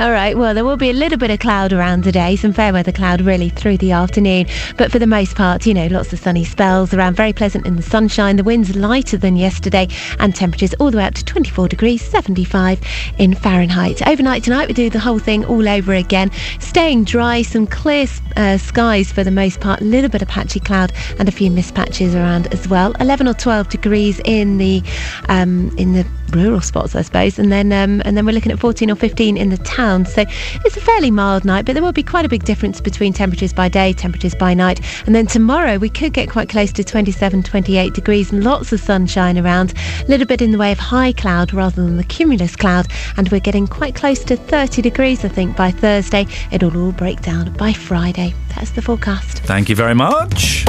[0.00, 2.72] All right, well, there will be a little bit of cloud around today, some fair
[2.72, 4.46] weather cloud really through the afternoon.
[4.76, 7.76] But for the most part, you know, lots of sunny spells around, very pleasant in
[7.76, 8.36] the sunshine.
[8.36, 9.88] The wind's lighter than yesterday,
[10.18, 12.80] and temperatures all the way up to 24 degrees, 75
[13.18, 14.06] in Fahrenheit.
[14.06, 16.30] Overnight tonight, we do the whole thing all over again.
[16.58, 20.60] Staying dry, some clear uh, skies for the most part, a little bit of patchy
[20.60, 22.92] cloud and a few mist patches around as well.
[23.00, 24.82] 11 or 12 degrees in the
[25.28, 28.58] um, in the rural spots, I suppose, and then um, and then we're looking at
[28.58, 30.04] 14 or 15 in the town.
[30.06, 30.24] So
[30.64, 33.52] it's a fairly mild night, but there will be quite a big difference between temperatures
[33.52, 34.80] by day, temperatures by night.
[35.06, 38.80] And then tomorrow we could get quite close to 27, 28 degrees and lots of
[38.80, 42.56] sunshine around, a little bit in the way of high cloud rather than the cumulus
[42.56, 46.26] cloud, and we're getting quite close to 30 degrees, I think, by Thursday.
[46.50, 48.34] It'll all break down by Friday.
[48.54, 49.40] That's the forecast.
[49.40, 50.63] Thank you very much.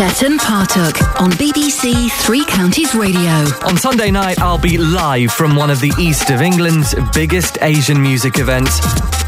[0.00, 3.44] Chet and Partuck on BBC Three Counties Radio.
[3.66, 8.00] On Sunday night, I'll be live from one of the east of England's biggest Asian
[8.00, 8.80] music events.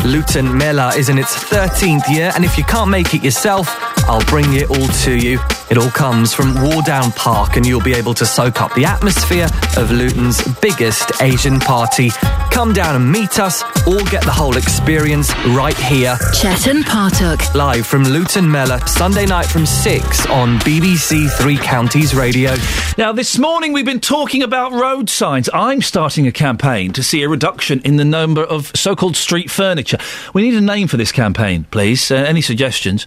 [0.03, 3.69] Luton Mela is in its 13th year, and if you can't make it yourself,
[4.09, 5.39] I'll bring it all to you.
[5.73, 9.47] It all comes from Wardown Park, and you'll be able to soak up the atmosphere
[9.79, 12.11] of Luton's biggest Asian party.
[12.51, 16.19] Come down and meet us, or get the whole experience right here.
[16.35, 17.55] Chet and Partuck.
[17.55, 22.55] Live from Luton Mela, Sunday night from 6 on BBC Three Counties Radio.
[22.99, 25.49] Now, this morning we've been talking about road signs.
[25.55, 29.51] I'm starting a campaign to see a reduction in the number of so called street
[29.51, 29.97] furniture.
[30.35, 32.11] We need a name for this campaign, please.
[32.11, 33.07] Uh, any suggestions?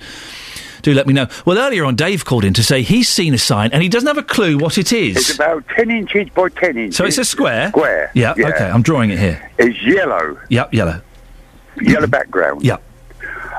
[0.85, 1.25] Do let me know.
[1.47, 4.05] Well, earlier on, Dave called in to say he's seen a sign and he doesn't
[4.05, 5.17] have a clue what it is.
[5.17, 6.95] It's about 10 inches by 10 inches.
[6.95, 7.69] So it's a square?
[7.69, 8.11] Square.
[8.13, 9.51] Yeah, okay, I'm drawing it here.
[9.57, 11.01] It's yellow, Yep, yellow.
[11.81, 12.61] yellow background.
[12.63, 12.83] Yep.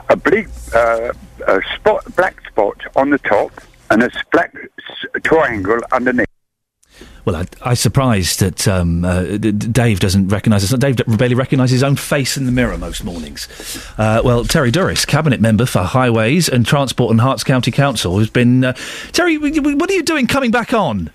[0.09, 1.11] A big uh,
[1.49, 3.51] a spot, black spot on the top,
[3.91, 6.29] and a black s- triangle underneath.
[7.27, 10.79] Well, I, I'm surprised that um, uh, Dave doesn't recognise us.
[10.79, 13.49] Dave barely recognises his own face in the mirror most mornings.
[13.99, 18.31] Uh, well, Terry Douris, cabinet member for Highways and Transport and Herts County Council, has
[18.31, 18.65] been.
[18.65, 18.75] Uh,
[19.11, 21.11] Terry, what are you doing coming back on?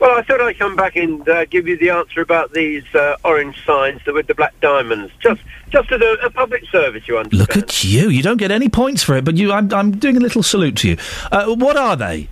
[0.00, 3.16] Well, I thought I'd come back and uh, give you the answer about these uh,
[3.24, 5.12] orange signs that with the black diamonds.
[5.18, 7.48] Just, just as a, a public service, you understand?
[7.48, 8.10] Look at you.
[8.10, 10.76] You don't get any points for it, but you, I'm, I'm doing a little salute
[10.76, 10.96] to you.
[11.32, 12.28] Uh, what are they?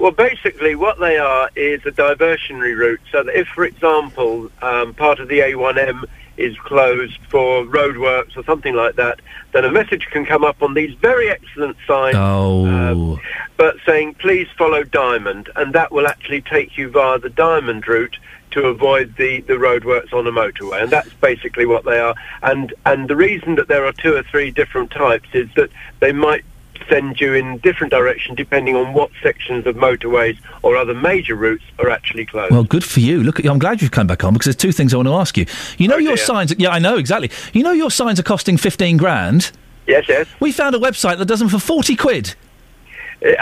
[0.00, 3.02] Well, basically, what they are is a diversionary route.
[3.12, 6.04] So that if, for example, um, part of the A1M
[6.38, 9.20] is closed for roadworks or something like that,
[9.52, 12.16] then a message can come up on these very excellent signs.
[12.16, 13.20] Oh.
[13.58, 18.16] but saying please follow Diamond, and that will actually take you via the Diamond route
[18.52, 22.14] to avoid the, the roadworks on a motorway, and that's basically what they are.
[22.42, 25.68] And and the reason that there are two or three different types is that
[26.00, 26.44] they might
[26.90, 31.64] send you in different direction depending on what sections of motorways or other major routes
[31.78, 32.50] are actually closed.
[32.52, 33.22] Well, good for you.
[33.22, 35.38] Look, I'm glad you've come back on because there's two things I want to ask
[35.38, 35.46] you.
[35.78, 36.52] You know your signs.
[36.58, 37.30] Yeah, I know exactly.
[37.54, 39.52] You know your signs are costing 15 grand.
[39.86, 40.26] Yes, yes.
[40.40, 42.34] We found a website that does them for 40 quid.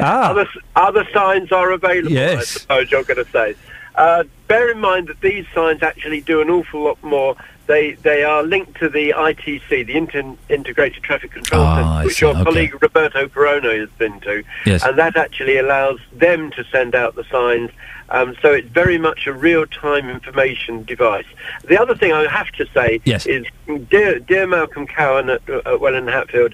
[0.00, 2.48] other, other signs are available, I Yes.
[2.48, 3.54] suppose you're going to say.
[3.94, 7.36] Uh, bear in mind that these signs actually do an awful lot more.
[7.66, 12.16] They they are linked to the ITC, the Inter- Integrated Traffic Control Ah, I which
[12.16, 12.44] see, your okay.
[12.44, 14.42] colleague Roberto Perrone has been to.
[14.66, 14.84] Yes.
[14.84, 17.70] And that actually allows them to send out the signs.
[18.08, 21.26] Um, so it's very much a real-time information device.
[21.68, 23.24] The other thing I have to say Yes.
[23.24, 23.46] is,
[23.88, 26.52] dear, dear Malcolm Cowan at, at Welwyn Hatfield,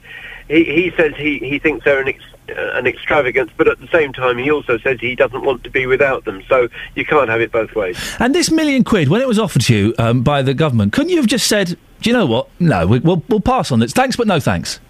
[0.48, 3.88] he, he says he, he thinks they're an, ex, uh, an extravagance, but at the
[3.88, 6.42] same time he also says he doesn't want to be without them.
[6.48, 7.98] So you can't have it both ways.
[8.18, 11.10] And this million quid, when it was offered to you um, by the government, couldn't
[11.10, 12.48] you have just said, do you know what?
[12.60, 13.92] No, we, we'll, we'll pass on this.
[13.92, 14.80] Thanks, but no thanks.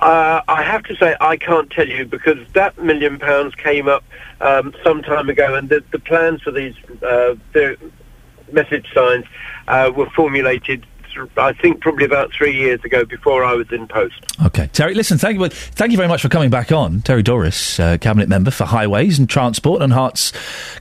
[0.00, 4.04] Uh, I have to say I can't tell you because that million pounds came up
[4.40, 7.76] um, some time ago, and the, the plans for these uh, the
[8.52, 9.24] message signs
[9.68, 10.86] uh, were formulated.
[11.14, 14.14] Th- I think probably about three years ago, before I was in post.
[14.44, 14.94] Okay, Terry.
[14.94, 15.48] Listen, thank you.
[15.48, 19.18] Thank you very much for coming back on, Terry Douris, uh, cabinet member for Highways
[19.18, 20.32] and Transport and Herts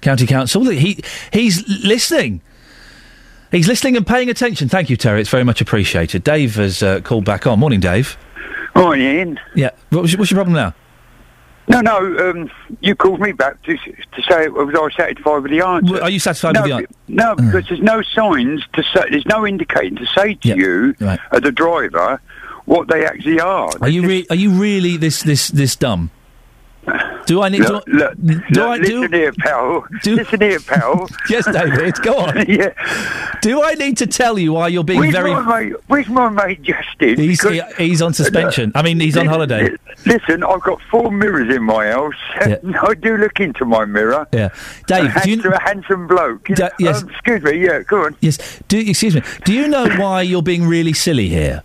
[0.01, 0.65] County Council.
[0.65, 2.41] He he's listening.
[3.51, 4.67] He's listening and paying attention.
[4.67, 5.21] Thank you, Terry.
[5.21, 6.23] It's very much appreciated.
[6.23, 7.59] Dave has uh, called back on.
[7.59, 8.17] Morning, Dave.
[8.75, 9.39] Morning, Iain.
[9.53, 9.69] Yeah.
[9.91, 10.73] What was your, what's your problem now?
[11.67, 12.51] No, no, um,
[12.81, 16.01] you called me back to, to say was I satisfied with the answer.
[16.01, 16.87] Are you satisfied no, with the answer?
[17.07, 21.43] No, because there's no signs to say, there's no indicating to say to you, as
[21.43, 22.19] a driver,
[22.65, 23.71] what they actually are.
[23.81, 26.11] Are you re- are you really this this this dumb?
[27.25, 27.91] Do I need Look, to?
[27.91, 29.17] look, do look, I listen do?
[29.17, 29.87] here, pal.
[30.05, 31.07] Listen here, pal.
[31.29, 31.95] yes, David.
[32.01, 32.45] Go on.
[32.49, 32.73] yeah.
[33.41, 35.33] Do I need to tell you why you're being Where's very?
[35.33, 35.73] my mate?
[35.87, 37.17] Where's my mate Justin?
[37.17, 38.73] He's he- he's on suspension.
[38.75, 39.69] I mean, he's on holiday.
[40.05, 42.13] Listen, I've got four mirrors in my house.
[42.41, 44.27] I do look into my mirror.
[44.33, 44.49] Yeah,
[44.87, 45.15] Dave.
[45.15, 46.45] A do you, handsome, a handsome bloke.
[46.49, 47.03] Da- yes.
[47.03, 47.57] Um, excuse me.
[47.63, 48.17] Yeah, go on.
[48.19, 48.59] yes.
[48.67, 49.21] Do excuse me.
[49.45, 51.63] Do you know why you're being really silly here?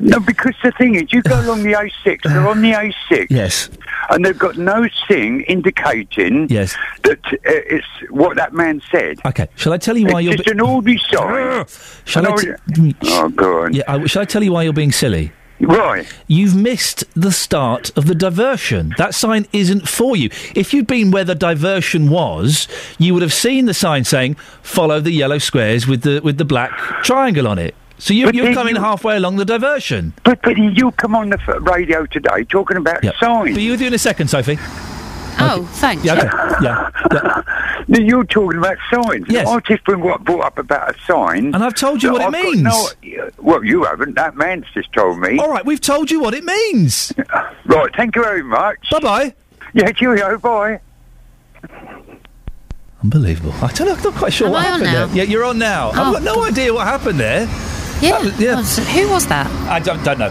[0.00, 3.26] No, because the thing is, you go along the A6, they're on the A6.
[3.30, 3.68] Yes.
[4.08, 6.74] And they've got no thing indicating Yes.
[7.02, 9.18] that uh, it's what that man said.
[9.26, 9.46] Okay.
[9.56, 10.36] Shall I tell you why it's you're?
[10.36, 11.66] just an ordinary sign.
[12.06, 12.36] Shall I?
[12.36, 13.74] T- oh, go on.
[13.74, 13.82] yeah.
[13.86, 15.32] I, shall I tell you why you're being silly?
[15.60, 16.06] Right.
[16.26, 18.94] You've missed the start of the diversion.
[18.96, 20.30] That sign isn't for you.
[20.54, 22.66] If you'd been where the diversion was,
[22.98, 26.46] you would have seen the sign saying "Follow the yellow squares with the with the
[26.46, 26.70] black
[27.02, 30.12] triangle on it." So you, you're then coming you- halfway along the diversion.
[30.24, 33.54] But, but you come on the f- radio today talking about signs.
[33.54, 34.58] But you were doing a second, Sophie.
[35.42, 36.04] Oh, thanks.
[36.04, 36.28] Yeah, okay.
[36.62, 37.42] yeah.
[37.88, 39.26] No, You're talking about signs.
[39.28, 39.48] Yes.
[39.48, 41.46] I just been what brought up about a sign.
[41.54, 42.62] And I've told you what it I've got means.
[42.62, 44.14] No, well, you haven't.
[44.14, 45.38] That man's just told me.
[45.38, 47.12] All right, we've told you what it means.
[47.66, 48.90] Right, thank you very much.
[48.90, 49.34] Bye bye.
[49.74, 50.80] Yeah, cheerio, bye.
[53.02, 53.52] Unbelievable.
[53.62, 53.94] I don't know.
[53.94, 55.06] I'm not quite sure Am what I on happened now?
[55.06, 55.16] there.
[55.16, 55.90] Yeah, you're on now.
[55.90, 56.12] I've Oh.
[56.12, 57.46] got no idea what happened there.
[58.00, 58.22] Yeah.
[58.22, 58.54] Was- yeah.
[58.58, 59.46] Oh, so who was that?
[59.68, 60.30] I don't, don't know.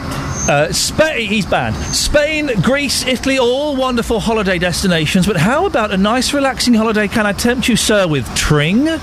[0.49, 0.67] Uh,
[1.15, 1.75] he's banned.
[1.75, 5.27] Spain, Greece, Italy, all wonderful holiday destinations.
[5.27, 7.07] But how about a nice, relaxing holiday?
[7.07, 8.97] Can I tempt you, sir, with Tring or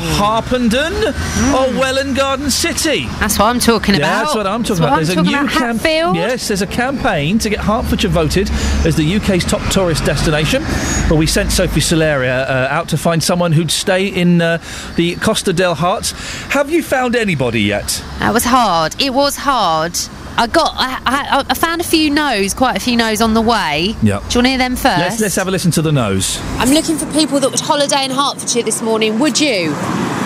[0.00, 3.06] Harpenden or Welwyn Garden City?
[3.18, 4.24] That's what I'm talking Yeah, about.
[4.24, 5.16] that's what I'm talking That's about.
[5.16, 6.14] There's I'm a new campaign.
[6.14, 8.48] Yes, there's a campaign to get Hertfordshire voted
[8.86, 10.62] as the UK's top tourist destination.
[11.10, 14.58] Well, we sent Sophie Solaria uh, out to find someone who'd stay in uh,
[14.94, 16.12] the Costa del Herts.
[16.52, 17.87] Have you found anybody yet?
[18.18, 19.00] That was hard.
[19.00, 19.96] It was hard.
[20.36, 20.72] I got.
[20.76, 23.96] I, I, I found a few no's, quite a few no's on the way.
[24.02, 24.02] Yep.
[24.02, 24.98] Do you want to hear them first?
[24.98, 26.38] Let's, let's have a listen to the nose.
[26.58, 29.18] I'm looking for people that would holiday in Hertfordshire this morning.
[29.18, 29.70] Would you?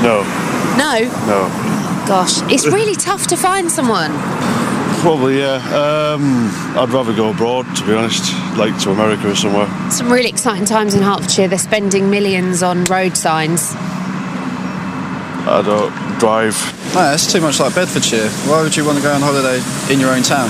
[0.02, 0.22] No,
[0.76, 1.08] No.
[1.26, 1.68] no.
[2.06, 4.10] Gosh, it's really tough to find someone.
[5.00, 5.56] Probably, yeah.
[6.14, 9.66] Um, I'd rather go abroad, to be honest, like to America or somewhere.
[9.90, 11.48] Some really exciting times in Hertfordshire.
[11.48, 13.74] They're spending millions on road signs.
[15.42, 15.90] I don't
[16.22, 16.54] drive.
[16.94, 18.30] Ah, no, it's too much like Bedfordshire.
[18.46, 19.58] Why would you want to go on holiday
[19.92, 20.46] in your own town?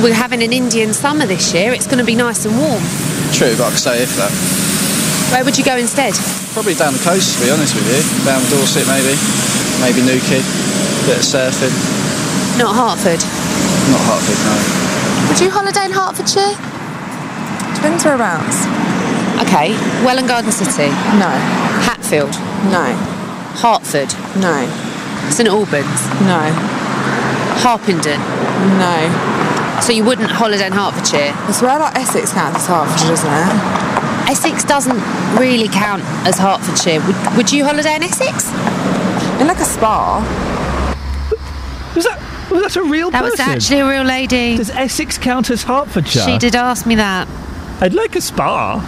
[0.00, 1.72] We're having an Indian summer this year.
[1.72, 2.80] It's going to be nice and warm.
[3.36, 4.32] True, but I could say if that.
[5.32, 6.16] Where would you go instead?
[6.56, 8.00] Probably down the coast, to be honest with you.
[8.24, 9.12] Down Dorset, maybe.
[9.84, 10.40] Maybe Newquay.
[11.04, 11.74] Bit of surfing.
[12.56, 13.20] Not Hertford?
[13.92, 14.56] Not Hertford, no.
[15.28, 16.56] Would you holiday in Hertfordshire?
[17.76, 18.64] Depends whereabouts.
[19.44, 19.76] Okay.
[20.00, 20.88] Welwyn Garden City?
[21.20, 21.28] No.
[21.84, 22.32] Hatfield?
[22.72, 23.15] No.
[23.56, 24.12] Hertford?
[24.40, 24.66] No.
[25.30, 26.00] St Albans?
[26.22, 26.40] No.
[27.64, 28.20] Harpenden?
[28.78, 29.80] No.
[29.80, 31.34] So you wouldn't holiday in Hertfordshire?
[31.48, 34.30] It's where like Essex counts as Hertfordshire, doesn't it?
[34.30, 35.00] Essex doesn't
[35.38, 37.00] really count as Hertfordshire.
[37.06, 38.50] Would, would you holiday in Essex?
[39.40, 40.20] In like a spa.
[41.94, 42.20] Was that
[42.50, 43.52] was that a real That was person?
[43.54, 44.56] actually a real lady.
[44.56, 46.22] Does Essex count as Hertfordshire?
[46.22, 47.28] She did ask me that.
[47.80, 48.80] I'd like a spa.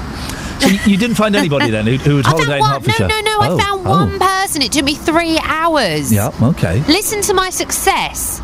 [0.60, 3.08] So you, you didn't find anybody then who, who would I holiday found in one.
[3.08, 3.38] No, no, no.
[3.40, 3.90] Oh, I found oh.
[3.90, 4.62] one person.
[4.62, 6.12] It took me three hours.
[6.12, 6.30] Yeah.
[6.42, 6.80] Okay.
[6.86, 8.40] Listen to my success.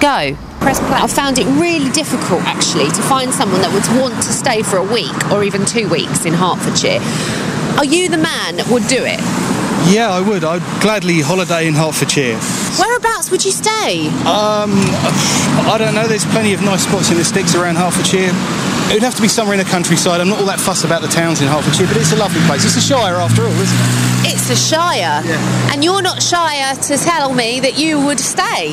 [0.00, 0.36] Go.
[0.60, 0.98] Press play.
[0.98, 4.76] I found it really difficult, actually, to find someone that would want to stay for
[4.76, 7.00] a week or even two weeks in Hertfordshire.
[7.78, 9.18] Are you the man that would do it?
[9.90, 10.44] Yeah, I would.
[10.44, 12.38] I'd gladly holiday in Hertfordshire.
[12.78, 14.06] Whereabouts would you stay?
[14.22, 14.70] Um,
[15.66, 16.06] I don't know.
[16.06, 18.30] There's plenty of nice spots in the sticks around Hertfordshire.
[18.92, 20.20] It would have to be somewhere in the countryside.
[20.20, 22.62] I'm not all that fussed about the towns in Hertfordshire, but it's a lovely place.
[22.66, 24.34] It's a shire after all, isn't it?
[24.34, 25.22] It's a Shire.
[25.24, 25.72] Yeah.
[25.72, 28.72] And you're not shyer to tell me that you would stay.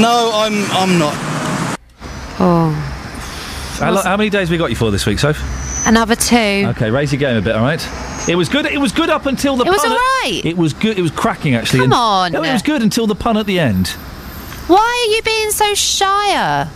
[0.00, 0.64] No, I'm.
[0.72, 1.14] I'm not.
[2.40, 2.70] Oh.
[3.78, 5.38] How, lo- how many days we got you for this week, Soph?
[5.86, 6.64] Another two.
[6.70, 7.86] Okay, raise your game a bit, all right?
[8.28, 8.64] It was good.
[8.64, 9.66] It was good up until the.
[9.66, 10.98] It was pun all at- It was good.
[10.98, 11.80] It was cracking actually.
[11.80, 12.32] Come and- on.
[12.32, 13.88] No, it was good until the pun at the end.
[14.68, 16.70] Why are you being so shyer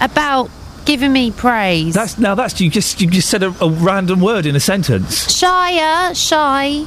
[0.00, 0.50] about
[0.88, 1.94] giving me praise?
[1.94, 2.34] That's now.
[2.34, 5.36] That's you just you just said a, a random word in a sentence.
[5.38, 6.84] Shyer, shy.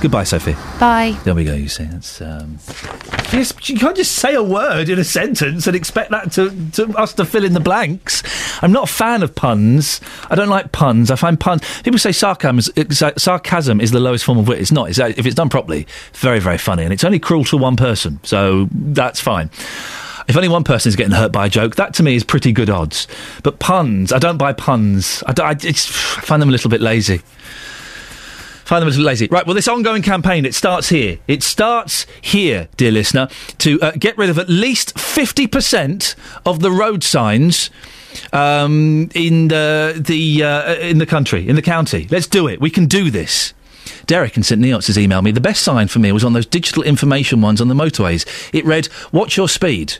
[0.00, 0.54] Goodbye, Sophie.
[0.80, 1.16] Bye.
[1.24, 1.54] There we go.
[1.54, 2.20] You see, that's.
[2.20, 2.58] Um,
[3.32, 7.14] you, can't just say a word in a sentence and expect that to, to us
[7.14, 8.22] to fill in the blanks.
[8.62, 10.00] I'm not a fan of puns.
[10.30, 11.10] I don't like puns.
[11.10, 11.62] I find puns.
[11.82, 14.60] People say sarcasm is, sarcasm is the lowest form of wit.
[14.60, 14.90] It's not.
[14.90, 18.20] It's, if it's done properly, very very funny, and it's only cruel to one person.
[18.24, 19.50] So that's fine.
[20.26, 22.52] If only one person is getting hurt by a joke, that to me is pretty
[22.52, 23.06] good odds.
[23.42, 25.22] But puns, I don't buy puns.
[25.26, 27.20] I, I, I find them a little bit lazy.
[28.64, 29.28] Find them a little bit lazy.
[29.30, 31.18] Right, well, this ongoing campaign, it starts here.
[31.28, 33.28] It starts here, dear listener,
[33.58, 36.14] to uh, get rid of at least 50%
[36.46, 37.68] of the road signs
[38.32, 42.08] um, in the the uh, in the country, in the county.
[42.10, 42.60] Let's do it.
[42.60, 43.52] We can do this.
[44.06, 45.30] Derek in St Neots has emailed me.
[45.30, 48.26] The best sign for me was on those digital information ones on the motorways.
[48.54, 49.98] It read, "Watch your speed."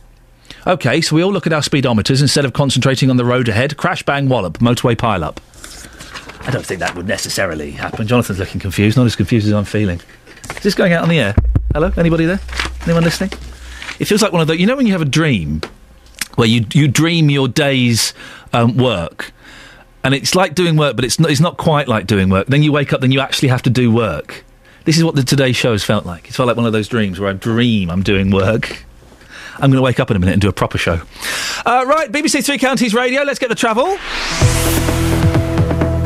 [0.67, 3.77] Okay, so we all look at our speedometers instead of concentrating on the road ahead.
[3.77, 5.39] Crash, bang, wallop, motorway pile up.
[6.47, 8.07] I don't think that would necessarily happen.
[8.07, 10.01] Jonathan's looking confused, not as confused as I'm feeling.
[10.57, 11.35] Is this going out on the air?
[11.75, 12.41] Hello, anybody there?
[12.85, 13.31] Anyone listening?
[13.99, 14.59] It feels like one of those.
[14.59, 15.61] You know when you have a dream
[16.37, 18.15] where you you dream your day's
[18.55, 19.33] um, work,
[20.03, 21.31] and it's like doing work, but it's not.
[21.31, 22.47] It's not quite like doing work.
[22.47, 24.45] Then you wake up, then you actually have to do work.
[24.85, 26.29] This is what the Today Show has felt like.
[26.29, 28.85] It's felt like one of those dreams where I dream I'm doing work.
[29.55, 31.01] I'm going to wake up in a minute and do a proper show.
[31.65, 33.23] Uh, right, BBC Three Counties Radio.
[33.23, 33.97] Let's get the travel.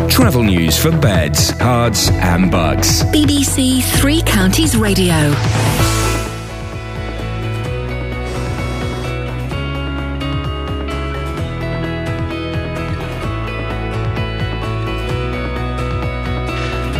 [0.08, 3.02] Travel news for beds, cards, and bugs.
[3.04, 5.32] BBC Three Counties Radio.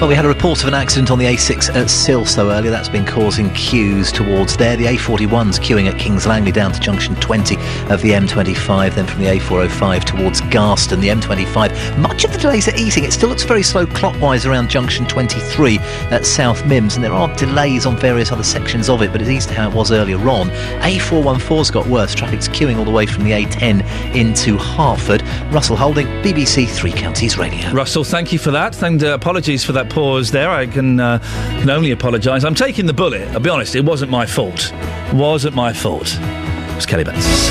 [0.01, 2.71] Well, we had a report of an accident on the A6 at Silsoe earlier.
[2.71, 4.77] That's been causing queues towards there.
[4.77, 7.57] The A41's queuing at Kings Langley down to junction 20
[7.91, 11.01] of the M25, then from the A405 towards Garston.
[11.01, 13.03] The M25, much of the delays are easing.
[13.03, 15.79] It still looks very slow clockwise around junction 23
[16.13, 19.31] at South Mimms, and there are delays on various other sections of it, but it's
[19.31, 20.49] eased to how it was earlier on.
[20.81, 22.15] A414's got worse.
[22.15, 25.23] Traffic's queuing all the way from the A10 into Hertford.
[25.53, 27.73] Russell Holding, BBC Three Counties Radio.
[27.73, 30.51] Russell, thank you for that, and uh, apologies for that pause there.
[30.51, 31.19] I can uh,
[31.61, 32.45] can only apologise.
[32.45, 33.29] I'm taking the bullet.
[33.29, 34.73] I'll be honest, it wasn't my fault.
[35.13, 36.15] Wasn't my fault.
[36.19, 37.49] It was Kelly Betts.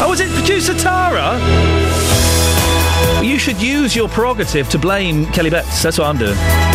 [0.00, 1.38] Oh, was it producer Tara?
[3.24, 5.82] You should use your prerogative to blame Kelly Betts.
[5.82, 6.73] That's what I'm doing.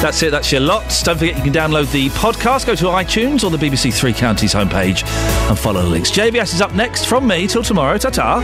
[0.00, 0.30] That's it.
[0.30, 0.98] That's your lot.
[1.04, 2.66] Don't forget you can download the podcast.
[2.66, 5.04] Go to iTunes or the BBC Three Counties homepage
[5.48, 6.10] and follow the links.
[6.10, 7.98] JVS is up next from me till tomorrow.
[7.98, 8.36] Ta ta.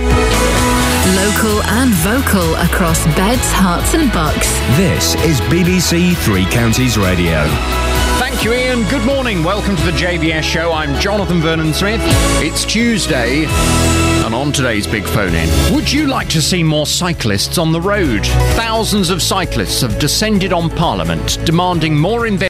[1.16, 4.52] Local and vocal across beds, Herts, and bucks.
[4.76, 7.42] This is BBC Three Counties Radio.
[8.18, 8.86] Thank you, Iain.
[8.90, 9.42] Good morning.
[9.42, 10.72] Welcome to the JVS show.
[10.72, 12.02] I'm Jonathan Vernon Smith.
[12.42, 13.46] It's Tuesday,
[14.26, 17.80] and on today's big phone in, would you like to see more cyclists on the
[17.80, 18.26] road?
[18.56, 22.36] Thousands of cyclists have descended on Parliament demanding more investment.